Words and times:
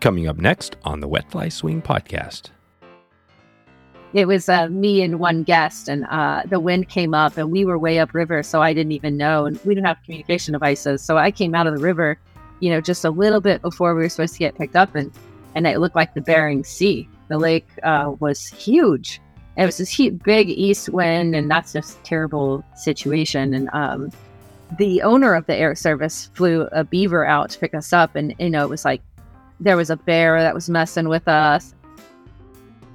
Coming 0.00 0.28
up 0.28 0.36
next 0.36 0.76
on 0.84 1.00
the 1.00 1.08
Wet 1.08 1.30
Fly 1.30 1.48
Swing 1.48 1.80
podcast. 1.80 2.50
It 4.12 4.26
was 4.26 4.48
uh, 4.48 4.68
me 4.68 5.02
and 5.02 5.18
one 5.18 5.42
guest, 5.42 5.88
and 5.88 6.06
uh, 6.06 6.42
the 6.46 6.60
wind 6.60 6.88
came 6.88 7.12
up, 7.12 7.36
and 7.36 7.50
we 7.50 7.64
were 7.64 7.78
way 7.78 7.98
upriver, 7.98 8.42
so 8.42 8.62
I 8.62 8.72
didn't 8.72 8.92
even 8.92 9.16
know. 9.16 9.46
And 9.46 9.58
we 9.64 9.74
didn't 9.74 9.86
have 9.86 9.98
communication 10.04 10.52
devices. 10.52 11.02
So 11.02 11.18
I 11.18 11.30
came 11.30 11.54
out 11.54 11.66
of 11.66 11.74
the 11.74 11.82
river, 11.82 12.18
you 12.60 12.70
know, 12.70 12.80
just 12.80 13.04
a 13.04 13.10
little 13.10 13.40
bit 13.40 13.62
before 13.62 13.94
we 13.94 14.02
were 14.02 14.08
supposed 14.08 14.34
to 14.34 14.38
get 14.38 14.54
picked 14.54 14.76
up, 14.76 14.94
and, 14.94 15.12
and 15.54 15.66
it 15.66 15.80
looked 15.80 15.96
like 15.96 16.14
the 16.14 16.20
Bering 16.20 16.62
Sea. 16.62 17.08
The 17.28 17.38
lake 17.38 17.66
uh, 17.82 18.12
was 18.20 18.46
huge. 18.46 19.20
It 19.56 19.66
was 19.66 19.78
this 19.78 19.90
huge, 19.90 20.22
big 20.22 20.50
east 20.50 20.90
wind, 20.90 21.34
and 21.34 21.50
that's 21.50 21.72
just 21.72 21.98
a 21.98 22.02
terrible 22.02 22.64
situation. 22.74 23.54
And 23.54 23.70
um, 23.72 24.10
the 24.78 25.02
owner 25.02 25.34
of 25.34 25.46
the 25.46 25.56
air 25.56 25.74
service 25.74 26.30
flew 26.34 26.68
a 26.72 26.84
beaver 26.84 27.26
out 27.26 27.50
to 27.50 27.58
pick 27.58 27.74
us 27.74 27.92
up, 27.92 28.14
and 28.14 28.34
you 28.38 28.50
know, 28.50 28.62
it 28.62 28.70
was 28.70 28.84
like 28.84 29.02
there 29.60 29.76
was 29.76 29.90
a 29.90 29.96
bear 29.96 30.40
that 30.40 30.54
was 30.54 30.68
messing 30.68 31.08
with 31.08 31.26
us. 31.28 31.74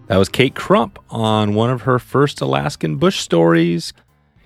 That 0.07 0.17
was 0.17 0.29
Kate 0.29 0.55
Crump 0.55 0.99
on 1.09 1.55
one 1.55 1.69
of 1.69 1.83
her 1.83 1.97
first 1.97 2.41
Alaskan 2.41 2.97
bush 2.97 3.19
stories 3.19 3.93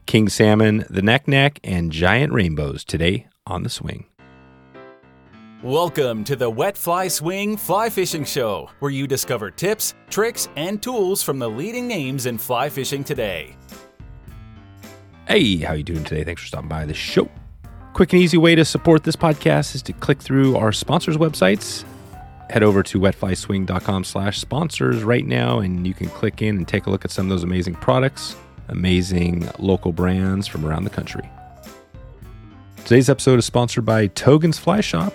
King 0.05 0.29
Salmon, 0.29 0.85
the 0.89 1.01
Naknek, 1.01 1.57
and 1.63 1.91
Giant 1.91 2.31
Rainbows 2.31 2.83
today 2.83 3.27
on 3.47 3.63
the 3.63 3.70
swing. 3.70 4.05
Welcome 5.63 6.23
to 6.25 6.35
the 6.35 6.47
Wet 6.47 6.77
Fly 6.77 7.07
Swing 7.07 7.57
Fly 7.57 7.89
Fishing 7.89 8.23
Show, 8.23 8.70
where 8.79 8.91
you 8.91 9.07
discover 9.07 9.49
tips, 9.49 9.95
tricks, 10.11 10.47
and 10.55 10.81
tools 10.81 11.23
from 11.23 11.39
the 11.39 11.49
leading 11.49 11.87
names 11.87 12.27
in 12.27 12.37
fly 12.37 12.70
fishing 12.70 13.03
today. 13.03 13.55
Hey, 15.27 15.57
how 15.57 15.73
you 15.73 15.81
doing 15.81 16.03
today? 16.03 16.23
Thanks 16.23 16.43
for 16.43 16.47
stopping 16.47 16.70
by 16.70 16.85
the 16.85 16.93
show. 16.93 17.27
Quick 17.93 18.13
and 18.13 18.21
easy 18.21 18.37
way 18.37 18.53
to 18.53 18.63
support 18.63 19.03
this 19.03 19.15
podcast 19.15 19.73
is 19.73 19.81
to 19.84 19.93
click 19.93 20.21
through 20.21 20.55
our 20.55 20.71
sponsors' 20.71 21.17
websites. 21.17 21.84
Head 22.49 22.63
over 22.63 22.84
to 22.84 22.99
wetflyswing.com 22.99 24.04
slash 24.04 24.40
sponsors 24.40 25.04
right 25.04 25.26
now, 25.26 25.60
and 25.60 25.85
you 25.85 25.93
can 25.93 26.10
click 26.10 26.41
in 26.41 26.57
and 26.57 26.68
take 26.68 26.85
a 26.85 26.90
look 26.90 27.04
at 27.04 27.12
some 27.12 27.26
of 27.26 27.29
those 27.29 27.43
amazing 27.43 27.76
products, 27.76 28.35
amazing 28.68 29.49
local 29.57 29.91
brands 29.91 30.48
from 30.48 30.65
around 30.65 30.84
the 30.84 30.90
country. 30.90 31.27
Today's 32.84 33.10
episode 33.10 33.40
is 33.40 33.46
sponsored 33.46 33.84
by 33.84 34.10
Togens 34.10 34.60
Fly 34.60 34.79
Shop, 34.79 35.12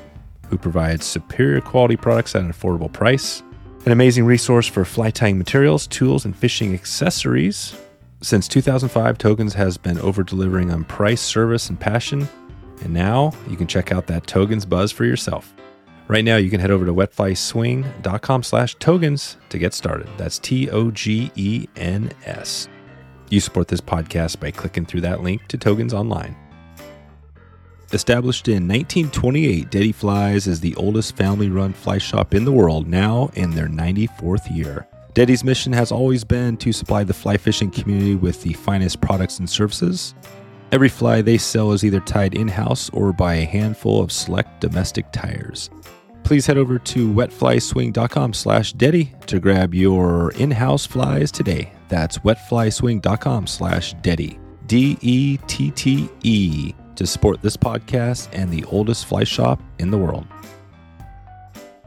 who 0.49 0.59
provides 0.59 1.07
superior 1.07 1.61
quality 1.61 1.97
products 1.97 2.35
at 2.35 2.43
an 2.43 2.53
affordable 2.53 2.93
price, 2.93 3.45
an 3.87 3.93
amazing 3.93 4.25
resource 4.25 4.67
for 4.67 4.85
fly 4.85 5.11
tying 5.11 5.39
materials, 5.39 5.87
tools, 5.87 6.25
and 6.25 6.37
fishing 6.37 6.75
accessories. 6.75 7.77
Since 8.23 8.49
2005, 8.49 9.19
Togens 9.19 9.55
has 9.55 9.79
been 9.79 9.99
over 10.01 10.25
delivering 10.25 10.73
on 10.73 10.85
price, 10.85 11.21
service, 11.21 11.71
and 11.71 11.79
passion. 11.79 12.29
And 12.83 12.93
now 12.93 13.33
you 13.49 13.57
can 13.57 13.69
check 13.69 13.93
out 13.93 14.09
that 14.09 14.25
Togens 14.25 14.69
buzz 14.69 14.91
for 14.91 15.05
yourself. 15.05 15.55
Right 16.11 16.25
now, 16.25 16.39
you 16.39 16.51
can 16.51 16.59
head 16.59 16.73
over 16.73 16.85
to 16.85 16.93
wetflyswing.com 16.93 18.43
slash 18.43 18.77
Togens 18.79 19.37
to 19.49 19.59
get 19.59 19.73
started. 19.73 20.09
That's 20.17 20.41
T 20.41 20.69
O 20.69 20.91
G 20.91 21.31
E 21.37 21.69
N 21.77 22.11
S. 22.25 22.69
You 23.29 23.39
support 23.39 23.69
this 23.69 23.81
podcast 23.81 24.41
by 24.41 24.51
clicking 24.51 24.87
through 24.87 25.03
that 25.03 25.23
link 25.23 25.47
to 25.47 25.57
Togens 25.57 25.93
online. 25.93 26.35
Established 27.93 28.49
in 28.49 28.67
1928, 28.67 29.71
Dette 29.71 29.95
Flies 29.95 30.49
is 30.49 30.59
the 30.59 30.75
oldest 30.75 31.17
family 31.17 31.49
run 31.49 31.73
fly 31.73 31.99
shop 31.99 32.35
in 32.35 32.45
the 32.45 32.51
world, 32.51 32.89
now 32.89 33.31
in 33.35 33.53
their 33.53 33.69
94th 33.69 34.53
year. 34.53 34.89
Dette's 35.15 35.45
mission 35.45 35.73
has 35.73 35.93
always 35.93 36.25
been 36.25 36.57
to 36.57 36.73
supply 36.73 37.05
the 37.05 37.15
fly 37.15 37.37
fishing 37.37 37.71
community 37.71 38.17
with 38.17 38.43
the 38.43 38.55
finest 38.55 39.01
products 39.01 39.39
and 39.39 39.49
services. 39.49 40.17
Every 40.73 40.89
fly 40.89 41.23
they 41.23 41.39
sell 41.39 41.71
is 41.71 41.85
either 41.85 42.01
tied 42.01 42.35
in 42.35 42.49
house 42.49 42.91
or 42.91 43.13
by 43.13 43.35
a 43.35 43.45
handful 43.45 44.03
of 44.03 44.11
select 44.11 44.61
domestic 44.61 45.13
tyers. 45.13 45.71
Please 46.23 46.47
head 46.47 46.59
over 46.59 46.79
to 46.79 47.13
wetflyswing.com 47.13 48.33
slash 48.35 48.73
Dette 48.75 49.27
to 49.27 49.41
grab 49.41 49.75
your 49.75 50.33
in 50.33 50.51
house 50.51 50.87
flies 50.87 51.33
today. 51.33 51.73
That's 51.89 52.19
wetflyswing.com 52.19 53.47
slash 53.47 53.95
Dette. 53.95 54.39
D 54.67 54.97
E 55.01 55.39
T 55.49 55.71
T 55.73 56.09
E 56.23 56.75
to 56.95 57.07
support 57.07 57.43
this 57.43 57.57
podcast 57.57 58.29
and 58.33 58.51
the 58.51 58.65
oldest 58.67 59.07
fly 59.07 59.25
shop 59.25 59.61
in 59.79 59.91
the 59.91 59.99
world. 59.99 60.27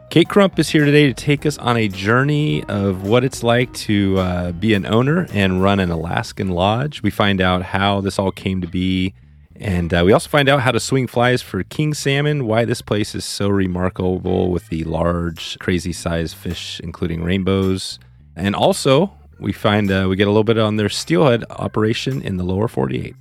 Kate 0.10 0.30
Crump 0.30 0.60
is 0.60 0.70
here 0.70 0.86
today 0.86 1.08
to 1.08 1.14
take 1.14 1.44
us 1.46 1.58
on 1.58 1.76
a 1.76 1.88
journey 1.88 2.64
of 2.66 3.08
what 3.08 3.24
it's 3.24 3.42
like 3.42 3.74
to 3.74 4.20
uh, 4.20 4.52
be 4.52 4.76
an 4.76 4.86
owner 4.86 5.26
and 5.34 5.64
run 5.64 5.80
an 5.80 5.90
Alaskan 5.90 6.50
lodge. 6.50 7.02
We 7.02 7.10
find 7.10 7.42
out 7.42 7.64
how 7.64 8.02
this 8.02 8.20
all 8.20 8.32
came 8.32 8.62
to 8.62 8.68
be, 8.68 9.16
and 9.56 9.94
uh, 9.94 10.04
we 10.06 10.12
also 10.12 10.30
find 10.30 10.50
out 10.50 10.62
how 10.62 10.72
to 10.72 10.80
swing 10.80 11.08
flies 11.08 11.42
for 11.42 11.64
king 11.64 11.94
salmon, 11.94 12.46
why 12.46 12.66
this 12.66 12.82
place 12.82 13.14
is 13.14 13.24
so 13.24 13.50
remarkable 13.50 14.52
with 14.52 14.68
the 14.70 14.84
large, 14.84 15.58
crazy 15.60 15.94
sized 15.94 16.36
fish, 16.36 16.82
including 16.84 17.24
rainbows. 17.24 18.00
And 18.36 18.56
also, 18.56 19.14
we 19.40 19.54
find 19.54 19.92
uh, 19.92 20.08
we 20.10 20.16
get 20.16 20.28
a 20.28 20.32
little 20.32 20.44
bit 20.44 20.58
on 20.58 20.78
their 20.78 20.90
steelhead 20.90 21.46
operation 21.52 22.22
in 22.22 22.38
the 22.38 22.44
lower 22.44 22.68
48. 22.68 23.16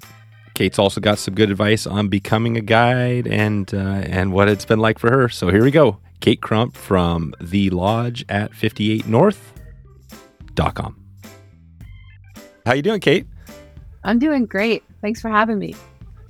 Kate's 0.55 0.79
also 0.79 1.01
got 1.01 1.19
some 1.19 1.35
good 1.35 1.51
advice 1.51 1.87
on 1.87 2.09
becoming 2.09 2.57
a 2.57 2.61
guide 2.61 3.27
and 3.27 3.73
uh, 3.75 4.03
and 4.05 4.33
what 4.33 4.49
it's 4.49 4.65
been 4.65 4.79
like 4.79 4.99
for 4.99 5.11
her. 5.11 5.29
So 5.29 5.49
here 5.49 5.63
we 5.63 5.71
go. 5.71 5.99
Kate 6.21 6.41
Crump 6.41 6.77
from 6.77 7.35
the 7.41 7.71
lodge 7.71 8.25
at 8.29 8.55
58 8.55 9.07
north.com. 9.07 10.97
How 12.65 12.75
you 12.75 12.83
doing, 12.83 13.01
Kate? 13.01 13.27
I'm 14.05 14.19
doing 14.19 14.47
great. 14.47 14.85
Thanks 15.01 15.21
for 15.21 15.29
having 15.29 15.59
me. 15.59 15.75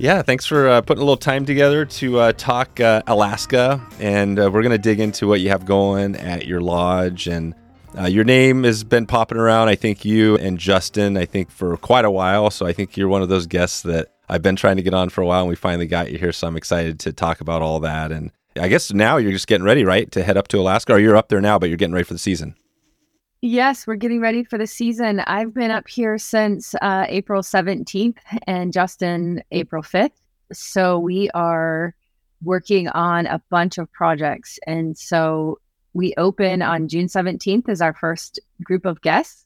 Yeah, 0.03 0.21
thanks 0.23 0.45
for 0.45 0.69
uh, 0.69 0.81
putting 0.81 1.01
a 1.01 1.05
little 1.05 1.17
time 1.17 1.47
together 1.47 1.85
to 1.85 2.19
uh, 2.19 2.33
talk 2.33 2.81
uh, 2.81 3.03
Alaska, 3.07 3.81
and 4.01 4.37
uh, 4.37 4.51
we're 4.53 4.63
going 4.63 4.73
to 4.73 4.79
dig 4.79 4.99
into 4.99 5.29
what 5.29 5.41
you 5.41 5.51
have 5.51 5.65
going 5.65 6.17
at 6.17 6.45
your 6.45 6.61
lodge. 6.61 7.29
And 7.29 7.55
uh, 7.97 8.07
your 8.07 8.25
name 8.25 8.65
has 8.65 8.83
been 8.83 9.07
popping 9.07 9.39
around. 9.39 9.69
I 9.69 9.77
think 9.77 10.05
you 10.05 10.37
and 10.39 10.59
Justin, 10.59 11.17
I 11.17 11.25
think 11.25 11.53
for 11.53 11.77
quite 11.77 12.05
a 12.05 12.11
while. 12.11 12.51
So 12.51 12.67
I 12.67 12.73
think 12.73 12.97
you're 12.97 13.07
one 13.07 13.23
of 13.23 13.29
those 13.29 13.47
guests 13.47 13.83
that 13.83 14.09
I've 14.29 14.43
been 14.43 14.57
trying 14.57 14.75
to 14.75 14.83
get 14.83 14.93
on 14.93 15.09
for 15.09 15.21
a 15.21 15.25
while, 15.25 15.43
and 15.43 15.49
we 15.49 15.55
finally 15.55 15.87
got 15.87 16.11
you 16.11 16.19
here. 16.19 16.33
So 16.33 16.49
I'm 16.49 16.57
excited 16.57 16.99
to 16.99 17.13
talk 17.13 17.41
about 17.41 17.63
all 17.63 17.79
that 17.79 18.11
and 18.11 18.33
I 18.57 18.69
guess 18.69 18.93
now 18.93 19.17
you're 19.17 19.33
just 19.33 19.47
getting 19.47 19.65
ready, 19.65 19.85
right, 19.85 20.11
to 20.13 20.23
head 20.23 20.37
up 20.37 20.49
to 20.49 20.59
Alaska, 20.59 20.93
or 20.93 20.99
you're 20.99 21.17
up 21.17 21.29
there 21.29 21.41
now, 21.41 21.59
but 21.59 21.71
you're 21.71 21.79
getting 21.79 21.95
ready 21.95 22.05
for 22.05 22.13
the 22.13 22.19
season. 22.19 22.55
Yes, 23.45 23.89
we're 23.89 23.97
getting 23.97 24.21
ready 24.21 24.45
for 24.45 24.57
the 24.57 24.69
season. 24.69 25.19
I've 25.19 25.53
been 25.53 25.73
up 25.73 25.89
here 25.89 26.17
since 26.17 26.77
uh, 26.81 27.07
April 27.09 27.43
17th 27.43 28.19
and 28.47 28.73
Justin 28.73 29.43
April 29.51 29.83
5th. 29.83 30.13
So 30.53 30.97
we 30.97 31.29
are 31.31 31.93
working 32.45 32.87
on 32.87 33.27
a 33.27 33.43
bunch 33.51 33.79
of 33.79 33.91
projects. 33.91 34.61
And 34.69 34.97
so 34.97 35.59
we 35.93 36.15
open 36.19 36.63
on 36.63 36.87
June 36.87 37.09
17th 37.09 37.69
as 37.69 37.81
our 37.81 37.93
first 37.93 38.39
group 38.63 38.87
of 38.87 39.01
guests. 39.01 39.45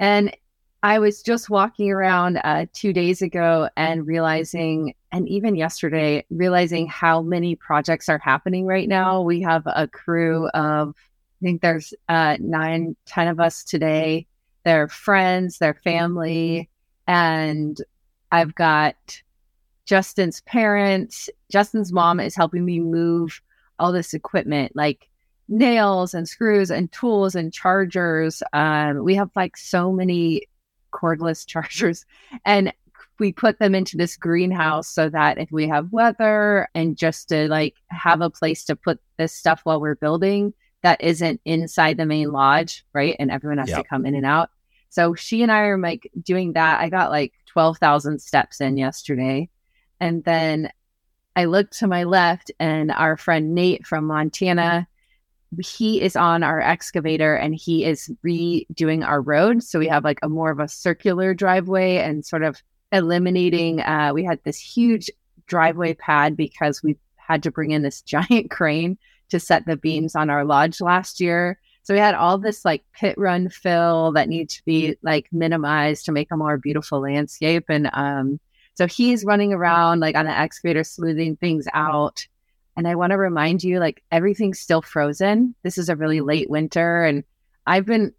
And 0.00 0.36
I 0.82 0.98
was 0.98 1.22
just 1.22 1.48
walking 1.48 1.92
around 1.92 2.40
uh, 2.42 2.66
two 2.72 2.92
days 2.92 3.22
ago 3.22 3.68
and 3.76 4.08
realizing, 4.08 4.92
and 5.12 5.28
even 5.28 5.54
yesterday, 5.54 6.24
realizing 6.30 6.88
how 6.88 7.22
many 7.22 7.54
projects 7.54 8.08
are 8.08 8.18
happening 8.18 8.66
right 8.66 8.88
now. 8.88 9.22
We 9.22 9.40
have 9.42 9.62
a 9.66 9.86
crew 9.86 10.48
of, 10.48 10.96
I 11.44 11.46
think 11.46 11.60
there's 11.60 11.92
uh, 12.08 12.38
nine, 12.40 12.96
ten 13.04 13.28
of 13.28 13.38
us 13.38 13.64
today. 13.64 14.26
They're 14.64 14.88
friends, 14.88 15.58
their 15.58 15.74
family, 15.74 16.70
and 17.06 17.76
I've 18.32 18.54
got 18.54 18.96
Justin's 19.84 20.40
parents. 20.42 21.28
Justin's 21.52 21.92
mom 21.92 22.18
is 22.18 22.34
helping 22.34 22.64
me 22.64 22.80
move 22.80 23.42
all 23.78 23.92
this 23.92 24.14
equipment, 24.14 24.74
like 24.74 25.10
nails 25.46 26.14
and 26.14 26.26
screws 26.26 26.70
and 26.70 26.90
tools 26.92 27.34
and 27.34 27.52
chargers. 27.52 28.42
Um, 28.54 29.04
we 29.04 29.14
have 29.14 29.28
like 29.36 29.58
so 29.58 29.92
many 29.92 30.48
cordless 30.94 31.46
chargers 31.46 32.06
and 32.46 32.72
we 33.18 33.34
put 33.34 33.58
them 33.58 33.74
into 33.74 33.98
this 33.98 34.16
greenhouse 34.16 34.88
so 34.88 35.10
that 35.10 35.36
if 35.36 35.52
we 35.52 35.68
have 35.68 35.92
weather 35.92 36.68
and 36.74 36.96
just 36.96 37.28
to 37.28 37.48
like 37.48 37.74
have 37.88 38.22
a 38.22 38.30
place 38.30 38.64
to 38.64 38.74
put 38.74 38.98
this 39.18 39.34
stuff 39.34 39.60
while 39.64 39.78
we're 39.78 39.94
building 39.94 40.54
that 40.84 41.02
isn't 41.02 41.40
inside 41.44 41.96
the 41.96 42.06
main 42.06 42.30
lodge, 42.30 42.84
right? 42.92 43.16
And 43.18 43.30
everyone 43.30 43.58
has 43.58 43.70
yep. 43.70 43.82
to 43.82 43.88
come 43.88 44.06
in 44.06 44.14
and 44.14 44.24
out. 44.24 44.50
So 44.90 45.14
she 45.14 45.42
and 45.42 45.50
I 45.50 45.62
are 45.62 45.78
like 45.78 46.08
doing 46.22 46.52
that. 46.52 46.80
I 46.80 46.88
got 46.88 47.10
like 47.10 47.32
12,000 47.46 48.20
steps 48.20 48.60
in 48.60 48.76
yesterday. 48.76 49.48
And 49.98 50.22
then 50.22 50.70
I 51.34 51.46
looked 51.46 51.78
to 51.78 51.88
my 51.88 52.04
left 52.04 52.52
and 52.60 52.92
our 52.92 53.16
friend 53.16 53.54
Nate 53.54 53.86
from 53.86 54.04
Montana 54.04 54.86
he 55.60 56.00
is 56.00 56.16
on 56.16 56.42
our 56.42 56.60
excavator 56.60 57.34
and 57.34 57.54
he 57.54 57.84
is 57.84 58.10
redoing 58.24 59.06
our 59.06 59.20
road. 59.20 59.62
So 59.62 59.78
we 59.78 59.88
have 59.88 60.04
like 60.04 60.18
a 60.22 60.28
more 60.28 60.50
of 60.50 60.60
a 60.60 60.68
circular 60.68 61.34
driveway 61.34 61.98
and 61.98 62.24
sort 62.24 62.42
of 62.42 62.62
eliminating. 62.92 63.80
Uh, 63.80 64.12
we 64.14 64.24
had 64.24 64.40
this 64.44 64.58
huge 64.58 65.10
driveway 65.46 65.94
pad 65.94 66.36
because 66.36 66.82
we 66.82 66.96
had 67.16 67.42
to 67.42 67.50
bring 67.50 67.70
in 67.70 67.82
this 67.82 68.02
giant 68.02 68.50
crane 68.50 68.98
to 69.34 69.40
set 69.40 69.66
the 69.66 69.76
beams 69.76 70.14
on 70.14 70.30
our 70.30 70.44
lodge 70.44 70.80
last 70.80 71.20
year. 71.20 71.58
So 71.82 71.92
we 71.92 72.00
had 72.00 72.14
all 72.14 72.38
this 72.38 72.64
like 72.64 72.82
pit 72.92 73.16
run 73.18 73.48
fill 73.50 74.12
that 74.12 74.28
needs 74.28 74.56
to 74.56 74.64
be 74.64 74.96
like 75.02 75.26
minimized 75.32 76.06
to 76.06 76.12
make 76.12 76.30
a 76.30 76.36
more 76.36 76.56
beautiful 76.56 77.00
landscape. 77.00 77.64
And 77.68 77.90
um, 77.92 78.38
so 78.74 78.86
he's 78.86 79.24
running 79.24 79.52
around 79.52 80.00
like 80.00 80.16
on 80.16 80.24
the 80.24 80.38
excavator, 80.38 80.84
smoothing 80.84 81.36
things 81.36 81.66
out 81.74 82.26
And 82.76 82.88
I 82.88 82.94
want 82.94 83.12
to 83.12 83.18
remind 83.18 83.62
you 83.62 83.78
like 83.78 84.02
everything's 84.10 84.60
still 84.60 84.82
frozen. 84.82 85.54
This 85.62 85.78
is 85.78 85.88
a 85.88 85.96
really 85.96 86.20
late 86.20 86.50
winter. 86.50 87.04
And 87.04 87.24
I've 87.66 87.86
been 87.86 88.12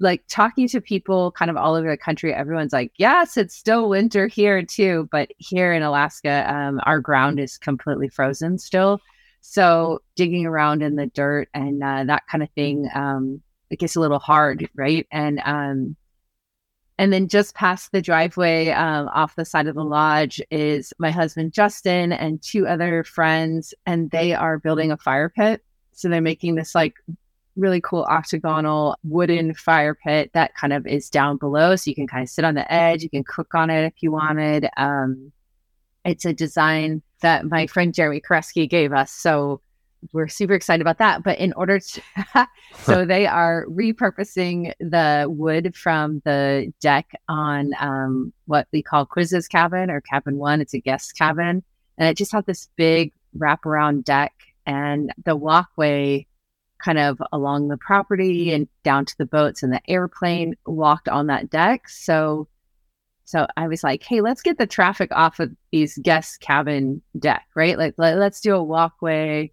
like 0.00 0.24
talking 0.28 0.68
to 0.68 0.80
people 0.80 1.32
kind 1.32 1.50
of 1.50 1.56
all 1.56 1.74
over 1.74 1.90
the 1.90 1.96
country. 1.96 2.32
Everyone's 2.32 2.72
like, 2.72 2.92
yes, 2.96 3.36
it's 3.36 3.54
still 3.54 3.88
winter 3.88 4.26
here 4.26 4.62
too. 4.62 5.08
But 5.10 5.30
here 5.38 5.72
in 5.72 5.82
Alaska, 5.82 6.50
um, 6.52 6.80
our 6.84 7.00
ground 7.00 7.40
is 7.40 7.58
completely 7.58 8.08
frozen 8.08 8.58
still. 8.58 9.00
So 9.46 10.00
digging 10.16 10.46
around 10.46 10.82
in 10.82 10.96
the 10.96 11.06
dirt 11.06 11.50
and 11.52 11.84
uh, 11.84 12.04
that 12.04 12.26
kind 12.30 12.42
of 12.42 12.48
thing, 12.52 12.88
um, 12.94 13.42
it 13.68 13.78
gets 13.78 13.94
a 13.94 14.00
little 14.00 14.18
hard, 14.18 14.66
right? 14.74 15.06
And 15.12 15.38
um, 15.44 15.96
and 16.96 17.12
then 17.12 17.28
just 17.28 17.54
past 17.54 17.92
the 17.92 18.00
driveway, 18.00 18.70
um, 18.70 19.08
off 19.08 19.36
the 19.36 19.44
side 19.44 19.66
of 19.66 19.74
the 19.74 19.84
lodge, 19.84 20.40
is 20.50 20.94
my 20.98 21.10
husband 21.10 21.52
Justin 21.52 22.10
and 22.10 22.40
two 22.40 22.66
other 22.66 23.04
friends, 23.04 23.74
and 23.84 24.10
they 24.10 24.32
are 24.32 24.58
building 24.58 24.90
a 24.90 24.96
fire 24.96 25.28
pit. 25.28 25.62
So 25.92 26.08
they're 26.08 26.22
making 26.22 26.54
this 26.54 26.74
like 26.74 26.94
really 27.54 27.82
cool 27.82 28.04
octagonal 28.04 28.96
wooden 29.04 29.52
fire 29.52 29.94
pit 29.94 30.30
that 30.32 30.56
kind 30.56 30.72
of 30.72 30.86
is 30.86 31.10
down 31.10 31.36
below, 31.36 31.76
so 31.76 31.90
you 31.90 31.94
can 31.94 32.06
kind 32.06 32.22
of 32.22 32.30
sit 32.30 32.46
on 32.46 32.54
the 32.54 32.72
edge. 32.72 33.02
You 33.02 33.10
can 33.10 33.24
cook 33.24 33.54
on 33.54 33.68
it 33.68 33.84
if 33.84 34.02
you 34.02 34.10
wanted. 34.10 34.68
Um, 34.78 35.32
it's 36.02 36.24
a 36.24 36.32
design 36.32 37.02
that 37.24 37.46
my 37.46 37.66
friend 37.66 37.94
Jeremy 37.94 38.20
Koreski 38.20 38.68
gave 38.68 38.92
us. 38.92 39.10
So 39.10 39.62
we're 40.12 40.28
super 40.28 40.52
excited 40.52 40.82
about 40.82 40.98
that. 40.98 41.22
But 41.22 41.38
in 41.38 41.54
order 41.54 41.80
to, 41.80 42.02
so 42.82 43.06
they 43.06 43.26
are 43.26 43.64
repurposing 43.66 44.74
the 44.78 45.26
wood 45.28 45.74
from 45.74 46.20
the 46.26 46.70
deck 46.82 47.18
on 47.26 47.72
um, 47.80 48.32
what 48.44 48.68
we 48.72 48.82
call 48.82 49.06
Quiz's 49.06 49.48
cabin 49.48 49.90
or 49.90 50.02
cabin 50.02 50.36
one. 50.36 50.60
It's 50.60 50.74
a 50.74 50.80
guest 50.80 51.16
cabin. 51.16 51.62
And 51.96 52.08
it 52.08 52.18
just 52.18 52.32
had 52.32 52.44
this 52.44 52.68
big 52.76 53.12
wraparound 53.38 54.04
deck 54.04 54.34
and 54.66 55.10
the 55.24 55.34
walkway 55.34 56.26
kind 56.78 56.98
of 56.98 57.22
along 57.32 57.68
the 57.68 57.78
property 57.78 58.52
and 58.52 58.68
down 58.82 59.06
to 59.06 59.16
the 59.16 59.24
boats 59.24 59.62
and 59.62 59.72
the 59.72 59.80
airplane 59.88 60.56
walked 60.66 61.08
on 61.08 61.28
that 61.28 61.48
deck. 61.48 61.88
So 61.88 62.48
so 63.24 63.46
I 63.56 63.68
was 63.68 63.82
like, 63.82 64.02
hey, 64.02 64.20
let's 64.20 64.42
get 64.42 64.58
the 64.58 64.66
traffic 64.66 65.10
off 65.12 65.40
of 65.40 65.50
these 65.72 65.98
guest 65.98 66.40
cabin 66.40 67.02
deck, 67.18 67.46
right? 67.54 67.78
Like 67.78 67.94
let, 67.96 68.18
us 68.18 68.40
do 68.40 68.54
a 68.54 68.62
walkway. 68.62 69.50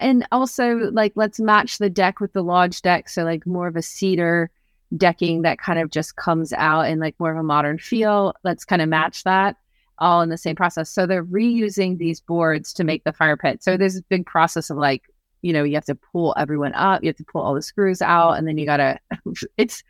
And 0.00 0.26
also 0.32 0.90
like 0.92 1.12
let's 1.14 1.38
match 1.38 1.78
the 1.78 1.90
deck 1.90 2.20
with 2.20 2.32
the 2.32 2.42
lodge 2.42 2.82
deck. 2.82 3.08
So 3.08 3.22
like 3.22 3.46
more 3.46 3.68
of 3.68 3.76
a 3.76 3.82
cedar 3.82 4.50
decking 4.96 5.42
that 5.42 5.58
kind 5.58 5.78
of 5.78 5.90
just 5.90 6.16
comes 6.16 6.52
out 6.52 6.82
in 6.82 6.98
like 6.98 7.14
more 7.20 7.30
of 7.30 7.38
a 7.38 7.44
modern 7.44 7.78
feel. 7.78 8.34
Let's 8.42 8.64
kind 8.64 8.82
of 8.82 8.88
match 8.88 9.22
that 9.22 9.56
all 9.98 10.20
in 10.22 10.28
the 10.28 10.36
same 10.36 10.56
process. 10.56 10.90
So 10.90 11.06
they're 11.06 11.24
reusing 11.24 11.98
these 11.98 12.20
boards 12.20 12.72
to 12.74 12.84
make 12.84 13.04
the 13.04 13.12
fire 13.12 13.36
pit. 13.36 13.62
So 13.62 13.76
there's 13.76 13.96
a 13.96 14.02
big 14.02 14.26
process 14.26 14.68
of 14.68 14.76
like 14.76 15.04
you 15.42 15.52
know 15.52 15.64
you 15.64 15.74
have 15.74 15.84
to 15.84 15.94
pull 15.94 16.34
everyone 16.38 16.72
up 16.74 17.02
you 17.02 17.08
have 17.08 17.16
to 17.16 17.24
pull 17.24 17.42
all 17.42 17.52
the 17.54 17.62
screws 17.62 18.00
out 18.00 18.34
and 18.34 18.46
then 18.46 18.56
you 18.56 18.64
gotta 18.64 18.98
it's 19.56 19.82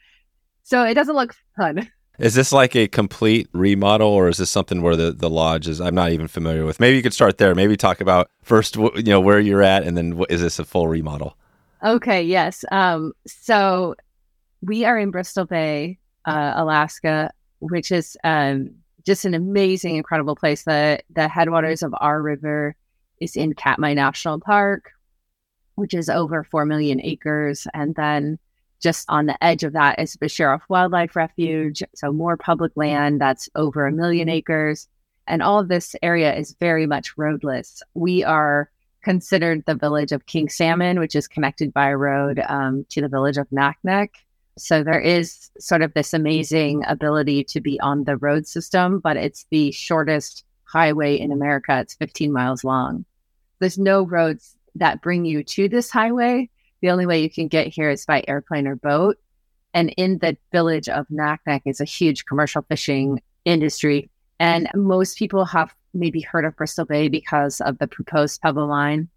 so 0.63 0.83
it 0.83 0.95
doesn't 0.95 1.15
look 1.15 1.37
fun 1.57 1.89
Is 2.19 2.35
this 2.35 2.53
like 2.53 2.77
a 2.77 2.89
complete 2.89 3.49
remodel, 3.53 4.09
or 4.09 4.29
is 4.29 4.37
this 4.37 4.51
something 4.51 4.83
where 4.83 4.97
the, 4.97 5.13
the 5.13 5.31
lodge 5.31 5.67
is? 5.67 5.81
I'm 5.81 5.95
not 5.95 6.13
even 6.13 6.29
familiar 6.29 6.65
with. 6.65 6.79
Maybe 6.79 6.97
you 6.97 7.03
could 7.03 7.15
start 7.15 7.39
there. 7.39 7.55
Maybe 7.55 7.77
talk 7.77 8.01
about 8.01 8.31
first, 8.43 8.77
you 8.77 9.03
know, 9.05 9.21
where 9.21 9.41
you're 9.41 9.63
at, 9.63 9.85
and 9.85 9.97
then 9.97 10.23
is 10.29 10.41
this 10.41 10.59
a 10.59 10.65
full 10.65 10.89
remodel? 10.89 11.37
Okay. 11.83 12.23
Yes. 12.23 12.65
Um. 12.71 13.13
So 13.27 13.97
we 14.61 14.85
are 14.85 14.99
in 14.99 15.11
Bristol 15.11 15.47
Bay, 15.47 15.99
uh, 16.27 16.53
Alaska, 16.57 17.31
which 17.61 17.91
is 17.91 18.17
um 18.25 18.71
just 19.05 19.25
an 19.25 19.35
amazing, 19.35 19.97
incredible 19.97 20.37
place. 20.37 20.65
The 20.65 21.01
the 21.11 21.29
headwaters 21.29 21.83
of 21.83 21.95
our 21.99 22.21
river 22.23 22.77
is 23.21 23.37
in 23.37 23.55
Katmai 23.55 23.95
National 23.95 24.39
Park, 24.39 24.93
which 25.77 25.95
is 25.95 26.09
over 26.09 26.45
four 26.45 26.67
million 26.67 27.01
acres, 27.01 27.67
and 27.75 27.95
then 27.95 28.39
just 28.83 29.07
on 29.09 29.27
the 29.27 29.43
edge 29.43 29.63
of 29.63 29.73
that 29.73 29.99
is 29.99 30.17
Becharof 30.17 30.61
Wildlife 30.69 31.17
Refuge. 31.17 31.83
So 31.95 32.13
more 32.13 32.37
public 32.37 32.73
land 32.75 33.21
that's 33.21 33.49
over 33.55 33.87
a 33.87 33.93
million 33.93 34.29
acres. 34.29 34.89
And 35.27 35.43
all 35.43 35.61
of 35.61 35.69
this 35.69 35.95
area 36.03 36.35
is 36.35 36.57
very 36.59 36.87
much 36.87 37.17
roadless. 37.17 37.83
We 37.95 38.25
are 38.25 38.71
considered 39.03 39.65
the 39.67 39.75
village 39.75 40.13
of 40.13 40.27
King 40.27 40.49
Salmon, 40.49 40.99
which 40.99 41.15
is 41.15 41.29
connected 41.29 41.73
by 41.73 41.93
road 41.95 42.41
um, 42.49 42.85
to 42.91 43.01
the 43.01 43.09
village 43.09 43.37
of 43.37 43.49
Naknek. 43.51 44.11
So 44.59 44.83
there 44.83 45.01
is 45.01 45.51
sort 45.59 45.83
of 45.83 45.95
this 45.95 46.13
amazing 46.13 46.85
ability 46.87 47.45
to 47.45 47.61
be 47.61 47.81
on 47.81 48.05
the 48.05 48.17
road 48.17 48.47
system, 48.47 49.01
but 49.01 49.17
it's 49.17 49.47
the 49.51 49.73
shortest 49.73 50.45
highway 50.65 51.19
in 51.19 51.33
America. 51.33 51.79
It's 51.81 51.95
15 51.95 52.33
miles 52.33 52.65
long. 52.65 53.05
There's 53.61 53.79
no 53.79 54.03
roads 54.03 54.57
that 54.75 55.03
bring 55.03 55.25
you 55.25 55.45
to 55.45 55.69
this 55.69 55.91
highway 55.91 56.51
the 56.83 56.91
only 56.91 57.07
way 57.07 57.23
you 57.23 57.31
can 57.31 57.49
get 57.49 57.69
here 57.69 57.89
is 57.89 58.05
by 58.05 58.23
airplane 58.29 58.67
or 58.67 58.77
boat. 58.77 59.17
And 59.73 59.95
in 59.97 60.19
the 60.19 60.37
village 60.53 60.89
of 60.89 61.07
Naknek 61.09 61.63
is 61.65 61.81
a 61.81 61.87
huge 61.87 62.27
commercial 62.27 62.63
fishing 62.69 63.23
industry. 63.47 64.11
And 64.39 64.69
most 64.75 65.17
people 65.17 65.47
have 65.47 65.75
maybe 65.95 66.21
heard 66.21 66.45
of 66.45 66.57
Bristol 66.57 66.85
Bay 66.85 67.09
because 67.09 67.61
of 67.63 67.79
the 67.79 67.87
proposed 67.87 68.43
Pebble 68.43 68.67
Mine. 68.67 69.09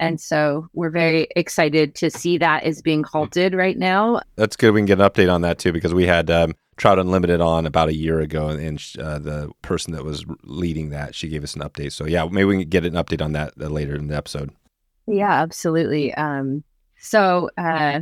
And 0.00 0.18
so 0.18 0.66
we're 0.72 0.90
very 0.90 1.28
excited 1.36 1.94
to 1.96 2.10
see 2.10 2.38
that 2.38 2.64
is 2.64 2.80
being 2.80 3.04
halted 3.04 3.54
right 3.54 3.76
now. 3.76 4.22
That's 4.36 4.56
good. 4.56 4.72
We 4.72 4.80
can 4.80 4.86
get 4.86 4.98
an 4.98 5.06
update 5.06 5.32
on 5.32 5.42
that 5.42 5.58
too, 5.58 5.72
because 5.72 5.92
we 5.92 6.06
had 6.06 6.30
um, 6.30 6.54
Trout 6.78 6.98
Unlimited 6.98 7.42
on 7.42 7.66
about 7.66 7.90
a 7.90 7.94
year 7.94 8.20
ago, 8.20 8.48
and 8.48 8.82
uh, 8.98 9.18
the 9.18 9.50
person 9.60 9.92
that 9.92 10.02
was 10.02 10.24
leading 10.42 10.88
that, 10.88 11.14
she 11.14 11.28
gave 11.28 11.44
us 11.44 11.54
an 11.54 11.60
update. 11.60 11.92
So 11.92 12.06
yeah, 12.06 12.24
maybe 12.24 12.46
we 12.46 12.60
can 12.60 12.68
get 12.70 12.86
an 12.86 12.94
update 12.94 13.22
on 13.22 13.32
that 13.32 13.52
uh, 13.60 13.66
later 13.66 13.94
in 13.94 14.08
the 14.08 14.16
episode. 14.16 14.50
Yeah, 15.06 15.32
absolutely. 15.42 16.14
Um, 16.14 16.64
so 17.00 17.50
uh, 17.56 18.00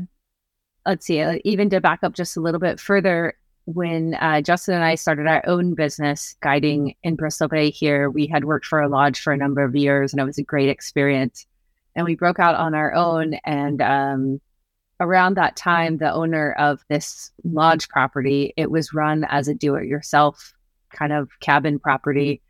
let's 0.86 1.06
see, 1.06 1.20
uh, 1.20 1.38
even 1.44 1.70
to 1.70 1.80
back 1.80 2.00
up 2.02 2.14
just 2.14 2.36
a 2.36 2.40
little 2.40 2.60
bit 2.60 2.80
further, 2.80 3.34
when 3.66 4.14
uh, 4.14 4.40
Justin 4.40 4.74
and 4.74 4.84
I 4.84 4.94
started 4.94 5.26
our 5.26 5.46
own 5.46 5.74
business 5.74 6.34
guiding 6.40 6.94
in 7.02 7.16
Bristol 7.16 7.48
Bay 7.48 7.68
here, 7.70 8.08
we 8.10 8.26
had 8.26 8.44
worked 8.44 8.64
for 8.64 8.80
a 8.80 8.88
lodge 8.88 9.20
for 9.20 9.32
a 9.32 9.36
number 9.36 9.62
of 9.62 9.76
years 9.76 10.12
and 10.12 10.20
it 10.20 10.24
was 10.24 10.38
a 10.38 10.42
great 10.42 10.70
experience. 10.70 11.46
And 11.94 12.06
we 12.06 12.14
broke 12.14 12.38
out 12.38 12.54
on 12.54 12.74
our 12.74 12.94
own. 12.94 13.34
And 13.44 13.82
um, 13.82 14.40
around 15.00 15.36
that 15.36 15.56
time, 15.56 15.98
the 15.98 16.10
owner 16.10 16.52
of 16.52 16.82
this 16.88 17.30
lodge 17.44 17.88
property, 17.90 18.54
it 18.56 18.70
was 18.70 18.94
run 18.94 19.24
as 19.28 19.48
a 19.48 19.54
do 19.54 19.74
it 19.74 19.86
yourself 19.86 20.54
kind 20.90 21.12
of 21.12 21.28
cabin 21.40 21.78
property. 21.78 22.40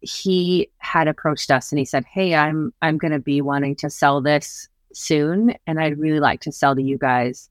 He 0.00 0.70
had 0.78 1.06
approached 1.06 1.52
us 1.52 1.70
and 1.70 1.78
he 1.78 1.84
said, 1.84 2.04
Hey, 2.04 2.34
I'm 2.34 2.74
I'm 2.82 2.98
gonna 2.98 3.20
be 3.20 3.40
wanting 3.40 3.76
to 3.76 3.90
sell 3.90 4.20
this 4.20 4.68
soon 4.96 5.54
and 5.66 5.80
I'd 5.80 5.98
really 5.98 6.20
like 6.20 6.40
to 6.42 6.52
sell 6.52 6.74
to 6.74 6.82
you 6.82 6.98
guys. 6.98 7.50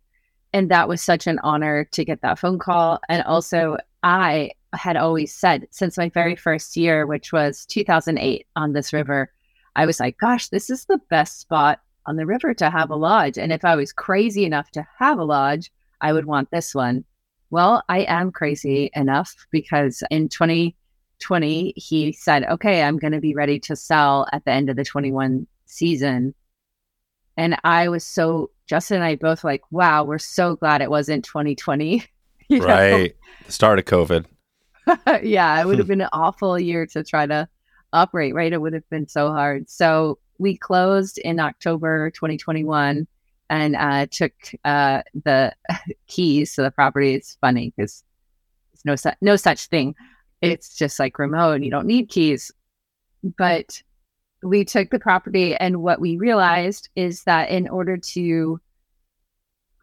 And 0.53 0.69
that 0.69 0.87
was 0.87 1.01
such 1.01 1.25
an 1.27 1.39
honor 1.39 1.85
to 1.91 2.05
get 2.05 2.21
that 2.21 2.39
phone 2.39 2.59
call. 2.59 2.99
And 3.09 3.23
also, 3.23 3.77
I 4.03 4.51
had 4.73 4.97
always 4.97 5.33
said 5.33 5.67
since 5.71 5.97
my 5.97 6.09
very 6.09 6.35
first 6.35 6.75
year, 6.77 7.05
which 7.05 7.31
was 7.31 7.65
2008 7.65 8.45
on 8.55 8.73
this 8.73 8.93
river, 8.93 9.31
I 9.75 9.85
was 9.85 9.99
like, 9.99 10.17
gosh, 10.17 10.49
this 10.49 10.69
is 10.69 10.85
the 10.85 10.99
best 11.09 11.39
spot 11.39 11.79
on 12.05 12.17
the 12.17 12.25
river 12.25 12.53
to 12.55 12.69
have 12.69 12.89
a 12.89 12.95
lodge. 12.95 13.37
And 13.37 13.51
if 13.51 13.65
I 13.65 13.75
was 13.75 13.93
crazy 13.93 14.45
enough 14.45 14.69
to 14.71 14.85
have 14.99 15.19
a 15.19 15.23
lodge, 15.23 15.71
I 16.01 16.13
would 16.13 16.25
want 16.25 16.51
this 16.51 16.75
one. 16.75 17.05
Well, 17.49 17.83
I 17.87 17.99
am 18.01 18.31
crazy 18.31 18.91
enough 18.93 19.35
because 19.51 20.03
in 20.11 20.27
2020, 20.27 21.73
he 21.75 22.11
said, 22.11 22.43
okay, 22.45 22.83
I'm 22.83 22.97
going 22.97 23.13
to 23.13 23.21
be 23.21 23.35
ready 23.35 23.59
to 23.61 23.75
sell 23.75 24.27
at 24.33 24.43
the 24.45 24.51
end 24.51 24.69
of 24.69 24.75
the 24.75 24.83
21 24.83 25.47
season. 25.65 26.33
And 27.37 27.57
I 27.63 27.89
was 27.89 28.05
so, 28.05 28.51
Justin 28.67 28.97
and 28.97 29.05
I 29.05 29.15
both 29.15 29.43
like, 29.43 29.61
wow, 29.71 30.03
we're 30.03 30.19
so 30.19 30.55
glad 30.55 30.81
it 30.81 30.89
wasn't 30.89 31.25
2020. 31.25 32.05
right. 32.51 33.15
The 33.45 33.51
start 33.51 33.79
of 33.79 33.85
COVID. 33.85 34.25
yeah, 35.23 35.59
it 35.59 35.65
would 35.65 35.79
have 35.79 35.87
been 35.87 36.01
an 36.01 36.09
awful 36.11 36.59
year 36.59 36.85
to 36.87 37.03
try 37.03 37.25
to 37.25 37.47
operate, 37.91 38.33
right? 38.33 38.51
It 38.51 38.61
would 38.61 38.73
have 38.73 38.87
been 38.89 39.07
so 39.07 39.31
hard. 39.31 39.69
So 39.69 40.19
we 40.37 40.57
closed 40.57 41.17
in 41.19 41.39
October 41.39 42.11
2021 42.11 43.07
and 43.49 43.75
uh, 43.75 44.07
took 44.07 44.33
uh, 44.65 45.03
the 45.23 45.53
keys 46.07 46.55
to 46.55 46.63
the 46.63 46.71
property. 46.71 47.13
It's 47.13 47.37
funny 47.39 47.73
because 47.75 48.03
there's 48.73 48.85
no, 48.85 48.95
su- 48.95 49.17
no 49.21 49.35
such 49.35 49.67
thing. 49.67 49.95
It's 50.41 50.75
just 50.75 50.99
like 50.99 51.19
remote 51.19 51.61
you 51.61 51.71
don't 51.71 51.87
need 51.87 52.09
keys. 52.09 52.51
But 53.37 53.81
we 54.43 54.65
took 54.65 54.89
the 54.89 54.99
property 54.99 55.55
and 55.55 55.81
what 55.81 56.01
we 56.01 56.17
realized 56.17 56.89
is 56.95 57.23
that 57.23 57.49
in 57.49 57.67
order 57.67 57.97
to 57.97 58.59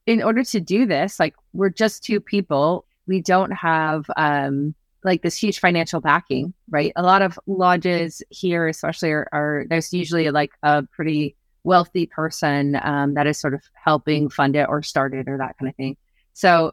in 0.06 0.22
order 0.22 0.42
to 0.42 0.60
do 0.60 0.86
this 0.86 1.20
like 1.20 1.34
we're 1.52 1.70
just 1.70 2.04
two 2.04 2.20
people. 2.20 2.86
We 3.06 3.20
don't 3.20 3.52
have 3.52 4.04
um 4.16 4.74
like 5.02 5.22
this 5.22 5.36
huge 5.36 5.60
financial 5.60 6.00
backing 6.00 6.52
right? 6.68 6.92
A 6.96 7.02
lot 7.02 7.22
of 7.22 7.38
lodges 7.46 8.22
here 8.30 8.68
especially 8.68 9.10
are, 9.10 9.28
are 9.32 9.64
there's 9.68 9.92
usually 9.92 10.30
like 10.30 10.52
a 10.62 10.82
pretty 10.82 11.36
wealthy 11.64 12.06
person 12.06 12.78
um, 12.82 13.14
that 13.14 13.26
is 13.26 13.38
sort 13.38 13.54
of 13.54 13.62
helping 13.74 14.30
fund 14.30 14.56
it 14.56 14.66
or 14.68 14.82
start 14.82 15.14
it 15.14 15.28
or 15.28 15.38
that 15.38 15.56
kind 15.58 15.68
of 15.68 15.76
thing. 15.76 15.96
So 16.32 16.72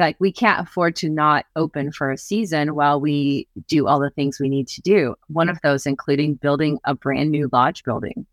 like 0.00 0.16
we 0.18 0.32
can't 0.32 0.66
afford 0.66 0.96
to 0.96 1.08
not 1.08 1.46
open 1.56 1.92
for 1.92 2.10
a 2.10 2.18
season 2.18 2.74
while 2.74 3.00
we 3.00 3.48
do 3.68 3.86
all 3.86 4.00
the 4.00 4.10
things 4.10 4.40
we 4.40 4.48
need 4.48 4.68
to 4.68 4.82
do. 4.82 5.14
One 5.28 5.48
of 5.48 5.60
those 5.62 5.86
including 5.86 6.34
building 6.34 6.78
a 6.84 6.94
brand 6.94 7.30
new 7.30 7.48
lodge 7.52 7.84
building. 7.84 8.26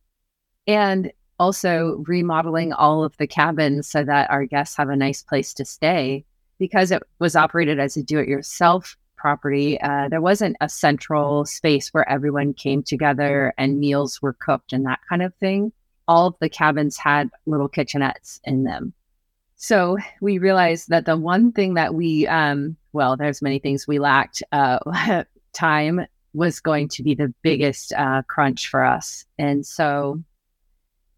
And 0.68 1.12
also 1.40 2.04
remodeling 2.08 2.72
all 2.74 3.04
of 3.04 3.18
the 3.18 3.28
cabins 3.28 3.90
so 3.90 4.04
that 4.04 4.30
our 4.30 4.46
guests 4.46 4.78
have 4.78 4.90
a 4.90 4.96
nice 4.96 5.24
place 5.24 5.54
to 5.56 5.66
stay. 5.66 6.26
Because 6.60 6.92
it 6.92 7.02
was 7.18 7.36
operated 7.36 7.80
as 7.80 7.98
a 7.98 8.04
do-it-yourself 8.04 8.96
property 9.18 9.80
uh, 9.82 10.10
there 10.10 10.20
wasn't 10.20 10.58
a 10.62 10.68
central 10.68 11.46
space 11.46 11.90
where 11.90 12.10
everyone 12.10 12.56
came 12.56 12.82
together 12.82 13.54
and 13.56 13.80
meals 13.80 14.20
were 14.20 14.34
cooked 14.34 14.74
and 14.74 14.84
that 14.86 15.00
kind 15.08 15.22
of 15.22 15.32
thing. 15.36 15.72
All 16.08 16.28
of 16.28 16.36
the 16.40 16.50
cabins 16.50 16.98
had 16.98 17.30
little 17.46 17.70
kitchenettes 17.70 18.40
in 18.44 18.64
them 18.64 18.94
so 19.64 19.96
we 20.22 20.40
realized 20.40 20.90
that 20.90 21.06
the 21.06 21.16
one 21.16 21.52
thing 21.52 21.76
that 21.76 21.94
we 21.94 22.26
um, 22.26 22.76
well 22.94 23.16
there's 23.16 23.44
many 23.44 23.60
things 23.60 23.88
we 23.88 24.00
lacked 24.00 24.42
uh, 24.52 24.80
time 25.54 26.08
was 26.34 26.60
going 26.60 26.88
to 26.88 27.04
be 27.04 27.14
the 27.14 27.32
biggest 27.44 27.94
uh, 27.94 28.24
crunch 28.28 28.70
for 28.70 28.84
us. 28.84 29.24
And 29.38 29.64
so 29.64 30.24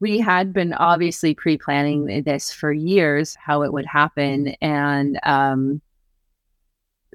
we 0.02 0.20
had 0.20 0.52
been 0.52 0.74
obviously 0.74 1.34
pre-planning 1.34 2.24
this 2.24 2.52
for 2.52 2.74
years 2.74 3.38
how 3.40 3.62
it 3.62 3.72
would 3.72 3.86
happen. 3.86 4.56
And 4.60 5.18
um, 5.24 5.82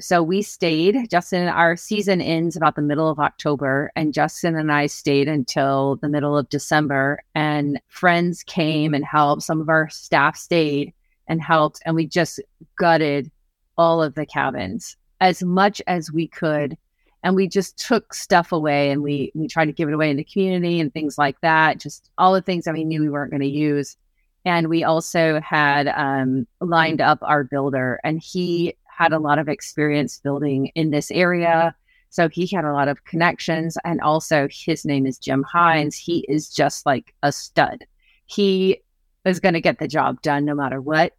so 0.01 0.23
we 0.23 0.41
stayed 0.41 1.11
justin 1.11 1.47
our 1.49 1.77
season 1.77 2.23
ends 2.23 2.57
about 2.57 2.77
the 2.77 2.83
middle 2.83 3.11
of 3.11 3.19
october 3.19 3.91
and 3.97 4.15
justin 4.15 4.55
and 4.55 4.71
i 4.71 4.87
stayed 4.87 5.27
until 5.27 5.97
the 5.97 6.09
middle 6.09 6.39
of 6.39 6.49
december. 6.49 7.23
And 7.35 7.79
friends 7.89 8.45
came 8.45 8.95
and 8.95 9.05
helped. 9.05 9.43
Some 9.43 9.61
of 9.61 9.69
our 9.69 9.91
staff 9.91 10.37
stayed 10.37 10.95
and 11.29 11.41
helped 11.41 11.81
and 11.85 11.95
we 11.95 12.07
just 12.07 12.41
gutted 12.77 13.31
all 13.77 14.03
of 14.03 14.15
the 14.15 14.27
cabins 14.27 14.97
as 15.21 15.43
much 15.43 15.81
as 15.87 16.13
we 16.13 16.29
could. 16.29 16.77
And 17.25 17.35
we 17.35 17.49
just 17.49 17.79
took 17.79 18.15
stuff 18.15 18.53
away 18.53 18.91
and 18.91 19.03
we 19.03 19.33
we 19.35 19.49
tried 19.49 19.67
to 19.67 19.73
give 19.73 19.89
it 19.89 19.95
away 19.95 20.11
in 20.11 20.17
the 20.17 20.25
community 20.25 20.81
and 20.81 20.93
things 20.93 21.19
like 21.19 21.41
that 21.41 21.81
just 21.81 22.11
all 22.17 22.33
the 22.33 22.43
things 22.43 22.65
that 22.65 22.75
we 22.75 22.85
knew 22.85 23.01
we 23.01 23.11
weren't 23.11 23.31
going 23.31 23.43
to 23.43 23.49
use. 23.49 23.97
And 24.45 24.69
we 24.69 24.85
also 24.85 25.41
had 25.41 25.89
um, 25.89 26.47
lined 26.61 27.01
up 27.01 27.19
our 27.23 27.45
builder 27.45 28.01
and 28.05 28.21
he 28.23 28.77
had 28.87 29.13
a 29.13 29.19
lot 29.19 29.39
of 29.39 29.49
experience 29.49 30.21
building 30.21 30.71
in 30.75 30.91
this 30.91 31.11
area. 31.11 31.75
So 32.11 32.29
he 32.29 32.47
had 32.47 32.65
a 32.65 32.73
lot 32.73 32.89
of 32.89 33.05
connections 33.05 33.77
and 33.85 34.01
also 34.01 34.49
his 34.51 34.85
name 34.85 35.05
is 35.05 35.19
jim 35.19 35.43
hines. 35.43 35.97
He 35.97 36.25
is 36.29 36.49
just 36.49 36.87
like 36.87 37.15
a 37.23 37.33
stud. 37.33 37.85
He 38.27 38.81
is 39.25 39.41
going 39.41 39.55
to 39.55 39.61
get 39.61 39.81
the 39.81 39.89
job 39.89 40.23
done 40.23 40.45
no 40.45 40.55
matter 40.55 40.81
what 40.81 41.18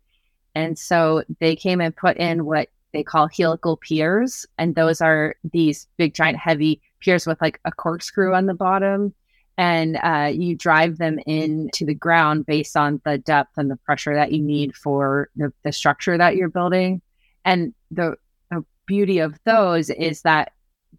and 0.59 0.77
so 0.77 1.23
they 1.39 1.55
came 1.55 1.79
and 1.79 1.95
put 1.95 2.17
in 2.17 2.43
what 2.45 2.67
they 2.91 3.01
call 3.01 3.29
helical 3.29 3.77
piers. 3.77 4.45
And 4.57 4.75
those 4.75 4.99
are 4.99 5.35
these 5.53 5.87
big, 5.97 6.13
giant, 6.13 6.37
heavy 6.37 6.81
piers 6.99 7.25
with 7.25 7.41
like 7.41 7.61
a 7.63 7.71
corkscrew 7.71 8.35
on 8.35 8.45
the 8.45 8.53
bottom. 8.53 9.13
And 9.57 9.97
uh, 10.03 10.31
you 10.33 10.57
drive 10.57 10.97
them 10.97 11.17
into 11.25 11.85
the 11.85 11.93
ground 11.93 12.45
based 12.45 12.75
on 12.75 13.01
the 13.05 13.17
depth 13.17 13.57
and 13.57 13.71
the 13.71 13.77
pressure 13.77 14.13
that 14.15 14.33
you 14.33 14.41
need 14.41 14.75
for 14.75 15.29
the, 15.37 15.53
the 15.63 15.71
structure 15.71 16.17
that 16.17 16.35
you're 16.35 16.49
building. 16.49 17.01
And 17.45 17.73
the, 17.89 18.17
the 18.51 18.65
beauty 18.85 19.19
of 19.19 19.39
those 19.45 19.89
is 19.89 20.23
that 20.23 20.51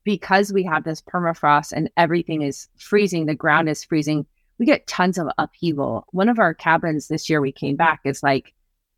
because 0.05 0.55
we 0.55 0.63
have 0.65 0.85
this 0.85 1.03
permafrost 1.03 1.73
and 1.73 1.91
everything 1.99 2.41
is 2.41 2.69
freezing, 2.79 3.27
the 3.27 3.35
ground 3.35 3.69
is 3.69 3.85
freezing, 3.85 4.25
we 4.59 4.65
get 4.65 4.87
tons 4.87 5.19
of 5.19 5.29
upheaval. 5.37 6.07
One 6.13 6.31
of 6.31 6.39
our 6.39 6.55
cabins 6.55 7.09
this 7.09 7.29
year 7.29 7.43
we 7.43 7.53
came 7.53 7.77
back 7.77 8.01
is 8.05 8.23
like 8.23 8.55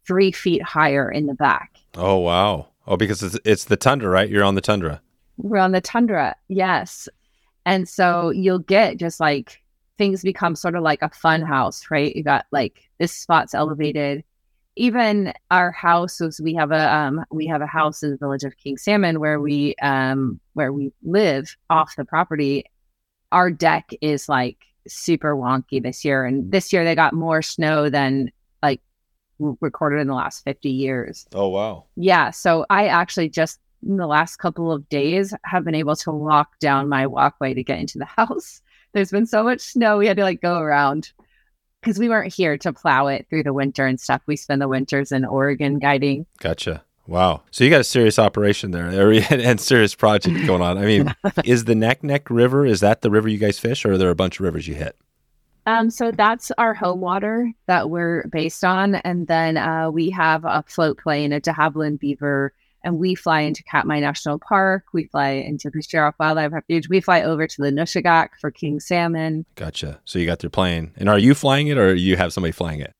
three 0.06 0.32
feet 0.32 0.62
higher 0.62 1.10
in 1.10 1.26
the 1.26 1.34
back. 1.34 1.78
Oh, 1.94 2.16
wow. 2.18 2.68
Oh, 2.86 2.96
because 2.96 3.22
it's 3.22 3.38
it's 3.44 3.64
the 3.64 3.76
tundra, 3.76 4.08
right? 4.10 4.28
You're 4.28 4.44
on 4.44 4.54
the 4.54 4.60
tundra. 4.60 5.00
We're 5.36 5.58
on 5.58 5.72
the 5.72 5.80
tundra, 5.80 6.36
yes. 6.48 7.08
And 7.64 7.88
so 7.88 8.30
you'll 8.30 8.58
get 8.58 8.96
just 8.96 9.20
like 9.20 9.60
things 9.98 10.22
become 10.22 10.56
sort 10.56 10.74
of 10.74 10.82
like 10.82 11.02
a 11.02 11.10
fun 11.10 11.42
house, 11.42 11.90
right? 11.90 12.14
You 12.14 12.24
got 12.24 12.46
like 12.50 12.88
this 12.98 13.12
spot's 13.12 13.54
elevated. 13.54 14.24
Even 14.74 15.32
our 15.50 15.70
house 15.70 16.18
was 16.18 16.40
we 16.40 16.54
have 16.54 16.72
a 16.72 16.92
um 16.94 17.24
we 17.30 17.46
have 17.46 17.62
a 17.62 17.66
house 17.66 18.02
in 18.02 18.10
the 18.10 18.16
village 18.16 18.42
of 18.42 18.56
King 18.56 18.76
Salmon 18.76 19.20
where 19.20 19.38
we 19.38 19.74
um 19.76 20.40
where 20.54 20.72
we 20.72 20.92
live 21.02 21.56
off 21.70 21.94
the 21.96 22.04
property. 22.04 22.64
Our 23.30 23.50
deck 23.50 23.90
is 24.00 24.28
like 24.28 24.58
super 24.88 25.36
wonky 25.36 25.82
this 25.82 26.04
year. 26.04 26.24
And 26.24 26.50
this 26.50 26.72
year 26.72 26.84
they 26.84 26.94
got 26.94 27.12
more 27.12 27.42
snow 27.42 27.88
than 27.88 28.32
recorded 29.60 30.00
in 30.00 30.06
the 30.06 30.14
last 30.14 30.44
50 30.44 30.70
years. 30.70 31.26
Oh, 31.34 31.48
wow. 31.48 31.84
Yeah. 31.96 32.30
So 32.30 32.66
I 32.70 32.86
actually 32.86 33.28
just 33.28 33.60
in 33.86 33.96
the 33.96 34.06
last 34.06 34.36
couple 34.36 34.70
of 34.72 34.88
days 34.88 35.34
have 35.44 35.64
been 35.64 35.74
able 35.74 35.96
to 35.96 36.10
walk 36.10 36.58
down 36.60 36.88
my 36.88 37.06
walkway 37.06 37.54
to 37.54 37.64
get 37.64 37.78
into 37.78 37.98
the 37.98 38.04
house. 38.16 38.60
There's 38.92 39.10
been 39.10 39.26
so 39.26 39.42
much 39.42 39.60
snow. 39.60 39.98
We 39.98 40.06
had 40.06 40.16
to 40.18 40.22
like 40.22 40.40
go 40.40 40.58
around 40.58 41.12
because 41.80 41.98
we 41.98 42.08
weren't 42.08 42.32
here 42.32 42.56
to 42.58 42.72
plow 42.72 43.08
it 43.08 43.26
through 43.28 43.42
the 43.42 43.52
winter 43.52 43.86
and 43.86 43.98
stuff. 43.98 44.22
We 44.26 44.36
spend 44.36 44.62
the 44.62 44.68
winters 44.68 45.12
in 45.12 45.24
Oregon 45.24 45.78
guiding. 45.78 46.26
Gotcha. 46.38 46.84
Wow. 47.06 47.42
So 47.50 47.64
you 47.64 47.70
got 47.70 47.80
a 47.80 47.84
serious 47.84 48.18
operation 48.18 48.70
there 48.70 49.12
and 49.30 49.60
serious 49.60 49.94
project 49.94 50.46
going 50.46 50.62
on. 50.62 50.78
I 50.78 50.82
mean, 50.82 51.14
is 51.44 51.64
the 51.64 51.74
Naknek 51.74 52.30
River, 52.30 52.64
is 52.64 52.80
that 52.80 53.02
the 53.02 53.10
river 53.10 53.28
you 53.28 53.38
guys 53.38 53.58
fish 53.58 53.84
or 53.84 53.92
are 53.92 53.98
there 53.98 54.10
a 54.10 54.14
bunch 54.14 54.38
of 54.38 54.44
rivers 54.44 54.68
you 54.68 54.74
hit? 54.74 54.96
Um, 55.66 55.90
so 55.90 56.10
that's 56.10 56.50
our 56.58 56.74
home 56.74 57.00
water 57.00 57.52
that 57.66 57.88
we're 57.88 58.26
based 58.28 58.64
on. 58.64 58.96
And 58.96 59.26
then 59.26 59.56
uh, 59.56 59.90
we 59.90 60.10
have 60.10 60.44
a 60.44 60.64
float 60.66 60.98
plane, 60.98 61.32
a 61.32 61.40
de 61.40 61.52
Havilland 61.52 62.00
Beaver, 62.00 62.52
and 62.84 62.98
we 62.98 63.14
fly 63.14 63.40
into 63.40 63.62
Katmai 63.62 64.00
National 64.00 64.38
Park. 64.38 64.86
We 64.92 65.04
fly 65.04 65.30
into 65.30 65.70
Goose 65.70 65.92
Wildlife 65.92 66.52
Refuge. 66.52 66.88
We 66.88 67.00
fly 67.00 67.22
over 67.22 67.46
to 67.46 67.62
the 67.62 67.70
Nushagak 67.70 68.30
for 68.40 68.50
king 68.50 68.80
salmon. 68.80 69.46
Gotcha. 69.54 70.00
So 70.04 70.18
you 70.18 70.26
got 70.26 70.42
your 70.42 70.50
plane. 70.50 70.92
And 70.96 71.08
are 71.08 71.18
you 71.18 71.34
flying 71.34 71.68
it 71.68 71.78
or 71.78 71.94
you 71.94 72.16
have 72.16 72.32
somebody 72.32 72.52
flying 72.52 72.80
it? 72.80 72.92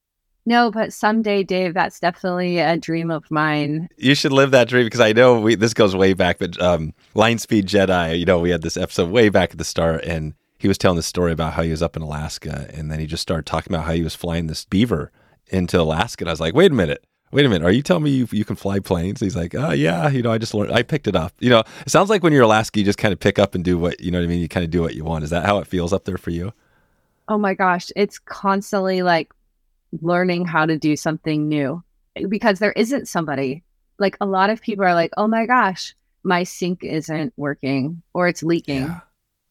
No, 0.45 0.73
but 0.73 0.93
someday, 0.93 1.45
Dave, 1.45 1.75
that's 1.75 2.01
definitely 2.01 2.59
a 2.59 2.77
dream 2.77 3.13
of 3.13 3.31
mine. 3.31 3.89
You 3.97 4.17
should 4.17 4.33
live 4.33 4.51
that 4.51 4.69
dream 4.69 4.87
because 4.87 5.01
I 5.01 5.13
know 5.13 5.41
we 5.41 5.55
this 5.55 5.73
goes 5.73 5.95
way 5.95 6.15
back, 6.15 6.39
but 6.39 6.61
um, 6.61 6.95
Line 7.15 7.39
Speed 7.39 7.67
Jedi, 7.67 8.19
you 8.19 8.25
know, 8.25 8.41
we 8.41 8.51
had 8.51 8.63
this 8.63 8.77
episode 8.77 9.11
way 9.11 9.29
back 9.29 9.53
at 9.53 9.59
the 9.59 9.65
start 9.65 10.05
and 10.05 10.35
he 10.63 10.69
was 10.69 10.79
telling 10.79 10.95
the 10.95 11.03
story 11.03 11.33
about 11.33 11.55
how 11.55 11.63
he 11.63 11.73
was 11.73 11.83
up 11.83 11.97
in 11.97 12.03
Alaska 12.03 12.71
and 12.73 12.89
then 12.89 13.01
he 13.01 13.07
just 13.07 13.21
started 13.21 13.47
talking 13.47 13.73
about 13.75 13.85
how 13.85 13.95
he 13.95 14.05
was 14.05 14.15
flying 14.15 14.47
this 14.47 14.65
beaver 14.65 15.11
into 15.49 15.81
Alaska. 15.81 16.23
And 16.23 16.29
I 16.29 16.33
was 16.33 16.39
like, 16.39 16.55
wait 16.55 16.71
a 16.71 16.75
minute. 16.75 17.05
Wait 17.33 17.45
a 17.45 17.49
minute. 17.49 17.67
Are 17.67 17.73
you 17.73 17.83
telling 17.83 18.05
me 18.05 18.11
you, 18.11 18.29
you 18.31 18.45
can 18.45 18.55
fly 18.55 18.79
planes? 18.79 19.19
He's 19.19 19.35
like, 19.35 19.57
oh, 19.57 19.73
yeah. 19.73 20.09
You 20.09 20.23
know, 20.23 20.31
I 20.31 20.39
just 20.39 20.55
learned, 20.55 20.71
I 20.73 20.85
picked 20.85 21.09
it 21.09 21.17
up. 21.17 21.33
You 21.41 21.51
know, 21.51 21.65
it 21.85 21.91
sounds 21.91 22.11
like 22.11 22.23
when 22.23 22.33
you're 22.33 22.45
Alaska, 22.45 22.79
you 22.79 22.85
just 22.85 22.97
kind 22.97 23.13
of 23.13 23.19
pick 23.19 23.41
up 23.41 23.57
and 23.57 23.65
do 23.65 23.77
what, 23.77 23.99
you 23.99 24.13
know 24.13 24.21
what 24.21 24.25
I 24.25 24.29
mean? 24.29 24.39
You 24.39 24.47
kind 24.47 24.63
of 24.63 24.71
do 24.71 24.83
what 24.83 24.95
you 24.95 25.03
want. 25.03 25.25
Is 25.25 25.31
that 25.31 25.45
how 25.45 25.59
it 25.59 25.67
feels 25.67 25.93
up 25.93 26.05
there 26.05 26.17
for 26.17 26.31
you? 26.31 26.53
Oh 27.27 27.39
my 27.39 27.55
gosh. 27.55 27.91
It's 27.97 28.21
constantly 28.21 29.03
like 29.03 29.33
learning 30.01 30.45
how 30.45 30.65
to 30.65 30.79
do 30.79 30.95
something 30.95 31.49
new 31.49 31.83
eh, 32.15 32.27
because 32.29 32.61
there 32.61 32.73
isn't 32.73 33.09
somebody. 33.09 33.65
Like 33.99 34.17
a 34.21 34.27
lot 34.27 34.49
of 34.49 34.63
people 34.63 34.85
are 34.85 34.95
like, 34.95 35.11
oh 35.17 35.27
my 35.27 35.45
gosh, 35.45 35.97
my 36.23 36.45
sink 36.45 36.85
isn't 36.85 37.33
working 37.37 38.01
or 38.15 38.29
it's 38.29 38.45
leaking. 38.45 38.83
Yeah 38.83 39.01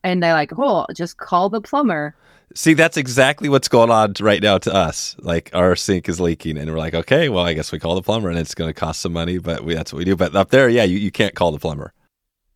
and 0.03 0.21
they're 0.21 0.33
like, 0.33 0.51
"Oh, 0.57 0.85
just 0.95 1.17
call 1.17 1.49
the 1.49 1.61
plumber." 1.61 2.15
See, 2.53 2.73
that's 2.73 2.97
exactly 2.97 3.47
what's 3.47 3.69
going 3.69 3.89
on 3.89 4.13
right 4.19 4.41
now 4.41 4.57
to 4.57 4.73
us. 4.73 5.15
Like 5.19 5.49
our 5.53 5.75
sink 5.75 6.09
is 6.09 6.19
leaking, 6.19 6.57
and 6.57 6.69
we're 6.69 6.77
like, 6.77 6.93
"Okay, 6.93 7.29
well, 7.29 7.45
I 7.45 7.53
guess 7.53 7.71
we 7.71 7.79
call 7.79 7.95
the 7.95 8.01
plumber, 8.01 8.29
and 8.29 8.37
it's 8.37 8.55
going 8.55 8.69
to 8.69 8.73
cost 8.73 9.01
some 9.01 9.13
money, 9.13 9.37
but 9.37 9.63
we, 9.63 9.73
that's 9.73 9.93
what 9.93 9.99
we 9.99 10.05
do." 10.05 10.15
But 10.15 10.35
up 10.35 10.49
there, 10.49 10.69
yeah, 10.69 10.83
you, 10.83 10.97
you 10.97 11.11
can't 11.11 11.35
call 11.35 11.51
the 11.51 11.59
plumber. 11.59 11.93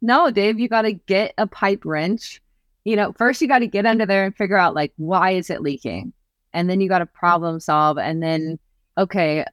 No, 0.01 0.31
Dave, 0.31 0.59
you 0.59 0.67
got 0.67 0.83
to 0.83 0.93
get 0.93 1.33
a 1.37 1.47
pipe 1.47 1.85
wrench. 1.85 2.41
You 2.83 2.95
know, 2.95 3.13
first 3.13 3.41
you 3.41 3.47
got 3.47 3.59
to 3.59 3.67
get 3.67 3.85
under 3.85 4.05
there 4.05 4.25
and 4.25 4.35
figure 4.35 4.57
out 4.57 4.75
like 4.75 4.93
why 4.97 5.31
is 5.31 5.49
it 5.49 5.61
leaking, 5.61 6.13
and 6.53 6.69
then 6.69 6.81
you 6.81 6.89
got 6.89 6.99
to 6.99 7.05
problem 7.05 7.59
solve, 7.59 7.97
and 7.97 8.21
then 8.21 8.59
okay, 8.97 9.45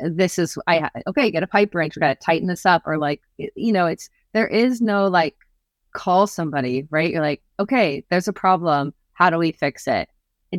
this 0.00 0.38
is 0.38 0.56
I 0.66 0.88
okay, 1.06 1.30
get 1.30 1.42
a 1.42 1.46
pipe 1.46 1.74
wrench. 1.74 1.96
We 1.96 2.00
got 2.00 2.18
to 2.18 2.24
tighten 2.26 2.48
this 2.48 2.66
up, 2.66 2.82
or 2.86 2.98
like 2.98 3.20
you 3.38 3.72
know, 3.72 3.86
it's 3.86 4.08
there 4.32 4.48
is 4.48 4.80
no 4.80 5.08
like 5.08 5.36
call 5.94 6.26
somebody, 6.26 6.86
right? 6.90 7.10
You're 7.10 7.22
like, 7.22 7.42
okay, 7.58 8.04
there's 8.10 8.28
a 8.28 8.32
problem. 8.32 8.92
How 9.14 9.30
do 9.30 9.38
we 9.38 9.52
fix 9.52 9.86
it? 9.86 10.10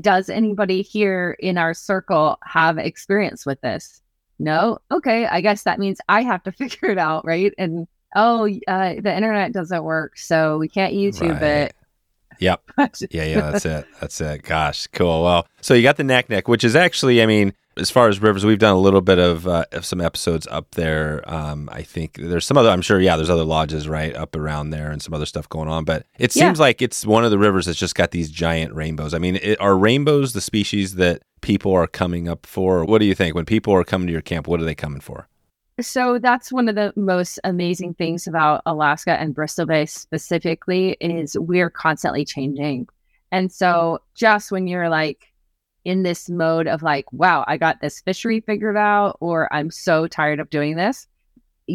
Does 0.01 0.29
anybody 0.29 0.81
here 0.81 1.37
in 1.39 1.57
our 1.57 1.73
circle 1.73 2.39
have 2.43 2.77
experience 2.77 3.45
with 3.45 3.61
this? 3.61 4.01
No? 4.39 4.79
Okay, 4.91 5.27
I 5.27 5.41
guess 5.41 5.63
that 5.63 5.79
means 5.79 6.01
I 6.09 6.23
have 6.23 6.43
to 6.43 6.51
figure 6.51 6.89
it 6.89 6.97
out, 6.97 7.25
right? 7.25 7.53
And 7.57 7.87
oh, 8.15 8.49
uh, 8.67 8.95
the 8.99 9.15
internet 9.15 9.53
doesn't 9.53 9.83
work, 9.83 10.17
so 10.17 10.57
we 10.57 10.67
can't 10.67 10.93
YouTube 10.93 11.41
right. 11.41 11.43
it. 11.43 11.75
Yep. 12.39 12.63
yeah, 13.11 13.23
yeah, 13.23 13.51
that's 13.51 13.65
it. 13.65 13.85
That's 14.01 14.19
it. 14.19 14.43
Gosh, 14.43 14.87
cool. 14.87 15.23
Well, 15.23 15.47
so 15.61 15.73
you 15.73 15.83
got 15.83 15.97
the 15.97 16.03
Naknek, 16.03 16.47
which 16.47 16.63
is 16.63 16.75
actually, 16.75 17.21
I 17.21 17.25
mean, 17.25 17.53
as 17.77 17.89
far 17.89 18.08
as 18.08 18.22
rivers, 18.22 18.46
we've 18.46 18.60
done 18.60 18.75
a 18.75 18.79
little 18.79 19.01
bit 19.01 19.20
of, 19.20 19.48
uh, 19.48 19.65
of 19.72 19.86
some 19.86 20.00
episodes 20.00 20.48
up 20.48 20.72
there. 20.72 21.22
Um, 21.29 21.70
I 21.72 21.82
think 21.82 22.13
there's 22.13 22.46
some 22.46 22.58
other, 22.58 22.70
I'm 22.70 22.82
sure, 22.82 23.00
yeah, 23.00 23.15
there's 23.15 23.29
other 23.29 23.44
lodges 23.44 23.88
right 23.88 24.15
up 24.15 24.36
around 24.36 24.70
there 24.70 24.91
and 24.91 25.01
some 25.01 25.13
other 25.13 25.25
stuff 25.25 25.50
going 25.50 25.67
on. 25.67 25.84
But 25.84 26.05
it 26.17 26.32
seems 26.32 26.60
yeah. 26.60 26.63
like 26.63 26.82
it's 26.82 27.05
one 27.05 27.25
of 27.25 27.32
the 27.32 27.38
rivers 27.38 27.65
that's 27.65 27.77
just 27.77 27.96
got 27.96 28.12
these 28.12 28.32
giant 28.32 28.74
rainbows. 28.74 29.13
I 29.13 29.17
mean, 29.17 29.36
it, 29.41 29.60
are 29.60 29.77
rainbows 29.77 30.34
the 30.34 30.41
species 30.41 30.96
that 30.96 31.22
people 31.41 31.74
are 31.74 31.88
coming 31.88 32.29
up 32.29 32.46
for? 32.46 32.86
What 32.86 33.00
do 33.00 33.05
you 33.05 33.15
think 33.15 33.36
when 33.36 33.46
people 33.46 33.74
are 33.74 33.84
coming 33.84 34.08
to 34.08 34.13
your 34.13 34.22
camp? 34.22 34.48
What 34.48 34.62
are 34.62 34.65
they 34.65 34.75
coming 34.75 35.01
for? 35.01 35.27
So 35.82 36.20
that's 36.20 36.53
one 36.53 36.70
of 36.70 36.75
the 36.75 36.94
most 36.96 37.38
amazing 37.44 37.96
things 37.96 38.27
about 38.27 38.62
Alaska 38.65 39.20
and 39.20 39.36
Bristol 39.36 39.65
Bay 39.65 39.86
specifically 39.86 40.96
is 41.01 41.38
we're 41.38 41.70
constantly 41.70 42.24
changing. 42.24 42.88
And 43.32 43.51
so 43.51 44.00
just 44.15 44.51
when 44.51 44.67
you're 44.67 44.88
like 44.88 45.34
in 45.85 46.03
this 46.03 46.29
mode 46.29 46.67
of 46.67 46.83
like, 46.83 47.05
wow, 47.13 47.45
I 47.47 47.57
got 47.57 47.79
this 47.79 48.01
fishery 48.01 48.41
figured 48.41 48.75
out, 48.75 49.17
or 49.21 49.51
I'm 49.53 49.71
so 49.71 50.07
tired 50.07 50.39
of 50.39 50.49
doing 50.49 50.75
this, 50.75 51.07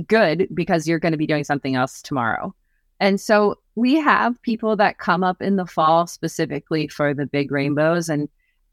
good 0.06 0.48
because 0.52 0.86
you're 0.86 0.98
going 0.98 1.12
to 1.12 1.18
be 1.18 1.26
doing 1.26 1.44
something 1.44 1.76
else 1.76 2.02
tomorrow. 2.02 2.54
And 2.98 3.20
so 3.20 3.58
we 3.76 3.94
have 3.94 4.40
people 4.42 4.76
that 4.76 4.98
come 4.98 5.24
up 5.24 5.40
in 5.40 5.56
the 5.56 5.64
fall 5.64 6.06
specifically 6.06 6.88
for 6.88 7.14
the 7.14 7.24
big 7.24 7.50
rainbows 7.50 8.08
and 8.08 8.28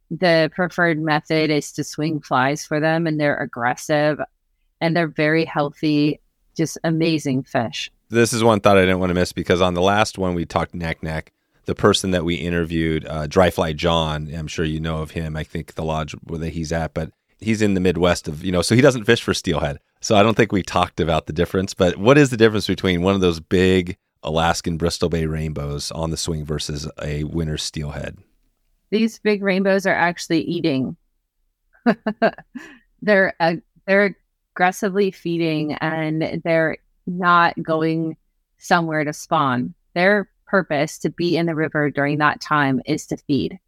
the 0.10 0.51
preferred 0.53 1.00
method 1.00 1.50
is 1.50 1.72
to 1.74 1.84
swing 1.84 2.20
flies 2.20 2.65
for 2.65 2.79
them 2.79 3.08
and 3.08 3.20
they're 3.20 3.38
aggressive 3.38 4.20
and 4.82 4.96
they're 4.96 5.08
very 5.08 5.46
healthy, 5.46 6.20
just 6.56 6.77
amazing 6.84 7.44
fish. 7.44 7.91
This 8.10 8.34
is 8.34 8.44
one 8.44 8.60
thought 8.60 8.77
I 8.77 8.82
didn't 8.82 9.00
want 9.00 9.10
to 9.10 9.15
miss 9.15 9.34
because 9.34 9.62
on 9.62 9.74
the 9.74 9.82
last 9.82 10.17
one 10.17 10.34
we 10.34 10.46
talked 10.46 10.74
Naknek, 10.74 11.27
the 11.68 11.76
person 11.76 12.12
that 12.12 12.24
we 12.26 12.36
interviewed, 12.36 13.06
uh, 13.06 13.28
Dryfly 13.28 13.76
John, 13.76 14.34
I'm 14.34 14.48
sure 14.48 14.66
you 14.66 14.80
know 14.80 15.02
of 15.02 15.12
him. 15.12 15.36
I 15.36 15.44
think 15.44 15.76
the 15.76 15.84
lodge 15.84 16.14
where 16.24 16.50
he's 16.50 16.72
at, 16.72 16.94
but 16.94 17.12
he's 17.40 17.62
in 17.62 17.74
the 17.74 17.82
Midwest 17.82 18.28
of, 18.28 18.44
you 18.44 18.54
know, 18.54 18.62
so 18.62 18.74
he 18.74 18.82
doesn't 18.82 19.04
fish 19.04 19.22
for 19.22 19.34
steelhead. 19.34 19.80
So 20.00 20.16
I 20.16 20.24
don't 20.24 20.36
think 20.36 20.54
we 20.54 20.64
talked 20.64 21.02
about 21.02 21.28
the 21.28 21.34
difference. 21.34 21.74
But 21.74 21.98
what 21.98 22.18
is 22.18 22.30
the 22.30 22.38
difference 22.38 22.68
between 22.68 23.02
one 23.02 23.16
of 23.16 23.22
those 23.22 23.42
big 23.42 23.98
Alaskan 24.24 24.78
Bristol 24.78 25.10
Bay 25.10 25.26
rainbows 25.26 25.92
on 25.92 26.10
the 26.10 26.18
swing 26.18 26.46
versus 26.46 26.90
a 27.04 27.26
winter 27.26 27.58
steelhead? 27.58 28.18
These 28.90 29.20
big 29.20 29.44
rainbows 29.44 29.86
are 29.86 29.94
actually 29.94 30.42
eating. 30.44 30.96
they're 33.02 33.34
uh, 33.42 33.56
they're 33.86 34.16
aggressively 34.54 35.12
feeding 35.12 35.74
and 35.76 36.42
they're 36.46 36.78
not 37.06 37.62
going 37.62 38.16
somewhere 38.58 39.04
to 39.04 39.12
spawn. 39.12 39.74
Their 39.94 40.30
purpose 40.48 40.98
to 41.00 41.10
be 41.10 41.38
in 41.38 41.46
the 41.46 41.56
river 41.56 41.89
during 41.89 42.18
that 42.20 42.42
time 42.42 42.82
is 42.86 43.06
to 43.08 43.18
feed. 43.18 43.60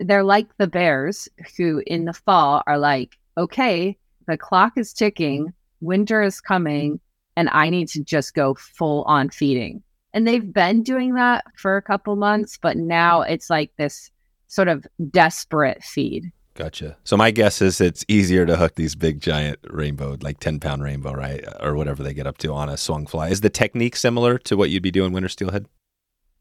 They're 0.00 0.24
like 0.24 0.48
the 0.56 0.66
bears 0.66 1.28
who 1.56 1.82
in 1.86 2.04
the 2.04 2.12
fall 2.12 2.62
are 2.66 2.78
like, 2.78 3.16
okay, 3.36 3.96
the 4.26 4.36
clock 4.36 4.72
is 4.76 4.92
ticking, 4.92 5.52
winter 5.80 6.22
is 6.22 6.40
coming, 6.40 7.00
and 7.36 7.48
I 7.50 7.70
need 7.70 7.88
to 7.88 8.02
just 8.02 8.34
go 8.34 8.54
full 8.54 9.02
on 9.04 9.30
feeding. 9.30 9.82
And 10.12 10.26
they've 10.26 10.52
been 10.52 10.82
doing 10.82 11.14
that 11.14 11.44
for 11.56 11.76
a 11.76 11.82
couple 11.82 12.16
months, 12.16 12.58
but 12.60 12.76
now 12.76 13.22
it's 13.22 13.50
like 13.50 13.72
this 13.76 14.10
sort 14.46 14.68
of 14.68 14.86
desperate 15.10 15.82
feed. 15.82 16.32
Gotcha. 16.54 16.96
So 17.02 17.16
my 17.16 17.32
guess 17.32 17.60
is 17.60 17.80
it's 17.80 18.04
easier 18.06 18.46
to 18.46 18.56
hook 18.56 18.76
these 18.76 18.94
big 18.94 19.20
giant 19.20 19.58
rainbow, 19.70 20.16
like 20.20 20.38
10 20.38 20.60
pound 20.60 20.84
rainbow, 20.84 21.12
right? 21.12 21.44
Or 21.60 21.74
whatever 21.74 22.02
they 22.02 22.14
get 22.14 22.28
up 22.28 22.38
to 22.38 22.52
on 22.52 22.68
a 22.68 22.76
swung 22.76 23.06
fly. 23.06 23.28
Is 23.28 23.40
the 23.40 23.50
technique 23.50 23.96
similar 23.96 24.38
to 24.38 24.56
what 24.56 24.70
you'd 24.70 24.82
be 24.82 24.92
doing 24.92 25.12
winter 25.12 25.28
steelhead? 25.28 25.66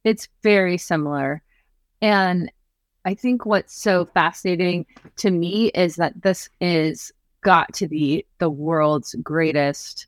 It's 0.03 0.27
very 0.43 0.77
similar. 0.77 1.41
And 2.01 2.51
I 3.05 3.15
think 3.15 3.45
what's 3.45 3.75
so 3.75 4.05
fascinating 4.05 4.85
to 5.17 5.31
me 5.31 5.69
is 5.69 5.95
that 5.95 6.21
this 6.21 6.47
is 6.61 7.11
got 7.41 7.73
to 7.73 7.87
be 7.87 8.25
the 8.37 8.49
world's 8.49 9.15
greatest 9.23 10.07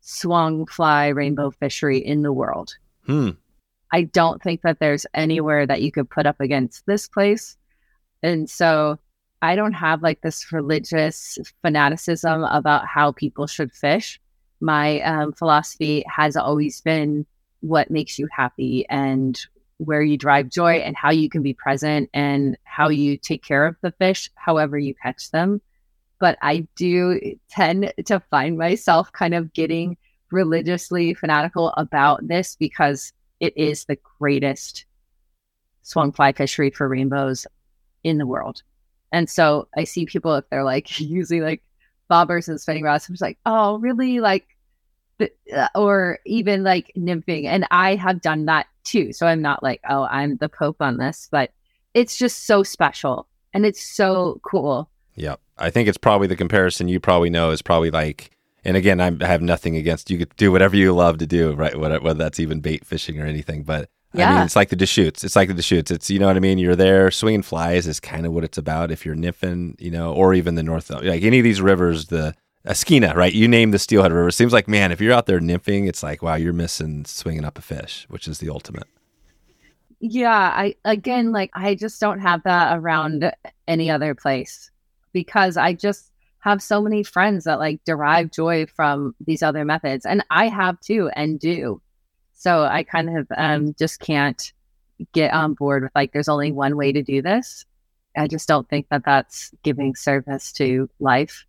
swung 0.00 0.64
fly 0.66 1.08
rainbow 1.08 1.50
fishery 1.50 1.98
in 1.98 2.22
the 2.22 2.32
world. 2.32 2.76
Hmm. 3.04 3.30
I 3.92 4.02
don't 4.02 4.40
think 4.40 4.62
that 4.62 4.78
there's 4.78 5.06
anywhere 5.12 5.66
that 5.66 5.82
you 5.82 5.90
could 5.90 6.08
put 6.08 6.26
up 6.26 6.40
against 6.40 6.86
this 6.86 7.08
place. 7.08 7.56
And 8.22 8.48
so 8.48 8.98
I 9.42 9.56
don't 9.56 9.72
have 9.72 10.02
like 10.02 10.20
this 10.20 10.52
religious 10.52 11.38
fanaticism 11.62 12.44
about 12.44 12.86
how 12.86 13.12
people 13.12 13.46
should 13.46 13.72
fish. 13.72 14.20
My 14.60 15.00
um, 15.00 15.32
philosophy 15.32 16.04
has 16.06 16.36
always 16.36 16.80
been 16.80 17.24
what 17.60 17.90
makes 17.90 18.18
you 18.18 18.28
happy 18.30 18.86
and 18.90 19.40
where 19.78 20.02
you 20.02 20.18
drive 20.18 20.50
joy 20.50 20.74
and 20.74 20.94
how 20.94 21.10
you 21.10 21.30
can 21.30 21.42
be 21.42 21.54
present 21.54 22.10
and 22.12 22.58
how 22.64 22.90
you 22.90 23.16
take 23.16 23.42
care 23.42 23.64
of 23.64 23.76
the 23.80 23.92
fish, 23.92 24.30
however 24.34 24.78
you 24.78 24.94
catch 24.94 25.30
them. 25.30 25.62
But 26.18 26.36
I 26.42 26.66
do 26.76 27.18
tend 27.48 27.94
to 28.04 28.20
find 28.30 28.58
myself 28.58 29.10
kind 29.12 29.34
of 29.34 29.54
getting 29.54 29.96
religiously 30.30 31.14
fanatical 31.14 31.70
about 31.78 32.28
this 32.28 32.56
because 32.56 33.14
it 33.40 33.56
is 33.56 33.86
the 33.86 33.98
greatest 34.18 34.84
swung 35.82 36.12
fly 36.12 36.32
fishery 36.32 36.70
for 36.70 36.86
rainbows 36.86 37.46
in 38.04 38.18
the 38.18 38.26
world. 38.26 38.62
And 39.12 39.28
so 39.28 39.68
I 39.76 39.84
see 39.84 40.06
people 40.06 40.34
if 40.36 40.48
they're 40.50 40.64
like 40.64 41.00
using 41.00 41.42
like 41.42 41.62
bobbers 42.10 42.48
and 42.48 42.60
spinning 42.60 42.84
rods, 42.84 43.08
I'm 43.08 43.14
just 43.14 43.22
like, 43.22 43.38
oh, 43.46 43.78
really? 43.78 44.20
Like, 44.20 44.46
uh, 45.20 45.68
or 45.74 46.18
even 46.24 46.64
like 46.64 46.92
nymphing. 46.96 47.44
And 47.44 47.66
I 47.70 47.94
have 47.96 48.22
done 48.22 48.46
that 48.46 48.66
too. 48.84 49.12
So 49.12 49.26
I'm 49.26 49.42
not 49.42 49.62
like, 49.62 49.80
oh, 49.88 50.04
I'm 50.04 50.36
the 50.36 50.48
Pope 50.48 50.80
on 50.80 50.96
this, 50.96 51.28
but 51.30 51.50
it's 51.94 52.16
just 52.16 52.46
so 52.46 52.62
special 52.62 53.26
and 53.52 53.66
it's 53.66 53.82
so 53.82 54.40
cool. 54.42 54.88
Yeah. 55.14 55.36
I 55.58 55.70
think 55.70 55.88
it's 55.88 55.98
probably 55.98 56.26
the 56.26 56.36
comparison 56.36 56.88
you 56.88 57.00
probably 57.00 57.30
know 57.30 57.50
is 57.50 57.62
probably 57.62 57.90
like, 57.90 58.30
and 58.64 58.76
again, 58.76 59.00
I 59.00 59.26
have 59.26 59.42
nothing 59.42 59.76
against 59.76 60.10
you 60.10 60.18
could 60.18 60.34
do 60.36 60.52
whatever 60.52 60.76
you 60.76 60.92
love 60.94 61.18
to 61.18 61.26
do, 61.26 61.52
right? 61.52 61.76
Whether, 61.76 62.00
whether 62.00 62.18
that's 62.18 62.40
even 62.40 62.60
bait 62.60 62.86
fishing 62.86 63.20
or 63.20 63.26
anything, 63.26 63.62
but 63.62 63.88
yeah. 64.12 64.30
I 64.30 64.34
mean, 64.34 64.44
it's 64.44 64.56
like 64.56 64.70
the 64.70 64.76
Deschutes. 64.76 65.22
It's 65.22 65.36
like 65.36 65.48
the 65.48 65.54
Deschutes. 65.54 65.90
It's, 65.90 66.10
you 66.10 66.18
know 66.18 66.26
what 66.26 66.36
I 66.36 66.40
mean? 66.40 66.58
You're 66.58 66.76
there. 66.76 67.10
Swinging 67.10 67.42
flies 67.42 67.86
is 67.86 68.00
kind 68.00 68.26
of 68.26 68.32
what 68.32 68.44
it's 68.44 68.58
about. 68.58 68.90
If 68.90 69.06
you're 69.06 69.14
nymphing, 69.14 69.80
you 69.80 69.90
know, 69.90 70.12
or 70.12 70.34
even 70.34 70.56
the 70.56 70.62
North, 70.62 70.90
like 70.90 71.22
any 71.22 71.38
of 71.38 71.44
these 71.44 71.60
rivers, 71.60 72.06
the 72.06 72.34
Askina, 72.66 73.14
right? 73.14 73.32
You 73.32 73.46
name 73.48 73.70
the 73.70 73.78
Steelhead 73.78 74.12
River. 74.12 74.28
It 74.28 74.32
seems 74.32 74.52
like, 74.52 74.68
man, 74.68 74.92
if 74.92 75.00
you're 75.00 75.14
out 75.14 75.26
there 75.26 75.40
nymphing, 75.40 75.88
it's 75.88 76.02
like, 76.02 76.22
wow, 76.22 76.34
you're 76.34 76.52
missing 76.52 77.04
swinging 77.04 77.44
up 77.44 77.58
a 77.58 77.62
fish, 77.62 78.06
which 78.08 78.26
is 78.26 78.38
the 78.38 78.50
ultimate. 78.50 78.88
Yeah. 80.00 80.30
I, 80.32 80.74
again, 80.84 81.30
like, 81.30 81.50
I 81.54 81.74
just 81.74 82.00
don't 82.00 82.20
have 82.20 82.42
that 82.42 82.76
around 82.76 83.32
any 83.68 83.90
other 83.90 84.14
place 84.14 84.70
because 85.12 85.56
I 85.56 85.72
just 85.72 86.10
have 86.40 86.62
so 86.62 86.80
many 86.80 87.02
friends 87.02 87.44
that 87.44 87.58
like 87.58 87.84
derive 87.84 88.30
joy 88.30 88.66
from 88.66 89.14
these 89.24 89.42
other 89.42 89.64
methods. 89.64 90.04
And 90.04 90.24
I 90.30 90.48
have 90.48 90.80
too 90.80 91.10
and 91.14 91.38
do. 91.38 91.80
So 92.40 92.62
I 92.62 92.84
kind 92.84 93.18
of 93.18 93.26
um, 93.36 93.74
just 93.78 94.00
can't 94.00 94.50
get 95.12 95.34
on 95.34 95.52
board 95.52 95.82
with 95.82 95.92
like, 95.94 96.14
there's 96.14 96.26
only 96.30 96.52
one 96.52 96.74
way 96.74 96.90
to 96.90 97.02
do 97.02 97.20
this. 97.20 97.66
I 98.16 98.28
just 98.28 98.48
don't 98.48 98.66
think 98.66 98.86
that 98.88 99.04
that's 99.04 99.50
giving 99.62 99.94
service 99.94 100.50
to 100.52 100.88
life 101.00 101.44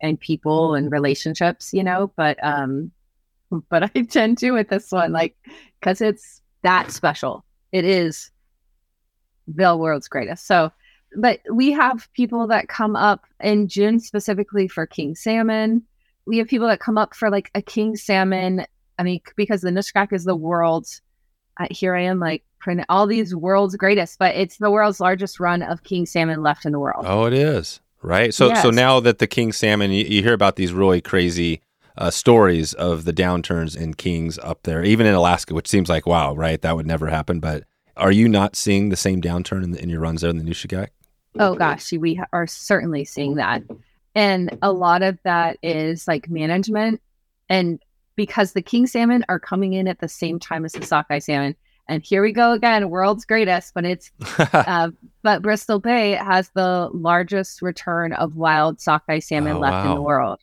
and 0.00 0.18
people 0.18 0.74
and 0.74 0.90
relationships, 0.90 1.74
you 1.74 1.84
know. 1.84 2.10
But 2.16 2.42
um, 2.42 2.90
but 3.68 3.82
I 3.94 4.00
tend 4.08 4.38
to 4.38 4.52
with 4.52 4.70
this 4.70 4.90
one, 4.90 5.12
like, 5.12 5.36
because 5.78 6.00
it's 6.00 6.40
that 6.62 6.90
special. 6.90 7.44
It 7.70 7.84
is 7.84 8.30
the 9.46 9.76
world's 9.76 10.08
greatest. 10.08 10.46
So, 10.46 10.72
but 11.18 11.40
we 11.52 11.70
have 11.72 12.08
people 12.14 12.46
that 12.46 12.66
come 12.66 12.96
up 12.96 13.26
in 13.40 13.68
June 13.68 14.00
specifically 14.00 14.68
for 14.68 14.86
king 14.86 15.14
salmon. 15.14 15.82
We 16.24 16.38
have 16.38 16.48
people 16.48 16.68
that 16.68 16.80
come 16.80 16.96
up 16.96 17.14
for 17.14 17.28
like 17.28 17.50
a 17.54 17.60
king 17.60 17.94
salmon 17.94 18.64
I 19.00 19.02
mean, 19.02 19.22
because 19.34 19.62
the 19.62 19.70
Nushagak 19.70 20.12
is 20.12 20.24
the 20.24 20.36
world's, 20.36 21.00
uh, 21.58 21.66
here 21.70 21.96
I 21.96 22.02
am 22.02 22.20
like 22.20 22.44
print 22.58 22.84
all 22.90 23.06
these 23.06 23.34
world's 23.34 23.74
greatest, 23.74 24.18
but 24.18 24.36
it's 24.36 24.58
the 24.58 24.70
world's 24.70 25.00
largest 25.00 25.40
run 25.40 25.62
of 25.62 25.82
king 25.84 26.04
salmon 26.04 26.42
left 26.42 26.66
in 26.66 26.72
the 26.72 26.78
world. 26.78 27.06
Oh, 27.08 27.24
it 27.24 27.32
is. 27.32 27.80
Right. 28.02 28.34
So, 28.34 28.48
yes. 28.48 28.60
so 28.60 28.68
now 28.68 29.00
that 29.00 29.18
the 29.18 29.26
king 29.26 29.52
salmon, 29.52 29.90
you, 29.90 30.04
you 30.04 30.22
hear 30.22 30.34
about 30.34 30.56
these 30.56 30.74
really 30.74 31.00
crazy 31.00 31.62
uh, 31.96 32.10
stories 32.10 32.74
of 32.74 33.06
the 33.06 33.12
downturns 33.12 33.74
in 33.74 33.94
kings 33.94 34.38
up 34.38 34.64
there, 34.64 34.84
even 34.84 35.06
in 35.06 35.14
Alaska, 35.14 35.54
which 35.54 35.68
seems 35.68 35.88
like, 35.88 36.04
wow, 36.06 36.34
right? 36.34 36.60
That 36.60 36.76
would 36.76 36.86
never 36.86 37.06
happen. 37.06 37.40
But 37.40 37.64
are 37.96 38.12
you 38.12 38.28
not 38.28 38.54
seeing 38.54 38.90
the 38.90 38.96
same 38.96 39.22
downturn 39.22 39.64
in, 39.64 39.70
the, 39.70 39.82
in 39.82 39.88
your 39.88 40.00
runs 40.00 40.20
there 40.20 40.30
in 40.30 40.36
the 40.36 40.44
Nushagak? 40.44 40.88
Oh, 41.38 41.54
gosh, 41.54 41.90
we 41.92 42.20
are 42.34 42.46
certainly 42.46 43.06
seeing 43.06 43.36
that. 43.36 43.62
And 44.14 44.58
a 44.60 44.72
lot 44.72 45.00
of 45.00 45.18
that 45.22 45.56
is 45.62 46.06
like 46.06 46.28
management 46.28 47.00
and 47.48 47.80
because 48.16 48.52
the 48.52 48.62
king 48.62 48.86
salmon 48.86 49.24
are 49.28 49.40
coming 49.40 49.72
in 49.72 49.88
at 49.88 50.00
the 50.00 50.08
same 50.08 50.38
time 50.38 50.64
as 50.64 50.72
the 50.72 50.84
sockeye 50.84 51.18
salmon. 51.18 51.54
And 51.88 52.04
here 52.04 52.22
we 52.22 52.32
go 52.32 52.52
again, 52.52 52.88
world's 52.88 53.24
greatest, 53.24 53.74
but 53.74 53.84
it's 53.84 54.10
uh, 54.38 54.90
but 55.22 55.42
Bristol 55.42 55.80
Bay 55.80 56.12
has 56.12 56.50
the 56.50 56.88
largest 56.92 57.62
return 57.62 58.12
of 58.12 58.36
wild 58.36 58.80
sockeye 58.80 59.18
salmon 59.18 59.56
oh, 59.56 59.60
left 59.60 59.84
wow. 59.84 59.90
in 59.90 59.94
the 59.96 60.02
world. 60.02 60.40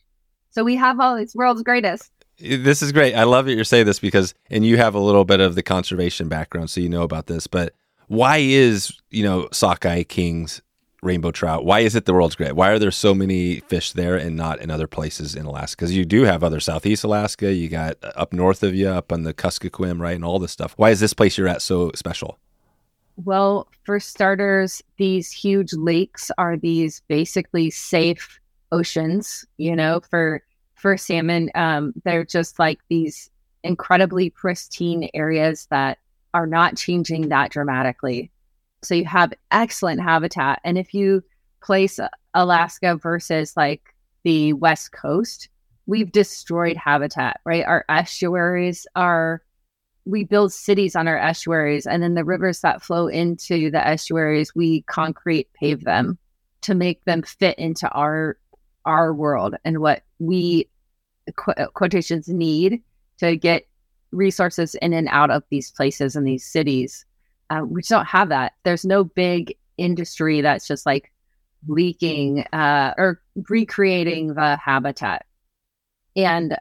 So 0.50 0.64
we 0.64 0.76
have 0.76 1.00
all 1.00 1.16
these 1.16 1.34
world's 1.34 1.62
greatest. 1.62 2.12
This 2.38 2.82
is 2.82 2.92
great. 2.92 3.14
I 3.14 3.24
love 3.24 3.46
that 3.46 3.54
you 3.54 3.64
say 3.64 3.82
this 3.82 3.98
because, 3.98 4.34
and 4.48 4.64
you 4.64 4.76
have 4.76 4.94
a 4.94 5.00
little 5.00 5.24
bit 5.24 5.40
of 5.40 5.54
the 5.54 5.62
conservation 5.62 6.28
background, 6.28 6.70
so 6.70 6.80
you 6.80 6.88
know 6.88 7.02
about 7.02 7.26
this. 7.26 7.46
But 7.46 7.74
why 8.08 8.38
is 8.38 8.92
you 9.10 9.24
know 9.24 9.48
sockeye 9.52 10.02
kings 10.02 10.62
rainbow 11.02 11.30
trout. 11.30 11.64
Why 11.64 11.80
is 11.80 11.94
it 11.94 12.04
the 12.04 12.12
world's 12.12 12.34
great? 12.34 12.56
Why 12.56 12.70
are 12.70 12.78
there 12.78 12.90
so 12.90 13.14
many 13.14 13.60
fish 13.60 13.92
there 13.92 14.16
and 14.16 14.36
not 14.36 14.60
in 14.60 14.70
other 14.70 14.86
places 14.86 15.34
in 15.34 15.46
Alaska? 15.46 15.76
Because 15.76 15.96
you 15.96 16.04
do 16.04 16.22
have 16.24 16.42
other 16.42 16.60
Southeast 16.60 17.04
Alaska. 17.04 17.52
You 17.52 17.68
got 17.68 17.96
up 18.02 18.32
north 18.32 18.62
of 18.62 18.74
you, 18.74 18.88
up 18.88 19.12
on 19.12 19.22
the 19.22 19.34
Kuskokwim, 19.34 20.00
right, 20.00 20.16
and 20.16 20.24
all 20.24 20.38
this 20.38 20.52
stuff. 20.52 20.74
Why 20.76 20.90
is 20.90 21.00
this 21.00 21.14
place 21.14 21.38
you're 21.38 21.48
at 21.48 21.62
so 21.62 21.92
special? 21.94 22.38
Well, 23.16 23.68
for 23.84 23.98
starters, 23.98 24.82
these 24.96 25.32
huge 25.32 25.72
lakes 25.72 26.30
are 26.38 26.56
these 26.56 27.02
basically 27.08 27.70
safe 27.70 28.40
oceans. 28.70 29.44
You 29.56 29.74
know, 29.74 30.00
for 30.08 30.42
for 30.74 30.96
salmon, 30.96 31.50
um, 31.54 31.92
they're 32.04 32.24
just 32.24 32.58
like 32.58 32.78
these 32.88 33.30
incredibly 33.64 34.30
pristine 34.30 35.10
areas 35.14 35.66
that 35.70 35.98
are 36.34 36.46
not 36.46 36.76
changing 36.76 37.28
that 37.28 37.50
dramatically 37.50 38.30
So 38.82 38.94
you 38.94 39.04
have 39.06 39.32
excellent 39.50 40.00
habitat. 40.00 40.60
And 40.64 40.78
if 40.78 40.94
you 40.94 41.22
place 41.62 41.98
Alaska 42.34 42.96
versus 42.96 43.56
like 43.56 43.94
the 44.24 44.52
West 44.52 44.92
Coast, 44.92 45.48
we've 45.86 46.12
destroyed 46.12 46.76
habitat, 46.76 47.40
right? 47.44 47.64
Our 47.64 47.84
estuaries 47.88 48.86
are, 48.94 49.42
we 50.04 50.24
build 50.24 50.52
cities 50.52 50.94
on 50.94 51.08
our 51.08 51.18
estuaries, 51.18 51.86
and 51.86 52.02
then 52.02 52.14
the 52.14 52.24
rivers 52.24 52.60
that 52.60 52.82
flow 52.82 53.08
into 53.08 53.70
the 53.70 53.86
estuaries, 53.86 54.54
we 54.54 54.82
concrete 54.82 55.48
pave 55.54 55.84
them 55.84 56.18
to 56.62 56.74
make 56.74 57.04
them 57.04 57.22
fit 57.22 57.58
into 57.58 57.88
our 57.90 58.38
our 58.84 59.12
world 59.12 59.54
and 59.64 59.80
what 59.80 60.02
we 60.18 60.66
qu- 61.36 61.66
quotations 61.74 62.28
need 62.28 62.82
to 63.18 63.36
get 63.36 63.68
resources 64.12 64.74
in 64.76 64.92
and 64.94 65.08
out 65.10 65.30
of 65.30 65.42
these 65.50 65.70
places 65.70 66.16
and 66.16 66.26
these 66.26 66.44
cities. 66.44 67.04
Uh, 67.50 67.62
we 67.64 67.80
just 67.80 67.90
don't 67.90 68.06
have 68.06 68.28
that. 68.28 68.52
There's 68.64 68.84
no 68.84 69.04
big 69.04 69.56
industry 69.76 70.40
that's 70.40 70.66
just 70.66 70.84
like 70.84 71.12
leaking 71.66 72.44
uh, 72.52 72.94
or 72.98 73.20
recreating 73.48 74.34
the 74.34 74.56
habitat, 74.56 75.26
and 76.16 76.52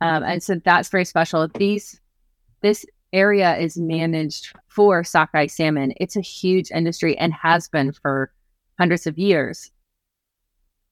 um, 0.00 0.22
and 0.24 0.42
so 0.42 0.60
that's 0.64 0.88
very 0.88 1.04
special. 1.04 1.48
These 1.48 2.00
this 2.60 2.86
area 3.12 3.56
is 3.56 3.76
managed 3.76 4.54
for 4.68 5.04
sockeye 5.04 5.46
salmon. 5.46 5.92
It's 5.98 6.16
a 6.16 6.20
huge 6.20 6.70
industry 6.70 7.16
and 7.18 7.32
has 7.34 7.68
been 7.68 7.92
for 7.92 8.32
hundreds 8.78 9.06
of 9.06 9.18
years. 9.18 9.70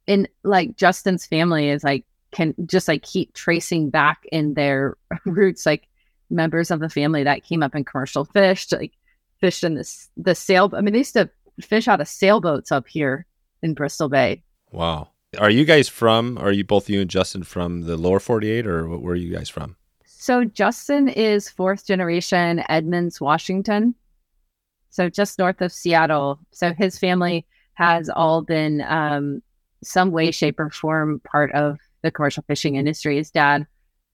And 0.07 0.29
like 0.45 0.77
Justin's 0.77 1.27
family 1.27 1.71
is 1.71 1.83
like 1.83 2.05
can 2.33 2.55
just 2.67 2.89
like 2.89 3.03
keep 3.03 3.35
tracing 3.35 3.91
back 3.91 4.25
in 4.31 4.55
their 4.55 4.97
roots, 5.25 5.67
like 5.67 5.89
members 6.29 6.71
of 6.71 6.81
the 6.81 6.89
family 6.89 7.25
that 7.25 7.45
came 7.45 7.63
up 7.63 7.75
in 7.75 7.85
commercial 7.85 8.25
fish, 8.25 8.71
like 8.73 8.93
fished 9.41 9.65
in 9.65 9.75
this 9.75 10.09
the 10.17 10.35
sail. 10.35 10.71
I 10.75 10.81
mean, 10.81 10.93
they 10.93 10.99
used 10.99 11.15
to 11.15 11.31
fish 11.61 11.89
out 11.89 12.01
of 12.01 12.09
sailboats 12.09 12.73
up 12.73 12.87
here 12.89 13.27
in 13.63 13.75
Bristol 13.75 14.09
Bay. 14.09 14.43
Wow. 14.73 15.11
Are 15.39 15.51
you 15.51 15.65
guys 15.65 15.89
from? 15.89 16.39
Are 16.39 16.53
you 16.53 16.65
both 16.65 16.89
you 16.89 17.01
and 17.01 17.11
Justin 17.11 17.45
from 17.45 17.83
the 17.83 17.97
lower 17.97 18.19
48 18.19 18.67
or 18.67 18.89
where 18.89 19.13
are 19.13 19.17
you 19.17 19.33
guys 19.33 19.49
from? 19.49 19.77
So 20.05 20.45
Justin 20.45 21.09
is 21.09 21.49
fourth 21.49 21.87
generation 21.87 22.65
Edmonds, 22.69 23.21
Washington. 23.21 23.95
So 24.91 25.09
just 25.09 25.39
north 25.39 25.61
of 25.61 25.73
Seattle. 25.73 26.41
So 26.51 26.75
his 26.75 26.99
family 26.99 27.47
has 27.75 28.11
all 28.11 28.43
been 28.43 28.83
um, 28.83 29.43
some 29.83 30.11
way, 30.11 30.31
shape, 30.31 30.59
or 30.59 30.69
form 30.71 31.21
part 31.21 31.53
of 31.53 31.79
the 32.03 32.11
commercial 32.11 32.45
fishing 32.47 32.75
industry. 32.75 33.17
His 33.17 33.31
dad 33.31 33.67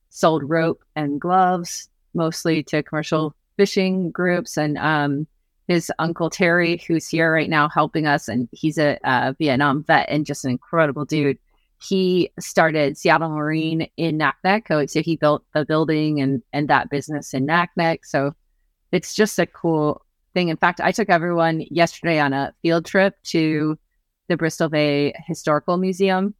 sold 0.09 0.47
rope 0.47 0.83
and 0.95 1.19
gloves 1.19 1.89
mostly 2.13 2.63
to 2.63 2.83
commercial 2.83 3.35
fishing 3.57 4.11
groups, 4.11 4.57
and 4.57 4.77
um, 4.77 5.27
his 5.67 5.91
uncle 5.99 6.29
Terry, 6.29 6.81
who's 6.87 7.07
here 7.07 7.33
right 7.33 7.49
now 7.49 7.67
helping 7.67 8.07
us, 8.07 8.27
and 8.27 8.47
he's 8.51 8.77
a, 8.77 8.97
a 9.03 9.35
Vietnam 9.37 9.83
vet 9.83 10.07
and 10.09 10.25
just 10.25 10.45
an 10.45 10.51
incredible 10.51 11.05
dude. 11.05 11.37
He 11.81 12.31
started 12.39 12.97
Seattle 12.97 13.29
Marine 13.29 13.87
in 13.97 14.17
Naknek, 14.17 14.89
so 14.89 15.01
he 15.01 15.15
built 15.15 15.43
the 15.53 15.65
building 15.65 16.21
and 16.21 16.41
and 16.53 16.67
that 16.69 16.89
business 16.89 17.33
in 17.33 17.45
Naknek. 17.45 17.99
So 18.03 18.33
it's 18.91 19.13
just 19.13 19.37
a 19.37 19.45
cool 19.45 20.03
thing. 20.33 20.49
In 20.49 20.57
fact, 20.57 20.79
I 20.79 20.91
took 20.91 21.09
everyone 21.09 21.61
yesterday 21.69 22.19
on 22.19 22.33
a 22.33 22.53
field 22.61 22.85
trip 22.85 23.15
to 23.25 23.77
the 24.27 24.37
Bristol 24.37 24.69
Bay 24.69 25.13
Historical 25.25 25.77
Museum. 25.77 26.33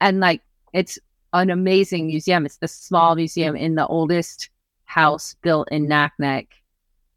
And 0.00 0.20
like 0.20 0.42
it's 0.72 0.98
an 1.32 1.50
amazing 1.50 2.06
museum. 2.06 2.46
It's 2.46 2.58
the 2.58 2.68
small 2.68 3.14
museum 3.14 3.56
in 3.56 3.74
the 3.74 3.86
oldest 3.86 4.50
house 4.86 5.36
built 5.42 5.68
in 5.70 5.86
Naknek. 5.86 6.48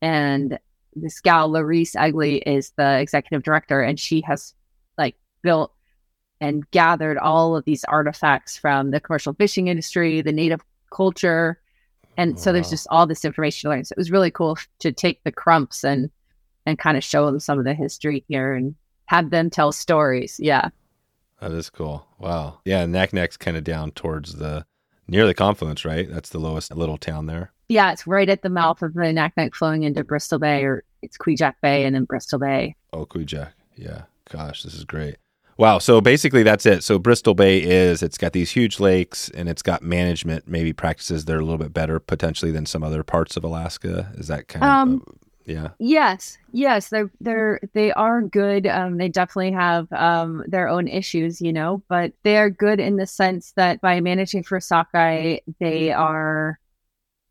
And 0.02 0.60
this 0.96 1.20
gal, 1.22 1.50
Larice 1.50 1.96
Egley, 1.96 2.42
is 2.46 2.72
the 2.78 3.00
executive 3.00 3.44
director, 3.44 3.82
and 3.82 4.00
she 4.00 4.22
has 4.22 4.54
like 4.98 5.16
built 5.42 5.74
and 6.42 6.70
gathered 6.72 7.18
all 7.18 7.56
of 7.56 7.66
these 7.66 7.84
artifacts 7.86 8.58
from 8.58 8.92
the 8.92 9.00
commercial 9.00 9.34
fishing 9.34 9.68
industry, 9.68 10.22
the 10.22 10.32
native 10.32 10.62
culture. 10.92 11.60
And 12.18 12.36
wow. 12.36 12.42
so 12.42 12.54
there's 12.54 12.70
just 12.70 12.88
all 12.90 13.08
this 13.08 13.26
information 13.26 13.70
to 13.70 13.76
learn. 13.76 13.86
So 13.86 13.94
it 13.94 13.98
was 13.98 14.12
really 14.12 14.32
cool 14.32 14.58
to 14.80 14.92
take 14.92 15.24
the 15.24 15.32
crumps 15.32 15.84
and 15.84 16.10
and 16.66 16.78
kind 16.78 16.98
of 16.98 17.04
show 17.04 17.26
them 17.26 17.40
some 17.40 17.58
of 17.58 17.66
the 17.66 17.74
history 17.74 18.24
here 18.28 18.54
and 18.54 18.76
have 19.06 19.32
them 19.32 19.50
tell 19.50 19.72
stories. 19.72 20.40
Yeah. 20.40 20.70
That 21.42 21.52
is 21.52 21.70
cool. 21.70 22.06
Wow. 22.20 22.60
Yeah, 22.66 22.86
Naknek's 22.86 23.38
kind 23.38 23.58
of 23.58 23.64
down 23.64 23.92
towards 23.92 24.36
the 24.36 24.66
near 25.08 25.26
the 25.26 25.34
confluence, 25.34 25.86
right? 25.86 26.08
That's 26.10 26.30
the 26.30 26.40
lowest 26.40 26.76
little 26.76 26.98
town 26.98 27.26
there. 27.26 27.52
Yeah, 27.70 27.92
it's 27.92 28.08
right 28.08 28.28
at 28.28 28.42
the 28.42 28.50
mouth 28.50 28.82
of 28.82 28.96
the 28.96 29.02
Naknek 29.02 29.54
flowing 29.54 29.84
into 29.84 30.04
Bristol 30.04 30.40
Bay, 30.40 30.64
or 30.64 30.84
it's 31.02 31.18
Kvichak 31.18 31.54
Bay 31.62 31.86
and 31.86 31.96
then 31.96 32.04
Bristol 32.04 32.40
Bay. 32.40 32.76
Oh, 32.92 33.06
Kvichak. 33.06 33.52
Yeah. 33.76 34.04
Gosh, 34.30 34.64
this 34.64 34.74
is 34.74 34.84
great. 34.84 35.18
Wow. 35.58 35.80
So 35.80 36.00
basically, 36.02 36.44
that's 36.44 36.66
it. 36.66 36.84
So 36.84 36.98
Bristol 36.98 37.34
Bay 37.34 37.62
is 37.62 38.02
it's 38.02 38.18
got 38.18 38.34
these 38.34 38.52
huge 38.52 38.80
lakes 38.80 39.30
and 39.30 39.50
it's 39.50 39.62
got 39.62 39.84
management 39.84 40.48
maybe 40.48 40.72
practices 40.74 41.26
that 41.26 41.34
are 41.34 41.40
a 41.40 41.44
little 41.44 41.58
bit 41.58 41.74
better 41.74 42.00
potentially 42.00 42.52
than 42.52 42.66
some 42.66 42.84
other 42.84 43.04
parts 43.04 43.36
of 43.36 43.44
Alaska. 43.44 44.12
Is 44.16 44.28
that 44.28 44.48
kind 44.48 44.64
um, 44.64 45.04
of 45.06 45.16
yeah. 45.46 45.70
Yes. 45.80 46.38
Yes. 46.54 46.90
They're 46.90 47.12
they're 47.20 47.60
they 47.74 47.92
are 47.92 48.22
good. 48.22 48.68
Um, 48.68 48.98
they 48.98 49.10
definitely 49.10 49.52
have 49.52 49.92
um 49.92 50.44
their 50.48 50.70
own 50.70 50.88
issues, 50.88 51.42
you 51.42 51.52
know, 51.52 51.84
but 51.90 52.14
they 52.24 52.38
are 52.38 52.50
good 52.50 52.80
in 52.80 52.96
the 52.96 53.08
sense 53.08 53.52
that 53.58 53.82
by 53.82 54.00
managing 54.00 54.44
for 54.44 54.60
sockeye, 54.60 55.40
they 55.60 55.92
are 55.92 56.60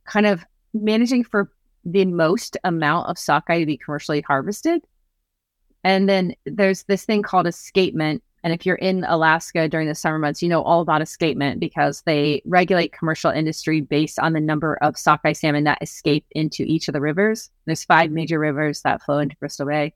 kind 0.09 0.27
of 0.27 0.45
managing 0.75 1.25
for 1.25 1.51
the 1.85 2.05
most 2.05 2.57
amount 2.65 3.09
of 3.09 3.19
sockeye 3.19 3.61
to 3.61 3.67
be 3.67 3.77
commercially 3.77 4.21
harvested. 4.21 4.83
And 5.85 6.09
then 6.09 6.35
there's 6.45 6.83
this 6.85 7.05
thing 7.05 7.23
called 7.23 7.47
escapement, 7.47 8.23
and 8.45 8.53
if 8.53 8.65
you're 8.67 8.77
in 8.77 9.05
Alaska 9.05 9.69
during 9.69 9.89
the 9.89 9.95
summer 9.95 10.19
months, 10.19 10.43
you 10.43 10.49
know 10.49 10.63
all 10.63 10.81
about 10.81 11.03
escapement 11.03 11.61
because 11.61 12.03
they 12.03 12.43
regulate 12.45 12.93
commercial 12.93 13.31
industry 13.31 13.81
based 13.81 14.19
on 14.19 14.33
the 14.33 14.41
number 14.41 14.77
of 14.83 14.97
sockeye 14.97 15.33
salmon 15.33 15.65
that 15.65 15.83
escape 15.83 16.25
into 16.33 16.63
each 16.63 16.89
of 16.89 16.95
the 16.95 17.01
rivers. 17.01 17.51
There's 17.67 17.85
five 17.85 18.11
major 18.11 18.39
rivers 18.39 18.83
that 18.83 19.03
flow 19.03 19.19
into 19.19 19.37
Bristol 19.37 19.67
Bay. 19.67 19.95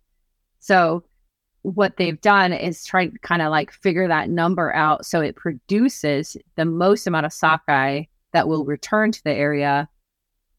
So 0.59 1.05
what 1.63 1.97
they've 1.97 2.21
done 2.21 2.53
is 2.53 2.85
try 2.85 3.07
to 3.07 3.19
kind 3.21 3.43
of 3.43 3.51
like 3.51 3.73
figure 3.73 4.09
that 4.09 4.29
number 4.29 4.75
out 4.75 5.07
so 5.07 5.21
it 5.21 5.37
produces 5.37 6.37
the 6.57 6.65
most 6.65 7.07
amount 7.07 7.27
of 7.27 7.33
sockeye 7.33 8.05
that 8.33 8.49
will 8.49 8.65
return 8.65 9.13
to 9.13 9.25
the 9.25 9.33
area. 9.33 9.89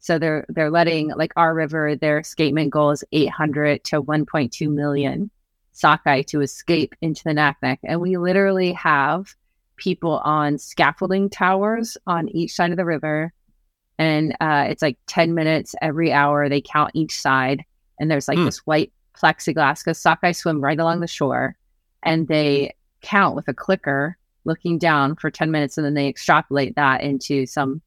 So 0.04 0.20
they're 0.20 0.46
they're 0.50 0.70
letting 0.70 1.12
like 1.16 1.32
our 1.38 1.54
river, 1.56 1.96
their 1.96 2.20
escapement 2.20 2.72
goal 2.72 2.92
is 2.92 3.06
800 3.14 3.86
to 3.86 4.04
1.2 4.04 4.70
million 4.70 5.32
sockeye 5.72 6.24
to 6.24 6.42
escape 6.42 6.94
into 7.00 7.24
the 7.24 7.30
Naknek. 7.30 7.78
And 7.86 8.02
we 8.02 8.18
literally 8.18 8.74
have 8.74 9.34
people 9.78 10.20
on 10.26 10.58
scaffolding 10.58 11.30
towers 11.30 11.96
on 12.06 12.28
each 12.28 12.54
side 12.54 12.72
of 12.72 12.76
the 12.76 12.84
river. 12.84 13.32
And 13.98 14.36
uh, 14.42 14.66
it's 14.68 14.82
like 14.82 14.98
10 15.08 15.36
minutes 15.36 15.74
every 15.82 16.12
hour. 16.12 16.50
They 16.50 16.60
count 16.60 16.92
each 16.94 17.18
side. 17.18 17.64
And 17.98 18.12
there's 18.12 18.28
like 18.28 18.38
mm. 18.38 18.44
this 18.44 18.58
white 18.58 18.92
plexiglass 19.18 19.86
because 19.86 19.98
sockeye 19.98 20.34
swim 20.34 20.60
right 20.60 20.80
along 20.82 21.00
the 21.00 21.08
shore. 21.08 21.56
And 22.04 22.28
they 22.28 22.76
count 23.02 23.38
with 23.38 23.48
a 23.48 23.54
clicker 23.54 24.18
looking 24.44 24.80
down 24.80 25.16
for 25.16 25.32
10 25.32 25.50
minutes. 25.50 25.78
And 25.78 25.86
then 25.86 25.94
they 25.94 26.10
extrapolate 26.10 26.76
that 26.76 27.04
into 27.04 27.46
some 27.46 27.82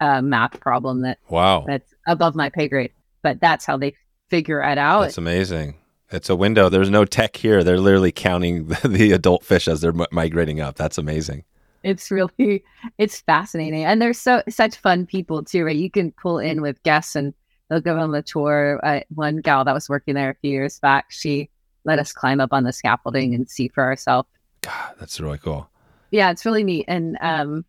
uh, 0.00 0.22
math 0.22 0.58
problem 0.60 1.02
that 1.02 1.18
wow 1.28 1.64
that's 1.66 1.94
above 2.06 2.34
my 2.34 2.48
pay 2.48 2.68
grade. 2.68 2.92
But 3.22 3.40
that's 3.40 3.64
how 3.64 3.76
they 3.76 3.94
figure 4.28 4.62
it 4.62 4.78
out. 4.78 5.02
That's 5.02 5.18
amazing. 5.18 5.74
It's 6.10 6.30
a 6.30 6.36
window. 6.36 6.68
There's 6.68 6.90
no 6.90 7.04
tech 7.04 7.36
here. 7.36 7.62
They're 7.62 7.78
literally 7.78 8.12
counting 8.12 8.66
the, 8.66 8.88
the 8.88 9.12
adult 9.12 9.44
fish 9.44 9.68
as 9.68 9.80
they're 9.80 9.92
m- 9.92 10.06
migrating 10.10 10.60
up. 10.60 10.76
That's 10.76 10.98
amazing. 10.98 11.44
It's 11.82 12.10
really 12.10 12.64
it's 12.98 13.20
fascinating, 13.20 13.84
and 13.84 14.02
they're 14.02 14.12
so 14.12 14.42
such 14.48 14.76
fun 14.76 15.06
people 15.06 15.42
too, 15.42 15.64
right? 15.64 15.76
You 15.76 15.90
can 15.90 16.12
pull 16.12 16.38
in 16.38 16.60
with 16.60 16.82
guests, 16.82 17.16
and 17.16 17.32
they'll 17.68 17.80
go 17.80 17.98
on 17.98 18.12
the 18.12 18.22
tour. 18.22 18.80
Uh, 18.82 19.00
one 19.14 19.38
gal 19.38 19.64
that 19.64 19.72
was 19.72 19.88
working 19.88 20.14
there 20.14 20.30
a 20.30 20.34
few 20.34 20.50
years 20.50 20.78
back, 20.78 21.06
she 21.10 21.48
let 21.84 21.98
us 21.98 22.12
climb 22.12 22.40
up 22.40 22.52
on 22.52 22.64
the 22.64 22.72
scaffolding 22.72 23.34
and 23.34 23.48
see 23.48 23.68
for 23.68 23.82
ourselves. 23.82 24.28
God, 24.60 24.94
that's 24.98 25.18
really 25.20 25.38
cool. 25.38 25.70
Yeah, 26.10 26.30
it's 26.30 26.44
really 26.44 26.64
neat, 26.64 26.84
and 26.86 27.16
um, 27.22 27.64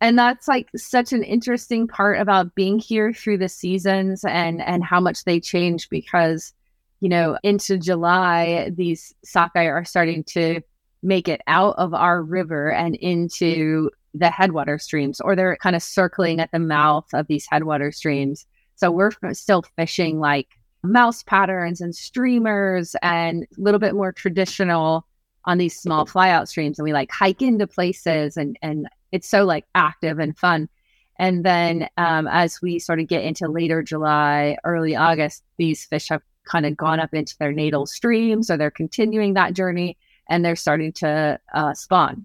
and 0.00 0.18
that's 0.18 0.48
like 0.48 0.68
such 0.76 1.12
an 1.12 1.22
interesting 1.22 1.88
part 1.88 2.20
about 2.20 2.54
being 2.54 2.78
here 2.78 3.12
through 3.12 3.38
the 3.38 3.48
seasons 3.48 4.24
and 4.24 4.62
and 4.62 4.84
how 4.84 5.00
much 5.00 5.24
they 5.24 5.40
change 5.40 5.88
because 5.88 6.52
you 7.00 7.08
know, 7.08 7.38
into 7.42 7.78
July, 7.78 8.70
these 8.74 9.14
sockeye 9.24 9.66
are 9.66 9.84
starting 9.84 10.24
to 10.24 10.60
make 11.02 11.28
it 11.28 11.40
out 11.46 11.76
of 11.78 11.94
our 11.94 12.22
river 12.22 12.72
and 12.72 12.96
into 12.96 13.90
the 14.14 14.30
headwater 14.30 14.78
streams, 14.78 15.20
or 15.20 15.36
they're 15.36 15.56
kind 15.56 15.76
of 15.76 15.82
circling 15.82 16.40
at 16.40 16.50
the 16.50 16.58
mouth 16.58 17.06
of 17.12 17.26
these 17.28 17.46
headwater 17.48 17.92
streams. 17.92 18.46
So 18.74 18.90
we're 18.90 19.12
still 19.32 19.62
fishing 19.76 20.18
like 20.18 20.48
mouse 20.82 21.22
patterns 21.22 21.80
and 21.80 21.94
streamers 21.94 22.96
and 23.02 23.44
a 23.44 23.60
little 23.60 23.80
bit 23.80 23.94
more 23.94 24.12
traditional 24.12 25.06
on 25.44 25.58
these 25.58 25.78
small 25.78 26.04
flyout 26.04 26.48
streams. 26.48 26.78
And 26.78 26.84
we 26.84 26.92
like 26.92 27.12
hike 27.12 27.42
into 27.42 27.66
places 27.66 28.36
and, 28.36 28.58
and 28.60 28.88
it's 29.12 29.28
so 29.28 29.44
like 29.44 29.64
active 29.74 30.18
and 30.18 30.36
fun. 30.36 30.68
And 31.18 31.44
then 31.44 31.88
um, 31.96 32.28
as 32.28 32.62
we 32.62 32.78
sort 32.78 33.00
of 33.00 33.08
get 33.08 33.24
into 33.24 33.48
later 33.48 33.82
July, 33.82 34.56
early 34.64 34.94
August, 34.94 35.42
these 35.56 35.84
fish 35.84 36.08
have 36.08 36.22
kind 36.44 36.64
of 36.64 36.76
gone 36.76 37.00
up 37.00 37.12
into 37.12 37.36
their 37.38 37.52
natal 37.52 37.86
streams 37.86 38.50
or 38.50 38.56
they're 38.56 38.70
continuing 38.70 39.34
that 39.34 39.54
journey 39.54 39.98
and 40.28 40.44
they're 40.44 40.56
starting 40.56 40.92
to 40.92 41.38
uh, 41.54 41.74
spawn. 41.74 42.24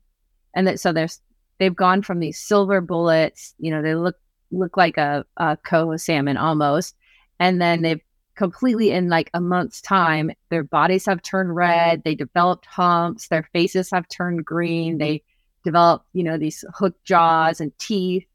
And 0.56 0.68
that, 0.68 0.80
so 0.80 0.94
there's 0.94 1.22
they've 1.60 1.76
gone 1.76 2.02
from 2.02 2.20
these 2.20 2.40
silver 2.40 2.82
bullets, 2.82 3.56
you 3.58 3.72
know, 3.72 3.82
they 3.82 3.96
look 3.96 4.16
look 4.52 4.78
like 4.78 4.98
a, 4.98 5.26
a 5.38 5.58
coho 5.58 5.98
salmon 5.98 6.38
almost, 6.38 6.96
and 7.40 7.62
then 7.62 7.82
they've 7.82 8.02
completely 8.36 8.92
in 8.92 9.10
like 9.10 9.30
a 9.34 9.42
month's 9.42 9.82
time, 9.82 10.32
their 10.50 10.64
bodies 10.64 11.06
have 11.06 11.22
turned 11.22 11.56
red, 11.56 12.04
they 12.04 12.16
developed 12.16 12.66
humps, 12.66 13.28
their 13.28 13.48
faces 13.54 13.90
have 13.92 14.08
turned 14.08 14.46
green, 14.46 14.98
they 14.98 15.24
develop, 15.64 16.04
you 16.14 16.24
know, 16.24 16.38
these 16.38 16.64
hooked 16.76 17.04
jaws 17.04 17.60
and 17.60 17.78
teeth. 17.80 18.26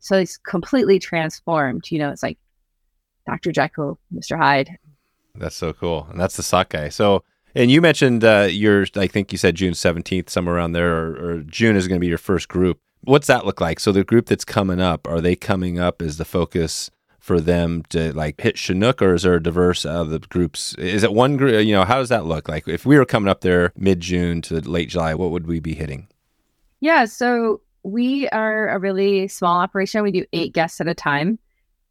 So 0.00 0.18
it's 0.18 0.36
completely 0.36 0.98
transformed. 0.98 1.90
You 1.90 2.00
know, 2.00 2.10
it's 2.10 2.22
like 2.22 2.38
Dr. 3.26 3.52
Jekyll, 3.52 3.98
Mr. 4.14 4.36
Hyde. 4.36 4.70
That's 5.34 5.56
so 5.56 5.72
cool. 5.72 6.06
And 6.10 6.20
that's 6.20 6.36
the 6.36 6.42
sockeye. 6.42 6.88
So, 6.88 7.24
and 7.54 7.70
you 7.70 7.80
mentioned 7.80 8.24
uh, 8.24 8.48
your, 8.50 8.86
I 8.96 9.06
think 9.06 9.32
you 9.32 9.38
said 9.38 9.54
June 9.54 9.72
17th, 9.74 10.28
somewhere 10.28 10.56
around 10.56 10.72
there, 10.72 10.92
or, 10.92 11.30
or 11.30 11.38
June 11.40 11.76
is 11.76 11.88
going 11.88 11.98
to 11.98 12.00
be 12.00 12.08
your 12.08 12.18
first 12.18 12.48
group. 12.48 12.80
What's 13.04 13.26
that 13.26 13.46
look 13.46 13.60
like? 13.60 13.80
So, 13.80 13.92
the 13.92 14.04
group 14.04 14.26
that's 14.26 14.44
coming 14.44 14.80
up, 14.80 15.06
are 15.08 15.20
they 15.20 15.36
coming 15.36 15.78
up 15.78 16.02
as 16.02 16.18
the 16.18 16.24
focus 16.24 16.90
for 17.18 17.40
them 17.40 17.84
to 17.88 18.12
like 18.12 18.40
hit 18.40 18.58
Chinook, 18.58 19.00
or 19.00 19.14
is 19.14 19.22
there 19.22 19.34
a 19.34 19.42
diverse 19.42 19.84
of 19.84 20.10
the 20.10 20.18
groups? 20.18 20.74
Is 20.74 21.04
it 21.04 21.12
one 21.12 21.36
group? 21.36 21.64
You 21.64 21.74
know, 21.74 21.84
how 21.84 21.98
does 21.98 22.08
that 22.08 22.26
look 22.26 22.48
like? 22.48 22.66
If 22.66 22.84
we 22.84 22.98
were 22.98 23.04
coming 23.04 23.28
up 23.28 23.42
there 23.42 23.72
mid 23.76 24.00
June 24.00 24.42
to 24.42 24.60
late 24.60 24.88
July, 24.88 25.14
what 25.14 25.30
would 25.30 25.46
we 25.46 25.60
be 25.60 25.74
hitting? 25.74 26.08
Yeah, 26.82 27.04
so 27.04 27.60
we 27.84 28.28
are 28.30 28.68
a 28.70 28.78
really 28.80 29.28
small 29.28 29.60
operation. 29.60 30.02
We 30.02 30.10
do 30.10 30.26
eight 30.32 30.52
guests 30.52 30.80
at 30.80 30.88
a 30.88 30.94
time. 30.94 31.38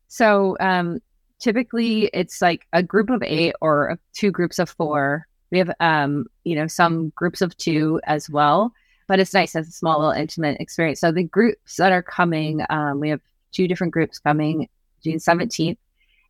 So 0.10 0.58
um, 0.60 1.00
typically 1.40 2.10
it's 2.14 2.42
like 2.42 2.68
a 2.74 2.84
group 2.84 3.10
of 3.10 3.24
eight 3.24 3.56
or 3.62 3.98
two 4.12 4.32
groups 4.32 4.60
of 4.60 4.70
four. 4.70 5.28
We 5.50 5.60
have, 5.60 5.72
um, 5.80 6.26
you 6.44 6.56
know, 6.56 6.68
some 6.68 7.14
groups 7.16 7.42
of 7.42 7.56
two 7.56 8.02
as 8.04 8.30
well, 8.30 8.74
but 9.08 9.18
it's 9.18 9.34
nice 9.34 9.56
as 9.56 9.70
a 9.70 9.72
small, 9.72 10.00
little 10.00 10.12
intimate 10.12 10.60
experience. 10.60 11.00
So 11.00 11.14
the 11.14 11.24
groups 11.24 11.78
that 11.78 11.94
are 11.94 12.04
coming, 12.04 12.62
um, 12.70 13.00
we 13.00 13.08
have 13.12 13.22
two 13.54 13.70
different 13.70 13.94
groups 13.94 14.20
coming 14.20 14.68
June 15.06 15.20
17th. 15.20 15.78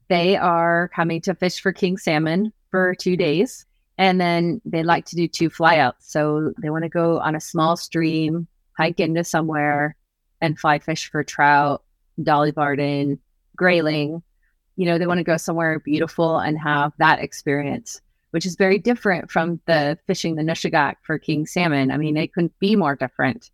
They 0.07 0.37
are 0.37 0.87
coming 0.89 1.19
to 1.21 1.33
fish 1.33 1.59
for 1.59 1.73
king 1.73 1.97
salmon 1.97 2.53
for 2.69 2.93
two 2.93 3.17
days. 3.17 3.65
And 3.97 4.19
then 4.19 4.61
they 4.65 4.83
like 4.83 5.05
to 5.07 5.15
do 5.15 5.27
two 5.27 5.49
flyouts. 5.49 5.93
So 5.99 6.53
they 6.61 6.69
want 6.69 6.83
to 6.83 6.89
go 6.89 7.19
on 7.19 7.35
a 7.35 7.41
small 7.41 7.75
stream, 7.77 8.47
hike 8.81 8.99
into 8.99 9.23
somewhere, 9.23 9.95
and 10.41 10.59
fly 10.59 10.79
fish 10.79 11.09
for 11.11 11.23
trout, 11.23 11.83
dolly 12.21 12.49
varden, 12.49 13.19
grayling. 13.55 14.23
You 14.75 14.87
know, 14.87 14.97
they 14.97 15.05
want 15.05 15.19
to 15.19 15.23
go 15.23 15.37
somewhere 15.37 15.79
beautiful 15.79 16.39
and 16.39 16.57
have 16.57 16.93
that 16.97 17.19
experience, 17.19 18.01
which 18.31 18.47
is 18.47 18.55
very 18.55 18.79
different 18.79 19.29
from 19.29 19.61
the 19.67 19.99
fishing 20.07 20.35
the 20.35 20.41
Nushagak 20.41 20.95
for 21.03 21.19
king 21.19 21.45
salmon. 21.45 21.91
I 21.91 21.97
mean, 21.97 22.17
it 22.17 22.33
couldn't 22.33 22.57
be 22.59 22.75
more 22.75 22.95
different. 22.95 23.51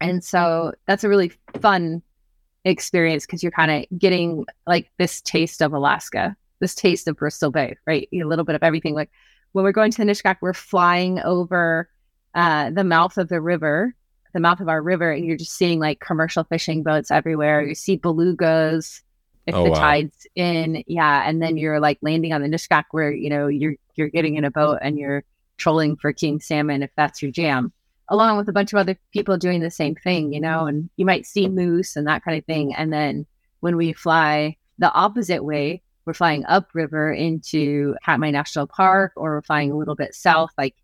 And 0.00 0.22
so 0.22 0.72
that's 0.86 1.04
a 1.04 1.08
really 1.08 1.32
fun 1.60 2.02
experience 2.64 3.24
because 3.24 3.42
you're 3.42 3.52
kind 3.52 3.70
of 3.70 3.98
getting 3.98 4.44
like 4.66 4.90
this 4.98 5.22
taste 5.22 5.62
of 5.62 5.72
Alaska, 5.72 6.36
this 6.60 6.74
taste 6.74 7.08
of 7.08 7.16
Bristol 7.16 7.50
Bay, 7.50 7.76
right? 7.86 8.08
A 8.12 8.24
little 8.24 8.44
bit 8.44 8.56
of 8.56 8.62
everything. 8.62 8.94
Like 8.94 9.10
when 9.52 9.64
we're 9.64 9.72
going 9.72 9.90
to 9.92 10.04
the 10.04 10.10
Nushagak, 10.10 10.36
we're 10.42 10.52
flying 10.52 11.18
over 11.20 11.88
uh, 12.34 12.70
the 12.70 12.84
mouth 12.84 13.16
of 13.16 13.28
the 13.28 13.40
river, 13.40 13.94
the 14.32 14.40
mouth 14.40 14.60
of 14.60 14.68
our 14.68 14.82
river, 14.82 15.10
and 15.10 15.24
you're 15.24 15.36
just 15.36 15.52
seeing 15.52 15.80
like 15.80 16.00
commercial 16.00 16.44
fishing 16.44 16.82
boats 16.82 17.10
everywhere. 17.10 17.62
You 17.62 17.74
see 17.74 17.98
belugas 17.98 19.02
if 19.46 19.54
oh, 19.54 19.64
the 19.64 19.70
wow. 19.70 19.78
tide's 19.78 20.26
in, 20.34 20.84
yeah, 20.86 21.26
and 21.26 21.42
then 21.42 21.56
you're 21.56 21.80
like 21.80 21.98
landing 22.02 22.34
on 22.34 22.42
the 22.42 22.48
Nushagak 22.48 22.84
where 22.90 23.10
you 23.10 23.30
know 23.30 23.48
you're 23.48 23.74
you're 23.94 24.08
getting 24.08 24.36
in 24.36 24.44
a 24.44 24.50
boat 24.50 24.78
and 24.82 24.98
you're 24.98 25.24
trolling 25.56 25.96
for 25.96 26.12
king 26.12 26.40
salmon 26.40 26.82
if 26.82 26.90
that's 26.96 27.22
your 27.22 27.30
jam, 27.30 27.72
along 28.08 28.36
with 28.36 28.48
a 28.48 28.52
bunch 28.52 28.72
of 28.72 28.78
other 28.78 28.96
people 29.12 29.36
doing 29.36 29.60
the 29.60 29.70
same 29.70 29.94
thing, 29.94 30.32
you 30.32 30.40
know, 30.40 30.66
and 30.66 30.88
you 30.96 31.04
might 31.04 31.26
see 31.26 31.48
moose 31.48 31.96
and 31.96 32.06
that 32.06 32.24
kind 32.24 32.38
of 32.38 32.44
thing. 32.44 32.74
And 32.74 32.92
then 32.92 33.26
when 33.60 33.76
we 33.76 33.92
fly 33.92 34.56
the 34.78 34.92
opposite 34.92 35.44
way, 35.44 35.82
we're 36.04 36.14
flying 36.14 36.44
upriver 36.46 37.12
into 37.12 37.94
Katmai 38.04 38.30
National 38.30 38.66
Park, 38.66 39.12
or 39.16 39.34
we're 39.34 39.42
flying 39.42 39.72
a 39.72 39.76
little 39.76 39.94
bit 39.94 40.14
south, 40.14 40.50
like 40.56 40.74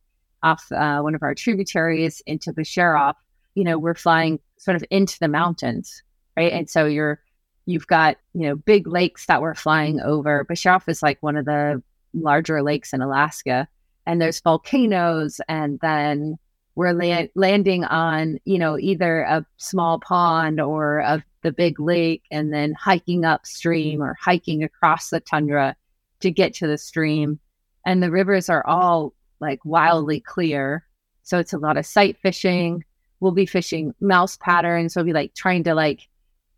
off 0.42 0.70
uh, 0.70 1.00
one 1.00 1.14
of 1.14 1.22
our 1.22 1.34
tributaries 1.34 2.22
into 2.26 2.52
Becharof. 2.52 3.14
You 3.54 3.64
know, 3.64 3.78
we're 3.78 3.94
flying 3.94 4.40
sort 4.56 4.76
of 4.76 4.84
into 4.90 5.18
the 5.18 5.28
mountains, 5.28 6.02
right? 6.36 6.52
And 6.52 6.68
so 6.68 6.86
you're 6.86 7.20
you've 7.66 7.86
got 7.86 8.16
you 8.34 8.48
know 8.48 8.56
big 8.56 8.86
lakes 8.86 9.26
that 9.26 9.42
we're 9.42 9.54
flying 9.54 10.00
over. 10.00 10.44
Becharof 10.44 10.88
is 10.88 11.02
like 11.02 11.22
one 11.22 11.36
of 11.36 11.44
the 11.44 11.82
larger 12.12 12.62
lakes 12.62 12.92
in 12.92 13.00
Alaska, 13.00 13.68
and 14.06 14.20
there's 14.20 14.40
volcanoes, 14.40 15.40
and 15.48 15.78
then 15.80 16.38
we're 16.74 16.92
la- 16.92 17.28
landing 17.34 17.84
on 17.84 18.38
you 18.44 18.58
know 18.58 18.78
either 18.78 19.22
a 19.22 19.46
small 19.56 20.00
pond 20.00 20.60
or 20.60 20.98
a 20.98 21.24
the 21.44 21.52
big 21.52 21.78
lake 21.78 22.24
and 22.32 22.52
then 22.52 22.72
hiking 22.72 23.24
upstream 23.24 24.02
or 24.02 24.16
hiking 24.20 24.64
across 24.64 25.10
the 25.10 25.20
tundra 25.20 25.76
to 26.20 26.30
get 26.30 26.54
to 26.54 26.66
the 26.66 26.78
stream. 26.78 27.38
And 27.86 28.02
the 28.02 28.10
rivers 28.10 28.48
are 28.48 28.66
all 28.66 29.14
like 29.40 29.60
wildly 29.64 30.20
clear. 30.20 30.84
So 31.22 31.38
it's 31.38 31.52
a 31.52 31.58
lot 31.58 31.76
of 31.76 31.86
sight 31.86 32.16
fishing. 32.18 32.82
We'll 33.24 33.32
be 33.32 33.46
fishing 33.46 33.94
mouse 34.02 34.36
patterns. 34.36 34.92
So 34.92 35.00
we'll 35.00 35.06
be 35.06 35.14
like 35.14 35.34
trying 35.34 35.64
to 35.64 35.74
like 35.74 36.06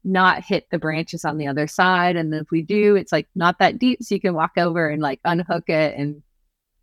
not 0.03 0.43
hit 0.43 0.69
the 0.71 0.81
branches 0.81 1.25
on 1.25 1.39
the 1.39 1.47
other 1.47 1.69
side. 1.69 2.17
And 2.17 2.35
if 2.35 2.51
we 2.51 2.63
do, 2.63 2.97
it's 2.97 3.13
like 3.13 3.29
not 3.37 3.61
that 3.61 3.79
deep. 3.79 4.03
So 4.03 4.17
you 4.17 4.21
can 4.21 4.35
walk 4.35 4.53
over 4.57 4.89
and 4.89 5.01
like 5.01 5.21
unhook 5.25 5.69
it 5.69 5.97
and 5.97 6.23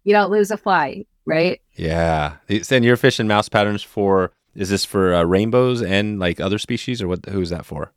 you 0.06 0.14
don't 0.14 0.32
lose 0.32 0.52
a 0.52 0.58
fly, 0.58 1.06
right? 1.26 1.60
Yeah. 1.76 2.36
And 2.72 2.86
you're 2.86 2.96
fishing 2.96 3.28
mouse 3.28 3.50
patterns 3.50 3.84
for 3.84 4.32
is 4.56 4.70
this 4.70 4.86
for 4.86 5.14
uh, 5.14 5.24
rainbows 5.24 5.82
and 5.82 6.18
like 6.18 6.40
other 6.40 6.60
species, 6.60 7.02
or 7.02 7.10
what? 7.10 7.26
Who's 7.26 7.50
that 7.50 7.66
for? 7.66 7.92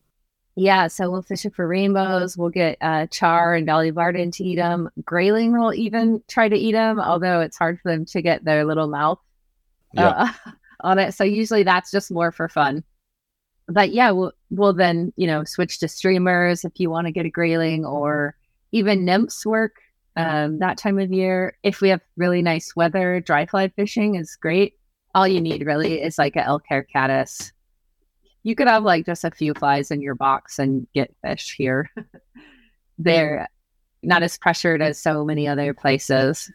Yeah, 0.56 0.86
so 0.86 1.08
we'll 1.10 1.22
fish 1.22 1.44
it 1.44 1.54
for 1.54 1.68
rainbows. 1.68 2.36
We'll 2.36 2.48
get 2.48 2.78
uh, 2.80 3.06
char 3.08 3.54
and 3.54 3.66
dolly 3.66 3.90
varden 3.90 4.30
to 4.32 4.44
eat 4.44 4.56
them. 4.56 4.88
Grayling 5.04 5.56
will 5.56 5.72
even 5.72 6.22
try 6.28 6.48
to 6.48 6.56
eat 6.56 6.72
them, 6.72 6.98
although 6.98 7.42
it's 7.42 7.58
hard 7.58 7.78
for 7.80 7.92
them 7.92 8.06
to 8.06 8.22
get 8.22 8.42
their 8.42 8.64
little 8.64 8.88
mouth 8.88 9.20
uh, 9.96 10.32
on 10.80 10.98
it. 10.98 11.12
So 11.14 11.24
usually 11.24 11.62
that's 11.62 11.90
just 11.90 12.10
more 12.10 12.32
for 12.32 12.48
fun. 12.48 12.84
But 13.68 13.92
yeah, 13.92 14.10
we'll, 14.12 14.32
we'll 14.50 14.72
then 14.72 15.12
you 15.16 15.26
know 15.26 15.44
switch 15.44 15.78
to 15.80 15.88
streamers 15.88 16.64
if 16.64 16.78
you 16.78 16.90
want 16.90 17.06
to 17.06 17.12
get 17.12 17.26
a 17.26 17.30
grayling, 17.30 17.84
or 17.84 18.36
even 18.72 19.04
nymphs 19.04 19.44
work 19.44 19.76
um, 20.16 20.58
that 20.60 20.78
time 20.78 20.98
of 20.98 21.12
year. 21.12 21.58
If 21.62 21.80
we 21.80 21.88
have 21.88 22.00
really 22.16 22.42
nice 22.42 22.76
weather, 22.76 23.20
dry 23.20 23.46
fly 23.46 23.68
fishing 23.68 24.14
is 24.14 24.36
great 24.36 24.74
all 25.16 25.26
you 25.26 25.40
need 25.40 25.64
really 25.64 26.02
is 26.02 26.18
like 26.18 26.36
a 26.36 26.44
elk 26.44 26.64
hair 26.68 26.82
caddis. 26.82 27.50
You 28.42 28.54
could 28.54 28.68
have 28.68 28.84
like 28.84 29.06
just 29.06 29.24
a 29.24 29.30
few 29.30 29.54
flies 29.54 29.90
in 29.90 30.02
your 30.02 30.14
box 30.14 30.58
and 30.58 30.86
get 30.94 31.16
fish 31.24 31.54
here. 31.56 31.90
They're 32.98 33.48
not 34.02 34.22
as 34.22 34.36
pressured 34.36 34.82
as 34.82 35.00
so 35.00 35.24
many 35.24 35.48
other 35.48 35.72
places. 35.72 36.52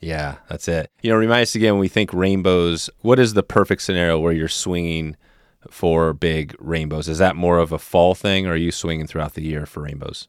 Yeah, 0.00 0.36
that's 0.48 0.68
it. 0.68 0.90
You 1.02 1.10
know, 1.10 1.16
remind 1.16 1.42
us 1.42 1.54
again 1.54 1.74
when 1.74 1.80
we 1.80 1.88
think 1.88 2.12
rainbows, 2.12 2.90
what 3.00 3.18
is 3.18 3.34
the 3.34 3.42
perfect 3.42 3.82
scenario 3.82 4.18
where 4.18 4.32
you're 4.32 4.48
swinging 4.48 5.16
for 5.70 6.12
big 6.12 6.54
rainbows? 6.58 7.08
Is 7.08 7.18
that 7.18 7.36
more 7.36 7.58
of 7.58 7.72
a 7.72 7.78
fall 7.78 8.14
thing 8.14 8.46
or 8.46 8.52
are 8.52 8.56
you 8.56 8.70
swinging 8.70 9.06
throughout 9.06 9.34
the 9.34 9.42
year 9.42 9.66
for 9.66 9.82
rainbows? 9.82 10.28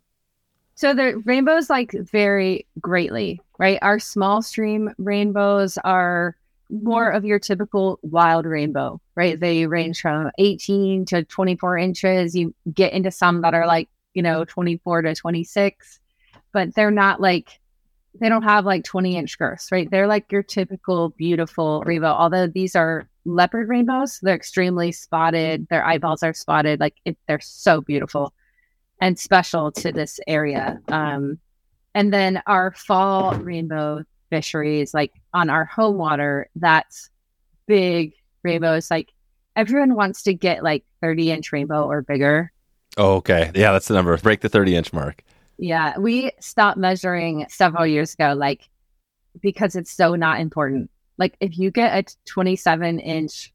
So 0.75 0.93
the 0.93 1.21
rainbows 1.25 1.69
like 1.69 1.91
vary 1.91 2.65
greatly, 2.79 3.41
right? 3.57 3.79
Our 3.81 3.99
small 3.99 4.41
stream 4.41 4.93
rainbows 4.97 5.77
are 5.83 6.35
more 6.69 7.09
of 7.09 7.23
your 7.23 7.39
typical 7.39 7.99
wild 8.01 8.45
rainbow, 8.45 8.99
right? 9.15 9.39
They 9.39 9.67
range 9.67 10.01
from 10.01 10.31
18 10.37 11.05
to 11.05 11.23
24 11.23 11.77
inches. 11.77 12.35
You 12.35 12.53
get 12.73 12.93
into 12.93 13.11
some 13.11 13.41
that 13.41 13.53
are 13.53 13.67
like, 13.67 13.89
you 14.13 14.21
know, 14.21 14.45
24 14.45 15.03
to 15.03 15.15
26, 15.15 15.99
but 16.51 16.73
they're 16.75 16.91
not 16.91 17.21
like, 17.21 17.59
they 18.19 18.29
don't 18.29 18.43
have 18.43 18.65
like 18.65 18.83
20 18.83 19.17
inch 19.17 19.37
girths, 19.37 19.71
right? 19.71 19.89
They're 19.89 20.07
like 20.07 20.31
your 20.31 20.43
typical 20.43 21.09
beautiful 21.09 21.81
rainbow. 21.85 22.07
Although 22.07 22.47
these 22.47 22.75
are 22.75 23.07
leopard 23.25 23.69
rainbows, 23.69 24.19
they're 24.21 24.35
extremely 24.35 24.91
spotted. 24.91 25.67
Their 25.69 25.85
eyeballs 25.85 26.23
are 26.23 26.33
spotted. 26.33 26.79
Like 26.79 26.95
it, 27.05 27.17
they're 27.27 27.39
so 27.41 27.81
beautiful 27.81 28.33
and 29.01 29.19
special 29.19 29.71
to 29.73 29.91
this 29.91 30.19
area. 30.27 30.79
Um, 30.87 31.39
and 31.93 32.13
then 32.13 32.41
our 32.47 32.71
fall 32.71 33.35
rainbow 33.35 34.03
fisheries, 34.29 34.93
like 34.93 35.13
on 35.33 35.49
our 35.49 35.65
home 35.65 35.97
water, 35.97 36.49
that's 36.55 37.09
big 37.67 38.13
rainbows. 38.43 38.89
Like 38.91 39.11
everyone 39.55 39.95
wants 39.95 40.23
to 40.23 40.33
get 40.33 40.63
like 40.63 40.83
30 41.01 41.31
inch 41.31 41.51
rainbow 41.51 41.83
or 41.89 42.01
bigger. 42.01 42.51
Oh, 42.97 43.15
okay. 43.15 43.51
Yeah, 43.53 43.71
that's 43.71 43.87
the 43.87 43.93
number. 43.93 44.15
Break 44.17 44.41
the 44.41 44.49
30 44.49 44.75
inch 44.75 44.93
mark. 44.93 45.21
Yeah. 45.57 45.97
We 45.97 46.31
stopped 46.39 46.77
measuring 46.77 47.45
several 47.49 47.87
years 47.87 48.13
ago, 48.13 48.33
like 48.33 48.67
because 49.41 49.75
it's 49.75 49.91
so 49.91 50.15
not 50.15 50.39
important. 50.39 50.89
Like 51.17 51.35
if 51.39 51.57
you 51.57 51.71
get 51.71 51.93
a 52.11 52.15
27 52.27 52.99
inch 52.99 53.53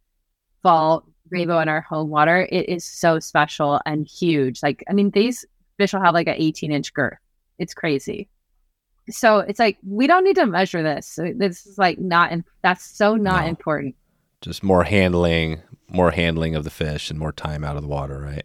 fall 0.62 1.06
rainbow 1.30 1.60
in 1.60 1.68
our 1.68 1.80
home 1.82 2.08
water, 2.10 2.48
it 2.50 2.68
is 2.68 2.84
so 2.84 3.18
special 3.18 3.80
and 3.86 4.06
huge. 4.06 4.62
Like, 4.62 4.82
I 4.88 4.92
mean, 4.92 5.10
these 5.10 5.44
fish 5.78 5.92
will 5.92 6.02
have 6.02 6.14
like 6.14 6.26
an 6.26 6.36
18 6.38 6.72
inch 6.72 6.92
girth. 6.94 7.18
It's 7.58 7.74
crazy. 7.74 8.28
So 9.10 9.38
it's 9.40 9.58
like 9.58 9.78
we 9.86 10.06
don't 10.06 10.24
need 10.24 10.36
to 10.36 10.46
measure 10.46 10.82
this. 10.82 11.18
This 11.36 11.66
is 11.66 11.78
like 11.78 11.98
not. 11.98 12.32
In, 12.32 12.44
that's 12.62 12.84
so 12.84 13.16
not 13.16 13.42
No. 13.44 13.48
important. 13.48 13.96
Just 14.40 14.62
more 14.62 14.84
handling, 14.84 15.60
more 15.88 16.12
handling 16.12 16.54
of 16.54 16.64
the 16.64 16.70
fish 16.70 17.10
and 17.10 17.18
more 17.18 17.32
time 17.32 17.64
out 17.64 17.76
of 17.76 17.82
the 17.82 17.88
water, 17.88 18.18
right? 18.20 18.44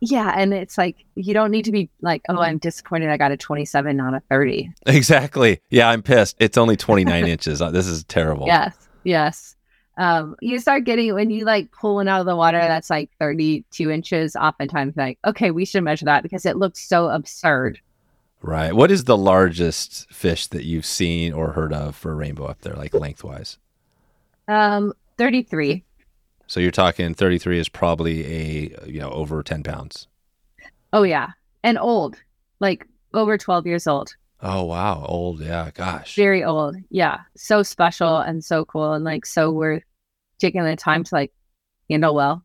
Yeah, 0.00 0.32
and 0.34 0.54
it's 0.54 0.78
like 0.78 1.04
you 1.14 1.34
don't 1.34 1.50
need 1.50 1.66
to 1.66 1.72
be 1.72 1.90
like, 2.00 2.22
oh, 2.28 2.38
I'm 2.38 2.58
disappointed. 2.58 3.10
I 3.10 3.18
got 3.18 3.32
a 3.32 3.36
27, 3.36 3.96
not 3.96 4.14
a 4.14 4.20
30. 4.30 4.72
Exactly. 4.86 5.60
Yeah, 5.68 5.90
I'm 5.90 6.02
pissed. 6.02 6.36
It's 6.38 6.56
only 6.56 6.76
29 6.76 7.26
inches. 7.28 7.58
This 7.58 7.86
is 7.86 8.04
terrible. 8.04 8.46
Yes, 8.46 8.88
yes. 9.04 9.56
Um, 9.98 10.36
you 10.40 10.58
start 10.58 10.84
getting 10.84 11.12
when 11.12 11.28
you 11.28 11.44
like 11.44 11.70
pulling 11.72 12.08
out 12.08 12.20
of 12.20 12.26
the 12.26 12.34
water 12.36 12.58
that's 12.58 12.88
like 12.88 13.10
32 13.18 13.90
inches. 13.90 14.34
Oftentimes, 14.34 14.96
like, 14.96 15.18
okay, 15.26 15.50
we 15.50 15.66
should 15.66 15.84
measure 15.84 16.06
that 16.06 16.22
because 16.22 16.46
it 16.46 16.56
looks 16.56 16.80
so 16.80 17.10
absurd. 17.10 17.78
Right. 18.40 18.74
What 18.74 18.90
is 18.90 19.04
the 19.04 19.18
largest 19.18 20.10
fish 20.10 20.46
that 20.46 20.64
you've 20.64 20.86
seen 20.86 21.34
or 21.34 21.52
heard 21.52 21.74
of 21.74 21.94
for 21.94 22.12
a 22.12 22.14
rainbow 22.14 22.46
up 22.46 22.62
there, 22.62 22.74
like 22.74 22.94
lengthwise? 22.94 23.58
Um, 24.48 24.94
33. 25.18 25.84
So 26.50 26.58
you're 26.58 26.72
talking 26.72 27.14
33 27.14 27.60
is 27.60 27.68
probably 27.68 28.26
a 28.26 28.84
you 28.84 28.98
know 28.98 29.10
over 29.10 29.40
10 29.40 29.62
pounds. 29.62 30.08
Oh 30.92 31.04
yeah, 31.04 31.28
and 31.62 31.78
old, 31.78 32.20
like 32.58 32.88
over 33.14 33.38
12 33.38 33.68
years 33.68 33.86
old. 33.86 34.16
Oh 34.42 34.64
wow, 34.64 35.06
old. 35.06 35.42
Yeah, 35.42 35.70
gosh. 35.72 36.16
Very 36.16 36.42
old. 36.42 36.74
Yeah, 36.90 37.20
so 37.36 37.62
special 37.62 38.16
and 38.16 38.44
so 38.44 38.64
cool 38.64 38.94
and 38.94 39.04
like 39.04 39.26
so 39.26 39.52
worth 39.52 39.84
taking 40.40 40.64
the 40.64 40.74
time 40.74 41.04
to 41.04 41.14
like 41.14 41.32
handle 41.88 42.16
well. 42.16 42.42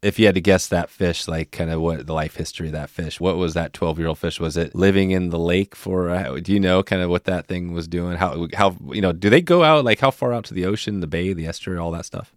If 0.00 0.18
you 0.18 0.24
had 0.24 0.36
to 0.36 0.40
guess 0.40 0.66
that 0.68 0.88
fish, 0.88 1.28
like 1.28 1.50
kind 1.50 1.70
of 1.70 1.82
what 1.82 2.06
the 2.06 2.14
life 2.14 2.36
history 2.36 2.68
of 2.68 2.72
that 2.72 2.88
fish, 2.88 3.20
what 3.20 3.36
was 3.36 3.52
that 3.52 3.74
12 3.74 3.98
year 3.98 4.08
old 4.08 4.18
fish? 4.18 4.40
Was 4.40 4.56
it 4.56 4.74
living 4.74 5.10
in 5.10 5.28
the 5.28 5.38
lake 5.38 5.76
for? 5.76 6.08
Uh, 6.08 6.40
do 6.40 6.50
you 6.50 6.60
know 6.60 6.82
kind 6.82 7.02
of 7.02 7.10
what 7.10 7.24
that 7.24 7.46
thing 7.46 7.74
was 7.74 7.88
doing? 7.88 8.16
How 8.16 8.48
how 8.54 8.74
you 8.90 9.02
know? 9.02 9.12
Do 9.12 9.28
they 9.28 9.42
go 9.42 9.62
out 9.62 9.84
like 9.84 10.00
how 10.00 10.10
far 10.10 10.32
out 10.32 10.46
to 10.46 10.54
the 10.54 10.64
ocean, 10.64 11.00
the 11.00 11.06
bay, 11.06 11.34
the 11.34 11.46
estuary, 11.46 11.78
all 11.78 11.90
that 11.90 12.06
stuff? 12.06 12.32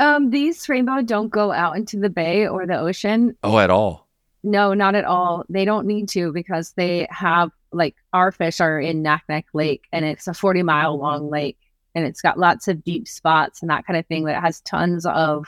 Um, 0.00 0.30
these 0.30 0.66
rainbow 0.66 1.02
don't 1.02 1.28
go 1.28 1.52
out 1.52 1.76
into 1.76 2.00
the 2.00 2.08
bay 2.08 2.48
or 2.48 2.66
the 2.66 2.80
ocean. 2.80 3.36
Oh, 3.42 3.58
at 3.58 3.68
all? 3.68 4.08
No, 4.42 4.72
not 4.72 4.94
at 4.94 5.04
all. 5.04 5.44
They 5.50 5.66
don't 5.66 5.86
need 5.86 6.08
to 6.10 6.32
because 6.32 6.72
they 6.72 7.06
have 7.10 7.50
like 7.70 7.94
our 8.14 8.32
fish 8.32 8.60
are 8.62 8.80
in 8.80 9.02
Naknek 9.02 9.44
Lake 9.52 9.84
and 9.92 10.06
it's 10.06 10.26
a 10.26 10.32
40 10.32 10.62
mile 10.62 10.98
long 10.98 11.28
lake 11.28 11.58
and 11.94 12.06
it's 12.06 12.22
got 12.22 12.38
lots 12.38 12.66
of 12.66 12.82
deep 12.82 13.06
spots 13.06 13.60
and 13.60 13.70
that 13.70 13.86
kind 13.86 13.98
of 13.98 14.06
thing 14.06 14.24
that 14.24 14.42
has 14.42 14.62
tons 14.62 15.04
of 15.04 15.46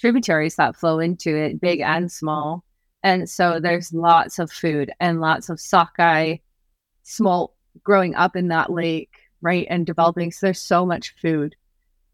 tributaries 0.00 0.56
that 0.56 0.74
flow 0.74 0.98
into 0.98 1.36
it, 1.36 1.60
big 1.60 1.80
and 1.80 2.10
small. 2.10 2.64
And 3.04 3.30
so 3.30 3.60
there's 3.60 3.92
lots 3.92 4.40
of 4.40 4.50
food 4.50 4.90
and 4.98 5.20
lots 5.20 5.48
of 5.48 5.60
sockeye 5.60 6.38
smolt 7.04 7.54
growing 7.84 8.16
up 8.16 8.34
in 8.34 8.48
that 8.48 8.72
lake, 8.72 9.14
right? 9.40 9.66
And 9.70 9.86
developing. 9.86 10.32
So 10.32 10.48
there's 10.48 10.60
so 10.60 10.84
much 10.84 11.14
food. 11.22 11.54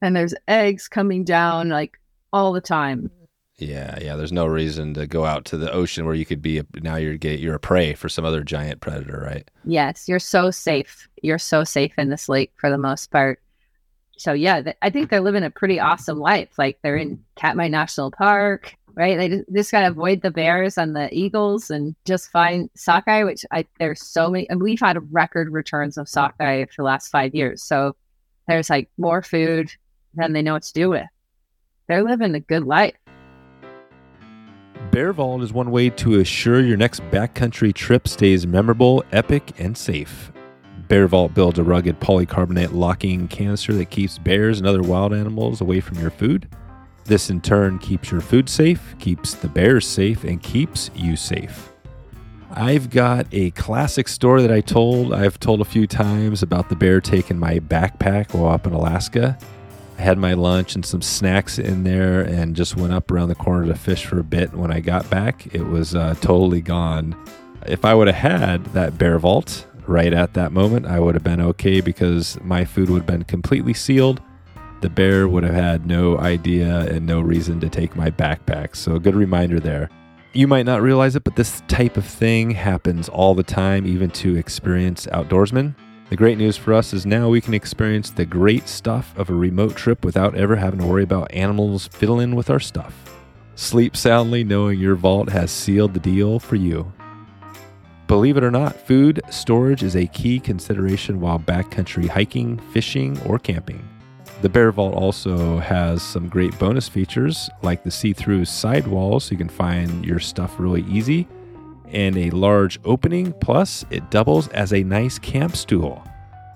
And 0.02 0.14
there's 0.14 0.34
eggs 0.48 0.88
coming 0.88 1.24
down 1.24 1.68
like 1.70 1.98
all 2.32 2.52
the 2.52 2.60
time. 2.60 3.10
Yeah, 3.56 3.98
yeah. 4.00 4.16
There's 4.16 4.32
no 4.32 4.46
reason 4.46 4.94
to 4.94 5.06
go 5.06 5.24
out 5.24 5.44
to 5.46 5.56
the 5.56 5.72
ocean 5.72 6.04
where 6.04 6.14
you 6.14 6.26
could 6.26 6.42
be 6.42 6.58
a, 6.58 6.64
now 6.82 6.96
you're 6.96 7.16
get 7.16 7.38
you're 7.38 7.54
a 7.54 7.60
prey 7.60 7.94
for 7.94 8.08
some 8.08 8.24
other 8.24 8.42
giant 8.42 8.80
predator, 8.80 9.22
right? 9.24 9.48
Yes, 9.64 10.08
you're 10.08 10.18
so 10.18 10.50
safe. 10.50 11.08
You're 11.22 11.38
so 11.38 11.62
safe 11.62 11.92
in 11.96 12.10
this 12.10 12.28
lake 12.28 12.52
for 12.56 12.70
the 12.70 12.78
most 12.78 13.10
part. 13.10 13.40
So 14.18 14.32
yeah, 14.32 14.62
th- 14.62 14.76
I 14.82 14.90
think 14.90 15.10
they're 15.10 15.20
living 15.20 15.44
a 15.44 15.50
pretty 15.50 15.78
awesome 15.78 16.18
life. 16.18 16.48
Like 16.58 16.78
they're 16.82 16.96
in 16.96 17.22
Katmai 17.36 17.68
National 17.68 18.10
Park, 18.10 18.74
right? 18.94 19.16
They 19.16 19.28
just, 19.28 19.44
just 19.52 19.72
gotta 19.72 19.88
avoid 19.88 20.22
the 20.22 20.30
bears 20.30 20.76
and 20.76 20.96
the 20.96 21.12
eagles 21.12 21.70
and 21.70 21.94
just 22.04 22.30
find 22.30 22.68
sockeye, 22.74 23.22
which 23.22 23.44
I 23.52 23.66
there's 23.78 24.04
so 24.04 24.30
many. 24.30 24.48
And 24.48 24.60
we've 24.60 24.80
had 24.80 24.98
record 25.12 25.52
returns 25.52 25.98
of 25.98 26.08
sockeye 26.08 26.64
for 26.64 26.82
the 26.82 26.86
last 26.86 27.08
five 27.08 27.34
years. 27.34 27.62
So 27.62 27.94
there's 28.48 28.70
like 28.70 28.90
more 28.98 29.22
food 29.22 29.70
than 30.14 30.32
they 30.32 30.42
know 30.42 30.54
what 30.54 30.62
to 30.64 30.72
do 30.72 30.90
with. 30.90 31.06
They're 31.88 32.02
living 32.02 32.34
a 32.34 32.40
good 32.40 32.64
life. 32.64 32.94
Bear 34.90 35.12
Vault 35.12 35.42
is 35.42 35.52
one 35.52 35.70
way 35.70 35.88
to 35.90 36.20
assure 36.20 36.60
your 36.60 36.76
next 36.76 37.00
backcountry 37.10 37.72
trip 37.72 38.06
stays 38.06 38.46
memorable, 38.46 39.04
epic, 39.12 39.52
and 39.58 39.76
safe. 39.76 40.32
Bear 40.88 41.06
Vault 41.06 41.32
builds 41.32 41.58
a 41.58 41.62
rugged 41.62 41.98
polycarbonate 42.00 42.72
locking 42.72 43.26
canister 43.28 43.72
that 43.74 43.90
keeps 43.90 44.18
bears 44.18 44.58
and 44.58 44.66
other 44.66 44.82
wild 44.82 45.14
animals 45.14 45.60
away 45.62 45.80
from 45.80 45.98
your 45.98 46.10
food. 46.10 46.48
This 47.04 47.30
in 47.30 47.40
turn 47.40 47.78
keeps 47.78 48.10
your 48.10 48.20
food 48.20 48.48
safe, 48.48 48.94
keeps 48.98 49.34
the 49.34 49.48
bears 49.48 49.86
safe, 49.86 50.24
and 50.24 50.42
keeps 50.42 50.90
you 50.94 51.16
safe. 51.16 51.72
I've 52.50 52.90
got 52.90 53.26
a 53.32 53.50
classic 53.52 54.08
story 54.08 54.42
that 54.42 54.52
I 54.52 54.60
told, 54.60 55.14
I've 55.14 55.40
told 55.40 55.62
a 55.62 55.64
few 55.64 55.86
times 55.86 56.42
about 56.42 56.68
the 56.68 56.76
bear 56.76 57.00
taking 57.00 57.38
my 57.38 57.60
backpack 57.60 58.34
while 58.34 58.52
up 58.52 58.66
in 58.66 58.74
Alaska. 58.74 59.38
I 59.98 60.02
had 60.02 60.18
my 60.18 60.34
lunch 60.34 60.74
and 60.74 60.84
some 60.84 61.02
snacks 61.02 61.58
in 61.58 61.84
there 61.84 62.22
and 62.22 62.56
just 62.56 62.76
went 62.76 62.92
up 62.92 63.10
around 63.10 63.28
the 63.28 63.34
corner 63.34 63.66
to 63.66 63.74
fish 63.74 64.04
for 64.04 64.18
a 64.18 64.24
bit. 64.24 64.52
When 64.54 64.72
I 64.72 64.80
got 64.80 65.08
back, 65.10 65.54
it 65.54 65.66
was 65.66 65.94
uh, 65.94 66.14
totally 66.20 66.60
gone. 66.60 67.16
If 67.66 67.84
I 67.84 67.94
would 67.94 68.08
have 68.08 68.16
had 68.16 68.64
that 68.66 68.98
bear 68.98 69.18
vault 69.18 69.66
right 69.86 70.12
at 70.12 70.34
that 70.34 70.52
moment, 70.52 70.86
I 70.86 70.98
would 70.98 71.14
have 71.14 71.24
been 71.24 71.40
okay 71.40 71.80
because 71.80 72.38
my 72.42 72.64
food 72.64 72.90
would 72.90 73.02
have 73.02 73.06
been 73.06 73.24
completely 73.24 73.74
sealed. 73.74 74.20
The 74.80 74.90
bear 74.90 75.28
would 75.28 75.44
have 75.44 75.54
had 75.54 75.86
no 75.86 76.18
idea 76.18 76.80
and 76.80 77.06
no 77.06 77.20
reason 77.20 77.60
to 77.60 77.68
take 77.68 77.94
my 77.94 78.10
backpack. 78.10 78.74
So, 78.74 78.96
a 78.96 79.00
good 79.00 79.14
reminder 79.14 79.60
there. 79.60 79.88
You 80.32 80.48
might 80.48 80.66
not 80.66 80.82
realize 80.82 81.14
it, 81.14 81.24
but 81.24 81.36
this 81.36 81.62
type 81.68 81.96
of 81.96 82.04
thing 82.04 82.50
happens 82.52 83.08
all 83.08 83.34
the 83.34 83.42
time, 83.42 83.86
even 83.86 84.10
to 84.10 84.36
experienced 84.36 85.06
outdoorsmen. 85.10 85.76
The 86.12 86.16
great 86.16 86.36
news 86.36 86.58
for 86.58 86.74
us 86.74 86.92
is 86.92 87.06
now 87.06 87.30
we 87.30 87.40
can 87.40 87.54
experience 87.54 88.10
the 88.10 88.26
great 88.26 88.68
stuff 88.68 89.16
of 89.16 89.30
a 89.30 89.34
remote 89.34 89.74
trip 89.76 90.04
without 90.04 90.34
ever 90.34 90.56
having 90.56 90.80
to 90.80 90.86
worry 90.86 91.04
about 91.04 91.32
animals 91.32 91.86
fiddling 91.86 92.34
with 92.34 92.50
our 92.50 92.60
stuff. 92.60 92.94
Sleep 93.54 93.96
soundly 93.96 94.44
knowing 94.44 94.78
your 94.78 94.94
vault 94.94 95.30
has 95.30 95.50
sealed 95.50 95.94
the 95.94 96.00
deal 96.00 96.38
for 96.38 96.56
you. 96.56 96.92
Believe 98.08 98.36
it 98.36 98.44
or 98.44 98.50
not, 98.50 98.76
food 98.76 99.22
storage 99.30 99.82
is 99.82 99.96
a 99.96 100.06
key 100.08 100.38
consideration 100.38 101.18
while 101.18 101.38
backcountry 101.38 102.08
hiking, 102.08 102.58
fishing, 102.74 103.18
or 103.22 103.38
camping. 103.38 103.82
The 104.42 104.50
Bear 104.50 104.70
Vault 104.70 104.94
also 104.94 105.60
has 105.60 106.02
some 106.02 106.28
great 106.28 106.58
bonus 106.58 106.90
features 106.90 107.48
like 107.62 107.84
the 107.84 107.90
see 107.90 108.12
through 108.12 108.44
sidewalls 108.44 109.24
so 109.24 109.30
you 109.30 109.38
can 109.38 109.48
find 109.48 110.04
your 110.04 110.20
stuff 110.20 110.56
really 110.60 110.84
easy, 110.90 111.26
and 111.88 112.16
a 112.16 112.30
large 112.30 112.78
opening. 112.84 113.32
Plus, 113.34 113.84
it 113.90 114.10
doubles 114.10 114.48
as 114.48 114.72
a 114.72 114.82
nice 114.82 115.18
camp 115.18 115.56
stool. 115.56 116.02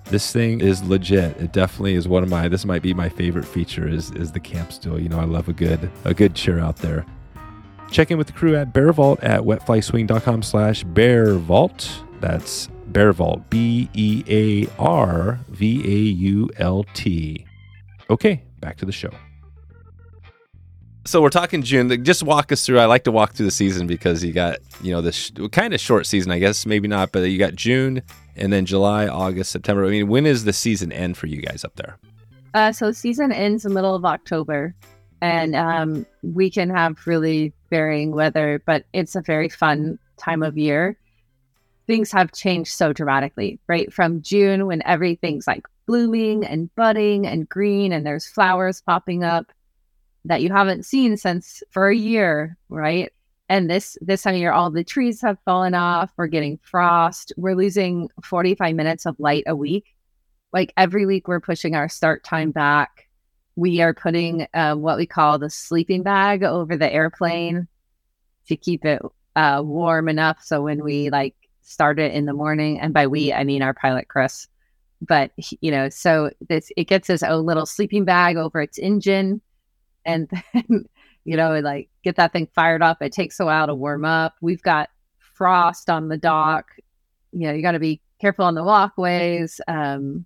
This 0.05 0.31
thing 0.31 0.61
is 0.61 0.83
legit. 0.83 1.35
It 1.37 1.51
definitely 1.51 1.95
is 1.95 2.07
one 2.07 2.23
of 2.23 2.29
my. 2.29 2.47
This 2.47 2.65
might 2.65 2.81
be 2.81 2.93
my 2.93 3.09
favorite 3.09 3.45
feature. 3.45 3.87
Is 3.87 4.11
is 4.11 4.31
the 4.31 4.39
camp 4.39 4.71
stool? 4.71 4.99
You 4.99 5.09
know, 5.09 5.19
I 5.19 5.25
love 5.25 5.49
a 5.49 5.53
good 5.53 5.91
a 6.05 6.13
good 6.13 6.33
chair 6.33 6.59
out 6.59 6.77
there. 6.77 7.05
Check 7.91 8.11
in 8.11 8.17
with 8.17 8.27
the 8.27 8.33
crew 8.33 8.55
at 8.55 8.73
Bear 8.73 8.91
Vault 8.93 9.21
at 9.23 9.41
wetflyswing.com 9.41 10.43
slash 10.43 10.83
Bear 10.83 11.35
Vault. 11.35 12.03
That's 12.19 12.67
Bear 12.87 13.13
Vault. 13.13 13.49
B 13.49 13.89
E 13.93 14.23
A 14.27 14.67
R 14.81 15.39
V 15.49 15.81
A 15.83 16.11
U 16.11 16.49
L 16.57 16.85
T. 16.93 17.45
Okay, 18.09 18.43
back 18.61 18.77
to 18.77 18.85
the 18.85 18.91
show. 18.91 19.11
So 21.07 21.21
we're 21.21 21.29
talking 21.29 21.63
June. 21.63 22.03
Just 22.03 22.21
walk 22.21 22.51
us 22.51 22.65
through. 22.65 22.79
I 22.79 22.85
like 22.85 23.05
to 23.05 23.13
walk 23.13 23.31
through 23.31 23.45
the 23.45 23.51
season 23.51 23.87
because 23.87 24.25
you 24.25 24.33
got 24.33 24.57
you 24.81 24.91
know 24.91 24.99
this 24.99 25.15
sh- 25.15 25.31
kind 25.53 25.73
of 25.73 25.79
short 25.79 26.05
season, 26.05 26.33
I 26.33 26.39
guess. 26.39 26.65
Maybe 26.65 26.89
not, 26.89 27.13
but 27.13 27.19
you 27.19 27.37
got 27.37 27.55
June 27.55 28.01
and 28.35 28.51
then 28.51 28.65
July, 28.65 29.07
August, 29.07 29.53
September. 29.53 29.85
I 29.85 29.89
mean, 29.89 30.09
when 30.09 30.25
is 30.25 30.43
the 30.43 30.51
season 30.51 30.91
end 30.91 31.15
for 31.15 31.27
you 31.27 31.41
guys 31.41 31.63
up 31.63 31.73
there? 31.77 31.97
Uh, 32.53 32.73
so 32.73 32.91
season 32.91 33.31
ends 33.31 33.63
in 33.63 33.69
the 33.69 33.75
middle 33.75 33.95
of 33.95 34.03
October, 34.03 34.75
and 35.21 35.55
um, 35.55 36.05
we 36.23 36.49
can 36.49 36.69
have 36.69 36.97
really 37.07 37.53
varying 37.69 38.11
weather, 38.11 38.61
but 38.65 38.83
it's 38.91 39.15
a 39.15 39.21
very 39.21 39.47
fun 39.47 39.97
time 40.17 40.43
of 40.43 40.57
year. 40.57 40.97
Things 41.85 42.11
have 42.11 42.33
changed 42.33 42.73
so 42.73 42.91
dramatically, 42.91 43.61
right? 43.67 43.93
From 43.93 44.21
June, 44.21 44.65
when 44.65 44.83
everything's 44.83 45.47
like 45.47 45.65
blooming 45.85 46.43
and 46.45 46.69
budding 46.75 47.25
and 47.25 47.47
green, 47.47 47.93
and 47.93 48.05
there's 48.05 48.27
flowers 48.27 48.81
popping 48.81 49.23
up 49.23 49.53
that 50.27 50.41
you 50.41 50.51
haven't 50.51 50.85
seen 50.85 51.17
since 51.17 51.63
for 51.71 51.89
a 51.89 51.95
year, 51.95 52.57
right? 52.69 53.11
And 53.49 53.69
this 53.69 53.97
this 54.01 54.21
time 54.23 54.35
of 54.35 54.39
year, 54.39 54.51
all 54.51 54.69
the 54.69 54.83
trees 54.83 55.21
have 55.21 55.37
fallen 55.45 55.73
off. 55.73 56.11
We're 56.17 56.27
getting 56.27 56.59
frost. 56.61 57.33
We're 57.37 57.55
losing 57.55 58.09
45 58.23 58.75
minutes 58.75 59.05
of 59.05 59.19
light 59.19 59.43
a 59.47 59.55
week 59.55 59.85
like 60.53 60.73
every 60.77 61.05
week 61.05 61.27
we're 61.27 61.39
pushing 61.39 61.75
our 61.75 61.89
start 61.89 62.23
time 62.23 62.51
back 62.51 63.07
we 63.55 63.81
are 63.81 63.93
putting 63.93 64.47
uh, 64.53 64.75
what 64.75 64.97
we 64.97 65.05
call 65.05 65.39
the 65.39 65.49
sleeping 65.49 66.03
bag 66.03 66.43
over 66.43 66.77
the 66.77 66.91
airplane 66.91 67.67
to 68.47 68.55
keep 68.55 68.85
it 68.85 69.01
uh, 69.35 69.61
warm 69.63 70.07
enough 70.09 70.41
so 70.41 70.61
when 70.61 70.83
we 70.83 71.09
like 71.09 71.35
start 71.61 71.99
it 71.99 72.13
in 72.13 72.25
the 72.25 72.33
morning 72.33 72.79
and 72.79 72.93
by 72.93 73.05
we 73.05 73.33
i 73.33 73.43
mean 73.43 73.61
our 73.61 73.73
pilot 73.73 74.07
chris 74.07 74.47
but 75.01 75.31
you 75.61 75.69
know 75.69 75.89
so 75.89 76.31
this 76.47 76.71
it 76.77 76.85
gets 76.85 77.07
his 77.07 77.23
own 77.23 77.45
little 77.45 77.65
sleeping 77.65 78.05
bag 78.05 78.37
over 78.37 78.61
its 78.61 78.79
engine 78.79 79.41
and 80.07 80.27
then 80.53 80.85
you 81.25 81.37
know 81.37 81.59
like 81.59 81.89
get 82.03 82.15
that 82.15 82.33
thing 82.33 82.47
fired 82.55 82.81
up 82.81 83.01
it 83.01 83.11
takes 83.11 83.39
a 83.39 83.45
while 83.45 83.67
to 83.67 83.75
warm 83.75 84.05
up 84.05 84.35
we've 84.41 84.63
got 84.63 84.89
frost 85.19 85.89
on 85.89 86.07
the 86.07 86.17
dock 86.17 86.71
you 87.31 87.47
know 87.47 87.53
you 87.53 87.61
got 87.61 87.73
to 87.73 87.79
be 87.79 88.01
careful 88.19 88.45
on 88.45 88.55
the 88.55 88.63
walkways. 88.63 89.61
Um, 89.67 90.25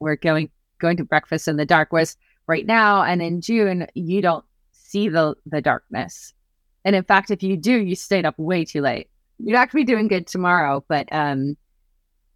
we're 0.00 0.16
going 0.16 0.50
going 0.78 0.96
to 0.98 1.04
breakfast 1.04 1.48
in 1.48 1.56
the 1.56 1.66
dark. 1.66 1.92
Was 1.92 2.16
right 2.46 2.66
now 2.66 3.02
and 3.02 3.20
in 3.22 3.40
June, 3.40 3.86
you 3.94 4.22
don't 4.22 4.44
see 4.72 5.08
the 5.08 5.34
the 5.46 5.60
darkness. 5.60 6.32
And 6.84 6.94
in 6.96 7.04
fact, 7.04 7.30
if 7.30 7.42
you 7.42 7.56
do, 7.56 7.72
you 7.72 7.94
stayed 7.94 8.24
up 8.24 8.38
way 8.38 8.64
too 8.64 8.80
late. 8.80 9.08
You're 9.38 9.58
actually 9.58 9.82
be 9.82 9.92
doing 9.92 10.08
good 10.08 10.26
tomorrow, 10.26 10.84
but 10.88 11.08
um, 11.12 11.56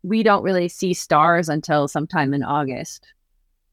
we 0.02 0.22
don't 0.22 0.42
really 0.42 0.68
see 0.68 0.94
stars 0.94 1.48
until 1.48 1.88
sometime 1.88 2.34
in 2.34 2.42
August, 2.42 3.06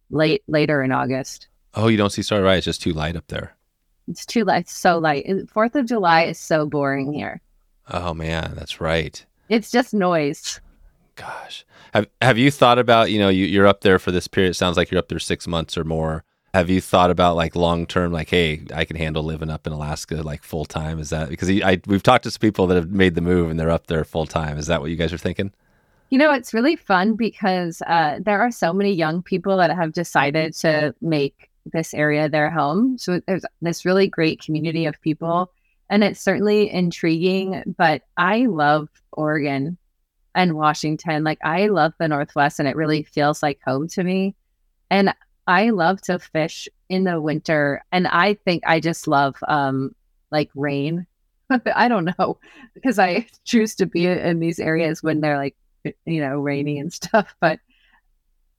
late 0.10 0.44
later 0.48 0.84
in 0.84 0.92
August. 0.92 1.48
Oh, 1.76 1.88
you 1.88 1.97
don't 1.97 2.09
see 2.09 2.22
Starry 2.22 2.43
right? 2.43 2.57
It's 2.57 2.65
just 2.65 2.82
too 2.82 2.93
light 2.93 3.15
up 3.15 3.28
there. 3.28 3.55
It's 4.07 4.26
too 4.26 4.43
light, 4.43 4.67
so 4.67 4.97
light. 4.97 5.28
Fourth 5.49 5.76
of 5.76 5.86
July 5.86 6.24
is 6.24 6.39
so 6.39 6.65
boring 6.65 7.13
here. 7.13 7.41
Oh 7.91 8.13
man, 8.13 8.53
that's 8.55 8.82
right. 8.82 9.24
It's 9.49 9.72
just 9.72 9.93
noise. 9.93 10.61
Gosh, 11.15 11.65
have 11.93 12.07
have 12.22 12.38
you 12.38 12.49
thought 12.49 12.80
about 12.80 13.11
you 13.11 13.20
know 13.20 13.30
you, 13.30 13.45
you're 13.45 13.67
up 13.67 13.82
there 13.82 13.99
for 13.99 14.11
this 14.11 14.28
period? 14.28 14.51
It 14.51 14.55
sounds 14.55 14.78
like 14.78 14.89
you're 14.89 14.99
up 14.99 15.09
there 15.09 15.20
six 15.20 15.47
months 15.47 15.78
or 15.78 15.84
more. 15.84 16.24
Have 16.53 16.70
you 16.70 16.82
thought 16.82 17.11
about 17.11 17.36
like 17.36 17.55
long 17.55 17.86
term, 17.86 18.11
like, 18.11 18.30
hey, 18.30 18.63
I 18.74 18.86
can 18.86 18.95
handle 18.95 19.22
living 19.22 19.51
up 19.51 19.67
in 19.67 19.74
Alaska 19.74 20.24
like 20.24 20.43
full 20.43 20.65
time? 20.65 20.97
Is 20.97 21.11
that 21.11 21.30
because 21.30 21.49
I 21.49 21.80
we've 21.86 22.01
talked 22.01 22.24
to 22.24 22.32
some 22.32 22.39
people 22.39 22.65
that 22.67 22.76
have 22.76 22.89
made 22.89 23.15
the 23.15 23.22
move 23.22 23.51
and 23.51 23.59
they're 23.59 23.70
up 23.70 23.88
there 23.88 24.03
full 24.03 24.26
time? 24.26 24.57
Is 24.57 24.67
that 24.67 24.82
what 24.82 24.89
you 24.89 24.95
guys 24.95 25.13
are 25.13 25.17
thinking? 25.17 25.51
You 26.09 26.17
know, 26.17 26.32
it's 26.32 26.55
really 26.55 26.76
fun 26.76 27.13
because 27.13 27.84
uh, 27.86 28.17
there 28.20 28.41
are 28.41 28.49
so 28.49 28.74
many 28.74 28.91
young 28.93 29.22
people 29.22 29.57
that 29.57 29.70
have 29.70 29.93
decided 29.93 30.55
to 30.55 30.95
make 31.01 31.49
this 31.72 31.93
area 31.93 32.30
their 32.30 32.49
home. 32.49 32.97
So 32.97 33.22
there's 33.28 33.45
this 33.61 33.86
really 33.86 34.07
great 34.07 34.41
community 34.41 34.86
of 34.86 35.01
people, 35.01 35.51
and 35.89 36.03
it's 36.03 36.22
certainly 36.22 36.72
intriguing. 36.72 37.76
But 37.78 38.03
I 38.17 38.45
love 38.45 38.89
Oregon 39.11 39.78
and 40.36 40.55
Washington. 40.55 41.24
Like, 41.24 41.39
I 41.43 41.67
love 41.67 41.93
the 41.99 42.07
Northwest, 42.07 42.59
and 42.59 42.67
it 42.67 42.76
really 42.76 43.03
feels 43.03 43.43
like 43.43 43.59
home 43.65 43.88
to 43.89 44.03
me. 44.03 44.36
And 44.89 45.13
I 45.47 45.72
love 45.72 46.01
to 46.03 46.20
fish 46.20 46.67
in 46.89 47.03
the 47.03 47.22
winter, 47.22 47.84
and 47.91 48.07
I 48.07 48.36
think 48.36 48.63
I 48.65 48.80
just 48.80 49.07
love 49.07 49.36
um, 49.47 49.95
like 50.32 50.49
rain. 50.55 51.05
I 51.76 51.88
don't 51.88 52.13
know 52.20 52.38
because 52.76 52.99
I 52.99 53.28
choose 53.45 53.76
to 53.76 53.86
be 53.86 54.05
in 54.05 54.39
these 54.39 54.59
areas 54.59 55.01
when 55.01 55.22
they're 55.22 55.38
like 55.38 55.55
you 56.05 56.22
know, 56.22 56.39
rainy 56.39 56.80
and 56.80 56.91
stuff. 56.93 57.36
But 57.39 57.59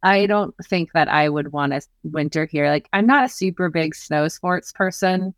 I 0.02 0.26
don't 0.26 0.54
think 0.64 0.92
that 0.92 1.08
I 1.08 1.28
would 1.28 1.52
want 1.52 1.72
to 1.72 1.82
winter 2.04 2.46
here. 2.46 2.68
Like, 2.68 2.88
I'm 2.92 3.06
not 3.06 3.24
a 3.24 3.28
super 3.28 3.68
big 3.68 3.94
snow 3.94 4.28
sports 4.28 4.72
person. 4.72 5.34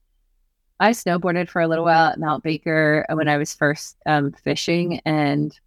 I 0.78 0.90
snowboarded 0.90 1.48
for 1.48 1.60
a 1.60 1.68
little 1.68 1.84
while 1.84 2.10
at 2.10 2.18
Mount 2.18 2.42
Baker 2.42 3.06
when 3.10 3.28
I 3.28 3.36
was 3.38 3.54
first 3.54 3.96
um, 4.06 4.32
fishing, 4.32 5.00
and 5.04 5.58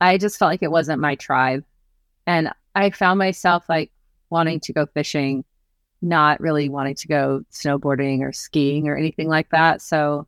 I 0.00 0.18
just 0.18 0.38
felt 0.38 0.50
like 0.50 0.62
it 0.62 0.70
wasn't 0.70 1.00
my 1.00 1.14
tribe. 1.14 1.64
And 2.26 2.50
I 2.74 2.90
found 2.90 3.18
myself 3.18 3.64
like 3.68 3.90
wanting 4.30 4.60
to 4.60 4.72
go 4.72 4.86
fishing, 4.86 5.44
not 6.02 6.40
really 6.40 6.68
wanting 6.68 6.96
to 6.96 7.08
go 7.08 7.42
snowboarding 7.52 8.20
or 8.20 8.32
skiing 8.32 8.88
or 8.88 8.96
anything 8.96 9.28
like 9.28 9.50
that. 9.50 9.82
So 9.82 10.26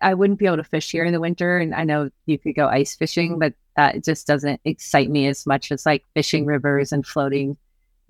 I 0.00 0.14
wouldn't 0.14 0.38
be 0.38 0.46
able 0.46 0.56
to 0.56 0.64
fish 0.64 0.90
here 0.90 1.04
in 1.04 1.12
the 1.12 1.20
winter. 1.20 1.58
And 1.58 1.74
I 1.74 1.84
know 1.84 2.10
you 2.26 2.38
could 2.38 2.54
go 2.54 2.66
ice 2.66 2.94
fishing, 2.94 3.38
but 3.38 3.54
that 3.76 4.04
just 4.04 4.26
doesn't 4.26 4.60
excite 4.64 5.10
me 5.10 5.26
as 5.26 5.46
much 5.46 5.72
as 5.72 5.86
like 5.86 6.04
fishing 6.14 6.44
rivers 6.44 6.92
and 6.92 7.06
floating 7.06 7.56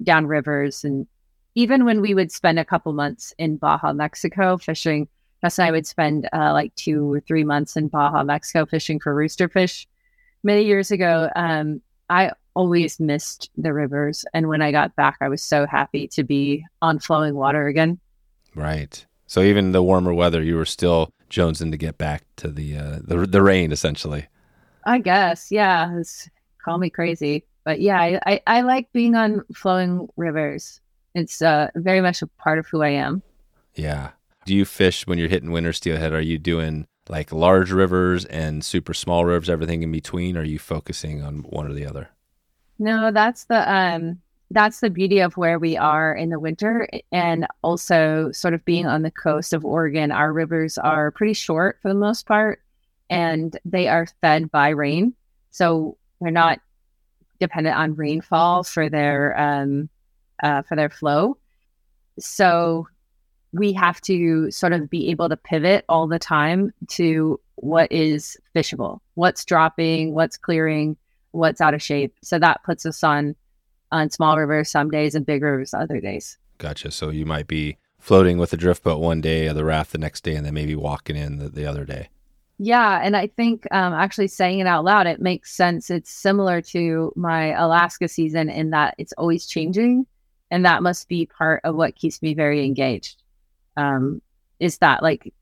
down 0.02 0.26
rivers. 0.26 0.84
And 0.84 1.06
even 1.54 1.84
when 1.84 2.00
we 2.00 2.14
would 2.14 2.32
spend 2.32 2.58
a 2.58 2.64
couple 2.64 2.92
months 2.92 3.34
in 3.38 3.56
Baja, 3.56 3.92
Mexico 3.92 4.56
fishing, 4.56 5.08
Jess 5.42 5.58
and 5.58 5.68
I 5.68 5.70
would 5.70 5.86
spend 5.86 6.28
uh, 6.32 6.52
like 6.52 6.74
two 6.74 7.12
or 7.12 7.20
three 7.20 7.44
months 7.44 7.76
in 7.76 7.88
Baja, 7.88 8.22
Mexico 8.24 8.66
fishing 8.66 9.00
for 9.00 9.14
roosterfish 9.14 9.86
many 10.42 10.64
years 10.64 10.90
ago. 10.90 11.30
Um, 11.34 11.80
I 12.08 12.32
always 12.54 13.00
missed 13.00 13.50
the 13.56 13.72
rivers. 13.72 14.24
And 14.34 14.48
when 14.48 14.62
I 14.62 14.72
got 14.72 14.96
back, 14.96 15.18
I 15.20 15.28
was 15.28 15.42
so 15.42 15.66
happy 15.66 16.08
to 16.08 16.24
be 16.24 16.64
on 16.82 16.98
flowing 16.98 17.34
water 17.34 17.66
again. 17.66 17.98
Right. 18.54 19.04
So 19.26 19.42
even 19.42 19.72
the 19.72 19.82
warmer 19.82 20.12
weather, 20.12 20.42
you 20.42 20.56
were 20.56 20.64
still 20.64 21.12
jonesing 21.30 21.70
to 21.70 21.76
get 21.76 21.96
back 21.96 22.24
to 22.36 22.48
the 22.48 22.76
uh, 22.76 22.98
the 23.02 23.26
the 23.26 23.42
rain, 23.42 23.70
essentially. 23.70 24.26
I 24.84 24.98
guess, 24.98 25.50
yeah. 25.50 25.96
It's, 25.98 26.28
call 26.62 26.78
me 26.78 26.90
crazy, 26.90 27.44
but 27.64 27.80
yeah, 27.80 28.00
I, 28.00 28.20
I, 28.26 28.40
I 28.46 28.60
like 28.62 28.92
being 28.92 29.14
on 29.14 29.44
flowing 29.54 30.08
rivers. 30.16 30.80
It's 31.14 31.42
uh, 31.42 31.68
very 31.74 32.00
much 32.00 32.22
a 32.22 32.26
part 32.26 32.58
of 32.58 32.66
who 32.66 32.82
I 32.82 32.90
am. 32.90 33.22
Yeah. 33.74 34.10
Do 34.44 34.54
you 34.54 34.64
fish 34.64 35.06
when 35.06 35.18
you're 35.18 35.28
hitting 35.28 35.50
winter 35.50 35.72
steelhead? 35.72 36.12
Are 36.12 36.20
you 36.20 36.38
doing 36.38 36.86
like 37.08 37.32
large 37.32 37.72
rivers 37.72 38.24
and 38.26 38.64
super 38.64 38.94
small 38.94 39.24
rivers, 39.24 39.50
everything 39.50 39.82
in 39.82 39.92
between? 39.92 40.36
Or 40.36 40.40
are 40.40 40.44
you 40.44 40.58
focusing 40.58 41.22
on 41.22 41.40
one 41.40 41.66
or 41.66 41.74
the 41.74 41.86
other? 41.86 42.08
No, 42.78 43.10
that's 43.10 43.44
the 43.44 43.70
um 43.70 44.18
that's 44.50 44.80
the 44.80 44.90
beauty 44.90 45.20
of 45.20 45.36
where 45.36 45.58
we 45.58 45.76
are 45.76 46.14
in 46.14 46.30
the 46.30 46.40
winter 46.40 46.88
and 47.12 47.46
also 47.62 48.32
sort 48.32 48.54
of 48.54 48.64
being 48.64 48.86
on 48.86 49.02
the 49.02 49.10
coast 49.10 49.52
of 49.52 49.64
Oregon. 49.64 50.10
Our 50.10 50.32
rivers 50.32 50.78
are 50.78 51.10
pretty 51.10 51.34
short 51.34 51.78
for 51.82 51.88
the 51.88 51.94
most 51.94 52.26
part 52.26 52.60
and 53.10 53.58
they 53.64 53.88
are 53.88 54.06
fed 54.22 54.50
by 54.50 54.68
rain. 54.68 55.14
So 55.50 55.98
they're 56.20 56.30
not 56.30 56.60
dependent 57.40 57.76
on 57.76 57.96
rainfall 57.96 58.62
for 58.62 58.88
their 58.88 59.38
um, 59.38 59.90
uh, 60.42 60.62
for 60.62 60.76
their 60.76 60.88
flow. 60.88 61.36
So 62.18 62.86
we 63.52 63.72
have 63.72 64.00
to 64.02 64.50
sort 64.50 64.72
of 64.72 64.88
be 64.88 65.10
able 65.10 65.28
to 65.28 65.36
pivot 65.36 65.84
all 65.88 66.06
the 66.06 66.18
time 66.18 66.72
to 66.88 67.40
what 67.56 67.90
is 67.90 68.38
fishable, 68.54 69.00
what's 69.14 69.44
dropping, 69.44 70.14
what's 70.14 70.36
clearing, 70.36 70.96
what's 71.32 71.60
out 71.60 71.74
of 71.74 71.82
shape. 71.82 72.14
So 72.22 72.38
that 72.38 72.62
puts 72.64 72.86
us 72.86 73.02
on 73.02 73.34
on 73.92 74.08
small 74.08 74.38
rivers 74.38 74.70
some 74.70 74.88
days 74.88 75.16
and 75.16 75.26
big 75.26 75.42
rivers 75.42 75.74
other 75.74 76.00
days. 76.00 76.38
Gotcha. 76.58 76.92
So 76.92 77.10
you 77.10 77.26
might 77.26 77.48
be 77.48 77.76
floating 77.98 78.38
with 78.38 78.52
a 78.52 78.56
drift 78.56 78.84
boat 78.84 79.00
one 79.00 79.20
day 79.20 79.48
or 79.48 79.52
the 79.52 79.64
raft 79.64 79.90
the 79.90 79.98
next 79.98 80.22
day 80.22 80.36
and 80.36 80.46
then 80.46 80.54
maybe 80.54 80.76
walking 80.76 81.16
in 81.16 81.38
the, 81.38 81.48
the 81.48 81.66
other 81.66 81.84
day. 81.84 82.08
Yeah, 82.62 83.00
and 83.02 83.16
I 83.16 83.26
think 83.26 83.66
um, 83.70 83.94
actually 83.94 84.28
saying 84.28 84.58
it 84.58 84.66
out 84.66 84.84
loud, 84.84 85.06
it 85.06 85.22
makes 85.22 85.50
sense. 85.50 85.88
It's 85.88 86.10
similar 86.10 86.60
to 86.60 87.10
my 87.16 87.52
Alaska 87.52 88.06
season 88.06 88.50
in 88.50 88.68
that 88.68 88.94
it's 88.98 89.14
always 89.14 89.46
changing, 89.46 90.04
and 90.50 90.66
that 90.66 90.82
must 90.82 91.08
be 91.08 91.24
part 91.24 91.62
of 91.64 91.74
what 91.74 91.96
keeps 91.96 92.20
me 92.20 92.34
very 92.34 92.66
engaged. 92.66 93.22
Um, 93.78 94.20
is 94.58 94.76
that 94.78 95.02
like 95.02 95.32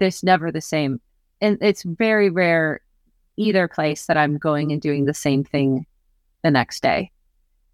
there's 0.00 0.22
never 0.22 0.52
the 0.52 0.60
same, 0.60 1.00
and 1.40 1.56
it's 1.62 1.82
very 1.82 2.28
rare 2.28 2.82
either 3.38 3.68
place 3.68 4.04
that 4.04 4.18
I'm 4.18 4.36
going 4.36 4.70
and 4.70 4.82
doing 4.82 5.06
the 5.06 5.14
same 5.14 5.44
thing 5.44 5.86
the 6.44 6.50
next 6.50 6.82
day, 6.82 7.10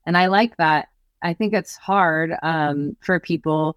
and 0.06 0.16
I 0.16 0.26
like 0.26 0.56
that. 0.58 0.86
I 1.22 1.34
think 1.34 1.54
it's 1.54 1.74
hard 1.74 2.36
um, 2.40 2.96
for 3.00 3.18
people 3.18 3.76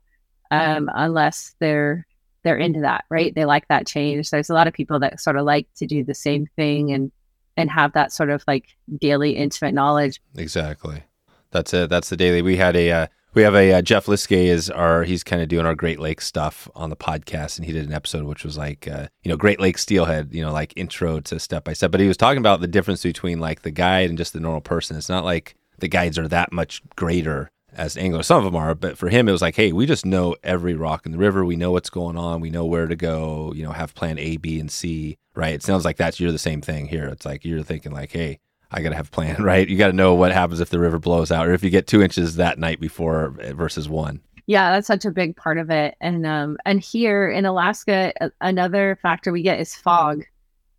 um, 0.52 0.88
unless 0.94 1.56
they're 1.58 2.06
they're 2.46 2.58
into 2.58 2.82
that, 2.82 3.04
right? 3.10 3.34
They 3.36 3.44
like 3.44 3.68
that 3.68 3.88
change. 3.88 4.30
There's 4.30 4.52
a 4.52 4.54
lot 4.54 4.68
of 4.68 4.74
people 4.74 5.00
that 5.00 5.20
sort 5.20 5.36
of 5.36 5.46
like 5.46 5.68
to 5.78 5.88
do 5.88 6.06
the 6.06 6.14
same 6.14 6.46
thing 6.56 6.94
and 6.94 7.12
and 7.58 7.70
have 7.72 7.94
that 7.94 8.12
sort 8.12 8.30
of 8.30 8.44
like 8.48 8.68
daily 9.00 9.32
intimate 9.32 9.74
knowledge. 9.74 10.22
Exactly. 10.38 11.04
That's 11.52 11.74
it. 11.74 11.90
That's 11.90 12.10
the 12.10 12.18
daily. 12.18 12.42
We 12.42 12.58
had 12.58 12.76
a 12.76 12.92
uh, 12.92 13.08
we 13.34 13.42
have 13.42 13.56
a 13.56 13.74
uh, 13.74 13.82
Jeff 13.82 14.06
Liskay 14.06 14.46
is 14.46 14.70
our 14.70 15.04
he's 15.04 15.24
kind 15.24 15.42
of 15.42 15.48
doing 15.48 15.66
our 15.66 15.74
Great 15.74 16.00
Lakes 16.00 16.28
stuff 16.28 16.70
on 16.76 16.92
the 16.92 16.96
podcast, 16.96 17.58
and 17.58 17.66
he 17.66 17.74
did 17.74 17.88
an 17.88 17.94
episode 17.94 18.26
which 18.26 18.46
was 18.46 18.58
like 18.58 18.88
uh, 18.88 19.08
you 19.24 19.30
know 19.30 19.38
Great 19.38 19.60
Lakes 19.60 19.82
Steelhead, 19.82 20.30
you 20.32 20.44
know 20.44 20.54
like 20.54 20.72
intro 20.76 21.20
to 21.22 21.40
step 21.40 21.64
by 21.64 21.74
step. 21.74 21.92
But 21.92 22.00
he 22.00 22.08
was 22.08 22.18
talking 22.18 22.40
about 22.40 22.62
the 22.62 22.68
difference 22.68 23.02
between 23.02 23.40
like 23.40 23.64
the 23.64 23.72
guide 23.72 24.10
and 24.10 24.20
just 24.20 24.34
the 24.34 24.40
normal 24.40 24.62
person. 24.62 24.98
It's 24.98 25.10
not 25.10 25.26
like 25.26 25.56
the 25.80 25.88
guides 25.88 26.20
are 26.20 26.28
that 26.28 26.54
much 26.54 26.84
greater 26.96 27.50
as 27.76 27.98
anglers. 27.98 28.28
Some 28.28 28.38
of 28.38 28.46
them 28.46 28.56
are, 28.56 28.74
but 28.76 28.98
for 28.98 29.10
him, 29.10 29.28
it 29.28 29.32
was 29.32 29.42
like, 29.42 29.56
hey, 29.56 29.72
we 29.72 29.86
just 29.86 30.06
know 30.06 30.36
every 30.44 30.74
rock 30.74 31.06
in 31.06 31.12
the 31.12 31.18
river. 31.18 31.46
We 31.46 31.56
know 31.56 31.72
what's 31.72 31.90
going 31.90 32.18
on. 32.18 32.42
We 32.42 32.50
know 32.50 32.66
where 32.66 32.88
to 32.88 32.96
go. 32.96 33.54
You 33.56 33.64
know, 33.64 33.72
have 33.72 33.94
plan 33.94 34.18
A, 34.18 34.38
B, 34.38 34.60
and 34.60 34.72
C. 34.72 35.18
Right? 35.36 35.54
It 35.54 35.64
sounds 35.64 35.86
like 35.86 35.98
that's 35.98 36.20
you're 36.20 36.32
the 36.32 36.38
same 36.38 36.62
thing 36.62 36.88
here. 36.88 37.08
It's 37.08 37.26
like 37.26 37.46
you're 37.46 37.64
thinking 37.64 37.92
like, 37.92 38.12
hey, 38.12 38.40
I 38.72 38.82
got 38.82 38.90
to 38.90 38.96
have 38.96 39.08
a 39.10 39.12
plan. 39.12 39.36
Right? 39.44 39.68
You 39.68 39.78
got 39.78 39.88
to 39.88 39.94
know 39.94 40.16
what 40.16 40.32
happens 40.32 40.60
if 40.60 40.70
the 40.70 40.80
river 40.80 41.00
blows 41.00 41.32
out 41.32 41.48
or 41.48 41.54
if 41.54 41.64
you 41.64 41.70
get 41.70 41.88
two 41.88 42.02
inches 42.02 42.38
that 42.38 42.58
night 42.58 42.80
before 42.80 43.30
versus 43.54 43.88
one. 43.88 44.22
Yeah, 44.48 44.72
that's 44.72 44.88
such 44.88 45.06
a 45.06 45.12
big 45.12 45.36
part 45.36 45.58
of 45.58 45.70
it. 45.70 45.96
And 46.00 46.26
um, 46.26 46.58
and 46.66 46.80
here 46.80 47.30
in 47.30 47.46
Alaska, 47.46 48.14
another 48.42 48.98
factor 49.02 49.32
we 49.32 49.42
get 49.42 49.60
is 49.60 49.76
fog 49.76 50.24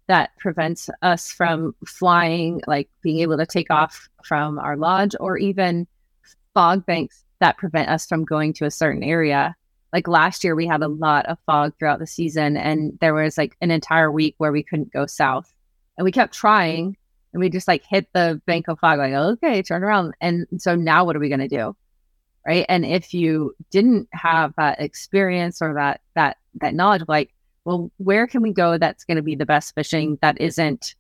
that 0.08 0.30
prevents 0.38 0.88
us 1.02 1.30
from 1.30 1.74
flying, 1.84 2.60
like 2.66 2.88
being 3.02 3.18
able 3.20 3.36
to 3.36 3.46
take 3.46 3.70
off 3.70 4.08
from 4.24 4.58
our 4.58 4.76
lodge 4.76 5.14
or 5.18 5.36
even 5.36 5.86
fog 6.56 6.86
banks 6.86 7.22
that 7.40 7.58
prevent 7.58 7.90
us 7.90 8.06
from 8.06 8.24
going 8.24 8.54
to 8.54 8.64
a 8.64 8.70
certain 8.70 9.02
area. 9.02 9.54
Like 9.92 10.08
last 10.08 10.42
year, 10.42 10.56
we 10.56 10.66
had 10.66 10.82
a 10.82 10.88
lot 10.88 11.26
of 11.26 11.36
fog 11.44 11.74
throughout 11.78 11.98
the 11.98 12.06
season, 12.06 12.56
and 12.56 12.98
there 13.02 13.12
was 13.12 13.36
like 13.36 13.54
an 13.60 13.70
entire 13.70 14.10
week 14.10 14.34
where 14.38 14.52
we 14.52 14.62
couldn't 14.62 14.90
go 14.90 15.04
south. 15.04 15.52
And 15.98 16.04
we 16.06 16.12
kept 16.12 16.32
trying, 16.32 16.96
and 17.34 17.40
we 17.40 17.50
just 17.50 17.68
like 17.68 17.84
hit 17.84 18.08
the 18.14 18.40
bank 18.46 18.68
of 18.68 18.78
fog, 18.78 18.98
like, 18.98 19.12
okay, 19.12 19.62
turn 19.62 19.84
around. 19.84 20.14
And 20.22 20.46
so 20.56 20.74
now 20.74 21.04
what 21.04 21.14
are 21.14 21.20
we 21.20 21.28
going 21.28 21.46
to 21.46 21.48
do? 21.48 21.76
Right. 22.46 22.64
And 22.70 22.86
if 22.86 23.12
you 23.12 23.54
didn't 23.70 24.08
have 24.12 24.54
that 24.56 24.80
experience 24.80 25.60
or 25.60 25.74
that, 25.74 26.00
that, 26.14 26.38
that 26.62 26.74
knowledge, 26.74 27.02
like, 27.06 27.34
well, 27.66 27.90
where 27.98 28.26
can 28.26 28.40
we 28.40 28.52
go 28.54 28.78
that's 28.78 29.04
going 29.04 29.16
to 29.16 29.22
be 29.22 29.34
the 29.34 29.44
best 29.44 29.74
fishing 29.74 30.16
that 30.22 30.40
isn't 30.40 30.94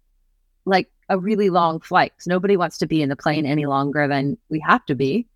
like 0.66 0.90
a 1.08 1.18
really 1.18 1.50
long 1.50 1.80
flight. 1.80 2.12
Because 2.12 2.26
nobody 2.26 2.56
wants 2.56 2.78
to 2.78 2.86
be 2.86 3.00
in 3.00 3.08
the 3.08 3.16
plane 3.16 3.46
any 3.46 3.66
longer 3.66 4.06
than 4.06 4.36
we 4.50 4.60
have 4.60 4.84
to 4.86 4.94
be. 4.94 5.26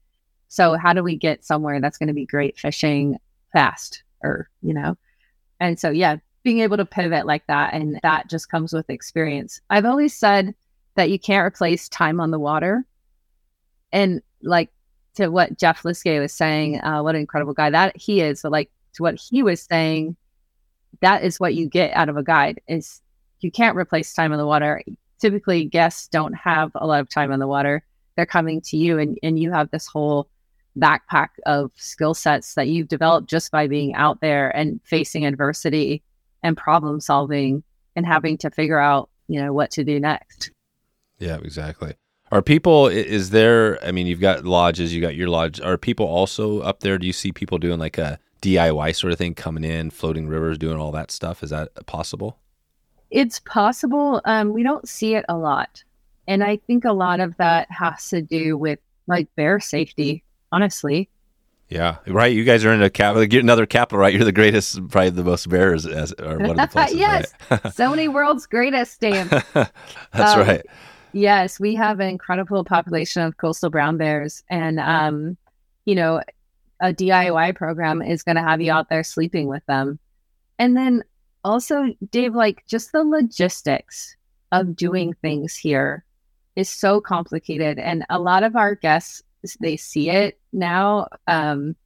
So 0.51 0.77
how 0.77 0.93
do 0.93 1.03
we 1.05 1.17
get 1.17 1.45
somewhere 1.45 1.81
that's 1.81 1.97
going 1.97 2.09
to 2.09 2.13
be 2.13 2.27
great 2.27 2.59
fishing 2.59 3.19
fast 3.53 4.03
or, 4.23 4.51
you 4.63 4.75
know? 4.75 4.99
And 5.61 5.79
so, 5.79 5.91
yeah, 5.91 6.17
being 6.43 6.59
able 6.59 6.77
to 6.77 6.85
pivot 6.85 7.25
like 7.25 7.47
that. 7.47 7.73
And 7.73 8.01
that 8.03 8.29
just 8.29 8.51
comes 8.51 8.73
with 8.73 8.91
experience. 8.91 9.61
I've 9.71 9.85
always 9.85 10.13
said 10.13 10.55
that 10.97 11.09
you 11.09 11.21
can't 11.21 11.47
replace 11.47 11.89
time 11.89 12.21
on 12.21 12.33
the 12.33 12.39
water. 12.39 12.85
And 13.93 14.23
like 14.43 14.71
to 15.15 15.29
what 15.29 15.57
Jeff 15.57 15.85
Liskay 15.85 16.21
was 16.21 16.33
saying, 16.33 16.83
uh, 16.83 17.01
what 17.01 17.15
an 17.15 17.21
incredible 17.21 17.55
guy 17.55 17.71
that 17.71 17.97
he 17.97 18.21
is. 18.21 18.43
But 18.43 18.51
like 18.51 18.73
to 18.95 19.05
what 19.05 19.21
he 19.21 19.45
was 19.45 19.63
saying, 19.63 20.17
that 21.01 21.23
is 21.23 21.39
what 21.39 21.55
you 21.55 21.69
get 21.69 21.93
out 21.95 22.09
of 22.09 22.17
a 22.17 22.25
guide 22.25 22.61
is 22.67 23.01
you 23.39 23.53
can't 23.53 23.77
replace 23.77 24.13
time 24.13 24.33
on 24.33 24.39
the 24.39 24.47
water. 24.47 24.83
Typically 25.21 25.65
guests 25.65 26.09
don't 26.09 26.33
have 26.33 26.73
a 26.75 26.89
lot 26.89 27.01
of 27.01 27.09
time 27.09 27.31
on 27.31 27.39
the 27.39 27.47
water. 27.47 27.85
They're 28.17 28.27
coming 28.27 28.61
to 28.63 28.77
you 28.77 28.99
and, 28.99 29.17
and 29.23 29.39
you 29.39 29.53
have 29.53 29.71
this 29.71 29.87
whole 29.87 30.29
backpack 30.79 31.29
of 31.47 31.71
skill 31.77 32.15
sets 32.15 32.55
that 32.55 32.69
you've 32.69 32.89
developed 32.89 33.29
just 33.29 33.51
by 33.51 33.67
being 33.67 33.95
out 33.95 34.21
there 34.21 34.55
and 34.57 34.81
facing 34.85 35.27
adversity 35.27 36.03
and 36.43 36.57
problem 36.57 37.01
solving 37.01 37.63
and 37.97 38.07
having 38.07 38.39
to 38.39 38.51
figure 38.51 38.79
out, 38.79 39.11
you 39.29 39.41
know, 39.41 39.53
what 39.53 39.71
to 39.73 39.85
do 39.85 39.99
next. 40.01 40.51
Yeah, 41.19 41.39
exactly. 41.43 41.95
Are 42.33 42.43
people, 42.43 42.87
is 42.87 43.31
there, 43.31 43.85
I 43.85 43.91
mean, 43.91 44.07
you've 44.07 44.21
got 44.21 44.45
lodges, 44.45 44.95
you 44.95 45.01
got 45.01 45.17
your 45.17 45.29
lodge. 45.29 45.61
Are 45.61 45.77
people 45.77 46.07
also 46.07 46.61
up 46.61 46.81
there? 46.81 46.97
Do 46.97 47.07
you 47.07 47.13
see 47.13 47.33
people 47.33 47.59
doing 47.59 47.81
like 47.81 47.99
a 47.99 48.21
DIY 48.41 48.95
sort 48.95 49.13
of 49.13 49.19
thing 49.19 49.35
coming 49.35 49.65
in, 49.65 49.91
floating 49.91 50.29
rivers, 50.29 50.57
doing 50.57 50.79
all 50.79 50.93
that 50.93 51.11
stuff? 51.11 51.43
Is 51.43 51.51
that 51.51 51.87
possible? 51.87 52.39
It's 53.11 53.41
possible. 53.41 54.21
Um, 54.25 54.53
we 54.53 54.63
don't 54.63 54.89
see 54.89 55.17
it 55.17 55.25
a 55.29 55.37
lot. 55.37 55.83
And 56.29 56.45
I 56.45 56.59
think 56.59 56.85
a 56.85 56.93
lot 56.93 57.19
of 57.19 57.37
that 57.39 57.69
has 57.71 58.09
to 58.11 58.23
do 58.23 58.57
with 58.57 58.79
like 59.09 59.29
bear 59.35 59.59
safety, 59.59 60.23
honestly. 60.53 61.09
Yeah, 61.71 61.99
right. 62.09 62.35
You 62.35 62.43
guys 62.43 62.65
are 62.65 62.73
in 62.73 62.83
a 62.83 62.91
capital. 62.91 63.25
Get 63.27 63.45
another 63.45 63.65
capital, 63.65 64.01
right? 64.01 64.13
You're 64.13 64.25
the 64.25 64.33
greatest, 64.33 64.89
probably 64.89 65.11
the 65.11 65.23
most 65.23 65.49
bears, 65.49 65.87
as 65.87 66.13
or 66.15 66.37
one 66.39 66.51
of 66.51 66.57
the 66.57 66.67
places. 66.73 66.97
yes, 66.97 67.33
right? 67.49 67.73
so 67.75 67.91
many 67.91 68.09
world's 68.09 68.45
greatest, 68.47 69.01
Dan. 69.01 69.29
That's 69.55 69.71
um, 70.15 70.41
right. 70.41 70.67
Yes, 71.13 71.61
we 71.61 71.77
have 71.77 72.01
an 72.01 72.09
incredible 72.09 72.65
population 72.65 73.23
of 73.23 73.37
coastal 73.37 73.71
brown 73.71 73.99
bears, 73.99 74.43
and 74.51 74.81
um, 74.81 75.37
you 75.85 75.95
know, 75.95 76.21
a 76.81 76.93
DIY 76.93 77.55
program 77.55 78.03
is 78.03 78.25
going 78.25 78.37
to 78.37 78.43
have 78.43 78.61
you 78.61 78.73
out 78.73 78.89
there 78.89 79.05
sleeping 79.05 79.47
with 79.47 79.65
them, 79.67 80.01
and 80.59 80.77
then 80.77 81.05
also, 81.45 81.95
Dave, 82.11 82.35
like 82.35 82.67
just 82.67 82.91
the 82.91 83.05
logistics 83.05 84.17
of 84.51 84.75
doing 84.75 85.15
things 85.23 85.55
here 85.55 86.05
is 86.57 86.69
so 86.69 87.01
complicated, 87.01 87.79
and 87.79 88.05
a 88.11 88.19
lot 88.19 88.43
of 88.43 88.57
our 88.57 88.75
guests 88.75 89.23
they 89.61 89.77
see 89.77 90.11
it 90.11 90.40
now, 90.53 91.09
um, 91.27 91.77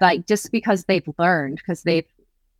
like 0.00 0.26
just 0.26 0.50
because 0.50 0.84
they've 0.84 1.08
learned 1.18 1.56
because 1.56 1.82
they've 1.82 2.06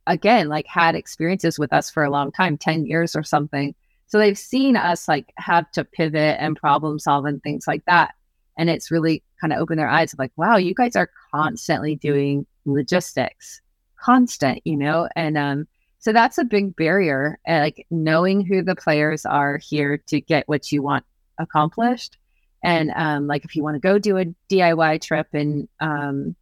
again 0.07 0.49
like 0.49 0.67
had 0.67 0.95
experiences 0.95 1.57
with 1.59 1.71
us 1.73 1.89
for 1.89 2.03
a 2.03 2.09
long 2.09 2.31
time 2.31 2.57
10 2.57 2.85
years 2.85 3.15
or 3.15 3.23
something 3.23 3.73
so 4.13 4.19
they've 4.19 4.37
seen 4.37 4.77
us 4.77 5.07
like 5.07 5.33
have 5.37 5.71
to 5.71 5.83
pivot 5.83 6.37
and 6.39 6.55
problem 6.55 6.99
solve 6.99 7.25
and 7.25 7.41
things 7.41 7.65
like 7.67 7.83
that. 7.85 8.13
And 8.59 8.69
it's 8.69 8.91
really 8.91 9.23
kind 9.41 9.51
of 9.51 9.57
opened 9.57 9.79
their 9.79 9.89
eyes 9.89 10.13
of 10.13 10.19
like, 10.19 10.31
wow, 10.35 10.55
you 10.55 10.75
guys 10.75 10.95
are 10.95 11.09
constantly 11.31 11.95
doing 11.95 12.45
logistics, 12.65 13.59
constant, 13.99 14.61
you 14.65 14.77
know? 14.77 15.09
And 15.15 15.35
um, 15.35 15.67
so 15.97 16.13
that's 16.13 16.37
a 16.37 16.43
big 16.43 16.75
barrier, 16.75 17.39
uh, 17.47 17.61
like 17.61 17.87
knowing 17.89 18.45
who 18.45 18.61
the 18.61 18.75
players 18.75 19.25
are 19.25 19.57
here 19.57 19.97
to 20.09 20.21
get 20.21 20.47
what 20.47 20.71
you 20.71 20.83
want 20.83 21.05
accomplished. 21.39 22.15
And 22.63 22.91
um, 22.95 23.27
like 23.27 23.43
if 23.43 23.55
you 23.55 23.63
want 23.63 23.75
to 23.75 23.79
go 23.79 23.99
do 23.99 24.17
a 24.17 24.25
DIY 24.49 25.01
trip 25.01 25.27
and 25.33 25.67
um, 25.81 26.35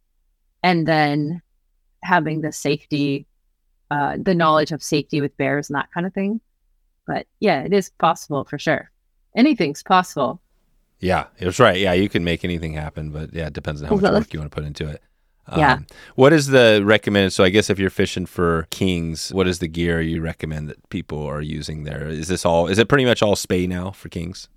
and 0.62 0.86
then 0.86 1.42
having 2.02 2.40
the 2.40 2.52
safety, 2.52 3.26
uh, 3.90 4.16
the 4.20 4.34
knowledge 4.34 4.70
of 4.70 4.82
safety 4.82 5.20
with 5.20 5.36
bears 5.36 5.68
and 5.68 5.76
that 5.76 5.90
kind 5.92 6.06
of 6.06 6.14
thing. 6.14 6.40
But 7.06 7.26
yeah, 7.40 7.62
it 7.62 7.72
is 7.72 7.90
possible 7.98 8.44
for 8.44 8.58
sure. 8.58 8.90
Anything's 9.36 9.82
possible. 9.82 10.40
Yeah, 11.00 11.26
it's 11.38 11.58
right. 11.58 11.78
Yeah, 11.78 11.94
you 11.94 12.08
can 12.08 12.22
make 12.22 12.44
anything 12.44 12.74
happen, 12.74 13.10
but 13.10 13.34
yeah, 13.34 13.48
it 13.48 13.52
depends 13.52 13.82
on 13.82 13.88
how 13.88 13.96
much 13.96 14.02
work 14.02 14.32
you 14.32 14.38
want 14.38 14.52
to 14.52 14.54
put 14.54 14.64
into 14.64 14.88
it. 14.88 15.02
Um, 15.48 15.58
yeah. 15.58 15.78
What 16.14 16.32
is 16.32 16.46
the 16.46 16.82
recommended? 16.84 17.32
So 17.32 17.42
I 17.42 17.48
guess 17.48 17.68
if 17.68 17.78
you're 17.78 17.90
fishing 17.90 18.26
for 18.26 18.68
kings, 18.70 19.32
what 19.32 19.48
is 19.48 19.58
the 19.58 19.66
gear 19.66 20.00
you 20.00 20.20
recommend 20.20 20.68
that 20.68 20.88
people 20.88 21.26
are 21.26 21.40
using 21.40 21.82
there? 21.82 22.06
Is 22.06 22.28
this 22.28 22.46
all? 22.46 22.68
Is 22.68 22.78
it 22.78 22.88
pretty 22.88 23.04
much 23.04 23.22
all 23.22 23.34
spey 23.34 23.66
now 23.66 23.90
for 23.90 24.08
kings? 24.08 24.48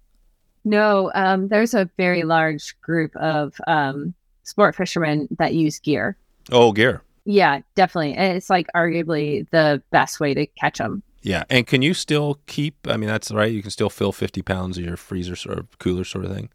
No, 0.66 1.12
um, 1.16 1.48
there's 1.48 1.74
a 1.74 1.90
very 1.96 2.24
large 2.24 2.80
group 2.82 3.16
of 3.16 3.54
um, 3.68 4.14
sport 4.44 4.76
fishermen 4.76 5.28
that 5.38 5.54
use 5.54 5.80
gear. 5.80 6.18
Oh, 6.52 6.72
gear. 6.72 7.02
Yeah, 7.24 7.62
definitely. 7.76 8.16
And 8.16 8.36
it's 8.36 8.50
like 8.50 8.68
arguably 8.76 9.50
the 9.52 9.82
best 9.92 10.20
way 10.20 10.34
to 10.34 10.46
catch 10.46 10.80
them. 10.80 11.04
Yeah, 11.22 11.44
and 11.50 11.66
can 11.66 11.82
you 11.82 11.94
still 11.94 12.40
keep? 12.46 12.76
I 12.88 12.98
mean, 12.98 13.08
that's 13.08 13.32
right. 13.32 13.52
You 13.52 13.64
can 13.64 13.72
still 13.72 13.90
fill 13.90 14.12
fifty 14.12 14.44
pounds 14.44 14.78
of 14.78 14.84
your 14.84 14.98
freezer 14.98 15.36
sort 15.36 15.58
of 15.58 15.80
cooler 15.80 16.04
sort 16.04 16.26
of 16.26 16.36
thing. 16.36 16.50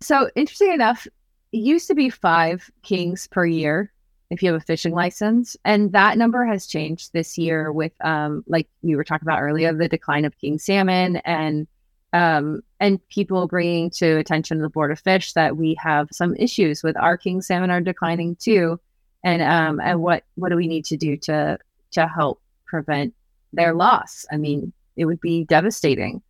So 0.00 0.28
interesting 0.34 0.72
enough, 0.72 1.06
it 1.52 1.58
used 1.58 1.86
to 1.86 1.94
be 1.94 2.10
five 2.10 2.68
kings 2.82 3.28
per 3.28 3.46
year 3.46 3.92
if 4.30 4.42
you 4.42 4.52
have 4.52 4.60
a 4.60 4.64
fishing 4.64 4.92
license, 4.92 5.56
and 5.64 5.92
that 5.92 6.18
number 6.18 6.44
has 6.44 6.66
changed 6.66 7.12
this 7.12 7.38
year 7.38 7.70
with, 7.70 7.92
um, 8.04 8.42
like 8.48 8.68
we 8.82 8.96
were 8.96 9.04
talking 9.04 9.26
about 9.26 9.40
earlier, 9.40 9.72
the 9.72 9.88
decline 9.88 10.24
of 10.24 10.36
king 10.38 10.58
salmon 10.58 11.16
and 11.18 11.68
um, 12.16 12.62
and 12.80 13.06
people 13.08 13.46
bringing 13.46 13.90
to 13.90 14.16
attention 14.16 14.62
the 14.62 14.70
board 14.70 14.90
of 14.90 14.98
fish 14.98 15.34
that 15.34 15.58
we 15.58 15.74
have 15.78 16.08
some 16.12 16.34
issues 16.36 16.82
with 16.82 16.96
our 16.96 17.18
king 17.18 17.42
salmon 17.42 17.70
are 17.70 17.80
declining 17.82 18.36
too, 18.36 18.80
and 19.22 19.42
um, 19.42 19.80
and 19.80 20.00
what 20.00 20.24
what 20.36 20.48
do 20.48 20.56
we 20.56 20.66
need 20.66 20.86
to 20.86 20.96
do 20.96 21.18
to 21.18 21.58
to 21.92 22.06
help 22.06 22.40
prevent 22.64 23.14
their 23.52 23.74
loss. 23.74 24.24
I 24.32 24.38
mean, 24.38 24.72
it 24.96 25.04
would 25.04 25.20
be 25.20 25.44
devastating. 25.44 26.22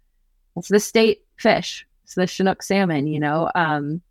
It's 0.56 0.68
the 0.68 0.80
state 0.80 1.24
fish. 1.36 1.86
It's 2.02 2.14
the 2.14 2.26
Chinook 2.26 2.64
salmon, 2.64 3.06
you 3.06 3.20
know. 3.20 3.50
Um, 3.54 4.02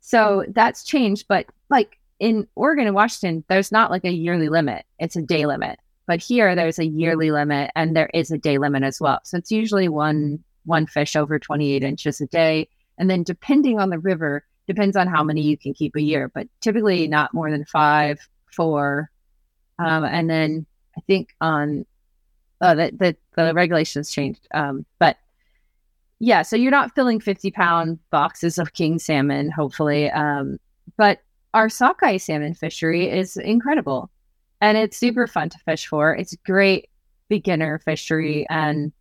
so 0.00 0.46
that's 0.48 0.82
changed, 0.82 1.26
but 1.28 1.44
like 1.68 1.98
in 2.20 2.48
Oregon 2.54 2.86
and 2.86 2.94
Washington, 2.94 3.44
there's 3.48 3.70
not 3.70 3.90
like 3.90 4.04
a 4.04 4.10
yearly 4.10 4.48
limit. 4.48 4.86
It's 4.98 5.16
a 5.16 5.22
day 5.22 5.44
limit. 5.44 5.78
But 6.06 6.22
here 6.22 6.54
there's 6.54 6.78
a 6.78 6.86
yearly 6.86 7.30
limit 7.30 7.70
and 7.76 7.94
there 7.94 8.08
is 8.14 8.30
a 8.30 8.38
day 8.38 8.56
limit 8.56 8.82
as 8.82 8.98
well. 8.98 9.20
So 9.24 9.36
it's 9.36 9.52
usually 9.52 9.88
one 9.88 10.42
one 10.68 10.86
fish 10.86 11.16
over 11.16 11.38
28 11.38 11.82
inches 11.82 12.20
a 12.20 12.26
day. 12.26 12.68
And 12.98 13.10
then 13.10 13.22
depending 13.22 13.80
on 13.80 13.90
the 13.90 13.98
river, 13.98 14.44
depends 14.66 14.96
on 14.96 15.08
how 15.08 15.24
many 15.24 15.40
you 15.40 15.56
can 15.56 15.74
keep 15.74 15.96
a 15.96 16.02
year, 16.02 16.28
but 16.28 16.46
typically 16.60 17.08
not 17.08 17.34
more 17.34 17.50
than 17.50 17.64
five, 17.64 18.20
four. 18.54 19.10
Um, 19.78 20.04
and 20.04 20.30
then 20.30 20.66
I 20.96 21.00
think 21.02 21.34
on 21.40 21.86
uh, 22.60 22.74
the, 22.74 22.92
the, 22.96 23.16
the 23.36 23.54
regulations 23.54 24.10
changed. 24.10 24.46
Um, 24.52 24.84
but 24.98 25.16
yeah, 26.20 26.42
so 26.42 26.56
you're 26.56 26.70
not 26.70 26.94
filling 26.94 27.20
50 27.20 27.50
pound 27.52 27.98
boxes 28.10 28.58
of 28.58 28.72
king 28.72 28.98
salmon, 28.98 29.50
hopefully. 29.50 30.10
Um, 30.10 30.58
but 30.96 31.20
our 31.54 31.68
sockeye 31.68 32.16
salmon 32.16 32.54
fishery 32.54 33.08
is 33.08 33.36
incredible 33.36 34.10
and 34.60 34.76
it's 34.76 34.96
super 34.96 35.26
fun 35.26 35.48
to 35.50 35.58
fish 35.58 35.86
for. 35.86 36.14
It's 36.14 36.36
great 36.44 36.88
beginner 37.28 37.78
fishery 37.78 38.46
and 38.50 38.92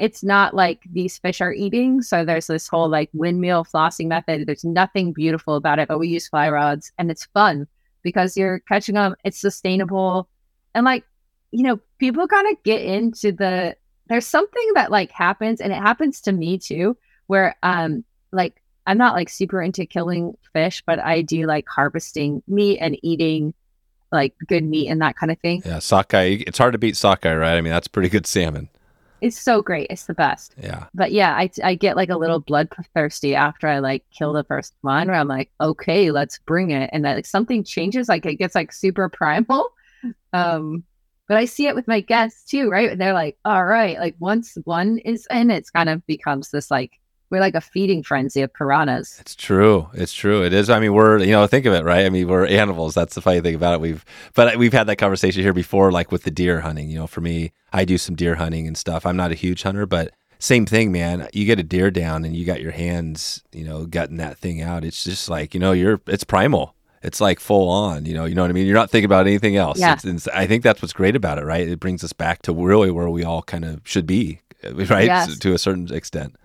it's 0.00 0.24
not 0.24 0.54
like 0.54 0.80
these 0.90 1.18
fish 1.18 1.40
are 1.40 1.52
eating. 1.52 2.00
So 2.00 2.24
there's 2.24 2.46
this 2.46 2.66
whole 2.66 2.88
like 2.88 3.10
windmill 3.12 3.64
flossing 3.64 4.06
method. 4.06 4.46
There's 4.46 4.64
nothing 4.64 5.12
beautiful 5.12 5.56
about 5.56 5.78
it, 5.78 5.88
but 5.88 5.98
we 5.98 6.08
use 6.08 6.26
fly 6.26 6.48
rods 6.48 6.90
and 6.96 7.10
it's 7.10 7.26
fun 7.26 7.68
because 8.02 8.36
you're 8.36 8.60
catching 8.60 8.94
them. 8.94 9.14
It's 9.24 9.38
sustainable. 9.38 10.28
And 10.74 10.84
like 10.84 11.04
you 11.52 11.64
know, 11.64 11.80
people 11.98 12.26
kind 12.28 12.48
of 12.50 12.62
get 12.62 12.80
into 12.80 13.32
the 13.32 13.76
there's 14.08 14.26
something 14.26 14.70
that 14.74 14.90
like 14.90 15.10
happens 15.10 15.60
and 15.60 15.72
it 15.72 15.76
happens 15.76 16.20
to 16.22 16.32
me 16.32 16.58
too, 16.58 16.96
where 17.26 17.54
um 17.62 18.02
like 18.32 18.62
I'm 18.86 18.98
not 18.98 19.14
like 19.14 19.28
super 19.28 19.60
into 19.60 19.84
killing 19.84 20.34
fish, 20.54 20.82
but 20.86 20.98
I 20.98 21.20
do 21.22 21.46
like 21.46 21.68
harvesting 21.68 22.42
meat 22.48 22.78
and 22.78 22.96
eating 23.02 23.52
like 24.10 24.34
good 24.48 24.64
meat 24.64 24.88
and 24.88 25.02
that 25.02 25.16
kind 25.16 25.30
of 25.30 25.38
thing. 25.40 25.62
Yeah, 25.64 25.78
sockeye. 25.78 26.42
It's 26.46 26.58
hard 26.58 26.72
to 26.72 26.78
beat 26.78 26.96
sockeye, 26.96 27.34
right? 27.34 27.56
I 27.56 27.60
mean, 27.60 27.72
that's 27.72 27.86
pretty 27.86 28.08
good 28.08 28.26
salmon. 28.26 28.68
It's 29.20 29.38
so 29.38 29.62
great. 29.62 29.88
It's 29.90 30.06
the 30.06 30.14
best. 30.14 30.54
Yeah. 30.62 30.86
But 30.94 31.12
yeah, 31.12 31.34
I, 31.34 31.50
I 31.62 31.74
get 31.74 31.96
like 31.96 32.10
a 32.10 32.16
little 32.16 32.40
bloodthirsty 32.40 33.34
after 33.34 33.66
I 33.66 33.78
like 33.78 34.04
kill 34.10 34.32
the 34.32 34.44
first 34.44 34.74
one 34.82 35.08
where 35.08 35.16
I'm 35.16 35.28
like, 35.28 35.50
okay, 35.60 36.10
let's 36.10 36.38
bring 36.38 36.70
it. 36.70 36.90
And 36.92 37.04
that 37.04 37.16
like 37.16 37.26
something 37.26 37.64
changes, 37.64 38.08
like 38.08 38.26
it 38.26 38.36
gets 38.36 38.54
like 38.54 38.72
super 38.72 39.08
primal. 39.08 39.70
Um, 40.32 40.84
but 41.28 41.36
I 41.36 41.44
see 41.44 41.66
it 41.66 41.74
with 41.74 41.86
my 41.86 42.00
guests 42.00 42.44
too, 42.44 42.70
right? 42.70 42.96
They're 42.96 43.12
like, 43.12 43.36
all 43.44 43.64
right, 43.64 43.98
like 43.98 44.14
once 44.18 44.56
one 44.64 44.98
is 44.98 45.26
in, 45.30 45.50
it's 45.50 45.70
kind 45.70 45.88
of 45.88 46.06
becomes 46.06 46.50
this 46.50 46.70
like 46.70 46.99
we're 47.30 47.40
like 47.40 47.54
a 47.54 47.60
feeding 47.60 48.02
frenzy 48.02 48.42
of 48.42 48.52
piranhas. 48.52 49.18
It's 49.20 49.34
true. 49.34 49.88
It's 49.94 50.12
true. 50.12 50.44
It 50.44 50.52
is. 50.52 50.68
I 50.68 50.80
mean, 50.80 50.92
we're 50.92 51.18
you 51.18 51.30
know 51.30 51.46
think 51.46 51.66
of 51.66 51.72
it, 51.72 51.84
right? 51.84 52.04
I 52.04 52.10
mean, 52.10 52.28
we're 52.28 52.46
animals. 52.46 52.94
That's 52.94 53.14
the 53.14 53.22
funny 53.22 53.40
thing 53.40 53.54
about 53.54 53.74
it. 53.74 53.80
We've 53.80 54.04
but 54.34 54.56
we've 54.56 54.72
had 54.72 54.86
that 54.88 54.96
conversation 54.96 55.42
here 55.42 55.52
before, 55.52 55.92
like 55.92 56.12
with 56.12 56.24
the 56.24 56.30
deer 56.30 56.60
hunting. 56.60 56.90
You 56.90 56.98
know, 56.98 57.06
for 57.06 57.20
me, 57.20 57.52
I 57.72 57.84
do 57.84 57.98
some 57.98 58.14
deer 58.14 58.34
hunting 58.34 58.66
and 58.66 58.76
stuff. 58.76 59.06
I'm 59.06 59.16
not 59.16 59.32
a 59.32 59.36
huge 59.36 59.62
hunter, 59.62 59.86
but 59.86 60.12
same 60.40 60.66
thing, 60.66 60.90
man. 60.90 61.28
You 61.32 61.44
get 61.44 61.60
a 61.60 61.62
deer 61.62 61.90
down 61.90 62.24
and 62.24 62.34
you 62.34 62.44
got 62.44 62.62
your 62.62 62.72
hands, 62.72 63.42
you 63.52 63.64
know, 63.64 63.84
gutting 63.84 64.16
that 64.16 64.38
thing 64.38 64.62
out. 64.62 64.84
It's 64.84 65.04
just 65.04 65.28
like, 65.28 65.54
you 65.54 65.60
know, 65.60 65.72
you're 65.72 66.00
it's 66.06 66.24
primal. 66.24 66.74
It's 67.02 67.20
like 67.20 67.40
full 67.40 67.68
on, 67.70 68.04
you 68.04 68.12
know, 68.12 68.26
you 68.26 68.34
know 68.34 68.42
what 68.42 68.50
I 68.50 68.54
mean? 68.54 68.66
You're 68.66 68.76
not 68.76 68.90
thinking 68.90 69.06
about 69.06 69.26
anything 69.26 69.56
else. 69.56 69.78
Yeah. 69.78 69.94
It's, 69.94 70.04
it's, 70.04 70.28
I 70.28 70.46
think 70.46 70.62
that's 70.62 70.82
what's 70.82 70.92
great 70.92 71.16
about 71.16 71.38
it, 71.38 71.44
right? 71.44 71.66
It 71.66 71.80
brings 71.80 72.04
us 72.04 72.12
back 72.12 72.42
to 72.42 72.52
really 72.52 72.90
where 72.90 73.08
we 73.08 73.24
all 73.24 73.42
kind 73.42 73.64
of 73.64 73.80
should 73.84 74.06
be, 74.06 74.40
right? 74.64 75.06
Yes. 75.06 75.38
To 75.38 75.54
a 75.54 75.58
certain 75.58 75.92
extent. 75.94 76.36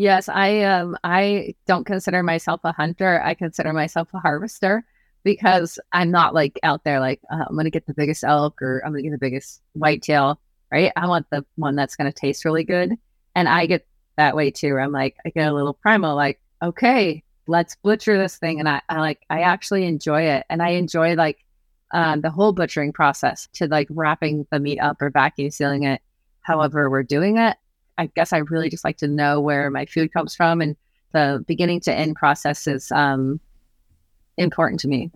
Yes, 0.00 0.30
I 0.30 0.62
um 0.62 0.96
I 1.04 1.54
don't 1.66 1.84
consider 1.84 2.22
myself 2.22 2.62
a 2.64 2.72
hunter. 2.72 3.20
I 3.22 3.34
consider 3.34 3.74
myself 3.74 4.08
a 4.14 4.18
harvester 4.18 4.82
because 5.24 5.78
I'm 5.92 6.10
not 6.10 6.32
like 6.32 6.58
out 6.62 6.84
there 6.84 7.00
like 7.00 7.20
uh, 7.30 7.44
I'm 7.46 7.54
gonna 7.54 7.68
get 7.68 7.84
the 7.86 7.92
biggest 7.92 8.24
elk 8.24 8.62
or 8.62 8.80
I'm 8.82 8.92
gonna 8.92 9.02
get 9.02 9.10
the 9.10 9.18
biggest 9.18 9.60
whitetail, 9.74 10.40
right? 10.72 10.90
I 10.96 11.06
want 11.06 11.26
the 11.28 11.44
one 11.56 11.76
that's 11.76 11.96
gonna 11.96 12.12
taste 12.12 12.46
really 12.46 12.64
good, 12.64 12.94
and 13.34 13.46
I 13.46 13.66
get 13.66 13.86
that 14.16 14.34
way 14.34 14.50
too. 14.50 14.78
I'm 14.78 14.90
like 14.90 15.16
I 15.26 15.28
get 15.28 15.48
a 15.48 15.54
little 15.54 15.74
primal, 15.74 16.16
like 16.16 16.40
okay, 16.62 17.22
let's 17.46 17.76
butcher 17.76 18.16
this 18.16 18.38
thing, 18.38 18.58
and 18.58 18.70
I, 18.70 18.80
I 18.88 19.00
like 19.00 19.20
I 19.28 19.42
actually 19.42 19.84
enjoy 19.84 20.22
it, 20.22 20.46
and 20.48 20.62
I 20.62 20.70
enjoy 20.70 21.14
like 21.14 21.44
um, 21.90 22.22
the 22.22 22.30
whole 22.30 22.54
butchering 22.54 22.94
process 22.94 23.48
to 23.54 23.66
like 23.68 23.88
wrapping 23.90 24.46
the 24.50 24.60
meat 24.60 24.78
up 24.78 25.02
or 25.02 25.10
vacuum 25.10 25.50
sealing 25.50 25.82
it, 25.82 26.00
however 26.40 26.88
we're 26.88 27.02
doing 27.02 27.36
it. 27.36 27.58
I 28.00 28.06
guess 28.16 28.32
I 28.32 28.38
really 28.38 28.70
just 28.70 28.82
like 28.82 28.96
to 28.98 29.06
know 29.06 29.40
where 29.40 29.70
my 29.70 29.84
food 29.84 30.10
comes 30.10 30.34
from, 30.34 30.62
and 30.62 30.74
the 31.12 31.44
beginning 31.46 31.80
to 31.80 31.94
end 31.94 32.16
process 32.16 32.66
is 32.66 32.90
um, 32.92 33.40
important 34.38 34.80
to 34.80 34.88
me. 34.88 35.10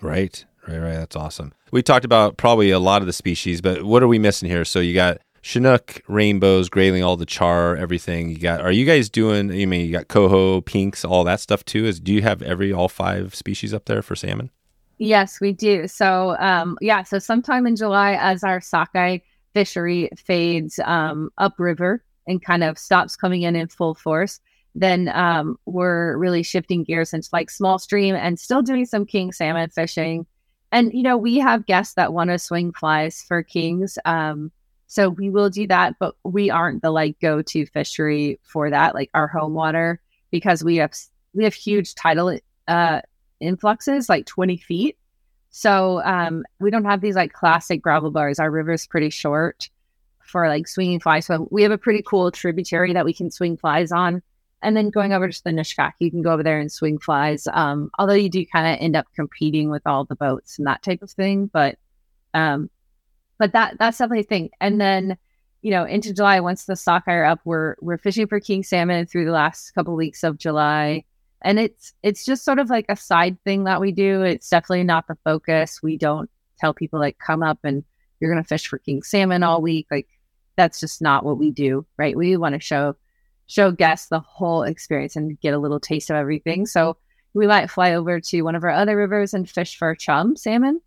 Right, 0.00 0.42
right, 0.66 0.78
right. 0.78 0.94
That's 0.94 1.16
awesome. 1.16 1.52
We 1.70 1.82
talked 1.82 2.06
about 2.06 2.38
probably 2.38 2.70
a 2.70 2.78
lot 2.78 3.02
of 3.02 3.06
the 3.06 3.12
species, 3.12 3.60
but 3.60 3.82
what 3.82 4.02
are 4.02 4.08
we 4.08 4.18
missing 4.18 4.48
here? 4.48 4.64
So 4.64 4.80
you 4.80 4.94
got 4.94 5.18
Chinook, 5.42 6.00
rainbows, 6.08 6.70
grayling, 6.70 7.02
all 7.02 7.18
the 7.18 7.26
char, 7.26 7.76
everything. 7.76 8.30
You 8.30 8.38
got. 8.38 8.62
Are 8.62 8.72
you 8.72 8.86
guys 8.86 9.10
doing? 9.10 9.52
You 9.52 9.66
mean 9.66 9.84
you 9.84 9.92
got 9.92 10.08
coho, 10.08 10.62
pinks, 10.62 11.04
all 11.04 11.24
that 11.24 11.40
stuff 11.40 11.62
too? 11.62 11.84
Is 11.84 12.00
do 12.00 12.14
you 12.14 12.22
have 12.22 12.40
every 12.40 12.72
all 12.72 12.88
five 12.88 13.34
species 13.34 13.74
up 13.74 13.84
there 13.84 14.00
for 14.00 14.16
salmon? 14.16 14.50
Yes, 14.96 15.40
we 15.40 15.52
do. 15.52 15.88
So, 15.88 16.36
um, 16.38 16.78
yeah, 16.80 17.02
so 17.02 17.18
sometime 17.18 17.66
in 17.66 17.76
July, 17.76 18.12
as 18.12 18.44
our 18.44 18.60
sockeye 18.60 19.18
fishery 19.54 20.10
fades 20.16 20.78
um, 20.80 21.30
upriver 21.38 22.02
and 22.26 22.42
kind 22.42 22.64
of 22.64 22.78
stops 22.78 23.16
coming 23.16 23.42
in 23.42 23.56
in 23.56 23.68
full 23.68 23.94
force, 23.94 24.40
then 24.74 25.08
um, 25.08 25.58
we're 25.66 26.16
really 26.16 26.42
shifting 26.42 26.84
gears 26.84 27.12
into 27.12 27.28
like 27.32 27.50
small 27.50 27.78
stream 27.78 28.14
and 28.14 28.38
still 28.38 28.62
doing 28.62 28.86
some 28.86 29.04
king 29.04 29.32
salmon 29.32 29.68
fishing. 29.70 30.26
And, 30.70 30.92
you 30.94 31.02
know, 31.02 31.16
we 31.18 31.38
have 31.38 31.66
guests 31.66 31.94
that 31.94 32.12
want 32.12 32.30
to 32.30 32.38
swing 32.38 32.72
flies 32.72 33.22
for 33.26 33.42
kings. 33.42 33.98
Um, 34.04 34.50
so 34.86 35.08
we 35.08 35.30
will 35.30 35.50
do 35.50 35.66
that, 35.66 35.94
but 35.98 36.14
we 36.24 36.50
aren't 36.50 36.82
the 36.82 36.90
like 36.90 37.18
go 37.20 37.42
to 37.42 37.66
fishery 37.66 38.38
for 38.42 38.70
that, 38.70 38.94
like 38.94 39.10
our 39.14 39.26
home 39.26 39.54
water, 39.54 40.00
because 40.30 40.62
we 40.62 40.76
have 40.76 40.92
we 41.34 41.44
have 41.44 41.54
huge 41.54 41.94
tidal 41.94 42.38
uh, 42.68 43.00
influxes, 43.40 44.08
like 44.08 44.26
20 44.26 44.58
feet. 44.58 44.98
So 45.52 46.02
um, 46.02 46.44
we 46.60 46.70
don't 46.70 46.86
have 46.86 47.02
these 47.02 47.14
like 47.14 47.32
classic 47.32 47.82
gravel 47.82 48.10
bars. 48.10 48.38
Our 48.38 48.50
river's 48.50 48.86
pretty 48.86 49.10
short 49.10 49.68
for 50.24 50.48
like 50.48 50.66
swinging 50.66 50.98
flies. 50.98 51.26
So 51.26 51.46
we 51.50 51.62
have 51.62 51.70
a 51.70 51.78
pretty 51.78 52.02
cool 52.02 52.30
tributary 52.32 52.94
that 52.94 53.04
we 53.04 53.12
can 53.12 53.30
swing 53.30 53.58
flies 53.58 53.92
on. 53.92 54.22
And 54.62 54.76
then 54.76 54.88
going 54.88 55.12
over 55.12 55.28
to 55.28 55.44
the 55.44 55.50
Nushagak, 55.50 55.92
you 55.98 56.10
can 56.10 56.22
go 56.22 56.32
over 56.32 56.42
there 56.42 56.58
and 56.58 56.72
swing 56.72 56.98
flies. 56.98 57.46
Um, 57.52 57.90
although 57.98 58.14
you 58.14 58.30
do 58.30 58.46
kind 58.46 58.66
of 58.66 58.82
end 58.82 58.96
up 58.96 59.06
competing 59.14 59.68
with 59.68 59.82
all 59.86 60.04
the 60.06 60.16
boats 60.16 60.58
and 60.58 60.66
that 60.66 60.82
type 60.82 61.02
of 61.02 61.10
thing. 61.10 61.50
But 61.52 61.76
um, 62.32 62.70
but 63.38 63.52
that 63.52 63.76
that's 63.78 63.98
definitely 63.98 64.20
a 64.20 64.24
thing. 64.24 64.50
And 64.58 64.80
then 64.80 65.18
you 65.60 65.70
know 65.70 65.84
into 65.84 66.14
July, 66.14 66.40
once 66.40 66.64
the 66.64 66.76
sockeye 66.76 67.12
are 67.12 67.24
up, 67.24 67.40
we're 67.44 67.76
we're 67.82 67.98
fishing 67.98 68.26
for 68.26 68.40
king 68.40 68.62
salmon 68.62 69.04
through 69.04 69.26
the 69.26 69.32
last 69.32 69.72
couple 69.72 69.94
weeks 69.96 70.22
of 70.22 70.38
July 70.38 71.04
and 71.44 71.58
it's 71.58 71.92
it's 72.02 72.24
just 72.24 72.44
sort 72.44 72.58
of 72.58 72.70
like 72.70 72.86
a 72.88 72.96
side 72.96 73.36
thing 73.44 73.64
that 73.64 73.80
we 73.80 73.92
do. 73.92 74.22
It's 74.22 74.48
definitely 74.48 74.84
not 74.84 75.06
the 75.06 75.16
focus. 75.24 75.82
We 75.82 75.96
don't 75.96 76.30
tell 76.58 76.74
people 76.74 76.98
like 76.98 77.18
come 77.18 77.42
up 77.42 77.58
and 77.64 77.84
you're 78.20 78.32
going 78.32 78.42
to 78.42 78.48
fish 78.48 78.66
for 78.66 78.78
king 78.78 79.02
salmon 79.02 79.42
all 79.42 79.62
week. 79.62 79.86
Like 79.90 80.08
that's 80.56 80.80
just 80.80 81.02
not 81.02 81.24
what 81.24 81.38
we 81.38 81.50
do 81.50 81.86
right? 81.96 82.16
We 82.16 82.36
want 82.36 82.54
to 82.54 82.60
show 82.60 82.96
show 83.46 83.70
guests 83.70 84.08
the 84.08 84.20
whole 84.20 84.62
experience 84.62 85.16
and 85.16 85.38
get 85.40 85.54
a 85.54 85.58
little 85.58 85.80
taste 85.80 86.10
of 86.10 86.16
everything. 86.16 86.66
So 86.66 86.96
we 87.34 87.46
might 87.46 87.70
fly 87.70 87.94
over 87.94 88.20
to 88.20 88.42
one 88.42 88.54
of 88.54 88.64
our 88.64 88.70
other 88.70 88.96
rivers 88.96 89.34
and 89.34 89.48
fish 89.48 89.76
for 89.76 89.94
chum 89.94 90.36
salmon. 90.36 90.80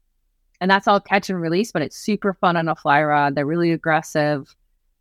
And 0.62 0.72
that's 0.72 0.88
all 0.88 1.00
catch 1.00 1.30
and 1.30 1.42
release 1.42 1.72
but 1.72 1.82
it's 1.82 1.98
super 1.98 2.34
fun 2.34 2.58
on 2.58 2.68
a 2.68 2.76
fly 2.76 3.04
rod. 3.04 3.36
They're 3.36 3.46
really 3.46 3.72
aggressive. 3.72 4.56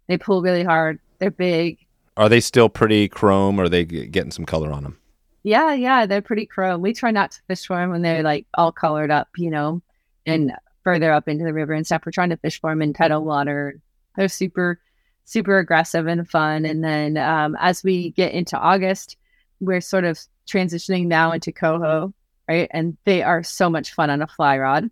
They 0.08 0.18
pull 0.18 0.42
really 0.42 0.64
hard. 0.64 0.98
They're 1.18 1.30
big. 1.30 1.78
Are 2.16 2.28
they 2.28 2.40
still 2.40 2.68
pretty 2.68 3.08
chrome? 3.08 3.58
Or 3.58 3.64
are 3.64 3.68
they 3.68 3.84
getting 3.84 4.30
some 4.30 4.44
color 4.44 4.72
on 4.72 4.82
them? 4.84 4.98
Yeah, 5.44 5.74
yeah, 5.74 6.06
they're 6.06 6.22
pretty 6.22 6.46
chrome. 6.46 6.80
We 6.80 6.94
try 6.94 7.10
not 7.10 7.32
to 7.32 7.42
fish 7.46 7.66
for 7.66 7.76
them 7.76 7.90
when 7.90 8.00
they're 8.00 8.22
like 8.22 8.46
all 8.54 8.72
colored 8.72 9.10
up, 9.10 9.28
you 9.36 9.50
know, 9.50 9.82
and 10.24 10.52
further 10.82 11.12
up 11.12 11.28
into 11.28 11.44
the 11.44 11.52
river 11.52 11.74
and 11.74 11.86
stuff. 11.86 12.02
We're 12.04 12.12
trying 12.12 12.30
to 12.30 12.38
fish 12.38 12.60
for 12.60 12.70
them 12.70 12.80
in 12.80 12.94
tidal 12.94 13.22
water. 13.24 13.78
They're 14.16 14.28
super, 14.28 14.80
super 15.26 15.58
aggressive 15.58 16.06
and 16.06 16.28
fun. 16.28 16.64
And 16.64 16.82
then 16.82 17.18
um, 17.18 17.56
as 17.60 17.84
we 17.84 18.10
get 18.12 18.32
into 18.32 18.58
August, 18.58 19.18
we're 19.60 19.82
sort 19.82 20.04
of 20.04 20.18
transitioning 20.48 21.06
now 21.06 21.32
into 21.32 21.52
coho, 21.52 22.14
right? 22.48 22.68
And 22.70 22.96
they 23.04 23.22
are 23.22 23.42
so 23.42 23.68
much 23.68 23.92
fun 23.92 24.08
on 24.08 24.22
a 24.22 24.26
fly 24.26 24.56
rod. 24.58 24.90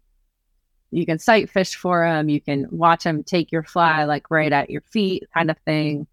You 0.90 1.06
can 1.06 1.18
sight 1.18 1.48
fish 1.48 1.76
for 1.76 2.04
them. 2.04 2.28
You 2.28 2.42
can 2.42 2.66
watch 2.70 3.04
them 3.04 3.24
take 3.24 3.52
your 3.52 3.62
fly 3.62 4.04
like 4.04 4.30
right 4.30 4.52
at 4.52 4.68
your 4.68 4.82
feet, 4.82 5.24
kind 5.32 5.50
of 5.50 5.56
thing. 5.60 6.06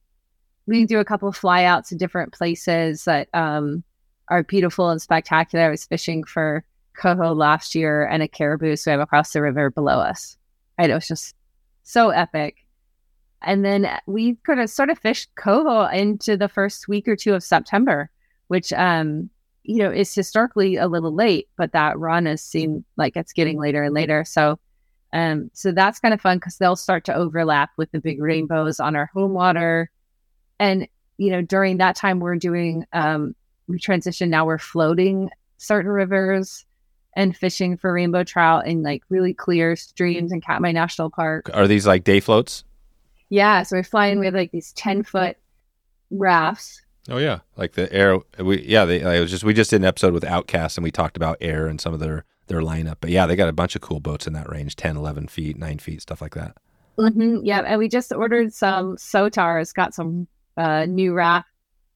We 0.65 0.85
do 0.85 0.99
a 0.99 1.05
couple 1.05 1.27
of 1.27 1.35
fly 1.35 1.65
outs 1.65 1.89
to 1.89 1.95
different 1.95 2.31
places 2.31 3.03
that 3.03 3.27
um, 3.33 3.83
are 4.29 4.43
beautiful 4.43 4.89
and 4.89 5.01
spectacular. 5.01 5.65
I 5.65 5.69
was 5.69 5.85
fishing 5.85 6.23
for 6.23 6.63
coho 6.93 7.33
last 7.33 7.75
year 7.75 8.05
and 8.05 8.21
a 8.21 8.27
caribou 8.27 8.75
swam 8.75 8.99
across 8.99 9.33
the 9.33 9.41
river 9.41 9.69
below 9.69 9.99
us. 9.99 10.37
And 10.77 10.91
it 10.91 10.95
was 10.95 11.07
just 11.07 11.35
so 11.83 12.09
epic. 12.09 12.65
And 13.41 13.63
then 13.63 13.89
we 14.05 14.35
could 14.45 14.57
have 14.57 14.69
sort 14.69 14.89
of 14.89 14.99
fished 14.99 15.29
coho 15.35 15.87
into 15.87 16.35
the 16.35 16.49
first 16.49 16.87
week 16.87 17.07
or 17.07 17.15
two 17.15 17.33
of 17.33 17.43
September, 17.43 18.09
which 18.47 18.73
um, 18.73 19.29
you 19.63 19.77
know, 19.77 19.91
is 19.91 20.13
historically 20.13 20.77
a 20.77 20.87
little 20.87 21.13
late, 21.13 21.47
but 21.55 21.73
that 21.73 21.97
run 21.99 22.25
has 22.25 22.41
seemed 22.41 22.83
like 22.97 23.15
it's 23.15 23.33
getting 23.33 23.59
later 23.59 23.83
and 23.83 23.93
later. 23.93 24.25
So 24.25 24.59
um, 25.11 25.49
so 25.53 25.71
that's 25.71 25.99
kind 25.99 26.13
of 26.13 26.21
fun 26.21 26.37
because 26.37 26.57
they'll 26.57 26.75
start 26.75 27.05
to 27.05 27.15
overlap 27.15 27.71
with 27.77 27.91
the 27.91 27.99
big 27.99 28.21
rainbows 28.21 28.79
on 28.79 28.95
our 28.95 29.07
home 29.07 29.33
water. 29.33 29.89
And, 30.59 30.87
you 31.17 31.31
know, 31.31 31.41
during 31.41 31.77
that 31.77 31.95
time 31.95 32.19
we're 32.19 32.35
doing 32.35 32.85
um 32.93 33.35
transition 33.77 34.29
now 34.29 34.45
we're 34.45 34.57
floating 34.57 35.29
certain 35.57 35.91
rivers 35.91 36.65
and 37.15 37.35
fishing 37.35 37.77
for 37.77 37.93
rainbow 37.93 38.23
trout 38.23 38.65
in 38.67 38.81
like 38.81 39.03
really 39.09 39.33
clear 39.33 39.75
streams 39.75 40.31
in 40.31 40.41
Katmai 40.41 40.71
National 40.71 41.09
Park. 41.09 41.49
Are 41.53 41.67
these 41.67 41.85
like 41.85 42.03
day 42.03 42.19
floats? 42.19 42.63
Yeah, 43.29 43.63
so 43.63 43.75
we're 43.75 43.83
flying 43.83 44.19
with 44.19 44.33
like 44.33 44.51
these 44.51 44.71
ten 44.73 45.03
foot 45.03 45.37
rafts. 46.09 46.81
Oh 47.09 47.17
yeah, 47.17 47.39
like 47.57 47.73
the 47.73 47.91
air. 47.91 48.19
We 48.39 48.61
yeah, 48.63 48.85
they. 48.85 49.03
I 49.03 49.19
was 49.19 49.31
just 49.31 49.43
we 49.43 49.53
just 49.53 49.69
did 49.69 49.81
an 49.81 49.85
episode 49.85 50.13
with 50.13 50.23
Outcast 50.23 50.77
and 50.77 50.83
we 50.83 50.91
talked 50.91 51.17
about 51.17 51.37
Aire 51.41 51.67
and 51.67 51.79
some 51.79 51.93
of 51.93 51.99
their 51.99 52.25
their 52.47 52.61
lineup. 52.61 52.97
But 53.01 53.11
yeah, 53.11 53.25
they 53.25 53.35
got 53.35 53.49
a 53.49 53.53
bunch 53.53 53.75
of 53.75 53.81
cool 53.81 53.99
boats 53.99 54.27
in 54.27 54.33
that 54.33 54.49
range 54.49 54.75
10, 54.75 54.97
11 54.97 55.27
feet, 55.27 55.57
nine 55.57 55.79
feet, 55.79 56.01
stuff 56.01 56.21
like 56.21 56.35
that. 56.35 56.57
hmm 56.97 57.37
Yeah, 57.43 57.61
and 57.61 57.79
we 57.79 57.87
just 57.87 58.11
ordered 58.11 58.53
some 58.53 58.97
Sotars. 58.97 59.73
Got 59.73 59.93
some 59.93 60.27
uh, 60.57 60.85
new 60.85 61.13
raft 61.13 61.49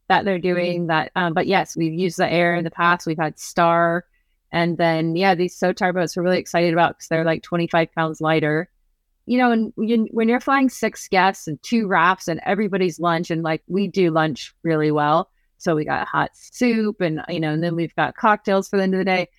that 0.09 0.25
they're 0.25 0.39
doing. 0.39 0.87
That, 0.87 1.11
um, 1.15 1.33
but 1.33 1.47
yes, 1.47 1.75
we've 1.75 1.93
used 1.93 2.17
the 2.17 2.31
Aire 2.31 2.55
in 2.55 2.63
the 2.63 2.71
past. 2.71 3.07
We've 3.07 3.17
had 3.17 3.39
Star, 3.39 4.05
and 4.51 4.77
then 4.77 5.15
yeah, 5.15 5.35
these 5.35 5.57
Sotar 5.57 5.93
boats 5.93 6.15
we're 6.15 6.23
really 6.23 6.39
excited 6.39 6.73
about 6.73 6.97
because 6.97 7.07
they're 7.07 7.23
like 7.23 7.43
twenty 7.43 7.67
five 7.67 7.93
pounds 7.93 8.21
lighter. 8.21 8.69
You 9.25 9.37
know, 9.37 9.51
and 9.51 9.73
you, 9.77 10.07
when 10.11 10.27
you're 10.27 10.41
flying 10.41 10.67
six 10.69 11.07
guests 11.07 11.47
and 11.47 11.61
two 11.63 11.87
rafts 11.87 12.27
and 12.27 12.41
everybody's 12.45 12.99
lunch, 12.99 13.31
and 13.31 13.41
like 13.41 13.63
we 13.67 13.87
do 13.87 14.11
lunch 14.11 14.53
really 14.63 14.91
well. 14.91 15.29
So 15.57 15.75
we 15.75 15.85
got 15.85 16.07
hot 16.07 16.31
soup, 16.33 16.99
and 16.99 17.21
you 17.29 17.39
know, 17.39 17.53
and 17.53 17.63
then 17.63 17.75
we've 17.75 17.95
got 17.95 18.17
cocktails 18.17 18.67
for 18.67 18.77
the 18.77 18.83
end 18.83 18.95
of 18.95 18.99
the 18.99 19.05
day. 19.05 19.29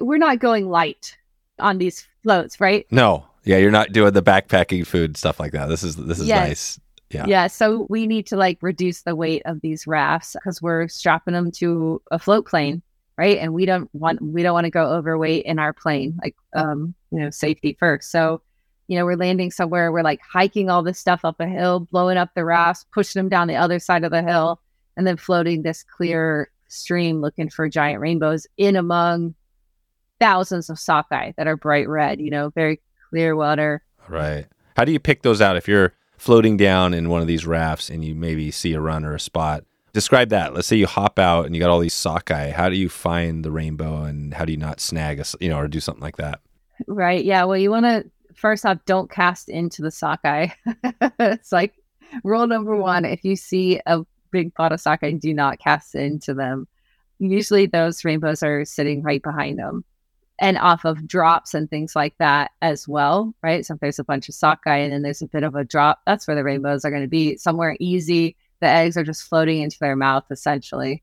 We're 0.00 0.16
not 0.18 0.38
going 0.38 0.68
light 0.68 1.16
on 1.58 1.76
these 1.78 2.06
floats, 2.22 2.58
right? 2.60 2.86
No, 2.90 3.26
yeah, 3.44 3.58
you're 3.58 3.70
not 3.70 3.92
doing 3.92 4.12
the 4.12 4.22
backpacking 4.22 4.86
food 4.86 5.16
stuff 5.16 5.38
like 5.40 5.52
that. 5.52 5.66
This 5.66 5.82
is 5.82 5.96
this 5.96 6.20
is 6.20 6.26
Yes. 6.28 6.48
nice. 6.48 6.80
Yeah. 7.10 7.24
Yeah. 7.26 7.46
So 7.46 7.86
we 7.88 8.06
need 8.06 8.26
to 8.26 8.36
like 8.36 8.58
reduce 8.60 9.02
the 9.02 9.16
weight 9.16 9.42
of 9.46 9.60
these 9.60 9.86
rafts 9.86 10.34
because 10.34 10.60
we're 10.60 10.88
strapping 10.88 11.34
them 11.34 11.50
to 11.52 12.02
a 12.10 12.18
float 12.18 12.46
plane, 12.46 12.82
right? 13.16 13.38
And 13.38 13.54
we 13.54 13.64
don't 13.64 13.88
want 13.94 14.20
we 14.20 14.42
don't 14.42 14.52
want 14.52 14.66
to 14.66 14.70
go 14.70 14.84
overweight 14.84 15.44
in 15.44 15.58
our 15.58 15.72
plane, 15.72 16.18
like 16.22 16.36
um, 16.54 16.94
you 17.10 17.18
know, 17.18 17.30
safety 17.30 17.76
first. 17.78 18.10
So, 18.10 18.42
you 18.88 18.98
know, 18.98 19.06
we're 19.06 19.16
landing 19.16 19.50
somewhere, 19.50 19.90
we're 19.90 20.02
like 20.02 20.20
hiking 20.20 20.68
all 20.68 20.82
this 20.82 20.98
stuff 20.98 21.24
up 21.24 21.40
a 21.40 21.46
hill, 21.46 21.80
blowing 21.80 22.18
up 22.18 22.30
the 22.34 22.44
rafts, 22.44 22.84
pushing 22.92 23.20
them 23.20 23.28
down 23.28 23.48
the 23.48 23.56
other 23.56 23.78
side 23.78 24.04
of 24.04 24.10
the 24.10 24.22
hill, 24.22 24.60
and 24.96 25.06
then 25.06 25.16
floating 25.16 25.62
this 25.62 25.82
clear 25.82 26.50
stream 26.68 27.22
looking 27.22 27.48
for 27.48 27.68
giant 27.68 28.00
rainbows 28.00 28.46
in 28.58 28.76
among 28.76 29.34
thousands 30.20 30.68
of 30.68 30.78
sockeye 30.78 31.32
that 31.36 31.46
are 31.46 31.56
bright 31.56 31.88
red, 31.88 32.20
you 32.20 32.30
know, 32.30 32.50
very 32.50 32.80
clear 33.08 33.34
water. 33.34 33.82
Right. 34.08 34.46
How 34.76 34.84
do 34.84 34.92
you 34.92 35.00
pick 35.00 35.22
those 35.22 35.40
out 35.40 35.56
if 35.56 35.66
you're 35.66 35.94
floating 36.18 36.56
down 36.56 36.92
in 36.92 37.08
one 37.08 37.22
of 37.22 37.26
these 37.26 37.46
rafts 37.46 37.88
and 37.88 38.04
you 38.04 38.14
maybe 38.14 38.50
see 38.50 38.74
a 38.74 38.80
run 38.80 39.04
or 39.04 39.14
a 39.14 39.20
spot. 39.20 39.64
Describe 39.92 40.28
that. 40.30 40.52
Let's 40.52 40.66
say 40.66 40.76
you 40.76 40.86
hop 40.86 41.18
out 41.18 41.46
and 41.46 41.54
you 41.54 41.60
got 41.60 41.70
all 41.70 41.78
these 41.78 41.94
sockeye. 41.94 42.50
How 42.50 42.68
do 42.68 42.76
you 42.76 42.88
find 42.88 43.44
the 43.44 43.50
rainbow 43.50 44.02
and 44.02 44.34
how 44.34 44.44
do 44.44 44.52
you 44.52 44.58
not 44.58 44.80
snag 44.80 45.20
a, 45.20 45.24
you 45.40 45.48
know, 45.48 45.58
or 45.58 45.68
do 45.68 45.80
something 45.80 46.02
like 46.02 46.18
that? 46.18 46.40
Right. 46.86 47.24
Yeah. 47.24 47.44
Well, 47.44 47.56
you 47.56 47.70
want 47.70 47.86
to 47.86 48.04
first 48.34 48.66
off, 48.66 48.78
don't 48.84 49.10
cast 49.10 49.48
into 49.48 49.82
the 49.82 49.90
sockeye. 49.90 50.48
it's 51.18 51.52
like 51.52 51.74
rule 52.22 52.46
number 52.46 52.76
one: 52.76 53.04
if 53.04 53.24
you 53.24 53.34
see 53.34 53.80
a 53.86 54.04
big 54.30 54.54
pot 54.54 54.72
of 54.72 54.80
sockeye, 54.80 55.12
do 55.12 55.32
not 55.32 55.58
cast 55.58 55.94
into 55.94 56.34
them. 56.34 56.68
Usually, 57.18 57.66
those 57.66 58.04
rainbows 58.04 58.42
are 58.42 58.64
sitting 58.64 59.02
right 59.02 59.22
behind 59.22 59.58
them 59.58 59.84
and 60.38 60.56
off 60.58 60.84
of 60.84 61.06
drops 61.06 61.54
and 61.54 61.68
things 61.68 61.96
like 61.96 62.16
that 62.18 62.52
as 62.62 62.86
well, 62.86 63.34
right? 63.42 63.66
So 63.66 63.74
if 63.74 63.80
there's 63.80 63.98
a 63.98 64.04
bunch 64.04 64.28
of 64.28 64.34
sockeye 64.34 64.78
and 64.78 64.92
then 64.92 65.02
there's 65.02 65.22
a 65.22 65.26
bit 65.26 65.42
of 65.42 65.54
a 65.54 65.64
drop, 65.64 66.00
that's 66.06 66.26
where 66.26 66.36
the 66.36 66.44
rainbows 66.44 66.84
are 66.84 66.90
going 66.90 67.02
to 67.02 67.08
be 67.08 67.36
somewhere 67.36 67.76
easy. 67.80 68.36
The 68.60 68.68
eggs 68.68 68.96
are 68.96 69.04
just 69.04 69.24
floating 69.24 69.62
into 69.62 69.78
their 69.80 69.96
mouth 69.96 70.24
essentially. 70.30 71.02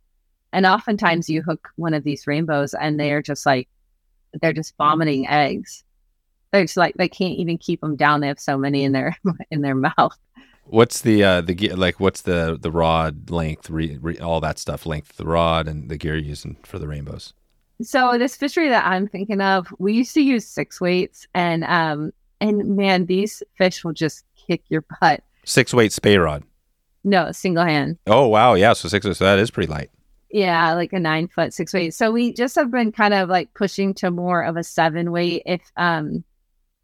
And 0.53 0.65
oftentimes 0.65 1.29
you 1.29 1.41
hook 1.41 1.69
one 1.75 1.93
of 1.93 2.03
these 2.03 2.27
rainbows 2.27 2.73
and 2.73 2.99
they 2.99 3.11
are 3.11 3.21
just 3.21 3.45
like, 3.45 3.67
they're 4.41 4.53
just 4.53 4.75
vomiting 4.77 5.27
eggs. 5.27 5.83
They're 6.51 6.63
just 6.63 6.77
like, 6.77 6.95
they 6.95 7.09
can't 7.09 7.37
even 7.37 7.57
keep 7.57 7.81
them 7.81 7.97
down. 7.97 8.21
They 8.21 8.27
have 8.27 8.39
so 8.39 8.57
many 8.57 8.83
in 8.83 8.93
their, 8.93 9.17
in 9.51 9.61
their 9.61 9.75
mouth. 9.75 10.17
What's 10.67 11.01
the 11.01 11.23
uh 11.23 11.41
the 11.41 11.69
like? 11.75 11.99
What's 11.99 12.21
the 12.21 12.57
the 12.59 12.71
rod 12.71 13.29
length, 13.29 13.69
re, 13.69 13.99
re, 14.01 14.17
all 14.17 14.41
that 14.41 14.57
stuff 14.57 14.87
length, 14.87 15.17
the 15.17 15.25
rod 15.27 15.67
and 15.67 15.89
the 15.89 15.97
gear 15.97 16.15
you're 16.15 16.23
using 16.23 16.57
for 16.63 16.79
the 16.79 16.87
rainbows? 16.87 17.33
So 17.81 18.17
this 18.17 18.35
fishery 18.35 18.69
that 18.69 18.85
I'm 18.85 19.07
thinking 19.07 19.41
of, 19.41 19.67
we 19.79 19.93
used 19.93 20.13
to 20.13 20.21
use 20.21 20.47
six 20.47 20.79
weights, 20.79 21.27
and 21.33 21.63
um, 21.65 22.11
and 22.39 22.77
man, 22.77 23.05
these 23.05 23.43
fish 23.57 23.83
will 23.83 23.93
just 23.93 24.23
kick 24.47 24.63
your 24.69 24.85
butt. 25.01 25.23
Six 25.45 25.73
weight 25.73 25.91
spey 25.91 26.17
rod. 26.17 26.43
No, 27.03 27.31
single 27.31 27.65
hand. 27.65 27.97
Oh 28.07 28.27
wow, 28.27 28.53
yeah. 28.53 28.73
So 28.73 28.87
six, 28.87 29.05
so 29.05 29.25
that 29.25 29.39
is 29.39 29.51
pretty 29.51 29.71
light. 29.71 29.91
Yeah, 30.31 30.73
like 30.73 30.93
a 30.93 30.99
nine 30.99 31.27
foot 31.27 31.53
six 31.53 31.73
weight. 31.73 31.93
So 31.93 32.11
we 32.11 32.33
just 32.33 32.55
have 32.55 32.71
been 32.71 32.91
kind 32.91 33.13
of 33.13 33.29
like 33.29 33.53
pushing 33.53 33.93
to 33.95 34.09
more 34.09 34.43
of 34.43 34.57
a 34.57 34.63
seven 34.63 35.11
weight. 35.11 35.43
If 35.45 35.61
um, 35.77 36.23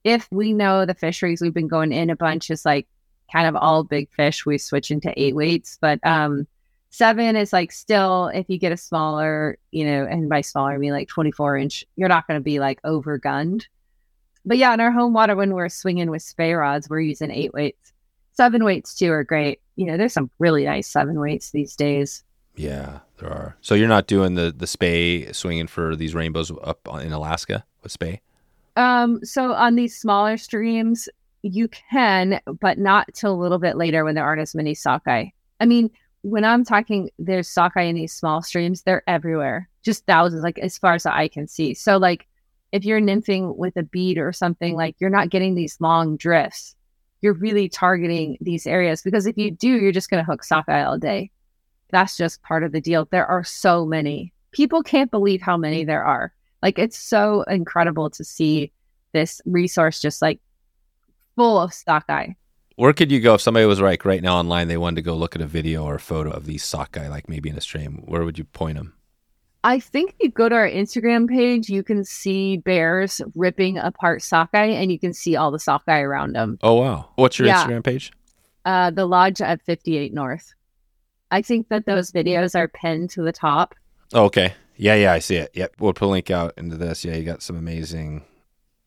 if 0.04 0.28
we 0.32 0.54
know 0.54 0.86
the 0.86 0.94
fisheries 0.94 1.42
we've 1.42 1.54
been 1.54 1.68
going 1.68 1.92
in 1.92 2.10
a 2.10 2.16
bunch 2.16 2.52
is 2.52 2.66
like 2.66 2.88
kind 3.32 3.48
of 3.48 3.56
all 3.56 3.84
big 3.84 4.12
fish, 4.12 4.46
we 4.46 4.58
switch 4.58 4.92
into 4.92 5.14
eight 5.20 5.36
weights. 5.36 5.78
But 5.82 6.00
um, 6.04 6.48
Seven 6.92 7.36
is 7.36 7.54
like 7.54 7.72
still, 7.72 8.28
if 8.28 8.50
you 8.50 8.60
get 8.60 8.74
a 8.74 8.78
smaller, 8.78 9.58
you 9.72 9.86
know, 9.86 10.06
and 10.06 10.30
by 10.30 10.42
smaller, 10.42 10.74
I 10.74 10.78
mean 10.78 10.92
like 10.92 11.08
24 11.08 11.58
inch, 11.58 11.86
you're 11.96 12.10
not 12.10 12.28
going 12.28 12.40
to 12.40 12.44
be 12.44 12.60
like 12.60 12.82
overgunned. 12.84 13.64
But 14.46 14.58
yeah, 14.58 14.74
in 14.74 14.80
our 14.82 14.92
home 14.92 15.14
water, 15.14 15.36
when 15.36 15.54
we're 15.54 15.70
swinging 15.70 16.10
with 16.10 16.22
spey 16.22 16.54
rods, 16.54 16.90
we're 16.90 17.00
using 17.00 17.32
eight 17.32 17.54
weights. 17.54 17.94
Seven 18.34 18.64
weights 18.64 18.94
too 18.94 19.12
are 19.12 19.24
great. 19.24 19.62
You 19.76 19.86
know, 19.86 19.98
there's 19.98 20.14
some 20.14 20.30
really 20.40 20.66
nice 20.66 20.88
seven 20.88 21.20
weights 21.20 21.52
these 21.52 21.76
days. 21.76 22.24
Yeah, 22.56 23.00
there 23.18 23.30
are. 23.30 23.56
So 23.62 23.76
you're 23.76 23.88
not 23.88 24.08
doing 24.08 24.36
the 24.36 24.54
the 24.56 24.68
spey 24.68 25.32
swinging 25.32 25.68
for 25.68 25.96
these 25.96 26.14
rainbows 26.14 26.52
up 26.64 26.88
in 27.02 27.14
Alaska 27.14 27.64
with 27.84 27.92
spey? 27.92 28.22
Um, 28.76 29.24
so 29.24 29.54
on 29.54 29.76
these 29.76 29.98
smaller 29.98 30.38
streams, 30.38 31.08
you 31.42 31.68
can, 31.68 32.40
but 32.60 32.78
not 32.78 33.14
till 33.14 33.34
a 33.34 33.42
little 33.42 33.60
bit 33.60 33.78
later 33.78 34.04
when 34.04 34.16
there 34.16 34.26
aren't 34.26 34.42
as 34.42 34.56
many 34.56 34.74
sockeye. 34.74 35.28
I 35.60 35.66
mean, 35.66 35.92
when 36.22 36.46
I'm 36.46 36.64
talking, 36.64 37.10
there's 37.18 37.48
sockeye 37.48 37.84
in 37.84 37.96
these 37.96 38.14
small 38.14 38.42
streams, 38.42 38.84
they're 38.84 39.04
everywhere, 39.08 39.70
just 39.84 40.06
thousands, 40.06 40.44
like 40.44 40.60
as 40.60 40.78
far 40.78 40.94
as 40.94 41.04
the 41.04 41.14
eye 41.14 41.28
can 41.28 41.48
see. 41.48 41.74
So, 41.74 41.98
like, 41.98 42.28
if 42.72 42.86
you're 42.86 43.02
nymphing 43.02 43.58
with 43.58 43.76
a 43.76 43.84
bead 43.84 44.18
or 44.18 44.32
something, 44.32 44.76
like, 44.76 44.96
you're 45.00 45.10
not 45.10 45.30
getting 45.30 45.56
these 45.56 45.78
long 45.80 46.18
drifts. 46.18 46.76
You're 47.22 47.34
really 47.34 47.70
targeting 47.70 48.38
these 48.42 48.66
areas 48.66 49.02
because 49.02 49.26
if 49.26 49.38
you 49.38 49.52
do, 49.52 49.68
you're 49.68 49.92
just 49.92 50.10
going 50.10 50.24
to 50.24 50.30
hook 50.30 50.44
sockeye 50.44 50.84
all 50.84 50.98
day. 50.98 51.32
That's 51.92 52.18
just 52.18 52.42
part 52.44 52.64
of 52.64 52.72
the 52.72 52.82
deal. 52.82 53.08
There 53.12 53.28
are 53.28 53.44
so 53.44 53.86
many. 53.86 54.34
People 54.52 54.82
can't 54.82 55.12
believe 55.12 55.42
how 55.42 55.58
many 55.58 55.84
there 55.84 56.04
are. 56.04 56.34
Like, 56.62 56.80
it's 56.80 56.98
so 56.98 57.44
incredible 57.44 58.10
to 58.12 58.24
see 58.24 58.72
this 59.12 59.42
resource 59.46 60.00
just 60.00 60.22
like 60.22 60.40
full 61.36 61.60
of 61.60 61.74
sockeye 61.74 62.30
where 62.76 62.94
could 62.94 63.12
you 63.12 63.20
go 63.20 63.36
if 63.36 63.42
somebody 63.42 63.66
was 63.66 63.80
like 63.80 64.06
right 64.06 64.22
now 64.22 64.38
online 64.38 64.68
they 64.68 64.78
wanted 64.78 64.96
to 64.96 65.02
go 65.02 65.16
look 65.16 65.36
at 65.36 65.42
a 65.42 65.48
video 65.48 65.84
or 65.84 65.96
a 65.96 66.00
photo 66.00 66.32
of 66.32 66.46
these 66.46 66.64
sockeye 66.64 67.08
like 67.08 67.30
maybe 67.30 67.50
in 67.50 67.58
a 67.58 67.62
stream? 67.62 68.04
Where 68.06 68.24
would 68.24 68.38
you 68.38 68.46
point 68.46 68.78
them? 68.78 68.94
I 69.64 69.80
think 69.80 70.16
you 70.20 70.30
go 70.30 70.50
to 70.50 70.56
our 70.56 70.70
instagram 70.70 71.30
page 71.30 71.70
you 71.70 71.84
can 71.84 72.04
see 72.04 72.58
bears 72.58 73.22
ripping 73.36 73.78
apart 73.78 74.24
sockeye 74.24 74.68
and 74.68 74.92
you 74.92 74.98
can 74.98 75.14
see 75.14 75.36
all 75.36 75.52
the 75.52 75.60
sockeye 75.60 76.00
around 76.00 76.34
them 76.34 76.58
oh 76.62 76.76
wow. 76.76 77.10
What's 77.16 77.38
your 77.38 77.48
yeah. 77.48 77.64
instagram 77.64 77.84
page? 77.84 78.12
Uh 78.66 78.92
the 78.92 79.06
lodge 79.06 79.42
at 79.42 79.62
58 79.62 80.14
north. 80.14 80.54
I 81.30 81.42
think 81.42 81.70
that 81.70 81.86
those 81.86 82.12
videos 82.12 82.56
are 82.56 82.68
pinned 82.68 83.12
to 83.12 83.22
the 83.22 83.32
top. 83.32 83.76
Oh, 84.14 84.26
okay. 84.26 84.54
Yeah 84.78 84.96
yeah 84.96 85.14
i 85.14 85.20
see 85.20 85.36
it. 85.36 85.52
Yep 85.54 85.76
we'll 85.80 85.94
put 85.94 86.06
a 86.06 86.08
link 86.08 86.32
out 86.32 86.54
into 86.58 86.78
this. 86.78 87.06
Yeah 87.06 87.16
you 87.16 87.24
got 87.24 87.44
some 87.44 87.58
amazing 87.58 88.24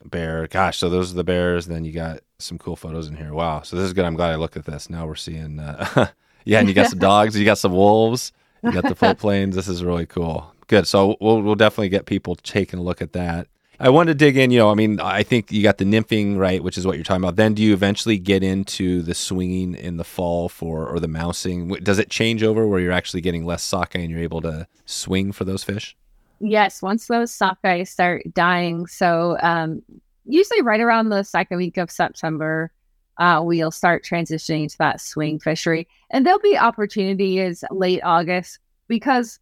bear. 0.04 0.46
Gosh, 0.46 0.78
so 0.78 0.88
those 0.88 1.12
are 1.12 1.16
the 1.16 1.24
bears. 1.24 1.66
Then 1.66 1.84
you 1.84 1.92
got 1.92 2.20
some 2.44 2.58
cool 2.58 2.76
photos 2.76 3.08
in 3.08 3.16
here. 3.16 3.32
Wow. 3.32 3.62
So 3.62 3.76
this 3.76 3.86
is 3.86 3.92
good. 3.92 4.04
I'm 4.04 4.14
glad 4.14 4.30
I 4.30 4.36
looked 4.36 4.56
at 4.56 4.64
this. 4.64 4.90
Now 4.90 5.06
we're 5.06 5.14
seeing, 5.14 5.58
uh, 5.58 6.08
yeah, 6.44 6.60
and 6.60 6.68
you 6.68 6.74
got 6.74 6.90
some 6.90 6.98
dogs. 7.12 7.38
You 7.38 7.44
got 7.44 7.58
some 7.58 7.72
wolves. 7.72 8.32
You 8.62 8.72
got 8.72 8.84
the 8.84 8.94
float 8.94 9.18
planes. 9.18 9.56
This 9.56 9.68
is 9.68 9.84
really 9.84 10.06
cool. 10.06 10.52
Good. 10.66 10.86
So 10.86 11.16
we'll 11.20 11.42
we'll 11.42 11.54
definitely 11.54 11.90
get 11.90 12.06
people 12.06 12.36
taking 12.36 12.78
a 12.78 12.82
look 12.82 13.02
at 13.02 13.12
that. 13.12 13.48
I 13.80 13.90
wanted 13.90 14.12
to 14.12 14.24
dig 14.24 14.36
in. 14.36 14.50
You 14.50 14.60
know, 14.60 14.70
I 14.70 14.74
mean, 14.74 15.00
I 15.00 15.22
think 15.22 15.50
you 15.52 15.62
got 15.62 15.78
the 15.78 15.84
nymphing 15.84 16.38
right, 16.38 16.62
which 16.62 16.78
is 16.78 16.86
what 16.86 16.96
you're 16.96 17.04
talking 17.04 17.22
about. 17.22 17.36
Then 17.36 17.54
do 17.54 17.62
you 17.62 17.72
eventually 17.72 18.18
get 18.18 18.42
into 18.42 19.02
the 19.02 19.14
swinging 19.14 19.74
in 19.74 19.96
the 19.96 20.04
fall 20.04 20.48
for 20.48 20.86
or 20.86 21.00
the 21.00 21.08
mousing? 21.08 21.68
Does 21.68 21.98
it 21.98 22.08
change 22.08 22.42
over 22.42 22.66
where 22.66 22.80
you're 22.80 22.92
actually 22.92 23.20
getting 23.20 23.44
less 23.44 23.62
sockeye 23.62 24.00
and 24.00 24.10
you're 24.10 24.20
able 24.20 24.40
to 24.42 24.66
swing 24.86 25.32
for 25.32 25.44
those 25.44 25.64
fish? 25.64 25.96
Yes, 26.40 26.82
once 26.82 27.06
those 27.06 27.32
sockeye 27.32 27.84
start 27.84 28.22
dying, 28.32 28.86
so 28.86 29.36
um, 29.40 29.82
usually 30.24 30.62
right 30.62 30.80
around 30.80 31.08
the 31.08 31.22
second 31.22 31.58
week 31.58 31.76
of 31.76 31.90
September, 31.90 32.72
uh, 33.18 33.40
we'll 33.42 33.70
start 33.70 34.04
transitioning 34.04 34.70
to 34.70 34.78
that 34.78 35.00
swing 35.00 35.38
fishery, 35.38 35.86
and 36.10 36.26
there'll 36.26 36.40
be 36.40 36.58
opportunities 36.58 37.62
late 37.70 38.00
August 38.02 38.58
because 38.88 39.38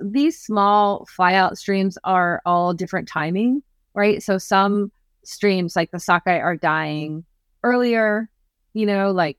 these 0.00 0.38
small 0.38 1.06
flyout 1.16 1.56
streams 1.56 1.98
are 2.04 2.40
all 2.46 2.74
different 2.74 3.08
timing, 3.08 3.62
right? 3.94 4.22
So 4.22 4.38
some 4.38 4.90
streams 5.24 5.76
like 5.76 5.90
the 5.90 6.00
sockeye 6.00 6.38
are 6.38 6.56
dying 6.56 7.24
earlier, 7.62 8.28
you 8.74 8.86
know, 8.86 9.10
like 9.10 9.38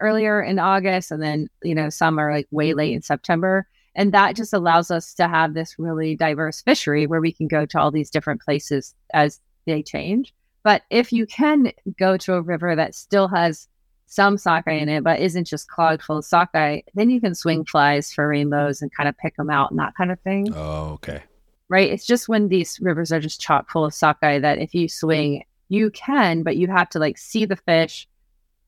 earlier 0.00 0.42
in 0.42 0.58
August, 0.58 1.10
and 1.10 1.22
then 1.22 1.48
you 1.62 1.74
know 1.74 1.88
some 1.88 2.18
are 2.18 2.32
like 2.32 2.48
way 2.50 2.74
late 2.74 2.94
in 2.94 3.02
September. 3.02 3.66
And 3.94 4.12
that 4.12 4.36
just 4.36 4.54
allows 4.54 4.90
us 4.90 5.12
to 5.14 5.28
have 5.28 5.52
this 5.52 5.78
really 5.78 6.16
diverse 6.16 6.62
fishery 6.62 7.06
where 7.06 7.20
we 7.20 7.30
can 7.30 7.46
go 7.46 7.66
to 7.66 7.78
all 7.78 7.90
these 7.90 8.08
different 8.08 8.40
places 8.40 8.94
as 9.12 9.38
they 9.66 9.82
change. 9.82 10.34
But 10.62 10.82
if 10.90 11.12
you 11.12 11.26
can 11.26 11.72
go 11.98 12.16
to 12.18 12.34
a 12.34 12.42
river 12.42 12.76
that 12.76 12.94
still 12.94 13.28
has 13.28 13.68
some 14.06 14.36
sockeye 14.38 14.74
in 14.74 14.88
it, 14.88 15.02
but 15.02 15.20
isn't 15.20 15.46
just 15.46 15.68
clogged 15.68 16.02
full 16.02 16.18
of 16.18 16.24
sockeye, 16.24 16.80
then 16.94 17.10
you 17.10 17.20
can 17.20 17.34
swing 17.34 17.64
flies 17.64 18.12
for 18.12 18.28
rainbows 18.28 18.82
and 18.82 18.94
kind 18.94 19.08
of 19.08 19.16
pick 19.18 19.36
them 19.36 19.50
out 19.50 19.70
and 19.70 19.80
that 19.80 19.94
kind 19.96 20.12
of 20.12 20.20
thing. 20.20 20.52
Oh, 20.54 20.92
okay. 20.94 21.22
Right. 21.68 21.90
It's 21.90 22.06
just 22.06 22.28
when 22.28 22.48
these 22.48 22.78
rivers 22.80 23.10
are 23.10 23.20
just 23.20 23.40
chock 23.40 23.70
full 23.70 23.84
of 23.84 23.94
sockeye 23.94 24.38
that 24.38 24.58
if 24.58 24.74
you 24.74 24.88
swing, 24.88 25.44
you 25.68 25.90
can, 25.90 26.42
but 26.42 26.56
you 26.56 26.68
have 26.68 26.90
to 26.90 26.98
like 26.98 27.16
see 27.16 27.46
the 27.46 27.56
fish, 27.56 28.06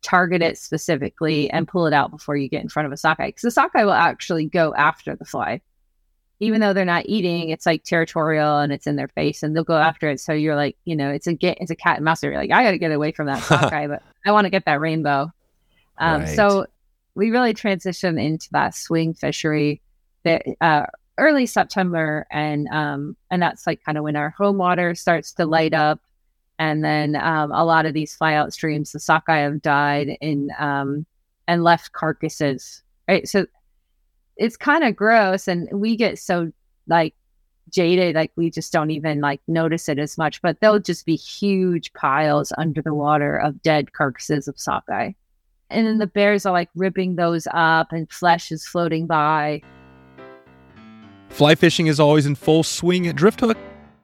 target 0.04 0.42
it 0.42 0.58
specifically 0.58 1.50
and 1.50 1.66
pull 1.66 1.86
it 1.86 1.92
out 1.92 2.10
before 2.10 2.36
you 2.36 2.48
get 2.48 2.62
in 2.62 2.68
front 2.68 2.86
of 2.86 2.92
a 2.92 2.96
sockeye 2.96 3.28
because 3.28 3.42
the 3.42 3.50
sockeye 3.50 3.84
will 3.84 3.92
actually 3.92 4.44
go 4.44 4.74
after 4.74 5.16
the 5.16 5.24
fly 5.24 5.60
even 6.44 6.60
though 6.60 6.72
they're 6.72 6.84
not 6.84 7.04
eating 7.06 7.48
it's 7.48 7.66
like 7.66 7.82
territorial 7.84 8.58
and 8.58 8.72
it's 8.72 8.86
in 8.86 8.96
their 8.96 9.08
face 9.08 9.42
and 9.42 9.54
they'll 9.54 9.64
go 9.64 9.76
after 9.76 10.08
it 10.08 10.20
so 10.20 10.32
you're 10.32 10.56
like 10.56 10.76
you 10.84 10.94
know 10.94 11.10
it's 11.10 11.26
a 11.26 11.32
get 11.32 11.58
it's 11.60 11.70
a 11.70 11.76
cat 11.76 11.96
and 11.96 12.04
mouse 12.04 12.22
you're 12.22 12.36
like 12.36 12.50
i 12.50 12.62
gotta 12.62 12.78
get 12.78 12.92
away 12.92 13.12
from 13.12 13.26
that 13.26 13.42
sockeye 13.42 13.86
but 13.86 14.02
i 14.26 14.32
want 14.32 14.44
to 14.44 14.50
get 14.50 14.64
that 14.64 14.80
rainbow 14.80 15.30
um, 15.98 16.22
right. 16.22 16.36
so 16.36 16.66
we 17.14 17.30
really 17.30 17.54
transition 17.54 18.18
into 18.18 18.48
that 18.52 18.74
swing 18.74 19.14
fishery 19.14 19.80
that 20.24 20.42
uh, 20.60 20.86
early 21.18 21.46
september 21.46 22.26
and 22.30 22.68
um, 22.68 23.16
and 23.30 23.40
that's 23.42 23.66
like 23.66 23.82
kind 23.84 23.98
of 23.98 24.04
when 24.04 24.16
our 24.16 24.30
home 24.30 24.58
water 24.58 24.94
starts 24.94 25.32
to 25.32 25.46
light 25.46 25.74
up 25.74 26.00
and 26.58 26.84
then 26.84 27.16
um, 27.16 27.50
a 27.52 27.64
lot 27.64 27.86
of 27.86 27.94
these 27.94 28.14
fly 28.14 28.34
out 28.34 28.52
streams, 28.52 28.92
the 28.92 29.00
sockeye 29.00 29.38
have 29.38 29.62
died 29.62 30.16
in 30.20 30.50
um, 30.58 31.04
and 31.48 31.64
left 31.64 31.92
carcasses. 31.92 32.82
Right, 33.08 33.28
so 33.28 33.46
it's 34.36 34.56
kind 34.56 34.84
of 34.84 34.96
gross, 34.96 35.48
and 35.48 35.68
we 35.72 35.96
get 35.96 36.18
so 36.18 36.52
like 36.86 37.14
jaded, 37.70 38.14
like 38.14 38.32
we 38.36 38.50
just 38.50 38.72
don't 38.72 38.90
even 38.90 39.20
like 39.20 39.40
notice 39.46 39.88
it 39.88 39.98
as 39.98 40.18
much. 40.18 40.42
But 40.42 40.60
there'll 40.60 40.80
just 40.80 41.06
be 41.06 41.16
huge 41.16 41.92
piles 41.92 42.52
under 42.58 42.82
the 42.82 42.94
water 42.94 43.36
of 43.36 43.62
dead 43.62 43.92
carcasses 43.92 44.48
of 44.48 44.58
sockeye, 44.58 45.12
and 45.70 45.86
then 45.86 45.98
the 45.98 46.06
bears 46.06 46.46
are 46.46 46.52
like 46.52 46.70
ripping 46.74 47.16
those 47.16 47.46
up, 47.52 47.92
and 47.92 48.10
flesh 48.10 48.50
is 48.50 48.66
floating 48.66 49.06
by. 49.06 49.62
Fly 51.30 51.54
fishing 51.56 51.88
is 51.88 51.98
always 51.98 52.26
in 52.26 52.36
full 52.36 52.62
swing 52.62 53.08
at 53.08 53.16
Drifthook. 53.16 53.56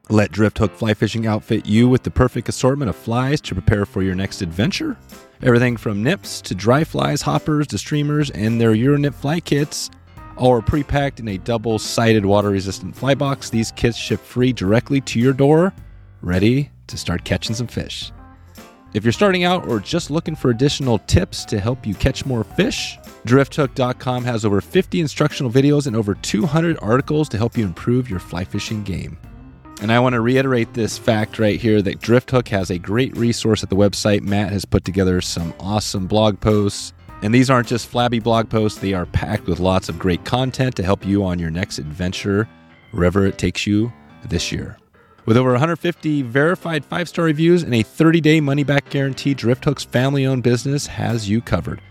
Let 0.09 0.31
Drifthook 0.31 0.71
Fly 0.71 0.93
Fishing 0.93 1.25
outfit 1.25 1.65
you 1.65 1.87
with 1.87 2.03
the 2.03 2.11
perfect 2.11 2.49
assortment 2.49 2.89
of 2.89 2.95
flies 2.97 3.39
to 3.41 3.53
prepare 3.53 3.85
for 3.85 4.01
your 4.01 4.15
next 4.15 4.41
adventure. 4.41 4.97
Everything 5.41 5.77
from 5.77 6.03
nymphs 6.03 6.41
to 6.41 6.53
dry 6.53 6.83
flies, 6.83 7.21
hoppers 7.21 7.67
to 7.67 7.77
streamers, 7.77 8.29
and 8.31 8.59
their 8.59 8.73
Euronymph 8.73 9.15
fly 9.15 9.39
kits 9.39 9.89
are 10.49 10.61
pre-packed 10.61 11.19
in 11.19 11.27
a 11.27 11.37
double-sided 11.37 12.25
water-resistant 12.25 12.95
fly 12.95 13.13
box. 13.13 13.49
These 13.49 13.71
kits 13.73 13.97
ship 13.97 14.19
free 14.19 14.53
directly 14.53 15.01
to 15.01 15.19
your 15.19 15.33
door, 15.33 15.73
ready 16.21 16.71
to 16.87 16.97
start 16.97 17.23
catching 17.23 17.55
some 17.55 17.67
fish. 17.67 18.11
If 18.93 19.05
you're 19.05 19.13
starting 19.13 19.43
out 19.43 19.67
or 19.67 19.79
just 19.79 20.11
looking 20.11 20.35
for 20.35 20.49
additional 20.49 20.99
tips 20.99 21.45
to 21.45 21.59
help 21.59 21.85
you 21.85 21.93
catch 21.93 22.25
more 22.25 22.43
fish, 22.43 22.97
drifthook.com 23.25 24.25
has 24.25 24.43
over 24.43 24.59
50 24.59 24.99
instructional 24.99 25.51
videos 25.51 25.87
and 25.87 25.95
over 25.95 26.15
200 26.15 26.77
articles 26.81 27.29
to 27.29 27.37
help 27.37 27.57
you 27.57 27.63
improve 27.63 28.09
your 28.09 28.19
fly 28.19 28.43
fishing 28.43 28.83
game. 28.83 29.17
And 29.81 29.91
I 29.91 29.99
want 29.99 30.13
to 30.13 30.21
reiterate 30.21 30.73
this 30.73 30.97
fact 30.97 31.39
right 31.39 31.59
here 31.59 31.81
that 31.81 32.01
Drifthook 32.01 32.47
has 32.49 32.69
a 32.69 32.77
great 32.77 33.17
resource 33.17 33.63
at 33.63 33.69
the 33.69 33.75
website. 33.75 34.21
Matt 34.21 34.51
has 34.51 34.63
put 34.63 34.85
together 34.85 35.21
some 35.21 35.55
awesome 35.59 36.05
blog 36.05 36.39
posts. 36.39 36.93
And 37.21 37.33
these 37.33 37.49
aren't 37.49 37.67
just 37.67 37.87
flabby 37.87 38.19
blog 38.19 38.49
posts, 38.49 38.79
they 38.79 38.93
are 38.93 39.05
packed 39.05 39.47
with 39.47 39.59
lots 39.59 39.89
of 39.89 39.99
great 39.99 40.25
content 40.25 40.75
to 40.75 40.83
help 40.83 41.05
you 41.05 41.23
on 41.23 41.37
your 41.37 41.51
next 41.51 41.77
adventure, 41.77 42.47
wherever 42.91 43.25
it 43.25 43.37
takes 43.37 43.67
you 43.67 43.93
this 44.25 44.51
year. 44.51 44.77
With 45.25 45.37
over 45.37 45.51
150 45.51 46.23
verified 46.23 46.83
five 46.83 47.07
star 47.07 47.25
reviews 47.25 47.61
and 47.61 47.75
a 47.75 47.83
30 47.83 48.21
day 48.21 48.41
money 48.41 48.63
back 48.63 48.89
guarantee, 48.89 49.35
Drifthook's 49.35 49.83
family 49.83 50.25
owned 50.25 50.43
business 50.43 50.87
has 50.87 51.29
you 51.29 51.41
covered. 51.41 51.81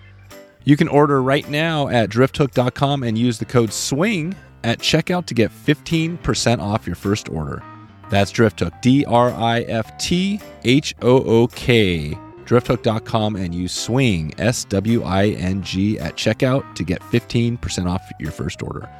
You 0.64 0.76
can 0.76 0.88
order 0.88 1.22
right 1.22 1.48
now 1.48 1.88
at 1.88 2.10
drifthook.com 2.10 3.02
and 3.02 3.16
use 3.16 3.38
the 3.38 3.44
code 3.44 3.72
SWING 3.72 4.34
at 4.64 4.80
checkout 4.80 5.26
to 5.26 5.34
get 5.34 5.50
15% 5.50 6.60
off 6.60 6.86
your 6.86 6.96
first 6.96 7.28
order. 7.28 7.62
That's 8.10 8.32
Drifthook, 8.32 8.82
D 8.82 9.04
R 9.04 9.30
I 9.30 9.60
F 9.60 9.96
T 9.98 10.40
H 10.64 10.94
O 11.00 11.22
O 11.22 11.46
K, 11.46 12.18
drifthook.com, 12.50 13.36
and 13.36 13.54
use 13.54 13.72
SWING, 13.72 14.34
S 14.38 14.64
W 14.64 15.04
I 15.04 15.28
N 15.28 15.62
G, 15.62 16.00
at 16.00 16.16
checkout 16.16 16.74
to 16.74 16.82
get 16.82 17.00
15% 17.02 17.86
off 17.86 18.02
your 18.18 18.32
first 18.32 18.60
order. 18.60 18.90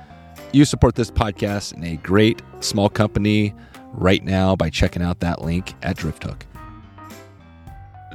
You 0.53 0.65
support 0.65 0.95
this 0.95 1.11
podcast 1.11 1.75
and 1.75 1.85
a 1.85 1.97
great 1.97 2.43
small 2.61 2.89
company 2.89 3.53
right 3.93 4.23
now 4.23 4.55
by 4.55 4.71
checking 4.71 5.03
out 5.03 5.19
that 5.21 5.43
link 5.43 5.75
at 5.83 5.97
Drifthook. 5.97 6.43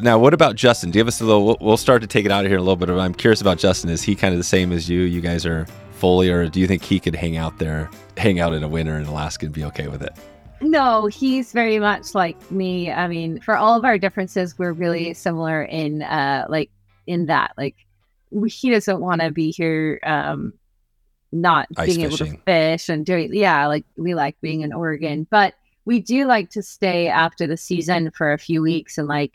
Now, 0.01 0.19
what 0.19 0.33
about 0.33 0.55
Justin? 0.55 0.91
Do 0.91 0.97
you 0.97 1.01
have 1.01 1.07
us 1.09 1.19
a 1.19 1.25
little? 1.25 1.57
We'll, 1.59 1.77
start 1.77 2.01
to 2.01 2.07
take 2.07 2.25
it 2.25 2.31
out 2.31 2.45
of 2.45 2.51
here 2.51 2.57
a 2.57 2.61
little 2.61 2.75
bit. 2.75 2.89
I'm 2.89 3.13
curious 3.13 3.41
about 3.41 3.57
Justin. 3.57 3.89
Is 3.89 4.01
he 4.01 4.15
kind 4.15 4.33
of 4.33 4.37
the 4.37 4.43
same 4.43 4.71
as 4.71 4.89
you? 4.89 5.01
You 5.01 5.21
guys 5.21 5.45
are 5.45 5.65
fully, 5.91 6.29
or 6.29 6.47
do 6.47 6.59
you 6.59 6.67
think 6.67 6.83
he 6.83 6.99
could 6.99 7.15
hang 7.15 7.37
out 7.37 7.57
there, 7.59 7.89
hang 8.17 8.39
out 8.39 8.53
in 8.53 8.63
a 8.63 8.67
winter 8.67 8.97
in 8.97 9.05
Alaska 9.05 9.45
and 9.45 9.55
be 9.55 9.63
okay 9.65 9.87
with 9.87 10.01
it? 10.01 10.13
No, 10.61 11.07
he's 11.07 11.51
very 11.51 11.79
much 11.79 12.15
like 12.15 12.51
me. 12.51 12.91
I 12.91 13.07
mean, 13.07 13.39
for 13.41 13.55
all 13.55 13.77
of 13.77 13.85
our 13.85 13.97
differences, 13.97 14.57
we're 14.57 14.73
really 14.73 15.13
similar 15.13 15.63
in 15.63 16.01
uh 16.01 16.45
like 16.49 16.71
in 17.07 17.27
that. 17.27 17.53
Like 17.57 17.75
he 18.47 18.69
doesn't 18.69 18.99
want 18.99 19.21
to 19.21 19.31
be 19.31 19.51
here 19.51 19.99
um 20.03 20.53
not 21.31 21.67
Ice 21.77 21.87
being 21.87 22.01
able 22.01 22.17
to 22.17 22.37
fish 22.45 22.89
and 22.89 23.05
doing 23.05 23.33
yeah, 23.33 23.67
like 23.67 23.85
we 23.97 24.15
like 24.15 24.39
being 24.41 24.61
in 24.61 24.73
Oregon. 24.73 25.27
But 25.29 25.53
we 25.85 25.99
do 25.99 26.25
like 26.25 26.49
to 26.51 26.63
stay 26.63 27.07
after 27.07 27.45
the 27.45 27.57
season 27.57 28.11
for 28.11 28.33
a 28.33 28.39
few 28.39 28.61
weeks 28.61 28.97
and 28.97 29.07
like 29.07 29.33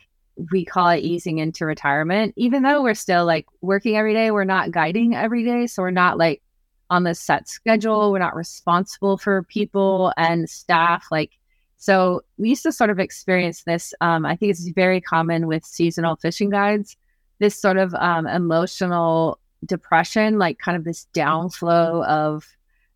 we 0.51 0.64
call 0.64 0.89
it 0.89 1.01
easing 1.01 1.39
into 1.39 1.66
retirement. 1.66 2.33
Even 2.37 2.62
though 2.62 2.83
we're 2.83 2.95
still 2.95 3.27
like 3.27 3.47
working 3.61 3.97
every 3.97 4.14
day, 4.14 4.31
we're 4.31 4.45
not 4.45 4.71
guiding 4.71 5.14
every 5.14 5.45
day. 5.45 5.66
So 5.66 5.83
we're 5.83 5.91
not 5.91 6.18
like 6.18 6.43
on 6.91 7.05
the 7.05 7.14
set 7.14 7.49
schedule. 7.49 8.12
We're 8.12 8.18
not 8.18 8.36
responsible 8.36 9.16
for 9.16 9.45
people 9.45 10.12
and 10.16 10.51
staff. 10.51 11.07
Like, 11.11 11.38
so 11.76 12.22
we 12.36 12.51
used 12.51 12.64
to 12.64 12.72
sort 12.72 12.91
of 12.91 12.99
experience 12.99 13.62
this. 13.62 13.95
Um, 14.01 14.26
I 14.26 14.36
think 14.36 14.51
it's 14.51 14.68
very 14.68 15.01
common 15.01 15.47
with 15.47 15.64
seasonal 15.64 16.16
fishing 16.16 16.51
guides. 16.51 16.97
This 17.38 17.59
sort 17.59 17.78
of 17.78 17.95
um, 17.95 18.26
emotional 18.26 19.38
depression, 19.64 20.38
like 20.38 20.59
kind 20.59 20.76
of 20.76 20.84
this 20.84 21.07
downflow 21.14 22.05
of 22.07 22.47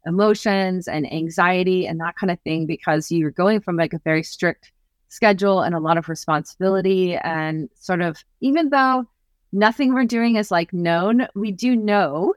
emotions 0.06 0.86
and 0.86 1.10
anxiety 1.10 1.86
and 1.86 1.98
that 2.00 2.16
kind 2.16 2.30
of 2.30 2.38
thing, 2.40 2.66
because 2.66 3.10
you're 3.10 3.30
going 3.30 3.60
from 3.60 3.76
like 3.76 3.94
a 3.94 4.00
very 4.00 4.22
strict 4.22 4.72
schedule 5.08 5.62
and 5.62 5.74
a 5.74 5.80
lot 5.80 5.96
of 5.96 6.08
responsibility 6.08 7.16
and 7.16 7.70
sort 7.74 8.00
of 8.00 8.22
even 8.40 8.68
though 8.70 9.06
nothing 9.52 9.94
we're 9.94 10.04
doing 10.04 10.36
is 10.36 10.50
like 10.50 10.72
known, 10.72 11.26
we 11.34 11.52
do 11.52 11.76
know 11.76 12.34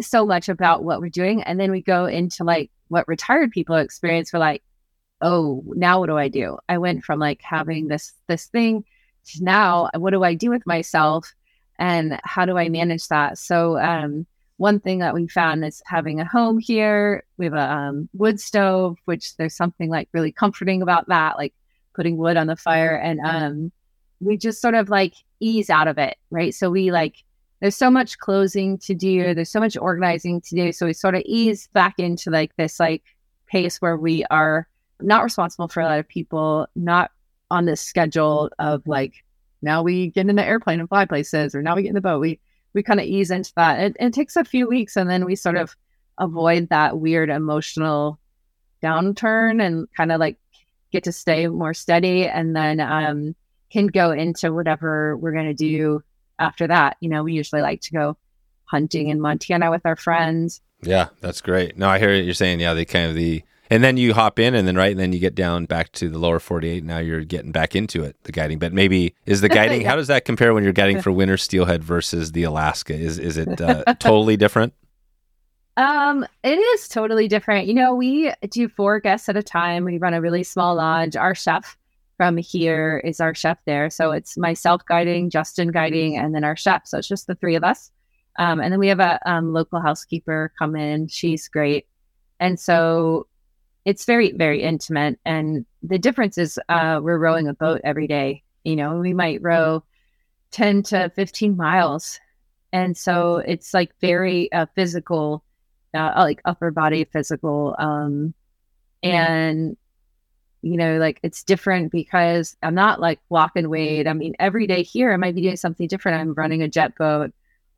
so 0.00 0.26
much 0.26 0.48
about 0.48 0.84
what 0.84 1.00
we're 1.00 1.08
doing. 1.10 1.42
And 1.42 1.58
then 1.58 1.70
we 1.70 1.82
go 1.82 2.06
into 2.06 2.44
like 2.44 2.70
what 2.88 3.08
retired 3.08 3.50
people 3.50 3.76
experience. 3.76 4.32
We're 4.32 4.38
like, 4.38 4.62
oh, 5.20 5.62
now 5.66 6.00
what 6.00 6.06
do 6.06 6.16
I 6.16 6.28
do? 6.28 6.58
I 6.68 6.78
went 6.78 7.04
from 7.04 7.18
like 7.18 7.40
having 7.42 7.88
this 7.88 8.12
this 8.26 8.46
thing 8.46 8.84
to 9.26 9.44
now 9.44 9.90
what 9.94 10.10
do 10.10 10.22
I 10.22 10.34
do 10.34 10.50
with 10.50 10.66
myself 10.66 11.32
and 11.78 12.20
how 12.24 12.44
do 12.44 12.56
I 12.56 12.68
manage 12.68 13.08
that? 13.08 13.38
So 13.38 13.78
um 13.78 14.26
one 14.58 14.80
thing 14.80 15.00
that 15.00 15.14
we 15.14 15.28
found 15.28 15.64
is 15.64 15.82
having 15.86 16.20
a 16.20 16.24
home 16.24 16.58
here. 16.58 17.24
We 17.36 17.44
have 17.44 17.54
a 17.54 17.72
um, 17.72 18.08
wood 18.14 18.40
stove, 18.40 18.98
which 19.04 19.36
there's 19.36 19.54
something 19.54 19.90
like 19.90 20.08
really 20.12 20.32
comforting 20.32 20.82
about 20.82 21.08
that, 21.08 21.36
like 21.36 21.54
putting 21.94 22.16
wood 22.16 22.36
on 22.36 22.46
the 22.46 22.56
fire. 22.56 22.96
And 22.96 23.20
um, 23.20 23.72
we 24.20 24.38
just 24.38 24.62
sort 24.62 24.74
of 24.74 24.88
like 24.88 25.12
ease 25.40 25.68
out 25.68 25.88
of 25.88 25.98
it, 25.98 26.16
right? 26.30 26.54
So 26.54 26.70
we 26.70 26.90
like 26.90 27.16
there's 27.60 27.76
so 27.76 27.90
much 27.90 28.18
closing 28.18 28.78
to 28.78 28.94
do. 28.94 29.34
There's 29.34 29.50
so 29.50 29.60
much 29.60 29.76
organizing 29.76 30.40
to 30.42 30.54
do. 30.54 30.72
So 30.72 30.86
we 30.86 30.92
sort 30.92 31.14
of 31.14 31.22
ease 31.24 31.68
back 31.72 31.94
into 31.98 32.30
like 32.30 32.54
this 32.56 32.78
like 32.78 33.02
pace 33.46 33.80
where 33.80 33.96
we 33.96 34.24
are 34.30 34.68
not 35.00 35.24
responsible 35.24 35.68
for 35.68 35.80
a 35.80 35.84
lot 35.84 35.98
of 35.98 36.08
people 36.08 36.66
not 36.74 37.10
on 37.50 37.64
this 37.64 37.80
schedule 37.80 38.50
of 38.58 38.86
like 38.86 39.24
now 39.62 39.82
we 39.82 40.08
get 40.08 40.28
in 40.28 40.36
the 40.36 40.44
airplane 40.44 40.80
and 40.80 40.88
fly 40.88 41.04
places 41.04 41.54
or 41.54 41.62
now 41.62 41.76
we 41.76 41.82
get 41.82 41.88
in 41.88 41.94
the 41.94 42.00
boat. 42.00 42.20
We 42.20 42.40
we 42.74 42.82
kind 42.82 43.00
of 43.00 43.06
ease 43.06 43.30
into 43.30 43.52
that. 43.56 43.80
It, 43.80 43.96
it 43.98 44.12
takes 44.12 44.36
a 44.36 44.44
few 44.44 44.68
weeks 44.68 44.96
and 44.96 45.08
then 45.08 45.24
we 45.24 45.34
sort 45.34 45.56
of 45.56 45.74
avoid 46.18 46.68
that 46.68 46.98
weird 46.98 47.30
emotional 47.30 48.18
downturn 48.82 49.62
and 49.64 49.88
kind 49.96 50.12
of 50.12 50.20
like 50.20 50.38
get 50.92 51.04
to 51.04 51.12
stay 51.12 51.46
more 51.46 51.74
steady 51.74 52.26
and 52.26 52.54
then 52.54 52.80
um 52.80 53.34
can 53.70 53.86
go 53.86 54.12
into 54.12 54.52
whatever 54.52 55.16
we're 55.16 55.32
going 55.32 55.46
to 55.46 55.54
do 55.54 56.02
after 56.38 56.66
that. 56.66 56.96
You 57.00 57.08
know, 57.08 57.22
we 57.24 57.32
usually 57.32 57.62
like 57.62 57.80
to 57.82 57.92
go 57.92 58.16
hunting 58.64 59.08
in 59.08 59.20
Montana 59.20 59.70
with 59.70 59.84
our 59.86 59.96
friends. 59.96 60.60
Yeah, 60.82 61.08
that's 61.20 61.40
great. 61.40 61.78
No, 61.78 61.88
I 61.88 61.98
hear 61.98 62.12
you're 62.14 62.34
saying, 62.34 62.60
yeah, 62.60 62.74
they 62.74 62.84
kind 62.84 63.08
of 63.08 63.14
the, 63.14 63.42
and 63.70 63.82
then 63.82 63.96
you 63.96 64.12
hop 64.14 64.38
in 64.38 64.54
and 64.54 64.68
then, 64.68 64.76
right, 64.76 64.90
and 64.90 65.00
then 65.00 65.12
you 65.12 65.18
get 65.18 65.34
down 65.34 65.64
back 65.66 65.90
to 65.92 66.08
the 66.08 66.18
lower 66.18 66.38
48. 66.38 66.84
Now 66.84 66.98
you're 66.98 67.24
getting 67.24 67.50
back 67.52 67.74
into 67.74 68.04
it, 68.04 68.16
the 68.24 68.32
guiding. 68.32 68.58
But 68.58 68.72
maybe 68.72 69.14
is 69.24 69.40
the 69.40 69.48
guiding, 69.60 69.82
Yeah. 69.82 69.88
how 69.90 69.96
does 69.96 70.06
that 70.08 70.24
compare 70.24 70.52
when 70.54 70.62
you're 70.64 70.72
guiding 70.72 71.00
for 71.00 71.10
winter 71.10 71.36
steelhead 71.36 71.82
versus 71.82 72.32
the 72.32 72.42
Alaska? 72.44 72.94
Is, 72.94 73.18
is 73.18 73.36
it 73.36 73.60
uh, 73.60 73.82
totally 73.98 74.36
different? 74.36 74.72
Um, 75.78 76.26
it 76.42 76.58
is 76.58 76.88
totally 76.88 77.28
different. 77.28 77.66
You 77.66 77.74
know, 77.74 77.94
we 77.94 78.32
do 78.50 78.68
four 78.68 78.98
guests 79.00 79.28
at 79.28 79.36
a 79.36 79.42
time. 79.42 79.84
We 79.84 79.98
run 79.98 80.14
a 80.14 80.20
really 80.20 80.42
small 80.42 80.74
lodge. 80.76 81.16
Our 81.16 81.34
chef 81.34 81.76
from 82.16 82.36
here 82.36 83.00
is 83.04 83.20
our 83.20 83.34
chef 83.34 83.58
there. 83.66 83.90
So 83.90 84.12
it's 84.12 84.36
myself 84.36 84.82
guiding, 84.86 85.30
Justin 85.30 85.68
guiding, 85.68 86.16
and 86.16 86.34
then 86.34 86.44
our 86.44 86.56
chef. 86.56 86.86
So 86.86 86.98
it's 86.98 87.08
just 87.08 87.26
the 87.26 87.34
three 87.34 87.54
of 87.54 87.64
us. 87.64 87.90
Um, 88.38 88.60
and 88.60 88.72
then 88.72 88.78
we 88.80 88.88
have 88.88 89.00
a 89.00 89.18
um, 89.30 89.52
local 89.52 89.80
housekeeper 89.80 90.52
come 90.58 90.76
in. 90.76 91.08
She's 91.08 91.48
great. 91.48 91.86
And 92.40 92.58
so 92.58 93.26
it's 93.84 94.04
very, 94.04 94.32
very 94.32 94.62
intimate. 94.62 95.18
And 95.24 95.64
the 95.82 95.98
difference 95.98 96.38
is 96.38 96.58
uh, 96.68 97.00
we're 97.02 97.18
rowing 97.18 97.48
a 97.48 97.54
boat 97.54 97.80
every 97.84 98.06
day. 98.06 98.42
You 98.64 98.76
know, 98.76 98.96
we 98.98 99.14
might 99.14 99.42
row 99.42 99.84
10 100.50 100.82
to 100.84 101.10
15 101.14 101.56
miles. 101.56 102.18
And 102.72 102.96
so 102.96 103.36
it's 103.36 103.72
like 103.72 103.92
very 104.00 104.50
uh, 104.52 104.66
physical, 104.74 105.44
uh, 105.94 106.12
like 106.16 106.40
upper 106.44 106.70
body 106.70 107.04
physical. 107.04 107.76
Um, 107.78 108.34
and 109.02 109.76
you 110.62 110.76
know, 110.76 110.98
like 110.98 111.20
it's 111.22 111.42
different 111.42 111.92
because 111.92 112.56
I'm 112.62 112.74
not 112.74 113.00
like 113.00 113.20
walk 113.28 113.52
and 113.56 113.70
wade. 113.70 114.06
I 114.06 114.12
mean, 114.12 114.34
every 114.38 114.66
day 114.66 114.82
here, 114.82 115.12
I 115.12 115.16
might 115.16 115.34
be 115.34 115.42
doing 115.42 115.56
something 115.56 115.86
different. 115.86 116.20
I'm 116.20 116.34
running 116.34 116.62
a 116.62 116.68
jet 116.68 116.96
boat. 116.96 117.32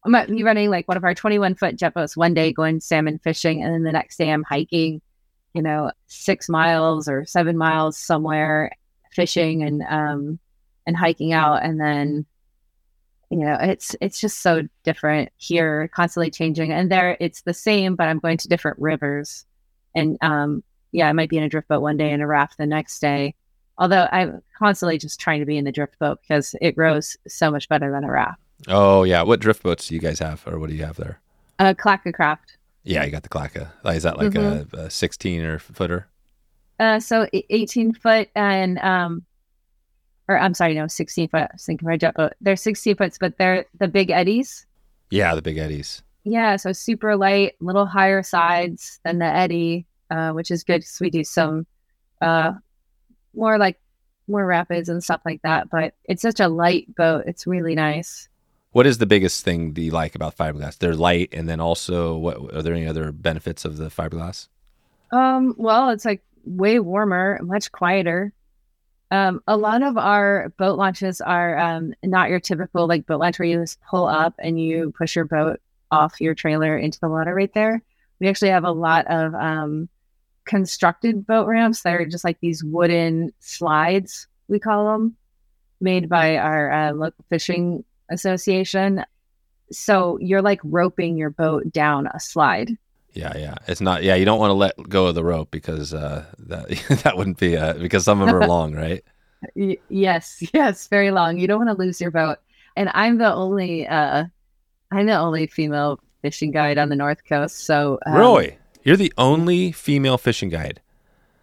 I 0.04 0.08
might 0.08 0.28
be 0.28 0.42
running 0.42 0.70
like 0.70 0.88
one 0.88 0.96
of 0.96 1.04
our 1.04 1.14
21 1.14 1.56
foot 1.56 1.76
jet 1.76 1.94
boats 1.94 2.16
one 2.16 2.34
day 2.34 2.52
going 2.52 2.80
salmon 2.80 3.18
fishing. 3.18 3.62
And 3.62 3.74
then 3.74 3.82
the 3.82 3.92
next 3.92 4.16
day 4.16 4.30
I'm 4.30 4.44
hiking, 4.44 5.02
you 5.54 5.62
know, 5.62 5.90
six 6.06 6.48
miles 6.48 7.08
or 7.08 7.26
seven 7.26 7.58
miles 7.58 7.98
somewhere 7.98 8.70
fishing 9.12 9.62
and, 9.62 9.82
um, 9.82 10.38
and 10.86 10.96
hiking 10.96 11.32
out. 11.32 11.62
And 11.62 11.80
then, 11.80 12.26
you 13.30 13.38
know, 13.38 13.58
it's, 13.60 13.96
it's 14.00 14.20
just 14.20 14.40
so 14.40 14.66
different 14.84 15.30
here, 15.36 15.88
constantly 15.88 16.30
changing. 16.30 16.72
And 16.72 16.90
there 16.90 17.16
it's 17.20 17.42
the 17.42 17.54
same, 17.54 17.96
but 17.96 18.08
I'm 18.08 18.20
going 18.20 18.38
to 18.38 18.48
different 18.48 18.78
rivers. 18.78 19.44
And, 19.94 20.16
um, 20.22 20.62
yeah, 20.92 21.08
I 21.08 21.12
might 21.12 21.28
be 21.30 21.38
in 21.38 21.44
a 21.44 21.48
drift 21.48 21.68
boat 21.68 21.82
one 21.82 21.96
day 21.96 22.10
and 22.10 22.22
a 22.22 22.26
raft 22.26 22.58
the 22.58 22.66
next 22.66 22.98
day. 23.00 23.34
Although 23.78 24.08
I'm 24.10 24.42
constantly 24.58 24.98
just 24.98 25.20
trying 25.20 25.40
to 25.40 25.46
be 25.46 25.56
in 25.56 25.64
the 25.64 25.72
drift 25.72 25.98
boat 25.98 26.18
because 26.22 26.54
it 26.60 26.74
rows 26.76 27.16
so 27.28 27.50
much 27.50 27.68
better 27.68 27.90
than 27.92 28.04
a 28.04 28.10
raft. 28.10 28.40
Oh, 28.66 29.04
yeah. 29.04 29.22
What 29.22 29.40
drift 29.40 29.62
boats 29.62 29.86
do 29.88 29.94
you 29.94 30.00
guys 30.00 30.18
have 30.18 30.42
or 30.46 30.58
what 30.58 30.68
do 30.68 30.74
you 30.76 30.84
have 30.84 30.96
there? 30.96 31.20
A 31.60 31.66
Uh, 31.66 31.74
Clackacraft. 31.74 32.56
Yeah, 32.82 33.04
you 33.04 33.10
got 33.10 33.22
the 33.22 33.28
Clacka. 33.28 33.68
Is 33.94 34.02
that 34.02 34.18
like 34.18 34.32
Mhm. 34.32 34.72
a, 34.72 34.76
a 34.86 34.90
16 34.90 35.42
or 35.42 35.58
footer? 35.58 36.08
Uh, 36.80 36.98
so 37.00 37.28
18 37.32 37.92
foot 37.92 38.28
and 38.34 38.78
um, 38.78 39.24
or 40.28 40.38
I'm 40.38 40.54
sorry, 40.54 40.74
no, 40.74 40.86
16 40.86 41.28
foot. 41.28 41.42
I 41.42 41.48
was 41.52 41.64
thinking 41.64 41.88
right 41.88 42.00
jet 42.00 42.14
boat. 42.14 42.32
They're 42.40 42.56
16 42.56 42.96
foot, 42.96 43.16
but 43.20 43.36
they're 43.38 43.64
the 43.78 43.88
big 43.88 44.10
eddies. 44.10 44.66
Yeah, 45.10 45.34
the 45.34 45.42
big 45.42 45.56
eddies. 45.58 46.02
Yeah, 46.24 46.56
so 46.56 46.72
super 46.72 47.16
light, 47.16 47.54
little 47.60 47.86
higher 47.86 48.22
sides 48.22 49.00
than 49.04 49.18
the 49.18 49.24
eddy, 49.26 49.86
uh, 50.10 50.32
which 50.32 50.50
is 50.50 50.64
good 50.64 50.80
because 50.80 51.00
we 51.00 51.10
do 51.10 51.24
some 51.24 51.66
uh, 52.20 52.52
more 53.34 53.58
like 53.58 53.80
more 54.26 54.44
rapids 54.44 54.88
and 54.88 55.02
stuff 55.02 55.20
like 55.24 55.42
that. 55.42 55.70
But 55.70 55.94
it's 56.04 56.22
such 56.22 56.40
a 56.40 56.48
light 56.48 56.94
boat; 56.94 57.24
it's 57.26 57.46
really 57.46 57.74
nice. 57.74 58.28
What 58.72 58.86
is 58.86 58.98
the 58.98 59.06
biggest 59.06 59.44
thing 59.44 59.72
do 59.72 59.80
you 59.80 59.90
like 59.90 60.14
about 60.14 60.36
fiberglass? 60.36 60.78
They're 60.78 60.94
light, 60.94 61.30
and 61.32 61.48
then 61.48 61.60
also, 61.60 62.16
what 62.16 62.54
are 62.54 62.62
there 62.62 62.74
any 62.74 62.86
other 62.86 63.12
benefits 63.12 63.64
of 63.64 63.76
the 63.76 63.88
fiberglass? 63.88 64.48
Um, 65.10 65.54
well, 65.56 65.90
it's 65.90 66.04
like 66.04 66.22
way 66.44 66.78
warmer, 66.78 67.40
much 67.42 67.72
quieter. 67.72 68.32
Um, 69.10 69.42
a 69.46 69.56
lot 69.56 69.82
of 69.82 69.96
our 69.96 70.52
boat 70.58 70.76
launches 70.78 71.22
are 71.22 71.58
um, 71.58 71.94
not 72.02 72.28
your 72.28 72.40
typical 72.40 72.86
like 72.86 73.06
boat 73.06 73.20
launch 73.20 73.38
where 73.38 73.48
you 73.48 73.60
just 73.60 73.80
pull 73.88 74.06
up 74.06 74.34
and 74.38 74.60
you 74.60 74.92
push 74.96 75.16
your 75.16 75.24
boat 75.24 75.60
off 75.90 76.20
your 76.20 76.34
trailer 76.34 76.76
into 76.76 77.00
the 77.00 77.08
water 77.08 77.34
right 77.34 77.52
there. 77.54 77.82
We 78.20 78.28
actually 78.28 78.50
have 78.50 78.64
a 78.64 78.70
lot 78.70 79.06
of 79.06 79.34
um, 79.34 79.88
constructed 80.48 81.26
boat 81.26 81.46
ramps 81.46 81.82
that 81.82 81.94
are 81.94 82.06
just 82.06 82.24
like 82.24 82.40
these 82.40 82.64
wooden 82.64 83.32
slides, 83.38 84.26
we 84.48 84.58
call 84.58 84.90
them, 84.90 85.16
made 85.80 86.08
by 86.08 86.36
our 86.36 86.72
uh, 86.72 86.92
local 86.92 87.24
fishing 87.28 87.84
association. 88.10 89.04
So 89.70 90.18
you're 90.20 90.42
like 90.42 90.60
roping 90.64 91.16
your 91.16 91.30
boat 91.30 91.70
down 91.70 92.08
a 92.08 92.18
slide. 92.18 92.76
Yeah, 93.12 93.36
yeah. 93.36 93.54
It's 93.66 93.80
not. 93.80 94.02
Yeah, 94.02 94.14
you 94.14 94.24
don't 94.24 94.40
want 94.40 94.50
to 94.50 94.54
let 94.54 94.88
go 94.88 95.06
of 95.06 95.14
the 95.14 95.24
rope 95.24 95.50
because 95.50 95.94
uh, 95.94 96.24
that 96.38 96.68
that 97.04 97.16
wouldn't 97.16 97.38
be 97.38 97.56
uh, 97.56 97.74
because 97.74 98.04
some 98.04 98.20
of 98.20 98.26
them 98.26 98.36
are 98.36 98.48
long, 98.48 98.74
right? 98.74 99.04
Y- 99.54 99.78
yes, 99.88 100.42
yes, 100.54 100.88
very 100.88 101.10
long. 101.10 101.38
You 101.38 101.46
don't 101.46 101.64
want 101.64 101.76
to 101.76 101.82
lose 101.82 102.00
your 102.00 102.10
boat. 102.10 102.38
And 102.76 102.90
I'm 102.94 103.18
the 103.18 103.32
only 103.32 103.86
uh, 103.86 104.24
I'm 104.90 105.06
the 105.06 105.18
only 105.18 105.46
female 105.46 106.00
fishing 106.22 106.50
guide 106.50 106.78
on 106.78 106.88
the 106.88 106.96
north 106.96 107.24
coast. 107.24 107.64
So 107.64 107.98
um, 108.06 108.14
really, 108.14 108.57
you're 108.82 108.96
the 108.96 109.12
only 109.18 109.72
female 109.72 110.18
fishing 110.18 110.48
guide 110.48 110.80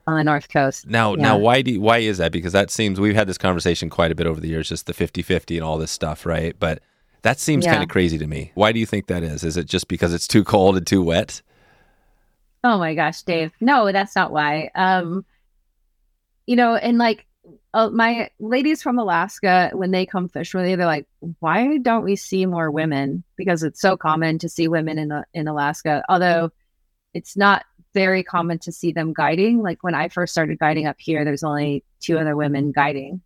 on 0.07 0.17
the 0.17 0.23
north 0.23 0.49
coast. 0.49 0.88
Now, 0.88 1.15
yeah. 1.15 1.23
now, 1.23 1.38
why 1.38 1.61
do 1.61 1.71
you, 1.71 1.81
why 1.81 1.99
is 1.99 2.17
that? 2.19 2.31
Because 2.31 2.53
that 2.53 2.69
seems 2.69 2.99
we've 2.99 3.15
had 3.15 3.27
this 3.27 3.38
conversation 3.38 3.89
quite 3.89 4.11
a 4.11 4.15
bit 4.15 4.27
over 4.27 4.39
the 4.39 4.47
years, 4.47 4.69
just 4.69 4.86
the 4.86 4.93
50-50 4.93 5.55
and 5.55 5.63
all 5.63 5.77
this 5.77 5.91
stuff, 5.91 6.25
right? 6.25 6.55
But 6.59 6.81
that 7.23 7.39
seems 7.39 7.65
yeah. 7.65 7.71
kind 7.71 7.83
of 7.83 7.89
crazy 7.89 8.17
to 8.17 8.27
me. 8.27 8.51
Why 8.53 8.71
do 8.71 8.79
you 8.79 8.86
think 8.86 9.07
that 9.07 9.23
is? 9.23 9.43
Is 9.43 9.57
it 9.57 9.65
just 9.65 9.88
because 9.88 10.13
it's 10.13 10.27
too 10.27 10.43
cold 10.43 10.77
and 10.77 10.86
too 10.86 11.01
wet? 11.01 11.41
Oh 12.63 12.77
my 12.77 12.95
gosh, 12.95 13.21
Dave. 13.23 13.51
No, 13.59 13.91
that's 13.91 14.15
not 14.15 14.31
why. 14.31 14.69
Um, 14.75 15.25
you 16.45 16.55
know, 16.55 16.75
and 16.75 16.97
like 16.97 17.25
uh, 17.73 17.89
my 17.89 18.29
ladies 18.39 18.81
from 18.81 18.97
Alaska, 18.97 19.69
when 19.73 19.91
they 19.91 20.05
come 20.05 20.29
fish 20.29 20.53
with 20.53 20.65
me, 20.65 20.75
they're 20.75 20.86
like, 20.86 21.07
"Why 21.39 21.77
don't 21.77 22.03
we 22.03 22.15
see 22.15 22.45
more 22.45 22.71
women?" 22.71 23.23
Because 23.36 23.61
it's 23.61 23.81
so 23.81 23.97
common 23.97 24.39
to 24.39 24.49
see 24.49 24.67
women 24.67 24.97
in 24.97 25.09
the, 25.09 25.25
in 25.33 25.47
Alaska. 25.47 26.03
Although 26.09 26.51
it's 27.16 27.36
not 27.36 27.66
very 27.93 28.22
common 28.22 28.59
to 28.59 28.72
see 28.72 28.91
them 28.91 29.13
guiding. 29.13 29.63
Like 29.63 29.82
when 29.82 29.95
I 29.95 30.09
first 30.09 30.34
started 30.34 30.59
guiding 30.59 30.86
up 30.86 30.97
here, 30.99 31.24
there's 31.24 31.43
only 31.43 31.84
two 32.01 32.20
other 32.20 32.36
women 32.36 32.72
guiding, 32.72 33.22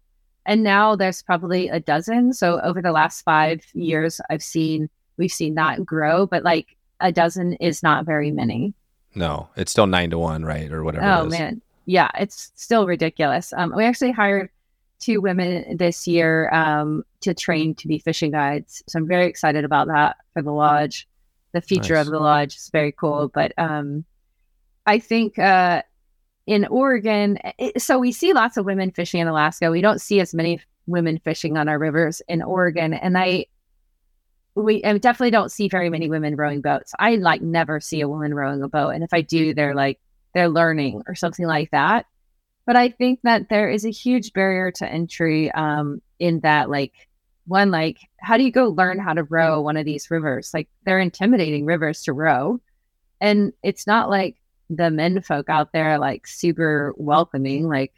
and 0.45 0.63
now 0.63 0.95
there's 0.95 1.21
probably 1.21 1.67
a 1.67 1.79
dozen. 1.79 2.33
So 2.33 2.61
over 2.61 2.81
the 2.81 2.93
last 2.93 3.23
five 3.23 3.65
years, 3.73 4.21
I've 4.29 4.43
seen 4.43 4.89
we've 5.17 5.31
seen 5.31 5.55
that 5.55 5.85
grow, 5.85 6.27
but 6.27 6.43
like 6.43 6.77
a 7.01 7.11
dozen 7.11 7.53
is 7.53 7.83
not 7.83 8.05
very 8.05 8.31
many. 8.31 8.73
No, 9.15 9.49
it's 9.57 9.71
still 9.71 9.87
nine 9.87 10.11
to 10.11 10.19
one, 10.19 10.45
right, 10.45 10.71
or 10.71 10.83
whatever. 10.83 11.05
Oh 11.05 11.25
man, 11.25 11.61
yeah, 11.85 12.09
it's 12.17 12.51
still 12.55 12.85
ridiculous. 12.85 13.51
Um, 13.53 13.73
we 13.75 13.85
actually 13.85 14.11
hired 14.11 14.49
two 14.99 15.19
women 15.19 15.77
this 15.77 16.07
year 16.07 16.53
um, 16.53 17.03
to 17.21 17.33
train 17.33 17.73
to 17.73 17.87
be 17.87 17.97
fishing 17.97 18.29
guides, 18.31 18.83
so 18.87 18.99
I'm 18.99 19.07
very 19.07 19.25
excited 19.25 19.65
about 19.65 19.87
that 19.87 20.17
for 20.33 20.43
the 20.43 20.51
lodge. 20.51 21.07
The 21.51 21.61
feature 21.61 21.95
nice. 21.95 22.05
of 22.05 22.11
the 22.11 22.19
lodge 22.19 22.55
is 22.55 22.69
very 22.71 22.91
cool, 22.91 23.27
but 23.27 23.53
um, 23.57 24.05
I 24.85 24.99
think 24.99 25.39
uh, 25.39 25.81
in 26.45 26.65
Oregon, 26.67 27.39
it, 27.57 27.81
so 27.81 27.99
we 27.99 28.11
see 28.11 28.33
lots 28.33 28.57
of 28.57 28.65
women 28.65 28.91
fishing 28.91 29.21
in 29.21 29.27
Alaska. 29.27 29.71
We 29.71 29.81
don't 29.81 30.01
see 30.01 30.19
as 30.19 30.33
many 30.33 30.61
women 30.85 31.19
fishing 31.19 31.57
on 31.57 31.67
our 31.67 31.79
rivers 31.79 32.21
in 32.27 32.41
Oregon, 32.41 32.93
and 32.93 33.17
I 33.17 33.45
we 34.55 34.83
I 34.83 34.97
definitely 34.97 35.31
don't 35.31 35.51
see 35.51 35.67
very 35.67 35.89
many 35.89 36.09
women 36.09 36.35
rowing 36.35 36.61
boats. 36.61 36.93
I 36.99 37.15
like 37.15 37.41
never 37.41 37.79
see 37.79 38.01
a 38.01 38.09
woman 38.09 38.33
rowing 38.33 38.61
a 38.61 38.67
boat, 38.67 38.89
and 38.89 39.03
if 39.03 39.13
I 39.13 39.21
do, 39.21 39.53
they're 39.53 39.75
like 39.75 39.99
they're 40.33 40.49
learning 40.49 41.03
or 41.07 41.15
something 41.15 41.45
like 41.45 41.71
that. 41.71 42.05
But 42.65 42.75
I 42.75 42.89
think 42.89 43.21
that 43.23 43.49
there 43.49 43.69
is 43.69 43.85
a 43.85 43.91
huge 43.91 44.33
barrier 44.33 44.71
to 44.73 44.87
entry 44.87 45.51
um, 45.51 46.01
in 46.19 46.41
that, 46.41 46.69
like 46.69 46.93
one, 47.49 47.71
like 47.71 47.99
how 48.19 48.37
do 48.37 48.43
you 48.43 48.51
go 48.51 48.69
learn 48.69 48.99
how 48.99 49.13
to 49.13 49.23
row 49.23 49.61
one 49.61 49.75
of 49.75 49.85
these 49.85 50.09
rivers? 50.09 50.53
Like 50.53 50.69
they're 50.85 50.99
intimidating 50.99 51.65
rivers 51.65 52.03
to 52.03 52.13
row, 52.13 52.61
and 53.19 53.51
it's 53.63 53.85
not 53.85 54.09
like 54.09 54.37
the 54.69 54.89
men 54.89 55.21
folk 55.21 55.49
out 55.49 55.73
there 55.73 55.97
like 55.99 56.27
super 56.27 56.93
welcoming, 56.95 57.67
like 57.67 57.93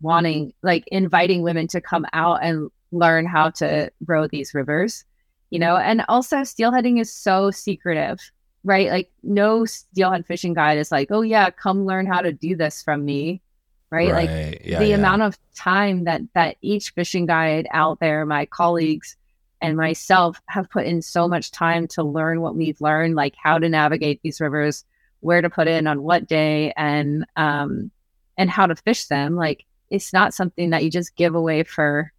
wanting 0.00 0.48
mm-hmm. 0.48 0.66
like 0.66 0.84
inviting 0.88 1.42
women 1.42 1.66
to 1.68 1.80
come 1.80 2.06
out 2.12 2.40
and 2.42 2.70
learn 2.92 3.26
how 3.26 3.50
to 3.50 3.90
row 4.06 4.28
these 4.28 4.54
rivers 4.54 5.04
you 5.50 5.58
know, 5.58 5.76
and 5.76 6.04
also 6.08 6.36
steelheading 6.38 7.00
is 7.00 7.12
so 7.12 7.50
secretive, 7.50 8.18
right? 8.64 8.88
Like 8.88 9.10
no 9.22 9.64
steelhead 9.64 10.24
fishing 10.26 10.54
guide 10.54 10.78
is 10.78 10.92
like, 10.92 11.08
oh 11.10 11.22
yeah, 11.22 11.50
come 11.50 11.84
learn 11.84 12.06
how 12.06 12.20
to 12.20 12.32
do 12.32 12.56
this 12.56 12.82
from 12.82 13.04
me. 13.04 13.42
Right. 13.90 14.10
right. 14.10 14.30
Like 14.30 14.62
yeah, 14.64 14.78
the 14.78 14.88
yeah. 14.88 14.94
amount 14.94 15.22
of 15.22 15.38
time 15.56 16.04
that 16.04 16.22
that 16.34 16.56
each 16.62 16.90
fishing 16.90 17.26
guide 17.26 17.66
out 17.72 17.98
there, 18.00 18.24
my 18.24 18.46
colleagues 18.46 19.16
and 19.60 19.76
myself 19.76 20.40
have 20.46 20.70
put 20.70 20.86
in 20.86 21.02
so 21.02 21.28
much 21.28 21.50
time 21.50 21.86
to 21.88 22.02
learn 22.02 22.40
what 22.40 22.56
we've 22.56 22.80
learned, 22.80 23.14
like 23.14 23.34
how 23.42 23.58
to 23.58 23.68
navigate 23.68 24.20
these 24.22 24.40
rivers, 24.40 24.84
where 25.20 25.42
to 25.42 25.50
put 25.50 25.68
in 25.68 25.86
on 25.86 26.02
what 26.02 26.26
day 26.26 26.72
and 26.76 27.26
um 27.36 27.90
and 28.38 28.48
how 28.48 28.66
to 28.66 28.76
fish 28.76 29.06
them. 29.06 29.36
Like 29.36 29.64
it's 29.90 30.12
not 30.12 30.34
something 30.34 30.70
that 30.70 30.84
you 30.84 30.90
just 30.90 31.16
give 31.16 31.34
away 31.34 31.64
for 31.64 32.12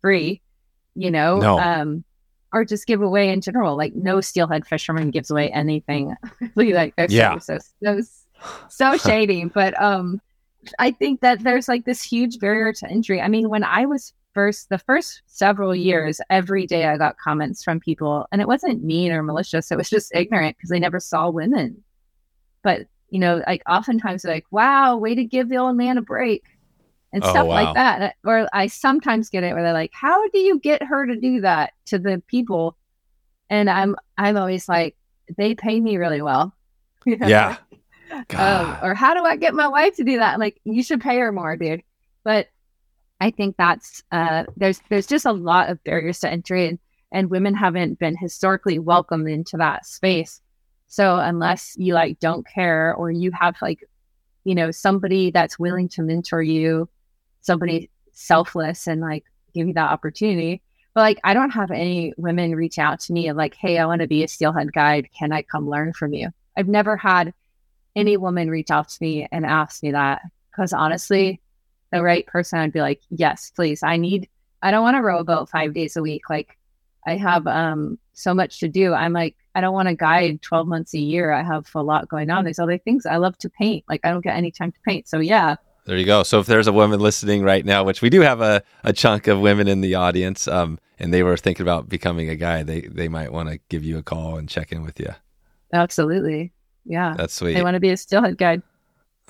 free, 0.00 0.40
you 0.94 1.10
know? 1.10 1.38
No. 1.38 1.58
Um 1.58 2.04
or 2.52 2.64
just 2.64 2.86
give 2.86 3.02
away 3.02 3.30
in 3.30 3.40
general. 3.40 3.76
Like 3.76 3.94
no 3.94 4.20
steelhead 4.20 4.66
fisherman 4.66 5.10
gives 5.10 5.30
away 5.30 5.50
anything. 5.50 6.14
like 6.54 6.94
yeah. 7.08 7.36
so, 7.38 7.58
so 7.82 8.00
so 8.68 8.96
shady. 8.96 9.44
but 9.44 9.80
um 9.82 10.20
I 10.78 10.90
think 10.90 11.20
that 11.20 11.40
there's 11.40 11.68
like 11.68 11.84
this 11.84 12.02
huge 12.02 12.38
barrier 12.38 12.72
to 12.72 12.88
entry. 12.88 13.20
I 13.20 13.28
mean, 13.28 13.48
when 13.48 13.64
I 13.64 13.86
was 13.86 14.12
first 14.34 14.68
the 14.68 14.78
first 14.78 15.22
several 15.26 15.74
years, 15.74 16.20
every 16.30 16.66
day 16.66 16.86
I 16.86 16.98
got 16.98 17.18
comments 17.18 17.64
from 17.64 17.80
people 17.80 18.26
and 18.30 18.40
it 18.40 18.48
wasn't 18.48 18.84
mean 18.84 19.12
or 19.12 19.22
malicious. 19.22 19.70
It 19.70 19.76
was 19.78 19.90
just 19.90 20.14
ignorant 20.14 20.56
because 20.56 20.70
they 20.70 20.80
never 20.80 21.00
saw 21.00 21.30
women. 21.30 21.82
But 22.62 22.86
you 23.10 23.20
know, 23.20 23.42
like 23.46 23.62
oftentimes 23.68 24.22
they're 24.22 24.34
like, 24.34 24.46
wow, 24.50 24.96
way 24.96 25.14
to 25.14 25.24
give 25.24 25.48
the 25.48 25.56
old 25.56 25.76
man 25.76 25.98
a 25.98 26.02
break 26.02 26.44
and 27.12 27.24
oh, 27.24 27.30
stuff 27.30 27.46
wow. 27.46 27.64
like 27.64 27.74
that. 27.74 28.16
Or 28.24 28.48
I 28.52 28.66
sometimes 28.66 29.30
get 29.30 29.44
it 29.44 29.54
where 29.54 29.62
they're 29.62 29.72
like, 29.72 29.92
"How 29.94 30.28
do 30.28 30.38
you 30.38 30.58
get 30.58 30.82
her 30.82 31.06
to 31.06 31.16
do 31.16 31.40
that 31.40 31.72
to 31.86 31.98
the 31.98 32.22
people?" 32.26 32.76
And 33.48 33.70
I'm 33.70 33.96
I'm 34.18 34.36
always 34.36 34.68
like, 34.68 34.96
"They 35.36 35.54
pay 35.54 35.80
me 35.80 35.96
really 35.96 36.20
well." 36.20 36.52
yeah. 37.06 37.56
Um, 38.10 38.76
or 38.82 38.94
how 38.94 39.14
do 39.14 39.24
I 39.24 39.36
get 39.36 39.54
my 39.54 39.68
wife 39.68 39.96
to 39.96 40.04
do 40.04 40.18
that? 40.18 40.38
like, 40.38 40.60
you 40.64 40.82
should 40.82 41.00
pay 41.00 41.18
her 41.18 41.32
more, 41.32 41.56
dude. 41.56 41.82
But 42.24 42.48
I 43.20 43.30
think 43.30 43.56
that's 43.56 44.02
uh, 44.12 44.44
there's 44.56 44.80
there's 44.88 45.06
just 45.06 45.26
a 45.26 45.32
lot 45.32 45.70
of 45.70 45.82
barriers 45.84 46.20
to 46.20 46.30
entry, 46.30 46.68
and, 46.68 46.78
and 47.12 47.30
women 47.30 47.54
haven't 47.54 47.98
been 47.98 48.16
historically 48.16 48.78
welcomed 48.78 49.28
into 49.28 49.56
that 49.56 49.86
space. 49.86 50.40
So 50.88 51.16
unless 51.16 51.74
you 51.78 51.94
like 51.94 52.20
don't 52.20 52.46
care 52.46 52.94
or 52.94 53.10
you 53.10 53.30
have 53.32 53.56
like, 53.60 53.80
you 54.44 54.54
know, 54.54 54.70
somebody 54.70 55.30
that's 55.30 55.58
willing 55.58 55.88
to 55.90 56.02
mentor 56.02 56.42
you 56.42 56.88
somebody 57.46 57.90
selfless 58.12 58.86
and 58.86 59.00
like 59.00 59.24
give 59.54 59.68
you 59.68 59.74
that 59.74 59.90
opportunity. 59.90 60.62
But 60.94 61.02
like, 61.02 61.20
I 61.24 61.34
don't 61.34 61.50
have 61.50 61.70
any 61.70 62.12
women 62.16 62.54
reach 62.54 62.78
out 62.78 63.00
to 63.00 63.12
me 63.12 63.28
and 63.28 63.36
like, 63.36 63.54
hey, 63.54 63.78
I 63.78 63.86
want 63.86 64.00
to 64.00 64.08
be 64.08 64.24
a 64.24 64.28
steelhead 64.28 64.72
guide. 64.72 65.08
Can 65.16 65.32
I 65.32 65.42
come 65.42 65.68
learn 65.68 65.92
from 65.92 66.12
you? 66.12 66.30
I've 66.56 66.68
never 66.68 66.96
had 66.96 67.32
any 67.96 68.16
woman 68.16 68.50
reach 68.50 68.70
out 68.70 68.88
to 68.90 68.98
me 69.00 69.26
and 69.32 69.44
ask 69.44 69.82
me 69.82 69.90
that 69.90 70.22
because 70.50 70.72
honestly, 70.72 71.40
the 71.90 72.02
right 72.02 72.26
person, 72.26 72.58
I'd 72.58 72.72
be 72.72 72.80
like, 72.80 73.00
yes, 73.10 73.50
please. 73.54 73.82
I 73.82 73.96
need, 73.96 74.28
I 74.62 74.70
don't 74.70 74.82
want 74.82 74.96
to 74.96 75.02
row 75.02 75.18
a 75.18 75.24
boat 75.24 75.48
five 75.48 75.74
days 75.74 75.96
a 75.96 76.02
week. 76.02 76.28
Like, 76.30 76.56
I 77.06 77.16
have 77.16 77.46
um 77.46 77.98
so 78.14 78.34
much 78.34 78.58
to 78.60 78.68
do. 78.68 78.92
I'm 78.92 79.12
like, 79.12 79.36
I 79.54 79.60
don't 79.60 79.74
want 79.74 79.88
to 79.88 79.94
guide 79.94 80.42
12 80.42 80.66
months 80.66 80.94
a 80.94 80.98
year. 80.98 81.32
I 81.32 81.42
have 81.42 81.68
a 81.74 81.82
lot 81.82 82.08
going 82.08 82.30
on. 82.30 82.44
There's 82.44 82.58
other 82.58 82.78
things. 82.78 83.06
I 83.06 83.16
love 83.16 83.38
to 83.38 83.50
paint. 83.50 83.84
Like, 83.88 84.00
I 84.04 84.10
don't 84.10 84.24
get 84.24 84.36
any 84.36 84.50
time 84.50 84.72
to 84.72 84.78
paint. 84.86 85.08
So, 85.08 85.20
yeah, 85.20 85.56
there 85.86 85.96
you 85.96 86.04
go. 86.04 86.24
So 86.24 86.40
if 86.40 86.46
there's 86.46 86.66
a 86.66 86.72
woman 86.72 86.98
listening 86.98 87.44
right 87.44 87.64
now, 87.64 87.84
which 87.84 88.02
we 88.02 88.10
do 88.10 88.20
have 88.22 88.40
a, 88.40 88.62
a 88.82 88.92
chunk 88.92 89.28
of 89.28 89.38
women 89.38 89.68
in 89.68 89.82
the 89.82 89.94
audience, 89.94 90.48
um, 90.48 90.80
and 90.98 91.14
they 91.14 91.22
were 91.22 91.36
thinking 91.36 91.62
about 91.62 91.88
becoming 91.88 92.28
a 92.28 92.34
guy, 92.34 92.64
they 92.64 92.80
they 92.80 93.06
might 93.08 93.32
want 93.32 93.50
to 93.50 93.60
give 93.68 93.84
you 93.84 93.96
a 93.96 94.02
call 94.02 94.36
and 94.36 94.48
check 94.48 94.72
in 94.72 94.82
with 94.82 94.98
you. 94.98 95.14
Absolutely. 95.72 96.52
Yeah. 96.86 97.14
That's 97.16 97.34
sweet. 97.34 97.54
They 97.54 97.62
want 97.62 97.74
to 97.74 97.80
be 97.80 97.90
a 97.90 97.96
steelhead 97.96 98.38
guide. 98.38 98.62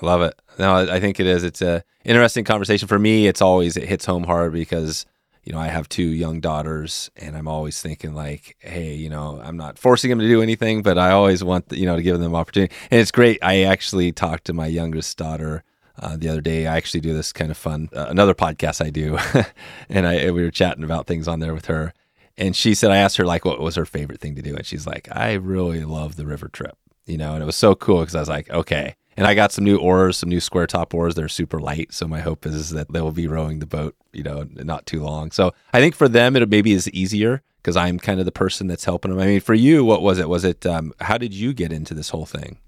I 0.00 0.06
love 0.06 0.22
it. 0.22 0.38
No, 0.58 0.76
I 0.76 1.00
think 1.00 1.20
it 1.20 1.26
is. 1.26 1.42
It's 1.42 1.62
a 1.62 1.82
interesting 2.04 2.44
conversation 2.44 2.86
for 2.86 2.98
me. 2.98 3.26
It's 3.26 3.40
always 3.42 3.76
it 3.76 3.88
hits 3.88 4.04
home 4.04 4.24
hard 4.24 4.52
because 4.52 5.06
you 5.42 5.52
know 5.52 5.58
I 5.58 5.68
have 5.68 5.88
two 5.88 6.02
young 6.02 6.40
daughters, 6.40 7.10
and 7.16 7.36
I'm 7.36 7.48
always 7.48 7.80
thinking 7.80 8.14
like, 8.14 8.56
hey, 8.60 8.94
you 8.94 9.08
know, 9.08 9.40
I'm 9.42 9.56
not 9.56 9.78
forcing 9.78 10.10
them 10.10 10.18
to 10.18 10.28
do 10.28 10.42
anything, 10.42 10.82
but 10.82 10.98
I 10.98 11.12
always 11.12 11.42
want 11.42 11.72
you 11.72 11.86
know 11.86 11.96
to 11.96 12.02
give 12.02 12.18
them 12.20 12.34
opportunity. 12.34 12.74
And 12.90 13.00
it's 13.00 13.10
great. 13.10 13.38
I 13.42 13.62
actually 13.62 14.12
talked 14.12 14.44
to 14.46 14.52
my 14.52 14.66
youngest 14.66 15.16
daughter. 15.16 15.62
Uh, 15.98 16.14
the 16.14 16.28
other 16.28 16.42
day, 16.42 16.66
I 16.66 16.76
actually 16.76 17.00
do 17.00 17.14
this 17.14 17.32
kind 17.32 17.50
of 17.50 17.56
fun 17.56 17.88
uh, 17.96 18.04
another 18.10 18.34
podcast 18.34 18.84
I 18.84 18.90
do, 18.90 19.18
and 19.88 20.06
I 20.06 20.30
we 20.30 20.42
were 20.42 20.50
chatting 20.50 20.84
about 20.84 21.06
things 21.06 21.26
on 21.26 21.40
there 21.40 21.54
with 21.54 21.66
her, 21.66 21.94
and 22.36 22.54
she 22.54 22.74
said 22.74 22.90
I 22.90 22.98
asked 22.98 23.16
her 23.16 23.24
like 23.24 23.46
what 23.46 23.60
was 23.60 23.76
her 23.76 23.86
favorite 23.86 24.20
thing 24.20 24.34
to 24.34 24.42
do, 24.42 24.54
and 24.54 24.66
she's 24.66 24.86
like, 24.86 25.08
I 25.10 25.32
really 25.34 25.86
love 25.86 26.16
the 26.16 26.26
river 26.26 26.48
trip, 26.48 26.76
you 27.06 27.16
know, 27.16 27.34
and 27.34 27.42
it 27.42 27.46
was 27.46 27.56
so 27.56 27.74
cool 27.74 28.00
because 28.00 28.14
I 28.14 28.20
was 28.20 28.28
like, 28.28 28.50
okay, 28.50 28.94
and 29.16 29.26
I 29.26 29.34
got 29.34 29.52
some 29.52 29.64
new 29.64 29.78
oars, 29.78 30.18
some 30.18 30.28
new 30.28 30.40
square 30.40 30.66
top 30.66 30.92
oars. 30.92 31.14
They're 31.14 31.28
super 31.28 31.58
light. 31.58 31.92
So 31.92 32.06
my 32.06 32.20
hope 32.20 32.44
is 32.44 32.70
that 32.70 32.92
they 32.92 33.00
will 33.00 33.12
be 33.12 33.26
rowing 33.26 33.60
the 33.60 33.66
boat, 33.66 33.96
you 34.12 34.22
know, 34.22 34.46
not 34.52 34.84
too 34.84 35.02
long. 35.02 35.30
So 35.30 35.54
I 35.72 35.80
think 35.80 35.94
for 35.94 36.08
them, 36.08 36.36
it 36.36 36.48
maybe 36.48 36.72
is 36.72 36.90
easier 36.90 37.42
because 37.62 37.76
I'm 37.76 37.98
kind 37.98 38.20
of 38.20 38.26
the 38.26 38.32
person 38.32 38.66
that's 38.66 38.84
helping 38.84 39.10
them. 39.10 39.20
I 39.20 39.26
mean, 39.26 39.40
for 39.40 39.54
you, 39.54 39.84
what 39.84 40.02
was 40.02 40.18
it? 40.18 40.28
Was 40.28 40.44
it, 40.44 40.66
um, 40.66 40.92
how 41.00 41.16
did 41.16 41.32
you 41.32 41.54
get 41.54 41.72
into 41.72 41.94
this 41.94 42.10
whole 42.10 42.26
thing? 42.26 42.58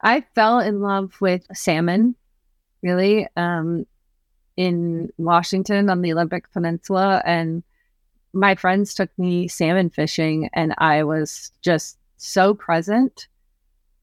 I 0.00 0.22
fell 0.34 0.60
in 0.60 0.80
love 0.80 1.20
with 1.20 1.46
salmon, 1.54 2.16
really, 2.82 3.28
um, 3.36 3.86
in 4.56 5.10
Washington 5.18 5.90
on 5.90 6.00
the 6.00 6.12
Olympic 6.12 6.50
Peninsula. 6.52 7.22
And 7.26 7.62
my 8.32 8.54
friends 8.54 8.94
took 8.94 9.10
me 9.18 9.48
salmon 9.48 9.90
fishing, 9.90 10.48
and 10.54 10.74
I 10.78 11.02
was 11.02 11.52
just 11.60 11.98
so 12.16 12.54
present 12.54 13.28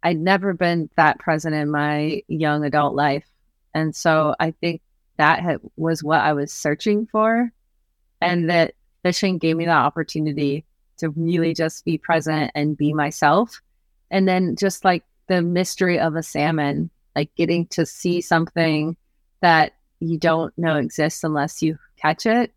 I'd 0.04 0.20
never 0.20 0.54
been 0.54 0.90
that 0.98 1.18
present 1.20 1.56
in 1.56 1.72
my 1.72 2.22
young 2.28 2.66
adult 2.66 2.94
life. 2.94 3.26
And 3.74 3.96
so 3.96 4.36
I 4.40 4.52
think 4.52 4.82
that 5.18 5.62
was 5.78 6.04
what 6.04 6.20
I 6.20 6.34
was 6.34 6.52
searching 6.52 7.08
for. 7.08 7.52
And 8.20 8.50
that 8.50 8.76
fishing 9.02 9.38
gave 9.38 9.56
me 9.56 9.66
the 9.66 9.72
opportunity 9.72 10.66
to 10.98 11.10
really 11.12 11.54
just 11.54 11.86
be 11.86 11.98
present 11.98 12.52
and 12.54 12.78
be 12.78 12.94
myself. 12.94 13.62
And 14.12 14.28
then 14.28 14.56
just 14.58 14.84
like 14.84 15.04
the 15.28 15.42
mystery 15.42 16.00
of 16.00 16.16
a 16.16 16.24
salmon, 16.24 16.90
like 17.16 17.34
getting 17.36 17.66
to 17.68 17.86
see 17.86 18.20
something 18.20 18.98
that 19.42 19.74
you 20.00 20.18
don't 20.18 20.56
know 20.58 20.76
exists 20.76 21.24
unless 21.24 21.62
you 21.62 21.80
catch 21.98 22.26
it, 22.26 22.54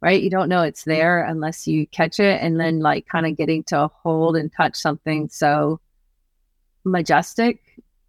right? 0.00 0.22
You 0.22 0.30
don't 0.30 0.48
know 0.48 0.62
it's 0.62 0.84
there 0.84 1.24
unless 1.24 1.66
you 1.66 1.86
catch 1.86 2.20
it. 2.20 2.40
And 2.40 2.58
then 2.60 2.80
like 2.80 3.06
kind 3.08 3.26
of 3.26 3.36
getting 3.36 3.64
to 3.64 3.88
hold 3.88 4.36
and 4.36 4.52
touch 4.52 4.76
something 4.76 5.28
so 5.28 5.80
majestic, 6.84 7.60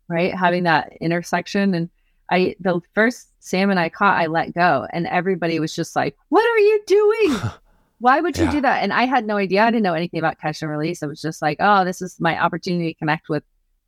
right? 0.07 0.33
Having 0.33 0.63
that 0.63 0.93
intersection. 1.01 1.73
And 1.73 1.89
I, 2.29 2.55
the 2.59 2.81
first 2.93 3.29
salmon 3.39 3.77
I 3.77 3.89
caught, 3.89 4.21
I 4.21 4.27
let 4.27 4.53
go, 4.53 4.87
and 4.91 5.07
everybody 5.07 5.59
was 5.59 5.75
just 5.75 5.95
like, 5.95 6.15
What 6.29 6.45
are 6.45 6.59
you 6.59 6.81
doing? 6.85 7.35
Why 7.99 8.21
would 8.21 8.37
you 8.37 8.45
yeah. 8.45 8.51
do 8.51 8.61
that? 8.61 8.83
And 8.83 8.93
I 8.93 9.03
had 9.05 9.25
no 9.25 9.35
idea. 9.35 9.63
I 9.63 9.71
didn't 9.71 9.83
know 9.83 9.93
anything 9.93 10.19
about 10.19 10.39
catch 10.39 10.61
and 10.61 10.71
release. 10.71 11.03
I 11.03 11.07
was 11.07 11.21
just 11.21 11.41
like, 11.41 11.57
Oh, 11.59 11.83
this 11.83 12.01
is 12.01 12.19
my 12.19 12.39
opportunity 12.39 12.93
to 12.93 12.99
connect 12.99 13.29
with 13.29 13.43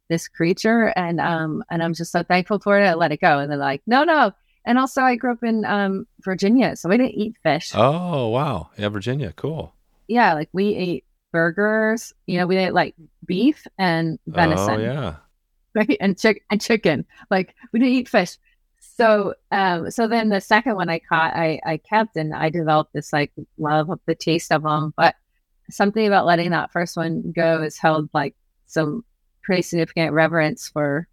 this 0.09 0.27
creature. 0.27 0.87
And, 0.87 1.21
um, 1.21 1.63
and 1.69 1.81
I'm 1.81 1.93
just 1.93 2.11
so 2.11 2.23
thankful 2.23 2.59
for 2.59 2.79
it. 2.79 2.85
I 2.85 2.93
let 2.95 3.13
it 3.13 3.21
go. 3.21 3.39
And 3.39 3.49
they're 3.49 3.57
like, 3.57 3.81
No, 3.85 4.03
no. 4.03 4.33
And 4.65 4.77
also, 4.77 5.01
I 5.01 5.15
grew 5.15 5.31
up 5.31 5.43
in 5.43 5.65
um, 5.65 6.05
Virginia, 6.21 6.75
so 6.75 6.87
we 6.89 6.97
didn't 6.97 7.15
eat 7.15 7.35
fish. 7.41 7.71
Oh, 7.73 8.27
wow. 8.27 8.69
Yeah, 8.77 8.89
Virginia. 8.89 9.33
Cool. 9.35 9.73
Yeah, 10.07 10.33
like 10.33 10.49
we 10.53 10.75
ate 10.75 11.05
burgers. 11.31 12.13
You 12.27 12.37
know, 12.37 12.47
we 12.47 12.57
ate 12.57 12.73
like 12.73 12.95
beef 13.25 13.65
and 13.77 14.19
venison. 14.27 14.75
Oh 14.75 14.77
yeah. 14.77 15.15
Right. 15.73 15.95
And 16.01 16.19
chick 16.19 16.43
and 16.51 16.59
chicken. 16.59 17.05
Like 17.29 17.55
we 17.71 17.79
didn't 17.79 17.93
eat 17.93 18.09
fish. 18.09 18.37
So 18.81 19.35
um 19.51 19.89
so 19.89 20.05
then 20.05 20.27
the 20.27 20.41
second 20.41 20.75
one 20.75 20.89
I 20.89 20.99
caught 20.99 21.33
I 21.33 21.61
I 21.65 21.77
kept 21.77 22.17
and 22.17 22.33
I 22.35 22.49
developed 22.49 22.91
this 22.91 23.13
like 23.13 23.31
love 23.57 23.89
of 23.89 24.01
the 24.05 24.13
taste 24.13 24.51
of 24.51 24.63
them. 24.63 24.93
But 24.97 25.15
something 25.69 26.05
about 26.05 26.25
letting 26.25 26.49
that 26.49 26.73
first 26.73 26.97
one 26.97 27.31
go 27.33 27.63
is 27.63 27.77
held 27.77 28.09
like 28.13 28.35
some 28.65 29.05
pretty 29.43 29.61
significant 29.61 30.11
reverence 30.11 30.67
for 30.67 31.07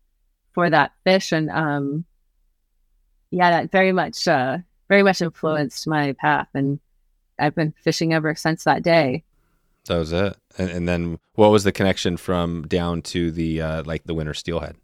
for 0.55 0.69
that 0.69 0.91
fish 1.05 1.31
and 1.31 1.51
um 1.51 2.05
yeah 3.31 3.51
that 3.51 3.71
very 3.71 3.93
much 3.93 4.27
uh 4.27 4.59
very 4.89 5.03
much 5.03 5.21
influenced 5.21 5.87
my 5.87 6.13
path 6.13 6.49
and 6.55 6.81
I've 7.39 7.55
been 7.55 7.73
fishing 7.83 8.13
ever 8.13 8.35
since 8.35 8.65
that 8.65 8.83
day. 8.83 9.25
That 9.87 9.99
was 9.99 10.13
it. 10.13 10.37
And, 10.59 10.71
and 10.71 10.89
then 10.89 11.19
what 11.35 11.51
was 11.51 11.65
the 11.65 11.73
connection 11.73 12.17
from 12.17 12.67
down 12.67 13.03
to 13.03 13.31
the 13.31 13.63
uh, 13.63 13.83
like 13.85 14.05
the 14.05 14.15
winter 14.15 14.35
steelhead? 14.35 14.77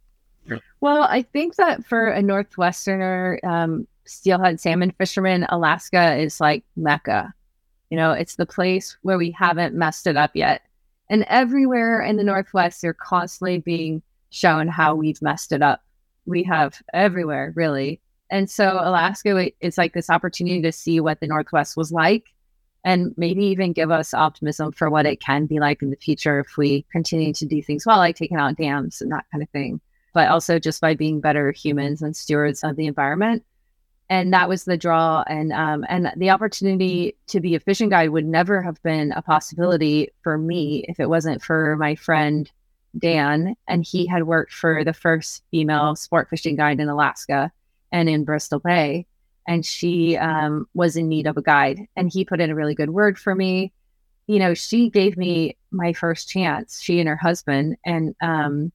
Well, 0.80 1.04
I 1.04 1.22
think 1.22 1.56
that 1.56 1.84
for 1.84 2.08
a 2.08 2.22
Northwesterner 2.22 3.42
um, 3.44 3.86
steelhead 4.04 4.60
salmon 4.60 4.92
fisherman, 4.98 5.46
Alaska 5.48 6.16
is 6.16 6.40
like 6.40 6.64
Mecca. 6.76 7.32
You 7.90 7.96
know, 7.96 8.12
it's 8.12 8.36
the 8.36 8.46
place 8.46 8.96
where 9.02 9.18
we 9.18 9.30
haven't 9.30 9.74
messed 9.74 10.06
it 10.06 10.16
up 10.16 10.32
yet. 10.34 10.62
And 11.10 11.24
everywhere 11.28 12.00
in 12.00 12.16
the 12.16 12.24
Northwest, 12.24 12.82
they're 12.82 12.94
constantly 12.94 13.58
being 13.58 14.02
shown 14.30 14.68
how 14.68 14.94
we've 14.94 15.20
messed 15.22 15.52
it 15.52 15.62
up. 15.62 15.82
We 16.26 16.42
have 16.44 16.82
everywhere, 16.92 17.52
really. 17.54 18.00
And 18.34 18.50
so 18.50 18.80
Alaska 18.82 19.52
is 19.60 19.78
like 19.78 19.92
this 19.92 20.10
opportunity 20.10 20.60
to 20.62 20.72
see 20.72 20.98
what 20.98 21.20
the 21.20 21.28
Northwest 21.28 21.76
was 21.76 21.92
like 21.92 22.34
and 22.84 23.14
maybe 23.16 23.44
even 23.44 23.72
give 23.72 23.92
us 23.92 24.12
optimism 24.12 24.72
for 24.72 24.90
what 24.90 25.06
it 25.06 25.20
can 25.20 25.46
be 25.46 25.60
like 25.60 25.82
in 25.82 25.90
the 25.90 25.96
future 25.96 26.40
if 26.40 26.56
we 26.56 26.84
continue 26.90 27.32
to 27.32 27.46
do 27.46 27.62
things 27.62 27.86
well, 27.86 27.98
like 27.98 28.16
taking 28.16 28.36
out 28.36 28.56
dams 28.56 29.00
and 29.00 29.12
that 29.12 29.24
kind 29.30 29.40
of 29.40 29.48
thing, 29.50 29.80
but 30.14 30.28
also 30.28 30.58
just 30.58 30.80
by 30.80 30.96
being 30.96 31.20
better 31.20 31.52
humans 31.52 32.02
and 32.02 32.16
stewards 32.16 32.64
of 32.64 32.74
the 32.74 32.88
environment. 32.88 33.44
And 34.10 34.32
that 34.32 34.48
was 34.48 34.64
the 34.64 34.76
draw, 34.76 35.22
and 35.28 35.52
um, 35.52 35.86
and 35.88 36.12
the 36.16 36.30
opportunity 36.30 37.16
to 37.28 37.40
be 37.40 37.54
a 37.54 37.60
fishing 37.60 37.88
guide 37.88 38.10
would 38.10 38.26
never 38.26 38.60
have 38.60 38.82
been 38.82 39.12
a 39.12 39.22
possibility 39.22 40.10
for 40.22 40.38
me 40.38 40.84
if 40.88 40.98
it 40.98 41.08
wasn't 41.08 41.40
for 41.40 41.76
my 41.76 41.94
friend 41.94 42.50
Dan, 42.98 43.54
and 43.68 43.84
he 43.84 44.06
had 44.06 44.24
worked 44.24 44.52
for 44.52 44.82
the 44.82 44.92
first 44.92 45.44
female 45.52 45.94
sport 45.94 46.28
fishing 46.28 46.56
guide 46.56 46.80
in 46.80 46.88
Alaska 46.88 47.52
and 47.92 48.08
in 48.08 48.24
Bristol 48.24 48.60
Bay 48.60 49.06
and 49.46 49.64
she 49.64 50.16
um, 50.16 50.66
was 50.74 50.96
in 50.96 51.08
need 51.08 51.26
of 51.26 51.36
a 51.36 51.42
guide 51.42 51.86
and 51.96 52.10
he 52.12 52.24
put 52.24 52.40
in 52.40 52.50
a 52.50 52.54
really 52.54 52.74
good 52.74 52.90
word 52.90 53.18
for 53.18 53.34
me. 53.34 53.72
You 54.26 54.38
know 54.38 54.54
she 54.54 54.88
gave 54.88 55.18
me 55.18 55.58
my 55.70 55.92
first 55.92 56.30
chance 56.30 56.80
she 56.80 56.98
and 56.98 57.08
her 57.08 57.16
husband 57.16 57.76
and 57.84 58.14
um 58.22 58.72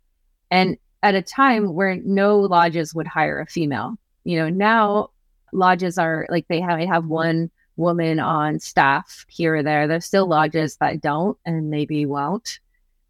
and 0.51 0.77
at 1.01 1.15
a 1.15 1.23
time 1.23 1.73
where 1.73 1.95
no 1.95 2.39
lodges 2.39 2.93
would 2.93 3.07
hire 3.07 3.39
a 3.39 3.47
female. 3.47 3.95
You 4.23 4.37
know 4.37 4.49
now 4.49 5.09
lodges 5.51 5.97
are 5.97 6.27
like 6.29 6.47
they 6.49 6.61
have, 6.61 6.77
they 6.77 6.85
have 6.85 7.05
one 7.05 7.49
woman 7.77 8.19
on 8.19 8.59
staff 8.59 9.25
here 9.27 9.55
or 9.55 9.63
there. 9.63 9.87
There's 9.87 10.05
still 10.05 10.27
lodges 10.27 10.77
that 10.81 11.01
don't 11.01 11.35
and 11.45 11.71
maybe 11.71 12.05
won't 12.05 12.59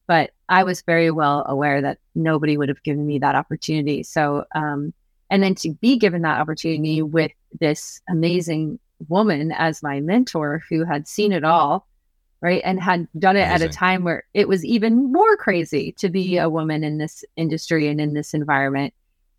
but 0.08 0.32
i 0.50 0.64
was 0.64 0.82
very 0.82 1.12
well 1.12 1.46
aware 1.48 1.82
that 1.82 2.00
nobody 2.16 2.58
would 2.58 2.68
have 2.68 2.82
given 2.84 3.06
me 3.06 3.20
that 3.20 3.36
opportunity. 3.36 4.02
So 4.04 4.44
um 4.56 4.94
and 5.30 5.44
then 5.44 5.56
to 5.56 5.72
be 5.74 5.98
given 5.98 6.22
that 6.24 6.40
opportunity 6.40 7.02
with 7.02 7.32
this 7.60 8.02
amazing 8.10 8.80
woman 9.08 9.52
as 9.52 9.84
my 9.84 10.00
mentor 10.00 10.62
who 10.70 10.84
had 10.84 11.08
seen 11.08 11.32
it 11.32 11.44
all 11.44 11.88
right 12.42 12.62
and 12.66 12.82
had 12.82 13.08
done 13.18 13.38
it 13.38 13.42
amazing. 13.42 13.68
at 13.68 13.70
a 13.70 13.74
time 13.74 14.04
where 14.04 14.24
it 14.34 14.48
was 14.48 14.66
even 14.66 15.12
more 15.12 15.38
crazy 15.38 15.94
to 15.94 16.10
be 16.10 16.38
a 16.38 16.50
woman 16.50 16.84
in 16.84 16.98
this 16.98 17.24
industry 17.38 17.88
and 17.88 18.02
in 18.02 18.14
this 18.14 18.34
environment 18.34 18.94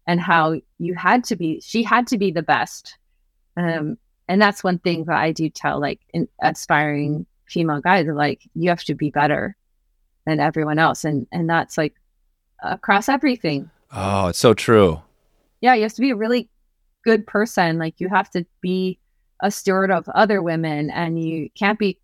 and 0.07 0.21
how 0.21 0.59
you 0.79 0.95
had 0.95 1.25
to 1.25 1.37
be 1.37 1.61
she 1.61 1.83
had 1.83 2.07
to 2.07 2.19
be 2.19 2.31
the 2.31 2.43
best. 2.43 2.97
Um, 3.57 3.99
and 4.29 4.41
that's 4.41 4.65
one 4.65 4.79
thing 4.79 5.05
that 5.05 5.17
i 5.17 5.33
do 5.33 5.51
tell 5.51 5.81
like 5.81 6.01
aspiring 6.41 7.27
female 7.47 7.81
guys 7.81 8.07
like 8.07 8.41
you 8.55 8.71
have 8.71 8.85
to 8.85 8.95
be 8.95 9.11
better 9.11 9.57
than 10.27 10.41
everyone 10.41 10.79
else. 10.79 11.05
And 11.05 11.27
and 11.33 11.49
that's 11.49 11.77
like 11.77 11.95
across 12.63 13.09
everything. 13.09 13.71
Oh 13.93 14.29
it's 14.29 14.39
so 14.39 14.55
true 14.55 15.03
yeah, 15.61 15.75
you 15.75 15.83
have 15.83 15.95
to 15.95 16.01
be 16.01 16.11
a 16.11 16.17
really 16.17 16.49
good 17.05 17.27
person. 17.27 17.79
Like 17.79 17.95
you 17.99 18.09
have 18.09 18.31
to 18.31 18.45
be 18.61 18.99
a 19.43 19.51
steward 19.51 19.91
of 19.91 20.09
other 20.11 20.43
women 20.43 20.91
and 20.91 21.23
you 21.23 21.51
can't 21.59 21.79
be 21.79 21.99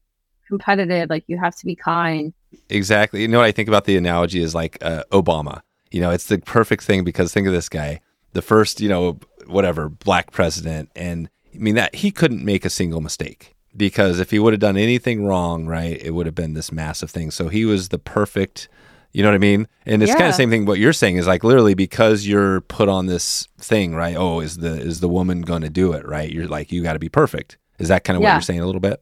competitive. 0.48 1.10
Like 1.10 1.24
you 1.26 1.38
have 1.38 1.56
to 1.56 1.66
be 1.66 1.76
kind. 1.76 2.32
Exactly. 2.70 3.22
You 3.22 3.28
know 3.28 3.38
what 3.38 3.46
I 3.46 3.52
think 3.52 3.68
about 3.68 3.84
the 3.84 3.96
analogy 3.96 4.40
is 4.40 4.54
like 4.54 4.78
uh, 4.82 5.04
Obama. 5.12 5.62
You 5.90 6.00
know, 6.00 6.10
it's 6.10 6.26
the 6.26 6.38
perfect 6.38 6.84
thing 6.84 7.04
because 7.04 7.32
think 7.32 7.46
of 7.46 7.52
this 7.52 7.68
guy, 7.68 8.00
the 8.32 8.42
first, 8.42 8.80
you 8.80 8.88
know, 8.88 9.18
whatever, 9.46 9.88
black 9.88 10.32
president. 10.32 10.90
And 10.96 11.28
I 11.54 11.58
mean, 11.58 11.74
that 11.76 11.94
he 11.94 12.10
couldn't 12.10 12.44
make 12.44 12.64
a 12.64 12.70
single 12.70 13.00
mistake 13.00 13.54
because 13.76 14.20
if 14.20 14.30
he 14.30 14.38
would 14.38 14.52
have 14.52 14.60
done 14.60 14.76
anything 14.76 15.26
wrong, 15.26 15.66
right, 15.66 16.00
it 16.00 16.12
would 16.12 16.26
have 16.26 16.34
been 16.34 16.54
this 16.54 16.72
massive 16.72 17.10
thing. 17.10 17.30
So 17.30 17.48
he 17.48 17.64
was 17.64 17.88
the 17.88 17.98
perfect 17.98 18.68
you 19.16 19.22
know 19.22 19.30
what 19.30 19.36
I 19.36 19.38
mean? 19.38 19.66
And 19.86 20.02
it's 20.02 20.10
yeah. 20.10 20.16
kind 20.16 20.26
of 20.26 20.32
the 20.34 20.36
same 20.36 20.50
thing. 20.50 20.66
What 20.66 20.78
you're 20.78 20.92
saying 20.92 21.16
is 21.16 21.26
like 21.26 21.42
literally 21.42 21.72
because 21.72 22.26
you're 22.26 22.60
put 22.60 22.90
on 22.90 23.06
this 23.06 23.48
thing, 23.56 23.94
right? 23.94 24.14
Oh, 24.14 24.40
is 24.40 24.58
the 24.58 24.78
is 24.78 25.00
the 25.00 25.08
woman 25.08 25.40
going 25.40 25.62
to 25.62 25.70
do 25.70 25.94
it? 25.94 26.06
Right? 26.06 26.30
You're 26.30 26.46
like 26.46 26.70
you 26.70 26.82
got 26.82 26.92
to 26.92 26.98
be 26.98 27.08
perfect. 27.08 27.56
Is 27.78 27.88
that 27.88 28.04
kind 28.04 28.18
of 28.18 28.22
yeah. 28.22 28.28
what 28.28 28.34
you're 28.34 28.42
saying 28.42 28.60
a 28.60 28.66
little 28.66 28.80
bit? 28.80 29.00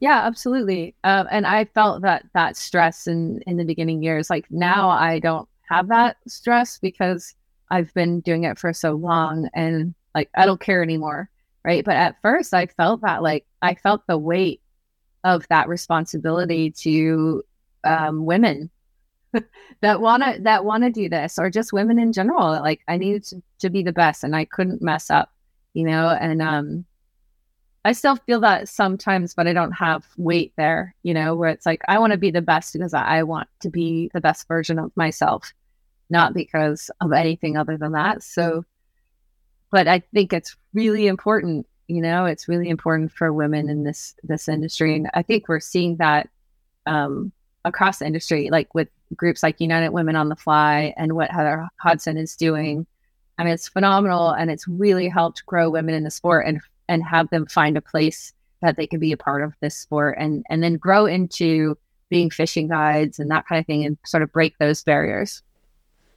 Yeah, 0.00 0.20
absolutely. 0.20 0.94
Um, 1.02 1.28
and 1.30 1.46
I 1.46 1.64
felt 1.64 2.02
that 2.02 2.26
that 2.34 2.58
stress 2.58 3.06
in 3.06 3.40
in 3.46 3.56
the 3.56 3.64
beginning 3.64 4.02
years. 4.02 4.28
Like 4.28 4.44
now, 4.50 4.90
I 4.90 5.18
don't 5.18 5.48
have 5.70 5.88
that 5.88 6.18
stress 6.28 6.78
because 6.78 7.34
I've 7.70 7.92
been 7.94 8.20
doing 8.20 8.44
it 8.44 8.58
for 8.58 8.74
so 8.74 8.92
long 8.92 9.48
and 9.54 9.94
like 10.14 10.28
I 10.34 10.44
don't 10.44 10.60
care 10.60 10.82
anymore. 10.82 11.30
Right. 11.64 11.82
But 11.82 11.96
at 11.96 12.20
first 12.20 12.52
I 12.52 12.66
felt 12.66 13.00
that 13.00 13.22
like 13.22 13.46
I 13.62 13.76
felt 13.76 14.06
the 14.06 14.18
weight 14.18 14.60
of 15.24 15.48
that 15.48 15.68
responsibility 15.68 16.70
to 16.82 17.42
um, 17.84 18.26
women 18.26 18.70
that 19.80 20.00
wanna 20.00 20.38
that 20.40 20.64
wanna 20.64 20.90
do 20.90 21.08
this 21.08 21.38
or 21.38 21.50
just 21.50 21.72
women 21.72 21.98
in 21.98 22.12
general. 22.12 22.50
Like 22.50 22.80
I 22.88 22.96
needed 22.96 23.24
to, 23.24 23.42
to 23.60 23.70
be 23.70 23.82
the 23.82 23.92
best 23.92 24.24
and 24.24 24.34
I 24.34 24.44
couldn't 24.44 24.82
mess 24.82 25.10
up, 25.10 25.30
you 25.72 25.84
know, 25.84 26.08
and 26.08 26.40
um 26.42 26.84
I 27.86 27.92
still 27.92 28.16
feel 28.16 28.40
that 28.40 28.68
sometimes, 28.68 29.34
but 29.34 29.46
I 29.46 29.52
don't 29.52 29.72
have 29.72 30.06
weight 30.16 30.54
there, 30.56 30.94
you 31.02 31.12
know, 31.12 31.34
where 31.34 31.50
it's 31.50 31.66
like, 31.66 31.82
I 31.86 31.98
want 31.98 32.12
to 32.12 32.18
be 32.18 32.30
the 32.30 32.40
best 32.40 32.72
because 32.72 32.94
I 32.94 33.22
want 33.24 33.46
to 33.60 33.68
be 33.68 34.10
the 34.14 34.22
best 34.22 34.48
version 34.48 34.78
of 34.78 34.90
myself, 34.96 35.52
not 36.08 36.32
because 36.32 36.90
of 37.02 37.12
anything 37.12 37.58
other 37.58 37.76
than 37.76 37.92
that. 37.92 38.22
So, 38.22 38.64
but 39.70 39.86
I 39.86 39.98
think 40.14 40.32
it's 40.32 40.56
really 40.72 41.08
important, 41.08 41.66
you 41.86 42.00
know, 42.00 42.24
it's 42.24 42.48
really 42.48 42.70
important 42.70 43.12
for 43.12 43.34
women 43.34 43.68
in 43.68 43.84
this, 43.84 44.14
this 44.22 44.48
industry. 44.48 44.96
And 44.96 45.10
I 45.12 45.22
think 45.22 45.46
we're 45.46 45.60
seeing 45.60 45.96
that 45.96 46.30
um, 46.86 47.32
across 47.66 47.98
the 47.98 48.06
industry, 48.06 48.48
like 48.50 48.74
with 48.74 48.88
groups 49.16 49.42
like 49.42 49.60
United 49.60 49.90
Women 49.90 50.16
on 50.16 50.28
the 50.28 50.36
Fly 50.36 50.94
and 50.96 51.14
what 51.14 51.30
Heather 51.30 51.68
Hodson 51.80 52.16
is 52.16 52.36
doing. 52.36 52.86
I 53.38 53.44
mean, 53.44 53.52
it's 53.52 53.68
phenomenal 53.68 54.30
and 54.30 54.50
it's 54.50 54.68
really 54.68 55.08
helped 55.08 55.46
grow 55.46 55.70
women 55.70 55.94
in 55.94 56.04
the 56.04 56.10
sport 56.10 56.46
and 56.46 56.60
and 56.88 57.02
have 57.02 57.30
them 57.30 57.46
find 57.46 57.76
a 57.76 57.80
place 57.80 58.32
that 58.60 58.76
they 58.76 58.86
can 58.86 59.00
be 59.00 59.12
a 59.12 59.16
part 59.16 59.42
of 59.42 59.54
this 59.60 59.76
sport 59.76 60.16
and 60.18 60.44
and 60.48 60.62
then 60.62 60.76
grow 60.76 61.06
into 61.06 61.76
being 62.10 62.30
fishing 62.30 62.68
guides 62.68 63.18
and 63.18 63.30
that 63.30 63.46
kind 63.46 63.58
of 63.58 63.66
thing 63.66 63.84
and 63.84 63.98
sort 64.04 64.22
of 64.22 64.32
break 64.32 64.56
those 64.58 64.82
barriers. 64.82 65.42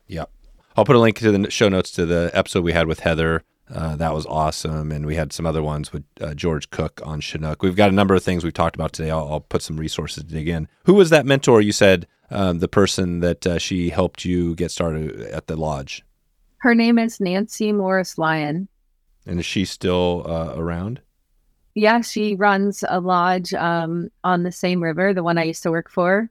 Yep. 0.07 0.29
I'll 0.75 0.85
put 0.85 0.95
a 0.95 0.99
link 0.99 1.17
to 1.19 1.31
the 1.31 1.49
show 1.49 1.69
notes 1.69 1.91
to 1.91 2.05
the 2.05 2.29
episode 2.33 2.63
we 2.63 2.73
had 2.73 2.87
with 2.87 2.99
Heather. 2.99 3.43
Uh, 3.73 3.95
that 3.97 4.13
was 4.13 4.25
awesome. 4.25 4.91
And 4.91 5.05
we 5.05 5.15
had 5.15 5.33
some 5.33 5.45
other 5.45 5.61
ones 5.61 5.91
with 5.91 6.03
uh, 6.21 6.33
George 6.33 6.69
Cook 6.69 7.01
on 7.03 7.19
Chinook. 7.19 7.61
We've 7.61 7.75
got 7.75 7.89
a 7.89 7.95
number 7.95 8.15
of 8.15 8.23
things 8.23 8.43
we've 8.43 8.53
talked 8.53 8.75
about 8.75 8.93
today. 8.93 9.11
I'll, 9.11 9.27
I'll 9.29 9.39
put 9.41 9.61
some 9.61 9.77
resources 9.77 10.23
to 10.23 10.29
dig 10.29 10.47
in. 10.47 10.67
Who 10.85 10.93
was 10.93 11.09
that 11.09 11.25
mentor 11.25 11.61
you 11.61 11.71
said, 11.71 12.07
um, 12.31 12.59
the 12.59 12.67
person 12.67 13.19
that 13.19 13.45
uh, 13.45 13.57
she 13.57 13.89
helped 13.89 14.25
you 14.25 14.55
get 14.55 14.71
started 14.71 15.21
at 15.21 15.47
the 15.47 15.55
lodge? 15.55 16.03
Her 16.59 16.73
name 16.73 16.97
is 16.97 17.19
Nancy 17.19 17.71
Morris 17.71 18.17
Lyon. 18.17 18.67
And 19.25 19.39
is 19.39 19.45
she 19.45 19.65
still 19.65 20.25
uh, 20.25 20.53
around? 20.55 21.01
Yeah, 21.75 22.01
she 22.01 22.35
runs 22.35 22.83
a 22.87 22.99
lodge 22.99 23.53
um, 23.53 24.09
on 24.23 24.43
the 24.43 24.51
same 24.51 24.81
river, 24.81 25.13
the 25.13 25.23
one 25.23 25.37
I 25.37 25.43
used 25.43 25.63
to 25.63 25.71
work 25.71 25.91
for. 25.91 26.29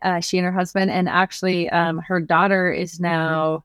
Uh, 0.00 0.20
she 0.20 0.38
and 0.38 0.46
her 0.46 0.52
husband, 0.52 0.90
and 0.90 1.08
actually, 1.08 1.68
um, 1.68 1.98
her 1.98 2.20
daughter 2.20 2.72
is 2.72 2.98
now 2.98 3.64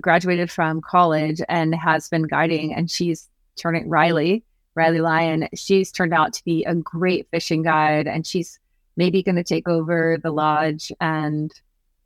graduated 0.00 0.50
from 0.50 0.80
college 0.80 1.40
and 1.48 1.74
has 1.74 2.08
been 2.08 2.24
guiding, 2.24 2.74
and 2.74 2.90
she's 2.90 3.28
turning 3.56 3.88
Riley, 3.88 4.44
Riley 4.74 5.00
Lyon. 5.00 5.48
She's 5.54 5.92
turned 5.92 6.14
out 6.14 6.32
to 6.34 6.44
be 6.44 6.64
a 6.64 6.74
great 6.74 7.28
fishing 7.30 7.62
guide, 7.62 8.06
and 8.06 8.26
she's 8.26 8.58
maybe 8.96 9.22
going 9.22 9.36
to 9.36 9.44
take 9.44 9.68
over 9.68 10.18
the 10.22 10.30
lodge. 10.30 10.92
And 11.00 11.52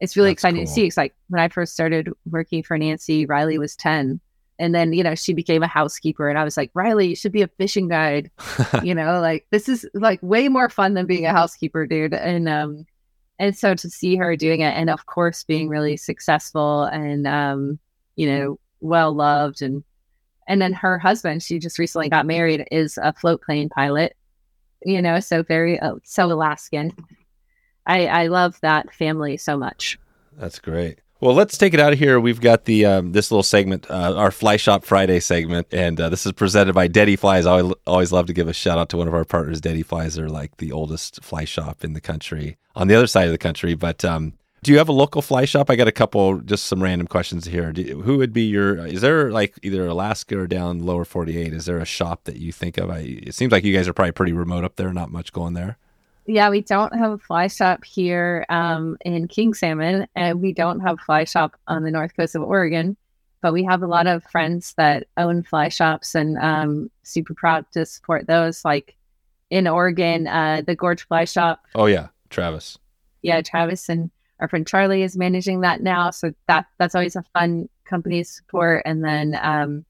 it's 0.01 0.17
really 0.17 0.31
That's 0.31 0.41
exciting 0.41 0.61
cool. 0.61 0.67
to 0.67 0.73
see. 0.73 0.87
It's 0.87 0.97
like 0.97 1.15
when 1.29 1.41
I 1.41 1.49
first 1.49 1.73
started 1.73 2.11
working 2.31 2.63
for 2.63 2.77
Nancy, 2.77 3.25
Riley 3.27 3.59
was 3.59 3.77
10 3.77 4.21
and 4.59 4.75
then, 4.75 4.93
you 4.93 5.03
know, 5.03 5.17
she 5.17 5.33
became 5.33 5.65
a 5.65 5.69
housekeeper. 5.69 6.29
And 6.29 6.39
I 6.39 6.45
was 6.45 6.57
like, 6.57 6.71
Riley, 6.75 7.09
you 7.09 7.17
should 7.17 7.33
be 7.33 7.43
a 7.43 7.49
fishing 7.49 7.89
guide. 7.89 8.31
you 8.85 8.95
know, 8.95 9.21
like 9.21 9.47
this 9.51 9.69
is 9.69 9.89
like 9.93 10.21
way 10.23 10.49
more 10.49 10.69
fun 10.69 10.95
than 10.95 11.07
being 11.07 11.27
a 11.27 11.33
housekeeper, 11.33 11.87
dude. 11.87 12.15
And 12.15 12.49
um 12.49 12.87
and 13.39 13.57
so 13.57 13.75
to 13.75 13.91
see 13.91 14.17
her 14.17 14.37
doing 14.37 14.61
it 14.61 14.75
and 14.75 14.91
of 14.91 15.07
course 15.07 15.45
being 15.45 15.69
really 15.69 15.97
successful 15.97 16.85
and 16.85 17.27
um, 17.27 17.79
you 18.17 18.27
know, 18.27 18.59
well 18.81 19.13
loved 19.13 19.63
and 19.63 19.85
and 20.49 20.61
then 20.61 20.73
her 20.73 20.99
husband, 20.99 21.43
she 21.43 21.59
just 21.59 21.79
recently 21.79 22.09
got 22.09 22.27
married, 22.27 22.67
is 22.73 22.99
a 23.01 23.13
float 23.13 23.43
plane 23.43 23.69
pilot. 23.69 24.17
You 24.85 25.01
know, 25.01 25.21
so 25.21 25.43
very 25.43 25.79
uh, 25.79 25.95
so 26.03 26.27
Alaskan. 26.27 26.93
I 27.87 28.07
I 28.07 28.27
love 28.27 28.59
that 28.61 28.93
family 28.95 29.37
so 29.37 29.57
much. 29.57 29.99
That's 30.37 30.59
great. 30.59 31.01
Well, 31.23 31.37
let's 31.37 31.57
take 31.57 31.73
it 31.73 31.79
out 31.79 31.93
of 31.93 32.01
here. 32.01 32.19
We've 32.19 32.41
got 32.41 32.65
the 32.65 32.85
um, 32.85 33.13
this 33.13 33.31
little 33.31 33.45
segment, 33.45 33.89
uh, 33.89 34.13
our 34.17 34.33
Fly 34.33 34.57
Shop 34.57 34.85
Friday 34.85 35.21
segment, 35.21 35.69
and 35.71 36.01
uh, 36.01 36.09
this 36.09 36.27
is 36.27 36.33
presented 36.33 36.73
by 36.73 36.89
Dette 36.89 37.17
Flies. 37.17 37.47
I 37.47 37.61
always, 37.87 38.11
love 38.11 38.27
to 38.27 38.33
give 38.33 38.49
a 38.49 38.53
shout 38.53 38.77
out 38.77 38.89
to 38.89 38.97
one 38.97 39.07
of 39.07 39.15
our 39.15 39.25
partners. 39.25 39.61
Dette 39.61 39.87
Flies 39.87 40.19
are 40.19 40.29
like 40.29 40.57
the 40.57 40.73
oldest 40.73 41.23
fly 41.23 41.45
shop 41.45 41.85
in 41.85 41.93
the 41.93 42.01
country, 42.01 42.57
on 42.75 42.89
the 42.89 42.97
other 42.97 43.07
side 43.07 43.27
of 43.27 43.31
the 43.31 43.39
country. 43.39 43.75
But 43.75 44.05
um, 44.05 44.33
do 44.65 44.73
you 44.73 44.79
have 44.79 44.89
a 44.89 44.93
local 44.93 45.23
fly 45.23 45.45
shop? 45.45 45.71
I 45.71 45.77
got 45.77 45.87
a 45.87 45.93
couple, 45.93 46.39
just 46.39 46.67
some 46.67 46.83
random 46.83 47.07
questions 47.07 47.45
here. 47.45 47.71
Do, 47.71 48.03
who 48.03 48.19
would 48.19 48.33
be 48.33 48.43
your? 48.43 48.85
Is 48.85 49.01
there 49.01 49.31
like 49.31 49.57
either 49.63 49.87
Alaska 49.87 50.37
or 50.37 50.49
down 50.49 50.81
lower 50.81 51.05
forty 51.05 51.39
eight? 51.39 51.53
Is 51.53 51.67
there 51.67 51.79
a 51.79 51.85
shop 51.85 52.25
that 52.25 52.39
you 52.39 52.51
think 52.51 52.79
of? 52.79 52.91
I, 52.91 52.99
it 52.99 53.37
seems 53.37 53.53
like 53.53 53.63
you 53.63 53.73
guys 53.73 53.87
are 53.87 53.93
probably 53.93 54.11
pretty 54.11 54.33
remote 54.33 54.65
up 54.65 54.75
there. 54.75 54.93
Not 54.93 55.13
much 55.13 55.33
going 55.33 55.55
there. 55.55 55.79
Yeah, 56.27 56.51
we 56.51 56.61
don't 56.61 56.95
have 56.97 57.13
a 57.13 57.19
fly 57.19 57.49
shop 57.49 57.85
here 57.85 58.47
um, 58.49 58.97
in 59.05 59.27
King 59.27 59.55
Salmon, 59.55 60.07
and 60.15 60.41
we 60.41 60.53
don't 60.53 60.81
have 60.81 60.95
a 60.95 61.05
fly 61.05 61.25
shop 61.25 61.59
on 61.67 61.83
the 61.83 61.91
north 61.91 62.17
coast 62.17 62.35
of 62.35 62.43
Oregon. 62.43 62.97
But 63.41 63.53
we 63.53 63.65
have 63.65 63.83
a 63.83 63.89
lot 63.89 64.07
of 64.07 64.23
friends 64.25 64.73
that 64.77 65.09
own 65.17 65.43
fly 65.43 65.69
shops, 65.69 66.15
and 66.15 66.39
um, 66.39 66.91
super 67.03 67.35
proud 67.35 67.67
to 67.73 67.85
support 67.85 68.29
those. 68.29 68.65
Like 68.65 68.97
in 69.51 69.67
Oregon, 69.67 70.29
uh, 70.29 70.63
the 70.65 70.77
Gorge 70.77 71.07
Fly 71.07 71.25
Shop. 71.25 71.61
Oh 71.75 71.87
yeah, 71.87 72.09
Travis. 72.31 72.79
Yeah, 73.23 73.43
Travis 73.43 73.89
and 73.89 74.11
our 74.41 74.49
friend 74.49 74.67
Charlie 74.67 75.03
is 75.03 75.17
managing 75.17 75.61
that 75.61 75.83
now, 75.83 76.11
so 76.11 76.33
that 76.47 76.67
that's 76.79 76.95
always 76.95 77.17
a 77.17 77.25
fun 77.35 77.69
company 77.85 78.23
to 78.23 78.29
support. 78.29 78.83
And 78.87 79.05
then 79.05 79.39
um, 79.43 79.85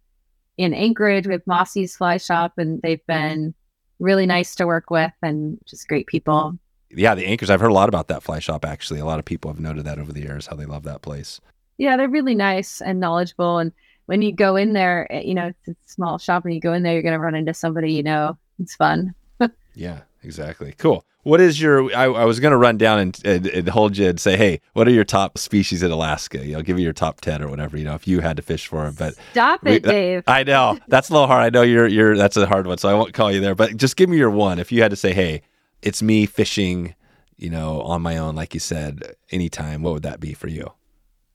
in 0.57 0.75
Anchorage, 0.75 1.27
we 1.27 1.35
have 1.35 1.47
Mossy's 1.47 1.97
Fly 1.97 2.17
Shop, 2.17 2.55
and 2.57 2.81
they've 2.83 3.07
been 3.07 3.55
really 4.03 4.27
nice 4.27 4.55
to 4.57 4.67
work 4.67 4.91
with 4.91 5.13
and 5.23 5.59
just 5.65 5.89
great 5.89 6.07
people. 6.07 6.59
Yeah, 6.91 7.15
the 7.15 7.25
anchors. 7.25 7.49
I've 7.49 7.61
heard 7.61 7.71
a 7.71 7.75
lot 7.75 7.89
about 7.89 8.09
that 8.09 8.23
fly 8.23 8.39
shop 8.39 8.65
actually. 8.65 9.01
A 9.01 9.05
lot 9.05 9.19
of 9.19 9.25
people 9.25 9.51
have 9.51 9.61
noted 9.61 9.85
that 9.85 9.99
over 9.99 10.13
the 10.13 10.21
years 10.21 10.47
how 10.47 10.57
they 10.57 10.67
love 10.67 10.83
that 10.83 11.01
place. 11.01 11.41
Yeah, 11.79 11.97
they're 11.97 12.09
really 12.09 12.35
nice 12.35 12.83
and 12.83 13.01
knowledgeable. 13.01 13.59
And 13.59 13.73
when 14.07 14.21
you 14.21 14.33
go 14.33 14.57
in 14.57 14.75
there, 14.75 15.11
eh, 15.11 15.21
you 15.21 15.35
know, 15.35 15.53
it's 15.67 15.69
a 15.69 15.77
small 15.87 16.19
shop 16.19 16.45
and 16.45 16.53
you 16.53 16.61
go 16.61 16.75
in 16.75 16.83
there, 16.83 16.93
you're 16.93 17.03
going 17.03 17.15
to 17.15 17.19
run 17.19 17.35
into 17.35 17.55
somebody 17.55 17.93
you 17.93 18.03
know. 18.03 18.37
It's 18.59 18.75
fun. 18.75 19.15
yeah, 19.75 20.01
exactly. 20.23 20.75
Cool. 20.79 21.05
What 21.25 21.41
is 21.41 21.61
your? 21.61 21.95
I, 21.95 22.05
I 22.05 22.25
was 22.25 22.41
going 22.41 22.51
to 22.51 22.57
run 22.57 22.79
down 22.79 22.99
and, 22.99 23.21
and, 23.25 23.47
and, 23.47 23.69
hold 23.69 23.97
you 23.97 24.09
and 24.09 24.19
say, 24.19 24.37
hey, 24.37 24.61
what 24.73 24.89
are 24.89 24.91
your 24.91 25.05
top 25.05 25.39
species 25.39 25.83
in 25.83 25.93
Alaska? 25.93 26.45
You 26.45 26.55
know, 26.55 26.63
give 26.63 26.77
me 26.77 26.83
your 26.83 26.93
top 26.93 27.21
ten 27.21 27.43
or 27.43 27.49
whatever. 27.49 27.77
You 27.77 27.85
know, 27.85 27.95
if 27.95 28.09
you 28.09 28.21
had 28.21 28.37
to 28.39 28.43
fish 28.43 28.67
for 28.67 28.85
them. 28.85 28.95
But 28.99 29.15
stop 29.31 29.65
it, 29.65 29.85
we, 29.85 29.91
Dave. 29.91 30.25
I 30.27 30.43
know 30.43 30.79
that's 30.89 31.11
a 31.11 31.13
little 31.13 31.29
hard. 31.29 31.45
I 31.45 31.51
know 31.51 31.63
you're 31.63 31.87
you're 31.87 32.17
that's 32.17 32.37
a 32.37 32.47
hard 32.47 32.67
one, 32.67 32.79
so 32.79 32.89
I 32.89 32.95
won't 32.95 33.15
call 33.15 33.31
you 33.31 33.41
there. 33.41 33.55
But 33.55 33.77
just 33.77 33.97
give 33.97 34.09
me 34.09 34.17
your 34.17 34.31
one. 34.31 34.59
If 34.59 34.73
you 34.73 34.83
had 34.83 34.91
to 34.91 34.97
say, 34.97 35.13
hey, 35.13 35.43
it's 35.81 36.03
me 36.03 36.27
fishing, 36.27 36.95
you 37.37 37.51
know, 37.51 37.83
on 37.83 38.03
my 38.03 38.17
own, 38.17 38.35
like 38.35 38.55
you 38.55 38.61
said, 38.61 39.15
anytime. 39.31 39.83
What 39.83 39.95
would 39.95 40.03
that 40.03 40.19
be 40.19 40.35
for 40.35 40.49
you? 40.49 40.73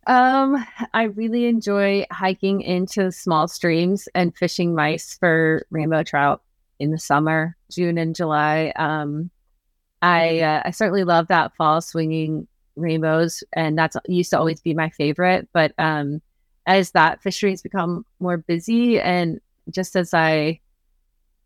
Um, 0.08 0.66
I 0.94 1.04
really 1.04 1.46
enjoy 1.48 2.06
hiking 2.12 2.62
into 2.62 3.12
small 3.12 3.50
streams 3.50 4.08
and 4.16 4.36
fishing 4.36 4.74
mice 4.74 5.18
for 5.18 5.66
rainbow 5.70 6.04
trout 6.04 6.42
in 6.80 6.92
the 6.92 6.98
summer, 6.98 7.57
June 7.72 7.98
and 7.98 8.16
July. 8.16 8.74
Um, 8.76 9.30
I 10.02 10.42
uh, 10.42 10.62
I 10.66 10.72
certainly 10.72 11.04
love 11.04 11.28
that 11.28 11.56
fall 11.56 11.82
swinging 11.82 12.48
rainbows, 12.76 13.44
and 13.54 13.78
that's 13.78 13.98
used 14.08 14.30
to 14.32 14.40
always 14.40 14.62
be 14.62 14.74
my 14.74 14.90
favorite. 14.90 15.48
But 15.54 15.74
um, 15.78 16.22
as 16.66 16.92
that 16.92 17.22
fishery 17.22 17.52
has 17.52 17.62
become 17.62 18.06
more 18.20 18.38
busy, 18.38 19.00
and 19.00 19.40
just 19.72 19.96
as 19.96 20.14
I 20.14 20.60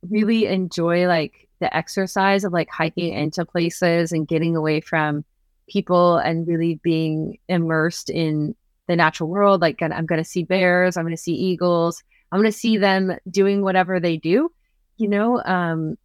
really 0.10 0.48
enjoy 0.48 1.08
like 1.08 1.48
the 1.60 1.76
exercise 1.76 2.44
of 2.44 2.54
like 2.54 2.70
hiking 2.70 3.14
into 3.14 3.46
places 3.46 4.12
and 4.12 4.28
getting 4.28 4.56
away 4.56 4.82
from 4.82 5.24
people 5.70 6.18
and 6.18 6.48
really 6.48 6.80
being 6.84 7.38
immersed 7.48 8.10
in 8.10 8.56
the 8.88 8.96
natural 8.96 9.30
world. 9.30 9.62
Like 9.62 9.82
I'm 9.82 10.06
going 10.06 10.22
to 10.22 10.30
see 10.30 10.44
bears, 10.44 10.98
I'm 10.98 11.04
going 11.04 11.16
to 11.16 11.22
see 11.22 11.34
eagles, 11.34 12.04
I'm 12.32 12.40
going 12.40 12.52
to 12.52 12.58
see 12.58 12.78
them 12.78 13.16
doing 13.30 13.62
whatever 13.62 14.00
they 14.00 14.18
do. 14.18 14.52
You 14.98 15.08
know, 15.08 15.42
um, 15.44 15.98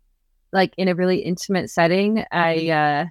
like 0.57 0.73
in 0.79 0.89
a 0.89 0.95
really 0.95 1.19
intimate 1.19 1.71
setting. 1.71 2.25
I 2.33 2.71
uh 2.71 3.05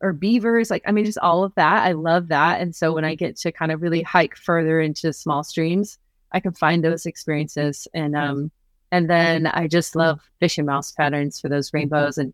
or 0.00 0.12
beavers, 0.12 0.70
like 0.70 0.84
I 0.86 0.92
mean 0.92 1.04
just 1.04 1.18
all 1.18 1.44
of 1.44 1.52
that. 1.56 1.84
I 1.84 1.92
love 1.92 2.28
that. 2.28 2.60
And 2.60 2.74
so 2.74 2.92
when 2.92 3.04
I 3.04 3.16
get 3.16 3.36
to 3.38 3.52
kind 3.52 3.72
of 3.72 3.82
really 3.82 4.02
hike 4.02 4.36
further 4.36 4.80
into 4.80 5.12
small 5.12 5.42
streams, 5.42 5.98
I 6.32 6.40
can 6.40 6.52
find 6.52 6.82
those 6.82 7.04
experiences 7.04 7.88
and 7.92 8.16
um 8.16 8.50
and 8.92 9.10
then 9.10 9.48
I 9.48 9.66
just 9.66 9.96
love 9.96 10.20
fish 10.38 10.56
and 10.56 10.66
mouse 10.66 10.92
patterns 10.92 11.40
for 11.40 11.48
those 11.48 11.74
rainbows 11.74 12.16
and 12.16 12.32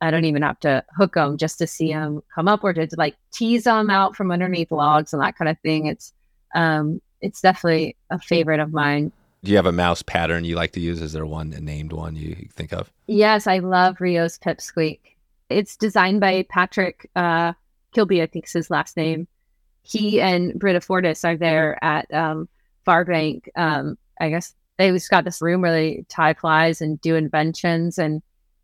I 0.00 0.10
don't 0.10 0.24
even 0.24 0.42
have 0.42 0.58
to 0.60 0.84
hook 0.96 1.14
them 1.14 1.38
just 1.38 1.58
to 1.58 1.66
see 1.68 1.92
them 1.92 2.22
come 2.34 2.48
up 2.48 2.64
or 2.64 2.72
to, 2.72 2.88
to 2.88 2.96
like 2.98 3.14
tease 3.32 3.64
them 3.64 3.88
out 3.88 4.16
from 4.16 4.32
underneath 4.32 4.72
logs 4.72 5.12
and 5.12 5.22
that 5.22 5.36
kind 5.38 5.48
of 5.48 5.60
thing. 5.60 5.86
It's 5.86 6.12
um 6.56 7.00
it's 7.20 7.40
definitely 7.40 7.96
a 8.10 8.18
favorite 8.18 8.58
of 8.58 8.72
mine 8.72 9.12
do 9.42 9.50
you 9.50 9.56
have 9.56 9.66
a 9.66 9.72
mouse 9.72 10.02
pattern 10.02 10.44
you 10.44 10.54
like 10.54 10.72
to 10.72 10.80
use? 10.80 11.00
Is 11.00 11.12
there 11.12 11.26
one 11.26 11.52
a 11.52 11.60
named 11.60 11.92
one 11.92 12.14
you 12.14 12.48
think 12.52 12.72
of? 12.72 12.92
Yes, 13.06 13.46
I 13.46 13.58
love 13.58 14.00
Rio's 14.00 14.38
Pipsqueak. 14.38 15.00
It's 15.48 15.76
designed 15.76 16.20
by 16.20 16.46
Patrick 16.48 17.10
uh, 17.16 17.52
Kilby, 17.92 18.22
I 18.22 18.26
think 18.26 18.46
is 18.46 18.52
his 18.52 18.70
last 18.70 18.96
name. 18.96 19.26
He 19.82 20.20
and 20.20 20.58
Britta 20.58 20.80
Fortis 20.80 21.24
are 21.24 21.36
there 21.36 21.82
at 21.82 22.12
um, 22.14 22.48
Farbank. 22.86 23.48
Um, 23.56 23.98
I 24.20 24.30
guess 24.30 24.54
they 24.78 24.90
just 24.92 25.10
got 25.10 25.24
this 25.24 25.42
room 25.42 25.60
where 25.60 25.72
they 25.72 26.04
tie 26.08 26.34
flies 26.34 26.80
and 26.80 27.00
do 27.00 27.16
inventions. 27.16 27.98
And 27.98 28.22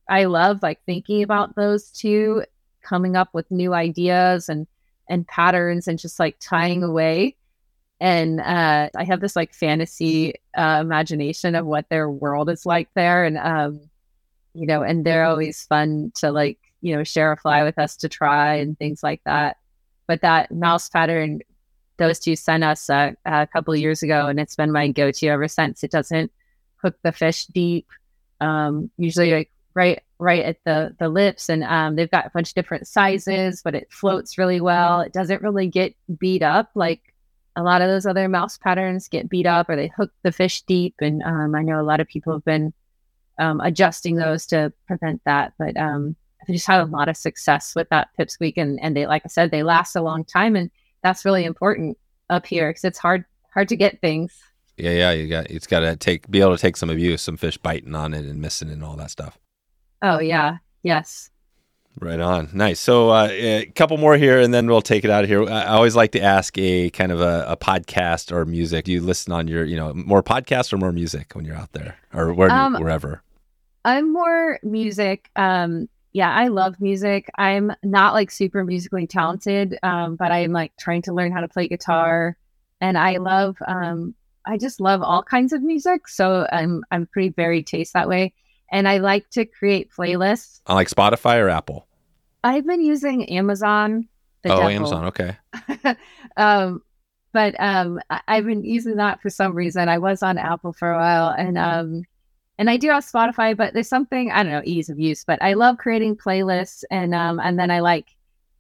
I 0.09 0.25
love 0.25 0.63
like 0.63 0.81
thinking 0.87 1.25
about 1.25 1.57
those 1.57 1.91
two, 1.91 2.45
coming 2.83 3.17
up 3.17 3.31
with 3.33 3.51
new 3.51 3.75
ideas 3.75 4.49
and 4.49 4.67
and 5.11 5.27
patterns 5.27 5.89
and 5.89 5.99
just 5.99 6.21
like 6.21 6.37
tying 6.39 6.85
away. 6.85 7.35
And 8.01 8.41
uh, 8.41 8.91
I 8.97 9.05
have 9.05 9.21
this 9.21 9.35
like 9.35 9.53
fantasy 9.55 10.35
uh, 10.57 10.79
imagination 10.81 11.55
of 11.55 11.67
what 11.67 11.89
their 11.89 12.09
world 12.09 12.49
is 12.49 12.65
like 12.65 12.89
there. 12.95 13.25
And 13.25 13.39
um, 13.39 13.81
you 14.55 14.67
know, 14.67 14.83
and 14.83 15.05
they're 15.05 15.25
always 15.25 15.65
fun 15.65 16.13
to 16.17 16.31
like, 16.31 16.59
you 16.81 16.95
know, 16.95 17.05
share 17.05 17.33
a 17.33 17.37
fly 17.37 17.65
with 17.65 17.79
us 17.79 17.97
to 17.99 18.09
try 18.09 18.55
and 18.57 18.79
things 18.79 19.03
like 19.03 19.21
that. 19.25 19.57
But 20.07 20.23
that 20.23 20.51
mouse 20.51 20.89
pattern 20.89 21.41
those 21.99 22.19
two 22.19 22.37
sent 22.37 22.65
us 22.65 22.89
uh, 22.89 23.13
a 23.27 23.47
couple 23.47 23.77
years 23.77 24.03
ago, 24.03 24.27
and 24.27 24.41
it's 24.41 24.57
been 24.57 24.73
my 24.73 24.89
go-to 24.89 25.27
ever 25.27 25.49
since. 25.49 25.85
It 25.85 25.91
doesn't 25.91 26.33
hook 26.77 26.97
the 27.03 27.13
fish 27.13 27.47
deep, 27.47 27.89
um, 28.41 28.91
usually 28.97 29.33
like 29.33 29.51
right 29.75 30.01
right 30.19 30.45
at 30.45 30.59
the 30.65 30.95
the 30.99 31.09
lips, 31.09 31.49
and 31.49 31.65
um, 31.65 31.97
they've 31.97 32.11
got 32.11 32.27
a 32.27 32.31
bunch 32.31 32.51
of 32.51 32.55
different 32.55 32.87
sizes, 32.87 33.63
but 33.63 33.75
it 33.75 33.93
floats 33.93 34.39
really 34.39 34.61
well. 34.61 35.01
It 35.01 35.13
doesn't 35.13 35.43
really 35.43 35.67
get 35.67 35.95
beat 36.19 36.43
up 36.43 36.71
like 36.75 37.03
a 37.59 37.63
lot 37.63 37.83
of 37.83 37.89
those 37.89 38.07
other 38.07 38.29
mouse 38.29 38.57
patterns 38.57 39.09
get 39.09 39.29
beat 39.29 39.47
up, 39.47 39.69
or 39.69 39.77
they 39.77 39.89
hook 39.89 40.13
the 40.23 40.33
fish 40.33 40.63
deep. 40.63 40.95
And 41.01 41.23
um, 41.25 41.55
I 41.55 41.63
know 41.63 41.81
a 41.81 41.83
lot 41.83 42.01
of 42.01 42.07
people 42.07 42.33
have 42.33 42.45
been 42.45 42.73
um, 43.39 43.61
adjusting 43.61 44.17
those 44.17 44.47
to 44.47 44.73
prevent 44.87 45.21
that, 45.25 45.53
but 45.59 45.77
um, 45.77 46.17
I 46.49 46.53
just 46.53 46.67
had 46.67 46.81
a 46.81 46.85
lot 46.85 47.09
of 47.09 47.17
success 47.17 47.75
with 47.75 47.89
that 47.91 48.09
pipsqueak, 48.19 48.55
and 48.57 48.79
and 48.81 48.97
they 48.97 49.07
like 49.07 49.23
I 49.25 49.29
said, 49.29 49.51
they 49.51 49.63
last 49.63 49.97
a 49.97 50.03
long 50.03 50.25
time 50.25 50.57
and 50.57 50.71
that's 51.03 51.25
really 51.25 51.45
important 51.45 51.97
up 52.31 52.47
here 52.47 52.71
because 52.71 52.85
it's 52.85 52.99
hard 52.99 53.25
hard 53.53 53.69
to 53.69 53.77
get 53.77 54.01
things. 54.01 54.39
Yeah, 54.77 54.93
yeah, 54.93 55.11
you 55.13 55.29
got 55.29 55.51
it's 55.51 55.67
got 55.67 55.81
to 55.81 55.97
take 55.97 56.31
be 56.31 56.41
able 56.41 56.57
to 56.57 56.61
take 56.61 56.77
some 56.77 56.91
abuse, 56.91 57.23
some 57.23 57.37
fish 57.37 57.59
biting 57.59 57.95
on 57.95 58.15
it 58.15 58.25
and 58.25 58.41
missing 58.41 58.71
and 58.71 58.85
all 58.85 58.97
that 58.97 59.11
stuff. 59.11 59.39
Oh 60.03 60.21
yeah, 60.21 60.59
yes. 60.83 61.31
Right 62.01 62.21
on, 62.21 62.51
nice. 62.53 62.79
So 62.79 63.11
uh, 63.11 63.29
a 63.31 63.67
couple 63.75 63.97
more 63.97 64.17
here, 64.17 64.39
and 64.39 64.55
then 64.55 64.67
we'll 64.69 64.83
take 64.83 65.05
it 65.05 65.11
out 65.11 65.25
of 65.25 65.31
here. 65.31 65.43
I 65.49 65.67
always 65.67 65.97
like 65.97 66.13
to 66.13 66.21
ask 66.21 66.57
a 66.57 66.91
kind 66.91 67.11
of 67.11 67.21
a, 67.21 67.45
a 67.49 67.57
podcast 67.57 68.31
or 68.31 68.45
music. 68.45 68.85
Do 68.85 68.93
you 68.93 69.01
listen 69.01 69.33
on 69.33 69.49
your, 69.49 69.65
you 69.65 69.77
know, 69.77 69.93
more 69.95 70.23
podcast 70.23 70.73
or 70.73 70.77
more 70.77 70.93
music 70.93 71.35
when 71.35 71.45
you're 71.45 71.57
out 71.57 71.73
there 71.73 71.97
or 72.15 72.33
where, 72.33 72.51
um, 72.51 72.75
wherever? 72.75 73.23
I'm 73.85 74.13
more 74.13 74.61
music. 74.63 75.31
Um, 75.35 75.89
yeah, 76.13 76.33
I 76.33 76.49
love 76.49 76.81
music. 76.81 77.31
I'm 77.37 77.73
not 77.83 78.15
like 78.15 78.31
super 78.31 78.65
musically 78.65 79.07
talented, 79.07 79.77
um, 79.83 80.17
but 80.17 80.31
I'm 80.31 80.53
like 80.53 80.73
trying 80.79 81.03
to 81.03 81.13
learn 81.13 81.33
how 81.33 81.41
to 81.41 81.49
play 81.49 81.69
guitar, 81.69 82.37
and 82.81 82.97
I 82.97 83.17
love. 83.17 83.57
Um, 83.67 84.15
I 84.47 84.57
just 84.57 84.81
love 84.81 85.03
all 85.03 85.23
kinds 85.23 85.53
of 85.53 85.63
music, 85.63 86.07
so 86.07 86.47
I'm 86.51 86.85
I'm 86.91 87.07
pretty 87.07 87.31
very 87.31 87.63
taste 87.63 87.93
that 87.95 88.09
way, 88.09 88.35
and 88.71 88.89
I 88.89 88.99
like 88.99 89.29
to 89.31 89.45
create 89.45 89.91
playlists. 89.91 90.61
On 90.67 90.77
like 90.77 90.89
Spotify 90.89 91.41
or 91.41 91.49
Apple. 91.49 91.88
I've 92.49 92.67
been 92.67 92.81
using 92.81 93.29
Amazon. 93.29 94.09
oh, 94.47 94.49
devil. 94.49 94.69
Amazon, 94.69 95.05
okay. 95.05 95.37
um, 96.39 96.83
but 97.35 97.55
um, 97.61 98.01
I- 98.09 98.23
have 98.37 98.47
been 98.47 98.65
using 98.65 98.97
that 98.97 99.21
for 99.21 99.29
some 99.29 99.55
reason. 99.55 99.87
I 99.89 99.99
was 99.99 100.23
on 100.23 100.39
Apple 100.39 100.73
for 100.73 100.91
a 100.91 100.97
while, 100.97 101.35
and 101.37 101.59
um, 101.59 102.05
and 102.57 102.71
I 102.71 102.79
do 102.79 102.89
have 102.89 103.05
Spotify, 103.05 103.55
but 103.55 103.75
there's 103.75 103.89
something 103.89 104.31
I 104.31 104.43
don't 104.43 104.53
know 104.53 104.63
ease 104.65 104.89
of 104.89 104.99
use. 104.99 105.25
But 105.27 105.43
I 105.43 105.53
love 105.53 105.77
creating 105.77 106.17
playlists, 106.17 106.85
and 106.91 107.15
um, 107.15 107.39
and 107.39 107.59
then 107.59 107.71
I 107.71 107.81
like 107.81 108.07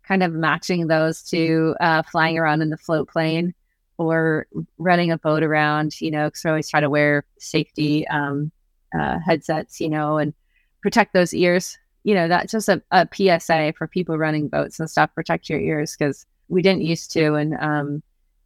kind 0.02 0.22
of 0.22 0.34
matching 0.34 0.86
those 0.86 1.22
to 1.30 1.74
uh, 1.80 2.02
flying 2.02 2.36
around 2.36 2.60
in 2.60 2.68
the 2.68 2.76
float 2.76 3.08
plane 3.08 3.54
or 3.96 4.46
running 4.76 5.12
a 5.12 5.18
boat 5.18 5.42
around. 5.42 5.98
You 5.98 6.10
know, 6.10 6.26
because 6.26 6.44
I 6.44 6.50
always 6.50 6.68
try 6.68 6.80
to 6.80 6.90
wear 6.90 7.24
safety 7.38 8.06
um, 8.08 8.52
uh, 8.94 9.18
headsets, 9.24 9.80
you 9.80 9.88
know, 9.88 10.18
and 10.18 10.34
protect 10.82 11.14
those 11.14 11.32
ears. 11.32 11.78
You 12.04 12.14
know, 12.14 12.28
that's 12.28 12.52
just 12.52 12.68
a, 12.68 12.82
a 12.90 13.06
PSA 13.12 13.74
for 13.76 13.86
people 13.86 14.16
running 14.18 14.48
boats 14.48 14.80
and 14.80 14.88
stuff. 14.88 15.14
Protect 15.14 15.50
your 15.50 15.60
ears 15.60 15.96
because 15.98 16.26
we 16.48 16.62
didn't 16.62 16.82
used 16.82 17.10
to, 17.12 17.34
and 17.34 17.54
um, 17.60 18.02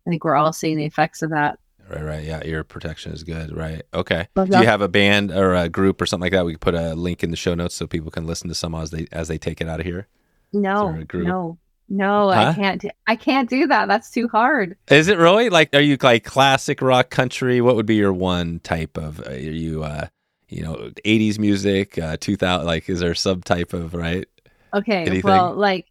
I 0.07 0.11
think 0.11 0.24
we're 0.24 0.37
all 0.37 0.53
seeing 0.53 0.77
the 0.77 0.85
effects 0.85 1.23
of 1.23 1.31
that. 1.31 1.59
Right, 1.89 2.05
right. 2.05 2.24
Yeah, 2.24 2.41
ear 2.45 2.65
protection 2.65 3.12
is 3.12 3.23
good. 3.23 3.55
Right. 3.55 3.83
Okay. 3.93 4.29
Do 4.35 4.47
you 4.47 4.66
have 4.66 4.81
a 4.81 4.89
band 4.89 5.31
or 5.31 5.55
a 5.55 5.69
group 5.69 6.01
or 6.01 6.07
something 6.07 6.27
like 6.27 6.33
that? 6.33 6.47
We 6.47 6.53
could 6.53 6.61
put 6.61 6.74
a 6.74 6.95
link 6.95 7.23
in 7.23 7.31
the 7.31 7.37
show 7.37 7.55
notes 7.55 7.74
so 7.74 7.87
people 7.87 8.11
can 8.11 8.27
listen 8.27 8.49
to 8.49 8.55
some 8.55 8.74
as 8.74 8.91
they 8.91 9.07
as 9.12 9.29
they 9.29 9.39
take 9.39 9.61
it 9.61 9.69
out 9.69 9.81
of 9.81 9.87
here. 9.87 10.09
No, 10.53 11.05
no, 11.12 11.59
no. 11.89 12.31
Huh? 12.31 12.51
I 12.51 12.55
can't. 12.55 12.85
I 13.07 13.16
can't 13.16 13.51
do 13.51 13.66
that. 13.66 13.89
That's 13.89 14.11
too 14.11 14.29
hard. 14.29 14.77
Is 14.89 15.09
it 15.09 15.19
really? 15.19 15.51
Like, 15.51 15.74
are 15.74 15.81
you 15.81 15.97
like 16.01 16.24
classic 16.24 16.81
rock, 16.83 17.11
country? 17.11 17.61
What 17.61 17.77
would 17.77 17.87
be 17.87 17.97
your 17.97 18.12
one 18.12 18.61
type 18.61 18.97
of? 18.97 19.20
Uh, 19.20 19.31
are 19.31 19.37
you, 19.37 19.83
uh, 19.83 20.07
you 20.53 20.62
know, 20.62 20.91
'80s 21.05 21.39
music, 21.39 21.99
uh, 21.99 22.16
2000? 22.20 22.66
Like, 22.66 22.89
is 22.89 23.01
there 23.01 23.12
a 23.12 23.15
subtype 23.15 23.73
of 23.73 23.95
right? 23.95 24.27
Okay. 24.74 25.03
Anything? 25.03 25.23
Well, 25.31 25.55
like 25.55 25.87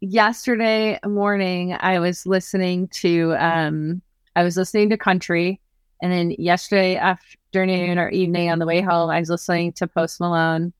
yesterday 0.00 0.98
morning, 1.06 1.76
I 1.78 1.98
was 1.98 2.26
listening 2.26 2.88
to 2.88 3.34
um 3.38 4.02
I 4.36 4.42
was 4.42 4.56
listening 4.56 4.90
to 4.90 4.96
country, 4.96 5.60
and 6.02 6.12
then 6.12 6.30
yesterday 6.32 6.96
afternoon 6.96 7.98
or 7.98 8.08
evening 8.10 8.50
on 8.50 8.58
the 8.58 8.66
way 8.66 8.80
home, 8.80 9.10
I 9.10 9.20
was 9.20 9.30
listening 9.30 9.72
to 9.74 9.86
Post 9.86 10.20
Malone, 10.20 10.72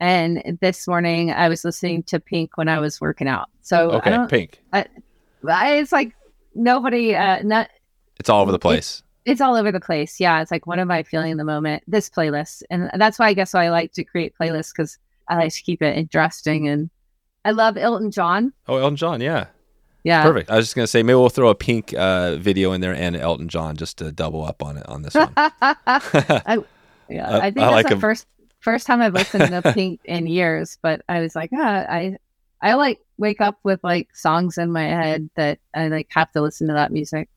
and 0.00 0.58
this 0.60 0.86
morning 0.86 1.30
I 1.32 1.48
was 1.48 1.64
listening 1.64 2.02
to 2.04 2.20
Pink 2.20 2.56
when 2.56 2.68
I 2.68 2.78
was 2.78 3.00
working 3.00 3.28
out. 3.28 3.48
So 3.62 3.92
okay, 3.92 4.18
Pink. 4.28 4.60
I, 4.72 4.86
I, 5.48 5.76
it's 5.76 5.92
like 5.92 6.14
nobody. 6.54 7.14
Uh, 7.14 7.42
not. 7.42 7.68
It's 8.18 8.28
all 8.28 8.42
over 8.42 8.52
the 8.52 8.58
place. 8.58 9.02
It's, 9.24 9.40
all 9.40 9.56
over 9.56 9.70
the 9.70 9.80
place. 9.80 10.18
Yeah, 10.20 10.42
it's 10.42 10.50
like 10.50 10.66
what 10.66 10.78
am 10.78 10.90
I 10.90 11.02
feeling 11.02 11.32
in 11.32 11.38
the 11.38 11.44
moment? 11.44 11.82
This 11.86 12.08
playlist, 12.10 12.62
and 12.70 12.90
that's 12.94 13.18
why 13.18 13.28
I 13.28 13.34
guess 13.34 13.54
why 13.54 13.66
I 13.66 13.70
like 13.70 13.92
to 13.94 14.04
create 14.04 14.34
playlists 14.40 14.72
because 14.74 14.98
I 15.28 15.36
like 15.36 15.52
to 15.54 15.62
keep 15.62 15.82
it 15.82 15.96
interesting 15.96 16.68
and. 16.68 16.90
I 17.44 17.50
love 17.50 17.76
Elton 17.76 18.12
John. 18.12 18.52
Oh, 18.68 18.76
Elton 18.76 18.94
John, 18.94 19.20
yeah. 19.20 19.46
Yeah. 20.04 20.22
Perfect. 20.22 20.50
I 20.50 20.56
was 20.56 20.66
just 20.66 20.76
gonna 20.76 20.86
say 20.86 21.02
maybe 21.02 21.14
we'll 21.16 21.28
throw 21.28 21.48
a 21.48 21.54
pink 21.54 21.94
uh, 21.94 22.36
video 22.36 22.72
in 22.72 22.80
there 22.80 22.94
and 22.94 23.16
Elton 23.16 23.48
John 23.48 23.76
just 23.76 23.98
to 23.98 24.10
double 24.10 24.44
up 24.44 24.62
on 24.62 24.76
it 24.76 24.88
on 24.88 25.02
this 25.02 25.14
one. 25.14 25.32
I, 25.36 26.58
yeah, 27.08 27.28
uh, 27.30 27.38
I 27.38 27.50
think 27.50 27.58
I 27.58 27.70
that's 27.70 27.72
like 27.72 27.88
the 27.88 27.96
a... 27.96 28.00
first 28.00 28.26
first 28.60 28.86
time 28.86 29.00
I've 29.00 29.14
listened 29.14 29.50
to 29.50 29.62
Pink 29.74 30.00
in 30.04 30.26
years, 30.26 30.78
but 30.82 31.02
I 31.08 31.20
was 31.20 31.36
like, 31.36 31.50
ah, 31.54 31.84
I 31.88 32.16
I 32.60 32.74
like 32.74 33.00
wake 33.18 33.40
up 33.40 33.58
with 33.62 33.82
like 33.84 34.14
songs 34.14 34.58
in 34.58 34.72
my 34.72 34.84
head 34.84 35.30
that 35.36 35.58
I 35.74 35.88
like 35.88 36.08
have 36.10 36.32
to 36.32 36.40
listen 36.40 36.68
to 36.68 36.74
that 36.74 36.92
music. 36.92 37.28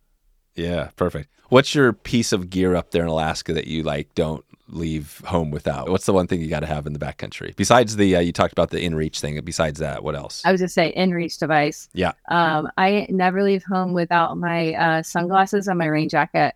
Yeah, 0.55 0.89
perfect. 0.95 1.29
What's 1.49 1.75
your 1.75 1.93
piece 1.93 2.31
of 2.31 2.49
gear 2.49 2.75
up 2.75 2.91
there 2.91 3.03
in 3.03 3.09
Alaska 3.09 3.53
that 3.53 3.67
you 3.67 3.83
like 3.83 4.13
don't 4.15 4.43
leave 4.67 5.21
home 5.25 5.51
without? 5.51 5.89
What's 5.89 6.05
the 6.05 6.13
one 6.13 6.27
thing 6.27 6.41
you 6.41 6.49
got 6.49 6.61
to 6.61 6.65
have 6.65 6.87
in 6.87 6.93
the 6.93 6.99
backcountry 6.99 7.55
besides 7.55 7.95
the 7.95 8.15
uh, 8.15 8.19
you 8.19 8.31
talked 8.31 8.51
about 8.51 8.71
the 8.71 8.83
inReach 8.83 9.19
thing? 9.19 9.39
Besides 9.43 9.79
that, 9.79 10.03
what 10.03 10.15
else? 10.15 10.41
I 10.45 10.51
was 10.51 10.61
just 10.61 10.73
say 10.73 10.93
inReach 10.97 11.37
device. 11.37 11.87
Yeah. 11.93 12.13
Um, 12.29 12.69
I 12.77 13.05
never 13.09 13.43
leave 13.43 13.63
home 13.63 13.93
without 13.93 14.37
my 14.37 14.73
uh, 14.73 15.03
sunglasses 15.03 15.67
and 15.67 15.77
my 15.77 15.85
rain 15.85 16.09
jacket. 16.09 16.53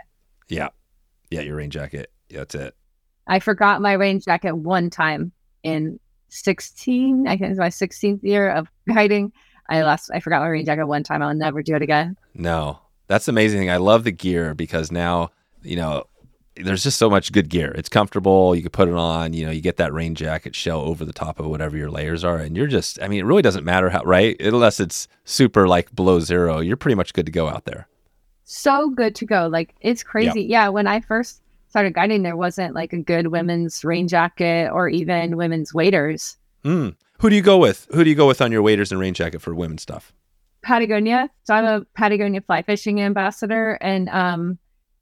Yeah, 0.48 0.70
yeah, 1.30 1.42
your 1.42 1.58
rain 1.58 1.70
jacket. 1.70 2.12
Yeah, 2.30 2.40
that's 2.40 2.56
it. 2.56 2.76
I 3.28 3.40
forgot 3.40 3.82
my 3.82 3.94
rain 3.94 4.20
jacket 4.20 4.54
one 4.56 4.90
time 4.90 5.32
in 5.62 6.00
16. 6.30 7.28
I 7.28 7.32
think 7.32 7.42
it 7.44 7.50
was 7.50 7.58
my 7.60 7.70
16th 7.70 8.24
year 8.24 8.50
of 8.50 8.68
guiding. 8.88 9.32
I 9.70 9.84
lost. 9.84 10.10
I 10.12 10.20
forgot 10.20 10.42
my 10.42 10.48
rain 10.48 10.66
jacket 10.66 10.88
one 10.88 11.04
time. 11.04 11.22
I'll 11.22 11.36
never 11.36 11.62
do 11.62 11.76
it 11.76 11.84
again. 11.84 12.18
No, 12.34 12.80
that's 13.10 13.26
the 13.26 13.32
amazing 13.32 13.60
thing. 13.60 13.70
I 13.70 13.78
love 13.78 14.06
the 14.06 14.12
gear 14.12 14.54
because 14.54 14.92
now 14.92 15.32
you 15.62 15.76
know 15.76 16.06
there's 16.56 16.84
just 16.84 16.98
so 16.98 17.10
much 17.10 17.32
good 17.32 17.50
gear. 17.50 17.72
It's 17.72 17.90
comfortable. 17.90 18.56
You 18.56 18.62
can 18.62 18.72
put 18.72 18.88
it 18.88 18.94
on. 18.94 19.34
You 19.34 19.46
know, 19.46 19.52
you 19.52 19.62
get 19.62 19.78
that 19.78 19.94
rain 19.94 20.16
jacket 20.16 20.56
shell 20.56 20.82
over 20.82 21.04
the 21.04 21.14
top 21.14 21.40
of 21.40 21.48
whatever 21.48 21.76
your 21.76 21.90
layers 21.90 22.24
are, 22.24 22.38
and 22.38 22.56
you're 22.56 22.68
just. 22.68 23.02
I 23.02 23.08
mean, 23.08 23.20
it 23.20 23.26
really 23.26 23.42
doesn't 23.42 23.66
matter 23.66 23.90
how 23.90 24.04
right 24.04 24.40
unless 24.40 24.80
it's 24.80 25.08
super 25.26 25.68
like 25.68 25.94
below 25.94 26.20
zero. 26.20 26.60
You're 26.60 26.78
pretty 26.78 26.96
much 26.96 27.14
good 27.14 27.26
to 27.26 27.32
go 27.32 27.50
out 27.50 27.66
there. 27.66 27.88
So 28.46 28.90
good 28.90 29.16
to 29.16 29.26
go. 29.26 29.48
Like 29.48 29.76
it's 29.82 30.04
crazy. 30.04 30.44
Yeah. 30.44 30.66
yeah 30.66 30.70
when 30.70 30.88
I 30.88 31.02
first 31.02 31.42
started 31.70 31.94
guiding, 31.94 32.24
there 32.24 32.38
wasn't 32.38 32.76
like 32.76 32.94
a 32.94 32.98
good 32.98 33.28
women's 33.28 33.84
rain 33.84 34.08
jacket 34.08 34.72
or 34.72 34.88
even 34.90 35.38
women's 35.38 35.74
waders. 35.74 36.38
Mm. 36.64 36.96
Who 37.20 37.30
do 37.30 37.36
you 37.36 37.42
go 37.42 37.58
with? 37.58 37.88
Who 37.92 38.04
do 38.04 38.10
you 38.10 38.16
go 38.16 38.28
with 38.28 38.42
on 38.42 38.52
your 38.52 38.62
waders 38.62 38.92
and 38.92 39.00
rain 39.00 39.14
jacket 39.14 39.42
for 39.42 39.54
women's 39.54 39.82
stuff? 39.82 40.14
Patagonia. 40.62 41.30
So 41.44 41.54
I'm 41.54 41.66
a 41.66 41.86
Patagonia 41.96 42.42
fly 42.42 42.62
fishing 42.62 43.02
ambassador, 43.02 43.78
and 43.82 44.10
um, 44.10 44.58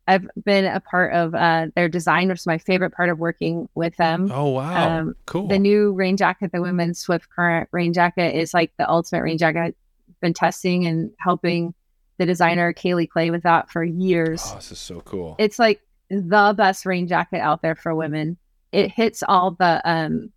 I've 0.08 0.28
been 0.44 0.66
a 0.66 0.80
part 0.80 1.14
of 1.14 1.36
uh, 1.36 1.68
their 1.76 1.90
design, 1.90 2.30
which 2.30 2.40
is 2.40 2.46
my 2.48 2.58
favorite 2.58 2.92
part 2.92 3.10
of 3.10 3.20
working 3.20 3.68
with 3.76 3.96
them. 3.98 4.32
Oh 4.32 4.50
wow, 4.50 5.00
um, 5.00 5.16
cool! 5.26 5.48
The 5.48 5.60
new 5.60 5.94
rain 5.94 6.18
jacket, 6.18 6.52
the 6.52 6.62
women's 6.62 7.00
Swift 7.00 7.30
Current 7.30 7.70
rain 7.72 7.94
jacket, 7.94 8.36
is 8.36 8.54
like 8.54 8.72
the 8.78 8.90
ultimate 8.90 9.24
rain 9.24 9.38
jacket. 9.38 9.76
I've 10.10 10.20
been 10.22 10.34
testing 10.34 10.86
and 10.86 11.12
helping 11.20 11.74
the 12.18 12.26
designer 12.26 12.74
Kaylee 12.74 13.10
Clay 13.10 13.30
with 13.32 13.44
that 13.44 13.70
for 13.70 13.84
years. 13.84 14.42
Oh, 14.46 14.56
this 14.56 14.72
is 14.72 14.80
so 14.80 15.02
cool! 15.02 15.36
It's 15.40 15.60
like 15.60 15.82
the 16.10 16.54
best 16.56 16.86
rain 16.86 17.08
jacket 17.08 17.40
out 17.40 17.62
there 17.62 17.76
for 17.76 17.94
women. 17.94 18.38
It 18.72 18.92
hits 18.92 19.24
all 19.28 19.52
the 19.52 19.82
um 19.90 20.32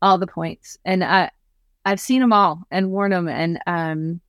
all 0.00 0.18
the 0.18 0.26
points, 0.26 0.78
and 0.84 1.04
I 1.04 1.30
I've 1.84 2.00
seen 2.00 2.20
them 2.20 2.32
all 2.32 2.62
and 2.70 2.90
worn 2.90 3.10
them, 3.10 3.28
and 3.28 3.58
um, 3.66 4.20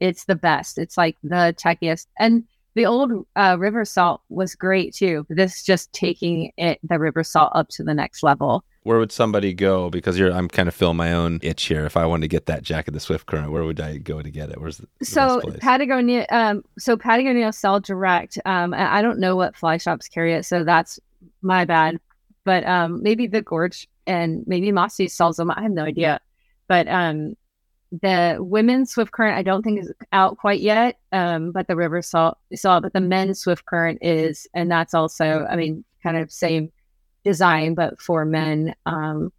it's 0.00 0.24
the 0.24 0.36
best. 0.36 0.78
It's 0.78 0.96
like 0.96 1.16
the 1.22 1.54
techiest 1.58 2.06
and 2.18 2.44
the 2.74 2.86
old 2.86 3.26
uh, 3.34 3.56
river 3.58 3.84
salt 3.84 4.20
was 4.28 4.54
great 4.54 4.94
too. 4.94 5.26
This 5.28 5.64
just 5.64 5.92
taking 5.92 6.52
it 6.56 6.78
the 6.82 6.98
river 6.98 7.24
salt 7.24 7.50
up 7.54 7.68
to 7.70 7.82
the 7.82 7.94
next 7.94 8.22
level. 8.22 8.64
Where 8.84 8.98
would 8.98 9.10
somebody 9.10 9.52
go? 9.52 9.90
Because 9.90 10.18
you're, 10.18 10.32
I'm 10.32 10.48
kind 10.48 10.68
of 10.68 10.74
feeling 10.74 10.96
my 10.96 11.12
own 11.12 11.40
itch 11.42 11.64
here. 11.64 11.84
If 11.84 11.96
I 11.96 12.06
wanted 12.06 12.22
to 12.22 12.28
get 12.28 12.46
that 12.46 12.62
Jack 12.62 12.86
of 12.86 12.94
the 12.94 13.00
Swift 13.00 13.26
Current, 13.26 13.50
where 13.50 13.64
would 13.64 13.80
I 13.80 13.98
go 13.98 14.22
to 14.22 14.30
get 14.30 14.50
it? 14.50 14.60
Where's 14.60 14.78
the, 14.78 14.86
the 15.00 15.04
so 15.04 15.42
Patagonia? 15.60 16.24
Um, 16.30 16.62
so 16.78 16.96
Patagonia 16.96 17.52
sell 17.52 17.80
direct. 17.80 18.38
Um, 18.46 18.72
I 18.72 19.02
don't 19.02 19.18
know 19.18 19.34
what 19.34 19.56
fly 19.56 19.76
shops 19.76 20.08
carry 20.08 20.34
it, 20.34 20.44
so 20.44 20.62
that's 20.64 21.00
my 21.42 21.64
bad. 21.64 21.98
But 22.44 22.64
um, 22.64 23.02
maybe 23.02 23.26
the 23.26 23.42
Gorge 23.42 23.88
and 24.06 24.44
maybe 24.46 24.72
Mossy 24.72 25.08
sells 25.08 25.36
them. 25.36 25.50
I 25.50 25.62
have 25.62 25.72
no 25.72 25.82
idea. 25.82 26.20
But 26.68 26.86
um, 26.88 27.34
the 27.90 28.36
women's 28.40 28.90
Swift 28.92 29.12
Current, 29.12 29.36
I 29.36 29.42
don't 29.42 29.62
think 29.62 29.80
is 29.80 29.92
out 30.12 30.38
quite 30.38 30.60
yet. 30.60 30.98
Um, 31.12 31.52
but 31.52 31.66
the 31.66 31.76
River 31.76 32.02
Salt 32.02 32.38
saw, 32.54 32.80
but 32.80 32.92
the 32.92 33.00
men's 33.00 33.40
Swift 33.40 33.64
Current 33.64 33.98
is, 34.02 34.46
and 34.54 34.70
that's 34.70 34.94
also, 34.94 35.46
I 35.50 35.56
mean, 35.56 35.84
kind 36.02 36.16
of 36.16 36.30
same 36.30 36.70
design, 37.24 37.74
but 37.74 38.00
for 38.00 38.24
men. 38.24 38.74
Um, 38.86 39.32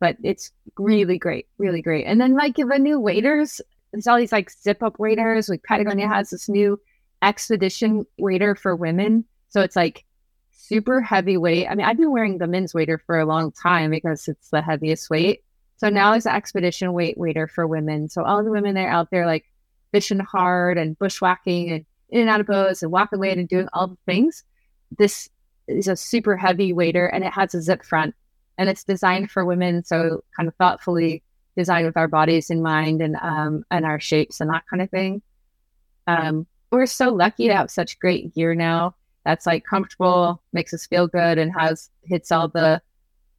but 0.00 0.16
it's 0.22 0.52
really 0.78 1.18
great, 1.18 1.46
really 1.58 1.82
great. 1.82 2.04
And 2.04 2.20
then 2.20 2.34
like 2.34 2.56
the 2.56 2.78
new 2.78 3.00
waiters 3.00 3.60
there's 3.92 4.06
all 4.06 4.18
these 4.18 4.32
like 4.32 4.50
zip 4.50 4.82
up 4.82 4.98
waiters 4.98 5.48
Like 5.48 5.62
Patagonia 5.62 6.08
has 6.08 6.30
this 6.30 6.48
new 6.48 6.78
expedition 7.22 8.04
waiter 8.18 8.54
for 8.54 8.76
women, 8.76 9.24
so 9.48 9.62
it's 9.62 9.76
like 9.76 10.04
super 10.52 11.00
heavyweight. 11.00 11.66
I 11.70 11.74
mean, 11.74 11.86
I've 11.86 11.96
been 11.96 12.10
wearing 12.10 12.38
the 12.38 12.46
men's 12.46 12.74
waiter 12.74 12.98
for 12.98 13.18
a 13.18 13.26
long 13.26 13.52
time 13.52 13.90
because 13.90 14.28
it's 14.28 14.50
the 14.50 14.60
heaviest 14.60 15.08
weight 15.08 15.44
so 15.76 15.88
now 15.88 16.14
it's 16.14 16.26
an 16.26 16.34
expedition 16.34 16.92
weight 16.92 17.18
waiter 17.18 17.46
for 17.46 17.66
women. 17.66 18.08
So 18.08 18.22
all 18.24 18.42
the 18.42 18.50
women 18.50 18.74
that 18.74 18.86
are 18.86 18.90
out 18.90 19.10
there 19.10 19.26
like 19.26 19.44
fishing 19.92 20.18
hard 20.18 20.78
and 20.78 20.98
bushwhacking 20.98 21.70
and 21.70 21.84
in 22.08 22.20
and 22.20 22.30
out 22.30 22.40
of 22.40 22.46
boats 22.46 22.82
and 22.82 22.92
walking 22.92 23.18
away 23.18 23.32
and 23.32 23.48
doing 23.48 23.68
all 23.72 23.88
the 23.88 23.96
things. 24.06 24.44
This 24.96 25.28
is 25.68 25.88
a 25.88 25.96
super 25.96 26.36
heavy 26.36 26.72
waiter 26.72 27.06
and 27.06 27.24
it 27.24 27.32
has 27.32 27.54
a 27.54 27.62
zip 27.62 27.84
front 27.84 28.14
and 28.58 28.68
it's 28.68 28.84
designed 28.84 29.30
for 29.30 29.44
women. 29.44 29.84
So 29.84 30.22
kind 30.36 30.48
of 30.48 30.54
thoughtfully 30.54 31.22
designed 31.56 31.86
with 31.86 31.96
our 31.96 32.08
bodies 32.08 32.50
in 32.50 32.62
mind 32.62 33.00
and 33.02 33.16
um 33.22 33.64
and 33.70 33.84
our 33.84 34.00
shapes 34.00 34.40
and 34.40 34.50
that 34.50 34.64
kind 34.68 34.82
of 34.82 34.90
thing. 34.90 35.22
Um, 36.06 36.46
we're 36.70 36.86
so 36.86 37.10
lucky 37.10 37.48
to 37.48 37.56
have 37.56 37.70
such 37.70 37.98
great 37.98 38.34
gear 38.34 38.54
now 38.54 38.94
that's 39.24 39.44
like 39.44 39.64
comfortable, 39.64 40.40
makes 40.52 40.72
us 40.72 40.86
feel 40.86 41.08
good, 41.08 41.36
and 41.36 41.52
has 41.52 41.90
hits 42.04 42.30
all 42.30 42.48
the 42.48 42.80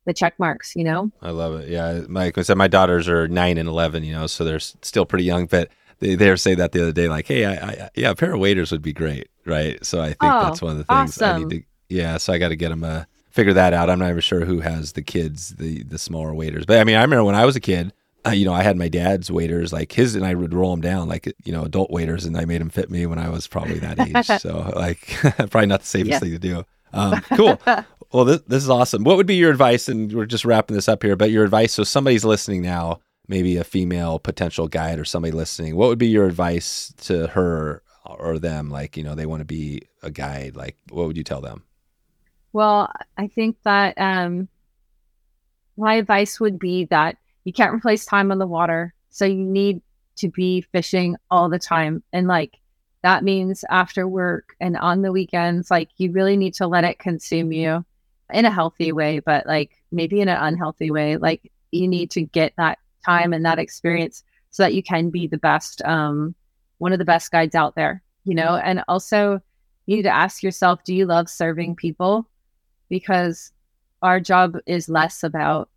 the 0.07 0.13
check 0.13 0.37
marks, 0.39 0.75
you 0.75 0.83
know? 0.83 1.11
I 1.21 1.29
love 1.29 1.59
it. 1.59 1.69
Yeah. 1.69 2.01
Like 2.09 2.37
I 2.37 2.41
said, 2.41 2.57
my 2.57 2.67
daughters 2.67 3.07
are 3.07 3.27
nine 3.27 3.57
and 3.57 3.69
11, 3.69 4.03
you 4.03 4.13
know, 4.13 4.25
so 4.25 4.43
they're 4.43 4.59
still 4.59 5.05
pretty 5.05 5.25
young, 5.25 5.45
but 5.45 5.69
they, 5.99 6.15
they 6.15 6.29
were 6.29 6.37
saying 6.37 6.57
that 6.57 6.71
the 6.71 6.81
other 6.81 6.91
day, 6.91 7.07
like, 7.07 7.27
Hey, 7.27 7.45
I, 7.45 7.53
I, 7.53 7.89
yeah, 7.95 8.09
a 8.09 8.15
pair 8.15 8.33
of 8.33 8.39
waders 8.39 8.71
would 8.71 8.81
be 8.81 8.93
great. 8.93 9.29
Right. 9.45 9.83
So 9.85 10.01
I 10.01 10.07
think 10.07 10.17
oh, 10.23 10.43
that's 10.43 10.61
one 10.61 10.71
of 10.71 10.77
the 10.79 10.83
things 10.83 11.21
awesome. 11.21 11.35
I 11.35 11.39
need 11.39 11.49
to, 11.49 11.63
yeah. 11.95 12.17
So 12.17 12.33
I 12.33 12.37
got 12.37 12.49
to 12.49 12.55
get 12.55 12.69
them, 12.69 12.83
uh, 12.83 13.03
figure 13.29 13.53
that 13.53 13.73
out. 13.73 13.89
I'm 13.89 13.99
not 13.99 14.09
even 14.09 14.21
sure 14.21 14.45
who 14.45 14.61
has 14.61 14.93
the 14.93 15.03
kids, 15.03 15.49
the, 15.55 15.83
the 15.83 15.99
smaller 15.99 16.33
waders, 16.33 16.65
but 16.65 16.79
I 16.79 16.83
mean, 16.83 16.95
I 16.95 17.01
remember 17.01 17.23
when 17.23 17.35
I 17.35 17.45
was 17.45 17.55
a 17.55 17.61
kid, 17.61 17.93
uh, 18.27 18.31
you 18.31 18.45
know, 18.45 18.53
I 18.53 18.63
had 18.63 18.77
my 18.77 18.89
dad's 18.89 19.31
waders, 19.31 19.71
like 19.71 19.91
his, 19.91 20.15
and 20.15 20.25
I 20.25 20.33
would 20.33 20.53
roll 20.53 20.71
them 20.71 20.81
down 20.81 21.07
like 21.07 21.33
you 21.45 21.53
know 21.53 21.63
adult 21.63 21.91
waders, 21.91 22.25
and 22.25 22.35
I 22.35 22.45
made 22.45 22.59
them 22.59 22.69
fit 22.69 22.89
me 22.89 23.05
when 23.05 23.19
I 23.19 23.29
was 23.29 23.47
probably 23.47 23.79
that 23.79 23.99
age. 23.99 24.25
so 24.41 24.73
like, 24.75 25.17
probably 25.21 25.67
not 25.67 25.81
the 25.81 25.87
safest 25.87 26.11
yeah. 26.11 26.19
thing 26.19 26.31
to 26.31 26.39
do. 26.39 26.65
Um, 26.93 27.21
cool. 27.35 27.59
Well, 28.11 28.25
this, 28.25 28.41
this 28.47 28.63
is 28.63 28.69
awesome. 28.69 29.03
What 29.03 29.17
would 29.17 29.27
be 29.27 29.35
your 29.35 29.51
advice? 29.51 29.89
And 29.89 30.13
we're 30.13 30.25
just 30.25 30.45
wrapping 30.45 30.75
this 30.75 30.87
up 30.87 31.03
here, 31.03 31.15
but 31.15 31.29
your 31.29 31.43
advice. 31.43 31.73
So 31.73 31.83
somebody's 31.83 32.23
listening 32.23 32.61
now, 32.61 33.01
maybe 33.27 33.57
a 33.57 33.63
female 33.63 34.17
potential 34.19 34.67
guide 34.67 34.97
or 34.97 35.05
somebody 35.05 35.31
listening. 35.31 35.75
What 35.75 35.89
would 35.89 35.99
be 35.99 36.07
your 36.07 36.25
advice 36.25 36.93
to 37.01 37.27
her 37.27 37.83
or 38.05 38.39
them? 38.39 38.69
Like, 38.69 38.95
you 38.95 39.03
know, 39.03 39.13
they 39.13 39.25
want 39.25 39.41
to 39.41 39.45
be 39.45 39.81
a 40.03 40.09
guide. 40.09 40.55
Like, 40.55 40.77
what 40.89 41.07
would 41.07 41.17
you 41.17 41.23
tell 41.23 41.41
them? 41.41 41.63
Well, 42.53 42.91
I 43.17 43.27
think 43.27 43.57
that 43.63 43.97
um, 43.97 44.47
my 45.75 45.95
advice 45.95 46.39
would 46.39 46.57
be 46.57 46.85
that 46.85 47.17
you 47.43 47.51
can't 47.51 47.75
replace 47.75 48.05
time 48.05 48.31
on 48.31 48.39
the 48.39 48.47
water. 48.47 48.93
So 49.09 49.25
you 49.25 49.35
need 49.35 49.81
to 50.17 50.29
be 50.29 50.61
fishing 50.61 51.17
all 51.29 51.49
the 51.49 51.59
time. 51.59 52.03
And 52.13 52.27
like, 52.27 52.57
that 53.03 53.23
means 53.23 53.63
after 53.69 54.07
work 54.07 54.55
and 54.59 54.77
on 54.77 55.01
the 55.01 55.11
weekends, 55.11 55.69
like, 55.69 55.89
you 55.97 56.11
really 56.11 56.35
need 56.35 56.53
to 56.55 56.67
let 56.67 56.83
it 56.83 56.99
consume 56.99 57.51
you 57.51 57.85
in 58.33 58.45
a 58.45 58.51
healthy 58.51 58.91
way, 58.91 59.19
but 59.19 59.45
like 59.45 59.71
maybe 59.91 60.19
in 60.19 60.27
an 60.27 60.37
unhealthy 60.37 60.91
way. 60.91 61.17
Like 61.17 61.51
you 61.71 61.87
need 61.87 62.11
to 62.11 62.21
get 62.21 62.53
that 62.57 62.79
time 63.05 63.33
and 63.33 63.45
that 63.45 63.59
experience 63.59 64.23
so 64.49 64.63
that 64.63 64.73
you 64.73 64.83
can 64.83 65.09
be 65.09 65.27
the 65.27 65.37
best, 65.37 65.81
um, 65.83 66.35
one 66.79 66.91
of 66.91 66.99
the 66.99 67.05
best 67.05 67.31
guides 67.31 67.55
out 67.55 67.75
there, 67.75 68.01
you 68.25 68.35
know? 68.35 68.55
And 68.57 68.83
also, 68.87 69.41
you 69.85 69.95
need 69.95 70.03
to 70.03 70.13
ask 70.13 70.43
yourself, 70.43 70.83
do 70.83 70.93
you 70.93 71.05
love 71.05 71.29
serving 71.29 71.75
people? 71.75 72.27
Because 72.89 73.51
our 74.01 74.19
job 74.19 74.57
is 74.65 74.89
less 74.89 75.23
about 75.23 75.69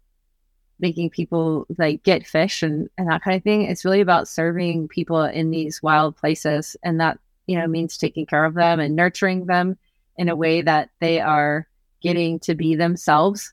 making 0.81 1.11
people 1.11 1.67
like 1.79 2.03
get 2.03 2.27
fish 2.27 2.63
and, 2.63 2.89
and 2.99 3.09
that 3.09 3.23
kind 3.23 3.37
of 3.37 3.43
thing. 3.43 3.63
It's 3.63 3.85
really 3.85 4.01
about 4.01 4.29
serving 4.29 4.89
people 4.89 5.23
in 5.23 5.51
these 5.51 5.83
wild 5.83 6.17
places. 6.17 6.77
And 6.83 7.01
that, 7.01 7.19
you 7.47 7.59
know, 7.59 7.67
means 7.67 7.97
taking 7.97 8.27
care 8.27 8.45
of 8.45 8.55
them 8.55 8.81
and 8.81 8.97
nurturing 8.97 9.47
them 9.47 9.77
in 10.17 10.29
a 10.29 10.37
way 10.37 10.63
that 10.63 10.91
they 11.01 11.21
are 11.21 11.67
getting 12.01 12.39
to 12.41 12.55
be 12.55 12.75
themselves 12.75 13.53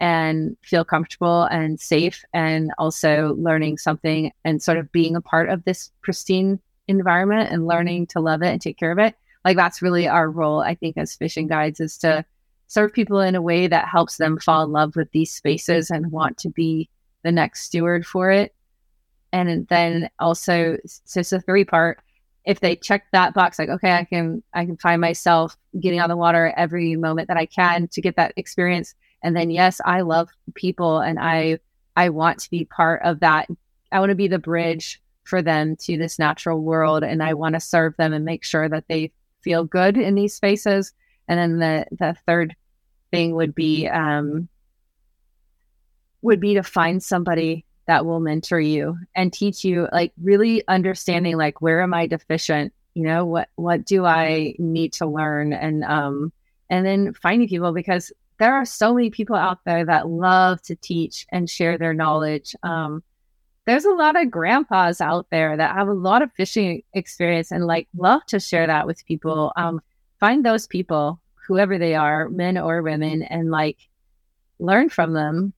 and 0.00 0.56
feel 0.62 0.84
comfortable 0.84 1.44
and 1.44 1.80
safe 1.80 2.24
and 2.32 2.70
also 2.78 3.34
learning 3.38 3.78
something 3.78 4.32
and 4.44 4.62
sort 4.62 4.78
of 4.78 4.90
being 4.92 5.16
a 5.16 5.20
part 5.20 5.48
of 5.48 5.64
this 5.64 5.90
pristine 6.02 6.60
environment 6.86 7.50
and 7.50 7.66
learning 7.66 8.06
to 8.06 8.20
love 8.20 8.42
it 8.42 8.48
and 8.48 8.60
take 8.62 8.78
care 8.78 8.92
of 8.92 8.98
it 8.98 9.14
like 9.44 9.56
that's 9.56 9.82
really 9.82 10.08
our 10.08 10.30
role 10.30 10.60
i 10.60 10.74
think 10.74 10.96
as 10.96 11.14
fishing 11.14 11.46
guides 11.46 11.80
is 11.80 11.98
to 11.98 12.24
serve 12.68 12.92
people 12.92 13.20
in 13.20 13.34
a 13.34 13.42
way 13.42 13.66
that 13.66 13.88
helps 13.88 14.18
them 14.18 14.38
fall 14.38 14.62
in 14.62 14.70
love 14.70 14.94
with 14.94 15.10
these 15.10 15.32
spaces 15.32 15.90
and 15.90 16.12
want 16.12 16.36
to 16.38 16.50
be 16.50 16.88
the 17.24 17.32
next 17.32 17.62
steward 17.62 18.06
for 18.06 18.30
it. 18.30 18.54
And 19.32 19.66
then 19.68 20.08
also 20.18 20.76
so 20.84 21.20
it's 21.20 21.32
a 21.32 21.40
three 21.40 21.64
part. 21.64 22.00
If 22.44 22.60
they 22.60 22.76
check 22.76 23.04
that 23.12 23.34
box 23.34 23.58
like 23.58 23.68
okay 23.68 23.92
i 23.92 24.04
can 24.04 24.42
i 24.54 24.64
can 24.64 24.78
find 24.78 25.00
myself 25.02 25.56
getting 25.80 26.00
on 26.00 26.08
the 26.08 26.16
water 26.16 26.54
every 26.56 26.96
moment 26.96 27.28
that 27.28 27.36
i 27.36 27.44
can 27.44 27.88
to 27.88 28.00
get 28.00 28.16
that 28.16 28.32
experience. 28.36 28.94
And 29.22 29.36
then 29.36 29.50
yes 29.50 29.80
i 29.84 30.02
love 30.02 30.28
people 30.54 31.00
and 31.00 31.18
i 31.18 31.58
i 31.96 32.08
want 32.08 32.38
to 32.40 32.50
be 32.50 32.64
part 32.64 33.02
of 33.02 33.20
that. 33.20 33.48
I 33.92 34.00
want 34.00 34.10
to 34.10 34.16
be 34.16 34.28
the 34.28 34.38
bridge 34.38 35.02
for 35.24 35.42
them 35.42 35.76
to 35.76 35.98
this 35.98 36.18
natural 36.18 36.62
world 36.62 37.02
and 37.02 37.22
i 37.22 37.34
want 37.34 37.54
to 37.54 37.60
serve 37.60 37.94
them 37.98 38.14
and 38.14 38.24
make 38.24 38.44
sure 38.44 38.66
that 38.66 38.84
they 38.88 39.12
feel 39.42 39.64
good 39.64 39.98
in 39.98 40.14
these 40.14 40.32
spaces 40.32 40.94
and 41.28 41.38
then 41.38 41.58
the 41.58 41.86
the 41.96 42.16
third 42.26 42.56
thing 43.10 43.34
would 43.34 43.54
be 43.54 43.86
um 43.86 44.48
would 46.22 46.40
be 46.40 46.54
to 46.54 46.62
find 46.62 47.02
somebody 47.02 47.64
that 47.86 48.04
will 48.04 48.20
mentor 48.20 48.60
you 48.60 48.98
and 49.14 49.32
teach 49.32 49.64
you 49.64 49.88
like 49.92 50.12
really 50.22 50.62
understanding 50.68 51.36
like 51.36 51.62
where 51.62 51.80
am 51.80 51.94
i 51.94 52.06
deficient? 52.06 52.72
You 52.94 53.04
know 53.04 53.24
what 53.24 53.48
what 53.56 53.84
do 53.84 54.04
i 54.04 54.54
need 54.58 54.92
to 54.94 55.06
learn? 55.06 55.52
And 55.52 55.84
um 55.84 56.32
and 56.70 56.84
then 56.84 57.14
finding 57.14 57.48
people 57.48 57.72
because 57.72 58.12
there 58.38 58.54
are 58.54 58.64
so 58.64 58.94
many 58.94 59.10
people 59.10 59.36
out 59.36 59.58
there 59.64 59.84
that 59.84 60.08
love 60.08 60.62
to 60.62 60.76
teach 60.76 61.26
and 61.30 61.48
share 61.48 61.78
their 61.78 61.94
knowledge. 61.94 62.54
Um 62.62 63.02
there's 63.66 63.84
a 63.84 63.90
lot 63.90 64.20
of 64.20 64.30
grandpas 64.30 65.00
out 65.00 65.26
there 65.30 65.54
that 65.56 65.74
have 65.74 65.88
a 65.88 65.92
lot 65.92 66.22
of 66.22 66.32
fishing 66.32 66.82
experience 66.94 67.50
and 67.50 67.66
like 67.66 67.86
love 67.96 68.24
to 68.26 68.40
share 68.40 68.66
that 68.66 68.86
with 68.86 69.04
people. 69.06 69.52
Um 69.56 69.80
find 70.20 70.44
those 70.44 70.66
people 70.66 71.20
whoever 71.46 71.78
they 71.78 71.94
are 71.94 72.28
men 72.28 72.58
or 72.58 72.82
women 72.82 73.22
and 73.22 73.50
like 73.50 73.78
learn 74.58 74.88
from 74.88 75.12
them 75.12 75.52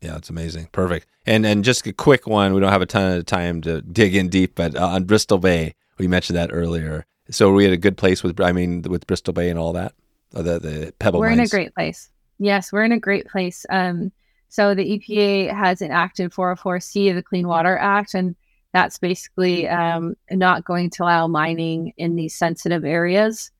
yeah, 0.00 0.16
it's 0.16 0.30
amazing. 0.30 0.68
Perfect. 0.72 1.06
And 1.26 1.46
and 1.46 1.64
just 1.64 1.86
a 1.86 1.92
quick 1.92 2.26
one. 2.26 2.54
We 2.54 2.60
don't 2.60 2.70
have 2.70 2.82
a 2.82 2.86
ton 2.86 3.16
of 3.16 3.26
time 3.26 3.60
to 3.62 3.80
dig 3.82 4.14
in 4.14 4.28
deep, 4.28 4.54
but 4.54 4.76
uh, 4.76 4.86
on 4.86 5.04
Bristol 5.04 5.38
Bay, 5.38 5.74
we 5.98 6.06
mentioned 6.06 6.36
that 6.36 6.50
earlier. 6.52 7.06
So 7.30 7.52
we 7.52 7.64
had 7.64 7.72
a 7.72 7.78
good 7.78 7.96
place 7.96 8.22
with, 8.22 8.40
I 8.40 8.52
mean, 8.52 8.82
with 8.82 9.06
Bristol 9.06 9.34
Bay 9.34 9.50
and 9.50 9.58
all 9.58 9.72
that. 9.72 9.94
Uh, 10.34 10.42
the 10.42 10.58
the 10.58 10.94
Pebble. 10.98 11.18
We're 11.18 11.30
mines. 11.30 11.40
in 11.40 11.46
a 11.46 11.48
great 11.48 11.74
place. 11.74 12.10
Yes, 12.38 12.72
we're 12.72 12.84
in 12.84 12.92
a 12.92 13.00
great 13.00 13.26
place. 13.26 13.64
Um, 13.70 14.12
so 14.48 14.74
the 14.74 14.98
EPA 14.98 15.52
has 15.52 15.82
enacted 15.82 16.30
404C 16.30 17.10
of 17.10 17.16
the 17.16 17.22
Clean 17.22 17.48
Water 17.48 17.76
Act, 17.76 18.14
and 18.14 18.36
that's 18.72 18.98
basically 18.98 19.66
um, 19.68 20.14
not 20.30 20.64
going 20.64 20.90
to 20.90 21.02
allow 21.02 21.26
mining 21.26 21.94
in 21.96 22.14
these 22.14 22.36
sensitive 22.36 22.84
areas. 22.84 23.50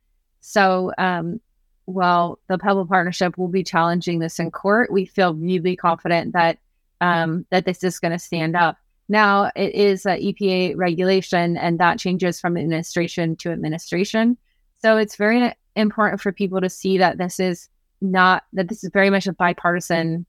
So 0.48 0.92
um, 0.96 1.40
while 1.86 2.38
the 2.46 2.56
Pebble 2.56 2.86
Partnership 2.86 3.36
will 3.36 3.48
be 3.48 3.64
challenging 3.64 4.20
this 4.20 4.38
in 4.38 4.52
court, 4.52 4.92
we 4.92 5.04
feel 5.04 5.34
really 5.34 5.74
confident 5.74 6.34
that 6.34 6.58
um, 7.00 7.44
that 7.50 7.64
this 7.64 7.82
is 7.82 7.98
going 7.98 8.12
to 8.12 8.18
stand 8.18 8.54
up. 8.54 8.78
Now, 9.08 9.50
it 9.56 9.74
is 9.74 10.06
an 10.06 10.20
EPA 10.20 10.76
regulation, 10.76 11.56
and 11.56 11.80
that 11.80 11.98
changes 11.98 12.40
from 12.40 12.56
administration 12.56 13.34
to 13.38 13.50
administration. 13.50 14.38
So 14.78 14.96
it's 14.98 15.16
very 15.16 15.52
important 15.74 16.20
for 16.20 16.30
people 16.30 16.60
to 16.60 16.70
see 16.70 16.98
that 16.98 17.18
this 17.18 17.40
is 17.40 17.68
not 18.00 18.44
that 18.52 18.68
this 18.68 18.84
is 18.84 18.90
very 18.92 19.10
much 19.10 19.26
a 19.26 19.32
bipartisan 19.32 20.26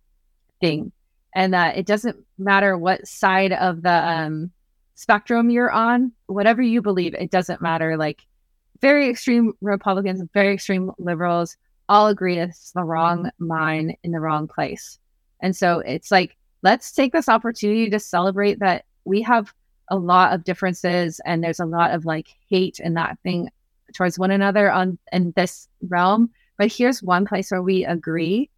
thing, 0.59 0.91
and 1.35 1.53
that 1.53 1.77
it 1.77 1.85
doesn't 1.85 2.17
matter 2.39 2.75
what 2.75 3.07
side 3.07 3.53
of 3.53 3.83
the 3.83 4.09
um, 4.09 4.51
spectrum 4.95 5.51
you're 5.51 5.71
on, 5.71 6.11
whatever 6.25 6.63
you 6.63 6.81
believe, 6.81 7.13
it 7.13 7.29
doesn't 7.29 7.61
matter. 7.61 7.97
Like 7.97 8.25
very 8.81 9.09
extreme 9.09 9.53
Republicans, 9.61 10.21
very 10.33 10.53
extreme 10.53 10.91
liberals 10.97 11.57
all 11.89 12.07
agree 12.07 12.37
it's 12.37 12.71
the 12.71 12.83
wrong 12.83 13.29
mine 13.39 13.95
in 14.03 14.11
the 14.11 14.19
wrong 14.19 14.47
place. 14.47 14.99
And 15.41 15.55
so 15.55 15.79
it's 15.79 16.11
like, 16.11 16.35
let's 16.63 16.91
take 16.91 17.13
this 17.13 17.29
opportunity 17.29 17.89
to 17.89 17.99
celebrate 17.99 18.59
that 18.59 18.85
we 19.05 19.21
have 19.21 19.53
a 19.89 19.95
lot 19.95 20.33
of 20.33 20.43
differences 20.43 21.21
and 21.25 21.43
there's 21.43 21.59
a 21.59 21.65
lot 21.65 21.91
of 21.91 22.05
like 22.05 22.27
hate 22.49 22.79
and 22.79 22.97
that 22.97 23.17
thing 23.23 23.49
towards 23.93 24.19
one 24.19 24.31
another 24.31 24.71
on 24.71 24.97
in 25.13 25.31
this 25.35 25.67
realm. 25.87 26.29
But 26.57 26.71
here's 26.71 27.03
one 27.03 27.25
place 27.25 27.51
where 27.51 27.61
we 27.61 27.85
agree 27.85 28.49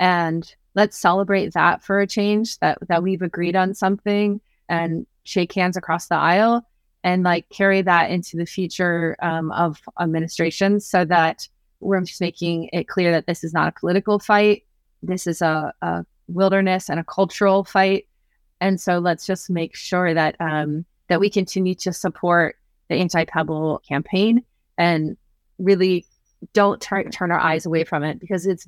and 0.00 0.54
let's 0.74 0.98
celebrate 0.98 1.54
that 1.54 1.82
for 1.82 2.00
a 2.00 2.06
change 2.06 2.58
that 2.58 2.78
that 2.88 3.02
we've 3.02 3.22
agreed 3.22 3.56
on 3.56 3.74
something 3.74 4.40
and 4.68 5.06
shake 5.24 5.52
hands 5.52 5.76
across 5.76 6.08
the 6.08 6.16
aisle 6.16 6.66
and 7.06 7.22
like 7.22 7.48
carry 7.50 7.82
that 7.82 8.10
into 8.10 8.36
the 8.36 8.44
future 8.44 9.16
um, 9.22 9.52
of 9.52 9.80
administrations 10.00 10.84
so 10.84 11.04
that 11.04 11.48
we're 11.78 12.00
just 12.00 12.20
making 12.20 12.68
it 12.72 12.88
clear 12.88 13.12
that 13.12 13.28
this 13.28 13.44
is 13.44 13.54
not 13.54 13.68
a 13.68 13.78
political 13.78 14.18
fight. 14.18 14.64
This 15.04 15.28
is 15.28 15.40
a, 15.40 15.72
a 15.82 16.04
wilderness 16.26 16.90
and 16.90 16.98
a 16.98 17.04
cultural 17.04 17.62
fight. 17.62 18.08
And 18.60 18.80
so 18.80 18.98
let's 18.98 19.24
just 19.24 19.48
make 19.48 19.76
sure 19.76 20.14
that 20.14 20.34
um, 20.40 20.84
that 21.06 21.20
we 21.20 21.30
continue 21.30 21.76
to 21.76 21.92
support 21.92 22.56
the 22.88 22.96
anti-pebble 22.96 23.82
campaign 23.88 24.42
and 24.76 25.16
really 25.58 26.06
don't 26.54 26.80
turn 26.80 27.30
our 27.30 27.38
eyes 27.38 27.66
away 27.66 27.84
from 27.84 28.02
it 28.02 28.18
because 28.18 28.48
it's 28.48 28.66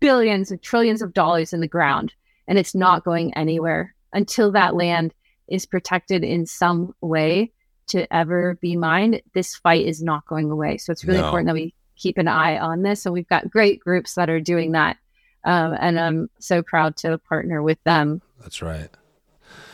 billions 0.00 0.50
and 0.50 0.62
trillions 0.62 1.02
of 1.02 1.12
dollars 1.12 1.52
in 1.52 1.60
the 1.60 1.68
ground 1.68 2.14
and 2.48 2.58
it's 2.58 2.74
not 2.74 3.04
going 3.04 3.34
anywhere 3.34 3.94
until 4.14 4.50
that 4.52 4.74
land 4.74 5.12
is 5.46 5.66
protected 5.66 6.24
in 6.24 6.46
some 6.46 6.94
way 7.02 7.52
to 7.88 8.12
ever 8.14 8.56
be 8.60 8.76
mined, 8.76 9.22
this 9.34 9.54
fight 9.54 9.86
is 9.86 10.02
not 10.02 10.26
going 10.26 10.50
away. 10.50 10.78
So 10.78 10.92
it's 10.92 11.04
really 11.04 11.20
no. 11.20 11.26
important 11.26 11.46
that 11.48 11.54
we 11.54 11.74
keep 11.96 12.18
an 12.18 12.28
eye 12.28 12.58
on 12.58 12.82
this. 12.82 13.06
And 13.06 13.12
we've 13.12 13.28
got 13.28 13.50
great 13.50 13.80
groups 13.80 14.14
that 14.14 14.30
are 14.30 14.40
doing 14.40 14.72
that. 14.72 14.96
Um, 15.44 15.76
and 15.78 15.98
I'm 15.98 16.30
so 16.40 16.62
proud 16.62 16.96
to 16.98 17.18
partner 17.18 17.62
with 17.62 17.82
them. 17.84 18.20
That's 18.40 18.62
right. 18.62 18.88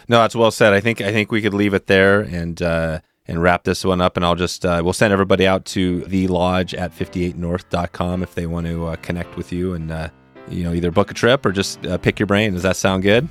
No, 0.08 0.20
that's 0.20 0.36
well 0.36 0.50
said. 0.50 0.72
I 0.72 0.80
think 0.80 1.00
I 1.00 1.12
think 1.12 1.32
we 1.32 1.40
could 1.40 1.54
leave 1.54 1.74
it 1.74 1.86
there 1.86 2.20
and 2.20 2.60
uh, 2.60 3.00
and 3.26 3.42
wrap 3.42 3.64
this 3.64 3.84
one 3.84 4.00
up. 4.00 4.16
And 4.16 4.26
I'll 4.26 4.34
just 4.34 4.66
uh, 4.66 4.82
we'll 4.84 4.92
send 4.92 5.12
everybody 5.12 5.46
out 5.46 5.64
to 5.66 6.00
the 6.02 6.28
lodge 6.28 6.74
at 6.74 6.92
58north.com 6.92 8.22
if 8.22 8.34
they 8.34 8.46
want 8.46 8.66
to 8.66 8.86
uh, 8.86 8.96
connect 8.96 9.36
with 9.36 9.52
you 9.52 9.72
and 9.74 9.90
uh, 9.90 10.08
you 10.48 10.64
know 10.64 10.74
either 10.74 10.90
book 10.90 11.10
a 11.10 11.14
trip 11.14 11.46
or 11.46 11.52
just 11.52 11.84
uh, 11.86 11.96
pick 11.96 12.18
your 12.18 12.26
brain. 12.26 12.52
Does 12.52 12.62
that 12.62 12.76
sound 12.76 13.02
good? 13.02 13.28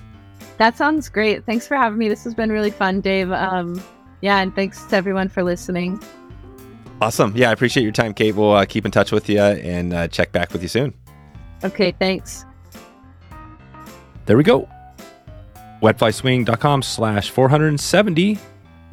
That 0.57 0.77
sounds 0.77 1.09
great. 1.09 1.45
Thanks 1.45 1.67
for 1.67 1.75
having 1.75 1.99
me. 1.99 2.09
This 2.09 2.23
has 2.23 2.33
been 2.33 2.51
really 2.51 2.71
fun, 2.71 3.01
Dave. 3.01 3.31
Um, 3.31 3.81
yeah, 4.21 4.39
and 4.39 4.55
thanks 4.55 4.83
to 4.85 4.95
everyone 4.95 5.29
for 5.29 5.43
listening. 5.43 6.01
Awesome. 7.01 7.35
Yeah, 7.35 7.49
I 7.49 7.53
appreciate 7.53 7.83
your 7.83 7.91
time, 7.91 8.13
Kate. 8.13 8.35
We'll 8.35 8.51
uh, 8.51 8.65
keep 8.65 8.85
in 8.85 8.91
touch 8.91 9.11
with 9.11 9.27
you 9.27 9.39
and 9.39 9.93
uh, 9.93 10.07
check 10.07 10.31
back 10.31 10.53
with 10.53 10.61
you 10.61 10.67
soon. 10.67 10.93
Okay, 11.63 11.93
thanks. 11.99 12.45
There 14.27 14.37
we 14.37 14.43
go. 14.43 14.69
Wetflyswing.com 15.81 16.83
slash 16.83 17.31
470. 17.31 18.37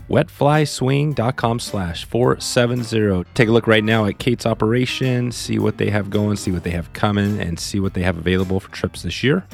Wetflyswing.com 0.08 1.60
slash 1.60 2.06
470. 2.06 3.24
Take 3.34 3.48
a 3.48 3.52
look 3.52 3.66
right 3.66 3.84
now 3.84 4.06
at 4.06 4.18
Kate's 4.18 4.46
operation, 4.46 5.30
see 5.30 5.58
what 5.58 5.76
they 5.76 5.90
have 5.90 6.08
going, 6.08 6.36
see 6.36 6.50
what 6.50 6.64
they 6.64 6.70
have 6.70 6.90
coming, 6.94 7.38
and 7.40 7.60
see 7.60 7.78
what 7.78 7.92
they 7.92 8.02
have 8.02 8.16
available 8.16 8.58
for 8.58 8.70
trips 8.70 9.02
this 9.02 9.22
year. 9.22 9.46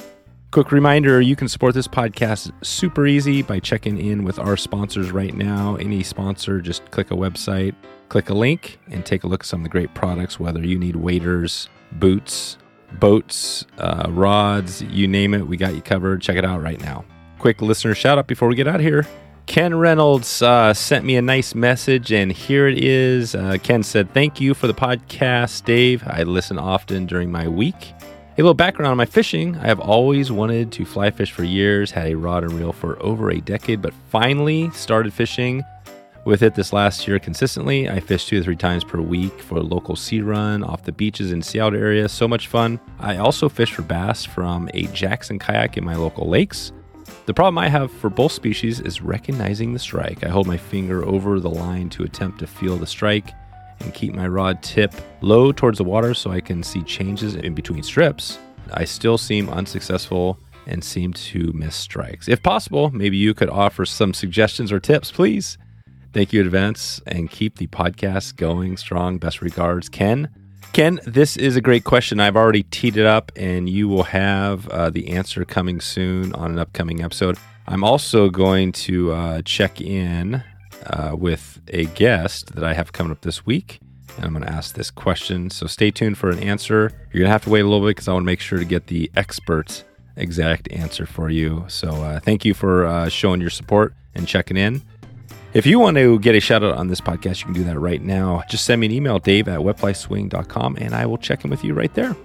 Quick 0.55 0.71
reminder 0.71 1.21
you 1.21 1.35
can 1.35 1.49
support 1.49 1.75
this 1.75 1.89
podcast 1.89 2.53
super 2.65 3.09
easy 3.09 3.43
by 3.43 3.59
checking 3.59 3.99
in 3.99 4.23
with 4.23 4.39
our 4.39 4.57
sponsors 4.57 5.11
right 5.11 5.35
now. 5.35 5.75
Any 5.75 6.05
sponsor, 6.05 6.61
just 6.61 6.89
click 6.93 7.11
a 7.11 7.15
website, 7.15 7.75
click 8.09 8.31
a 8.31 8.35
link, 8.35 8.79
and 8.87 9.05
take 9.05 9.25
a 9.25 9.27
look 9.27 9.41
at 9.41 9.47
some 9.47 9.63
of 9.63 9.65
the 9.65 9.69
great 9.69 9.93
products, 9.95 10.39
whether 10.39 10.65
you 10.65 10.79
need 10.79 10.95
waders, 10.95 11.69
boots, 11.91 12.57
boats, 13.01 13.67
uh, 13.79 14.07
rods, 14.11 14.81
you 14.83 15.09
name 15.09 15.35
it, 15.35 15.49
we 15.49 15.57
got 15.57 15.75
you 15.75 15.83
covered. 15.83 16.23
Check 16.23 16.37
it 16.37 16.45
out 16.45 16.63
right 16.63 16.81
now. 16.81 17.05
Quick 17.41 17.61
listener 17.61 17.97
shout 17.97 18.19
out 18.19 18.29
before 18.29 18.47
we 18.47 18.55
get 18.55 18.69
out 18.69 18.79
here. 18.79 19.05
Ken 19.47 19.75
Reynolds 19.75 20.41
uh, 20.41 20.73
sent 20.73 21.05
me 21.05 21.17
a 21.17 21.23
nice 21.23 21.57
message, 21.57 22.13
and 22.13 22.31
here 22.31 22.69
it 22.69 22.79
is. 22.79 23.35
Uh, 23.35 23.59
Ken 23.61 23.83
said, 23.83 24.15
Thank 24.15 24.41
you 24.41 24.55
for 24.55 24.69
the 24.69 24.73
podcast, 24.73 25.65
Dave. 25.65 26.05
I 26.07 26.23
listen 26.23 26.61
often 26.61 27.07
during 27.07 27.33
my 27.33 27.49
week. 27.49 27.93
A 28.37 28.43
little 28.43 28.53
background 28.53 28.91
on 28.91 28.97
my 28.97 29.07
fishing. 29.07 29.57
I 29.59 29.69
have 29.69 29.79
always 29.79 30.33
wanted 30.33 30.73
to 30.73 30.85
fly 30.85 31.13
fish 31.13 31.31
for 31.31 31.45
years, 31.45 31.93
had 31.93 32.09
a 32.09 32.17
rod 32.17 32.43
and 32.43 32.53
reel 32.53 32.73
for 32.73 33.01
over 33.01 33.31
a 33.31 33.41
decade, 33.41 33.81
but 33.81 33.95
finally 34.09 34.71
started 34.71 35.13
fishing 35.13 35.63
with 36.25 36.43
it 36.43 36.57
this 36.57 36.73
last 36.73 37.07
year 37.07 37.21
consistently. 37.21 37.89
I 37.89 38.01
fished 38.01 38.27
two 38.27 38.39
to 38.39 38.43
three 38.43 38.57
times 38.57 38.83
per 38.83 39.01
week 39.01 39.41
for 39.41 39.59
a 39.59 39.63
local 39.63 39.95
sea 39.95 40.21
run 40.21 40.65
off 40.65 40.83
the 40.83 40.91
beaches 40.91 41.31
in 41.31 41.43
Seattle 41.43 41.79
area. 41.79 42.09
So 42.09 42.27
much 42.27 42.49
fun. 42.49 42.81
I 42.99 43.19
also 43.19 43.49
fish 43.49 43.73
for 43.73 43.83
bass 43.83 44.25
from 44.25 44.69
a 44.75 44.87
Jackson 44.87 45.39
kayak 45.39 45.77
in 45.77 45.85
my 45.85 45.95
local 45.95 46.29
lakes. 46.29 46.73
The 47.27 47.35
problem 47.35 47.57
I 47.59 47.69
have 47.69 47.93
for 47.93 48.11
both 48.11 48.33
species 48.33 48.81
is 48.81 49.01
recognizing 49.01 49.73
the 49.73 49.79
strike. 49.79 50.25
I 50.25 50.29
hold 50.29 50.49
my 50.49 50.57
finger 50.57 51.05
over 51.05 51.39
the 51.39 51.51
line 51.51 51.89
to 51.91 52.03
attempt 52.03 52.41
to 52.41 52.49
feel 52.49 52.79
the 52.79 52.87
strike 52.89 53.31
and 53.81 53.95
keep 53.95 54.15
my 54.15 54.27
rod 54.27 54.63
tip 54.63 54.95
low 55.21 55.53
towards 55.53 55.79
the 55.79 55.85
water 55.85 56.15
so 56.15 56.31
I 56.31 56.41
can 56.41 56.63
see 56.63 56.83
changes 56.83 57.35
in 57.35 57.55
between 57.55 57.83
strips, 57.83 58.39
I 58.73 58.85
still 58.85 59.19
seem 59.19 59.49
unsuccessful 59.49 60.39
and 60.67 60.83
seem 60.83 61.13
to 61.13 61.53
miss 61.53 61.77
strikes. 61.77 62.29
If 62.29 62.43
possible, 62.43 62.91
maybe 62.91 63.17
you 63.17 63.35
could 63.35 63.51
offer 63.51 63.85
some 63.85 64.15
suggestions 64.15 64.73
or 64.73 64.81
tips, 64.81 65.11
please. 65.11 65.59
Thank 66.13 66.33
you 66.33 66.41
in 66.41 66.47
advance 66.47 67.01
and 67.07 67.31
keep 67.31 67.59
the 67.59 67.67
podcast 67.67 68.37
going 68.37 68.77
strong. 68.77 69.19
Best 69.19 69.43
regards, 69.43 69.89
Ken. 69.89 70.29
Ken, 70.73 71.01
this 71.07 71.37
is 71.37 71.57
a 71.57 71.61
great 71.61 71.85
question. 71.85 72.19
I've 72.19 72.37
already 72.37 72.65
teed 72.65 72.97
it 72.97 73.07
up, 73.07 73.31
and 73.37 73.69
you 73.69 73.89
will 73.89 74.05
have 74.05 74.69
uh, 74.69 74.91
the 74.91 75.11
answer 75.11 75.45
coming 75.45 75.81
soon 75.81 76.33
on 76.35 76.51
an 76.53 76.59
upcoming 76.59 77.03
episode. 77.03 77.37
I'm 77.67 77.85
also 77.85 78.29
going 78.29 78.73
to 78.73 79.13
uh, 79.13 79.43
check 79.43 79.81
in 79.81 80.43
uh, 80.87 81.15
with 81.17 81.61
a 81.69 81.87
guest 81.87 82.55
that 82.55 82.65
I 82.65 82.75
have 82.75 82.93
coming 82.93 83.13
up 83.13 83.23
this 83.23 83.47
week. 83.47 83.81
And 84.17 84.25
I'm 84.25 84.33
going 84.33 84.45
to 84.45 84.53
ask 84.53 84.75
this 84.75 84.91
question. 84.91 85.51
So 85.51 85.67
stay 85.67 85.91
tuned 85.91 86.19
for 86.19 86.31
an 86.31 86.39
answer. 86.39 86.93
You're 87.13 87.21
going 87.21 87.29
to 87.29 87.33
have 87.33 87.45
to 87.45 87.51
wait 87.51 87.61
a 87.61 87.65
little 87.65 87.81
bit 87.81 87.97
because 87.97 88.09
I 88.09 88.13
want 88.13 88.23
to 88.23 88.27
make 88.27 88.41
sure 88.41 88.59
to 88.59 88.65
get 88.65 88.87
the 88.87 89.11
expert's 89.17 89.85
exact 90.17 90.71
answer 90.71 91.07
for 91.07 91.31
you. 91.31 91.65
So 91.69 91.91
uh, 91.91 92.21
thank 92.21 92.45
you 92.45 92.55
for 92.55 92.87
uh, 92.87 93.09
showing 93.09 93.41
your 93.41 93.51
support 93.51 93.95
and 94.15 94.27
checking 94.27 94.57
in. 94.57 94.83
If 95.53 95.67
you 95.67 95.79
want 95.79 95.97
to 95.97 96.19
get 96.19 96.35
a 96.35 96.41
shout 96.41 96.65
out 96.65 96.77
on 96.77 96.89
this 96.89 97.01
podcast, 97.01 97.39
you 97.41 97.45
can 97.45 97.55
do 97.55 97.65
that 97.65 97.79
right 97.79 98.03
now. 98.03 98.43
Just 98.49 98.65
send 98.65 98.81
me 98.81 98.87
an 98.87 98.93
email, 98.93 99.19
dave 99.21 99.47
at 99.49 99.61
wetflyswing.com, 99.61 100.77
and 100.81 100.95
I 100.95 101.07
will 101.07 101.19
check 101.19 101.45
in 101.45 101.51
with 101.51 101.63
you 101.65 101.75
right 101.75 101.95
there. 101.95 102.17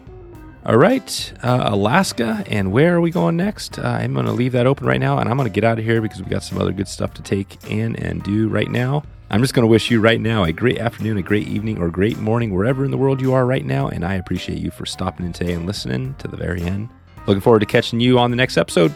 All 0.70 0.78
right, 0.78 1.34
uh, 1.42 1.64
Alaska, 1.64 2.44
and 2.46 2.72
where 2.72 2.96
are 2.96 3.02
we 3.02 3.10
going 3.10 3.36
next? 3.36 3.80
Uh, 3.80 3.88
I'm 3.88 4.14
going 4.14 4.28
to 4.28 4.32
leave 4.32 4.52
that 4.52 4.68
open 4.68 4.86
right 4.86 5.00
now, 5.00 5.18
and 5.18 5.28
I'm 5.28 5.36
going 5.36 5.50
to 5.50 5.52
get 5.52 5.64
out 5.64 5.80
of 5.80 5.84
here 5.84 6.00
because 6.00 6.20
we've 6.20 6.30
got 6.30 6.44
some 6.44 6.62
other 6.62 6.72
good 6.72 6.88
stuff 6.88 7.12
to 7.16 7.24
take 7.24 7.58
in 7.68 7.96
and 7.96 8.22
do 8.22 8.48
right 8.50 8.70
now. 8.70 9.02
I'm 9.32 9.42
just 9.42 9.56
going 9.56 9.64
to 9.64 9.68
wish 9.68 9.90
you 9.90 10.00
right 10.00 10.22
now 10.22 10.44
a 10.44 10.52
great 10.52 10.78
afternoon, 10.78 11.18
a 11.18 11.24
great 11.24 11.48
evening, 11.48 11.82
or 11.82 11.90
great 11.90 12.20
morning, 12.20 12.54
wherever 12.54 12.86
in 12.86 12.92
the 12.92 13.00
world 13.00 13.20
you 13.20 13.34
are 13.34 13.48
right 13.48 13.66
now. 13.66 13.88
And 13.88 14.06
I 14.06 14.14
appreciate 14.14 14.60
you 14.60 14.70
for 14.70 14.86
stopping 14.86 15.26
in 15.26 15.34
today 15.34 15.54
and 15.54 15.66
listening 15.66 16.14
to 16.20 16.28
the 16.28 16.38
very 16.38 16.62
end. 16.62 16.90
Looking 17.26 17.42
forward 17.42 17.62
to 17.62 17.66
catching 17.66 18.00
you 18.00 18.20
on 18.20 18.30
the 18.30 18.38
next 18.38 18.56
episode. 18.56 18.94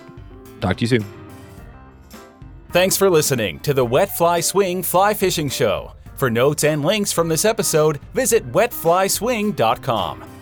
Talk 0.62 0.78
to 0.78 0.82
you 0.82 0.88
soon. 0.88 1.06
Thanks 2.70 2.98
for 2.98 3.10
listening 3.10 3.60
to 3.62 3.74
the 3.74 3.84
Wet 3.84 4.16
Fly 4.16 4.42
Swing 4.42 4.84
Fly 4.84 5.16
Fishing 5.16 5.50
Show. 5.50 5.94
For 6.18 6.30
notes 6.30 6.64
and 6.64 6.86
links 6.86 7.12
from 7.12 7.30
this 7.30 7.46
episode, 7.46 8.00
visit 8.14 8.52
wetflyswing.com. 8.52 10.33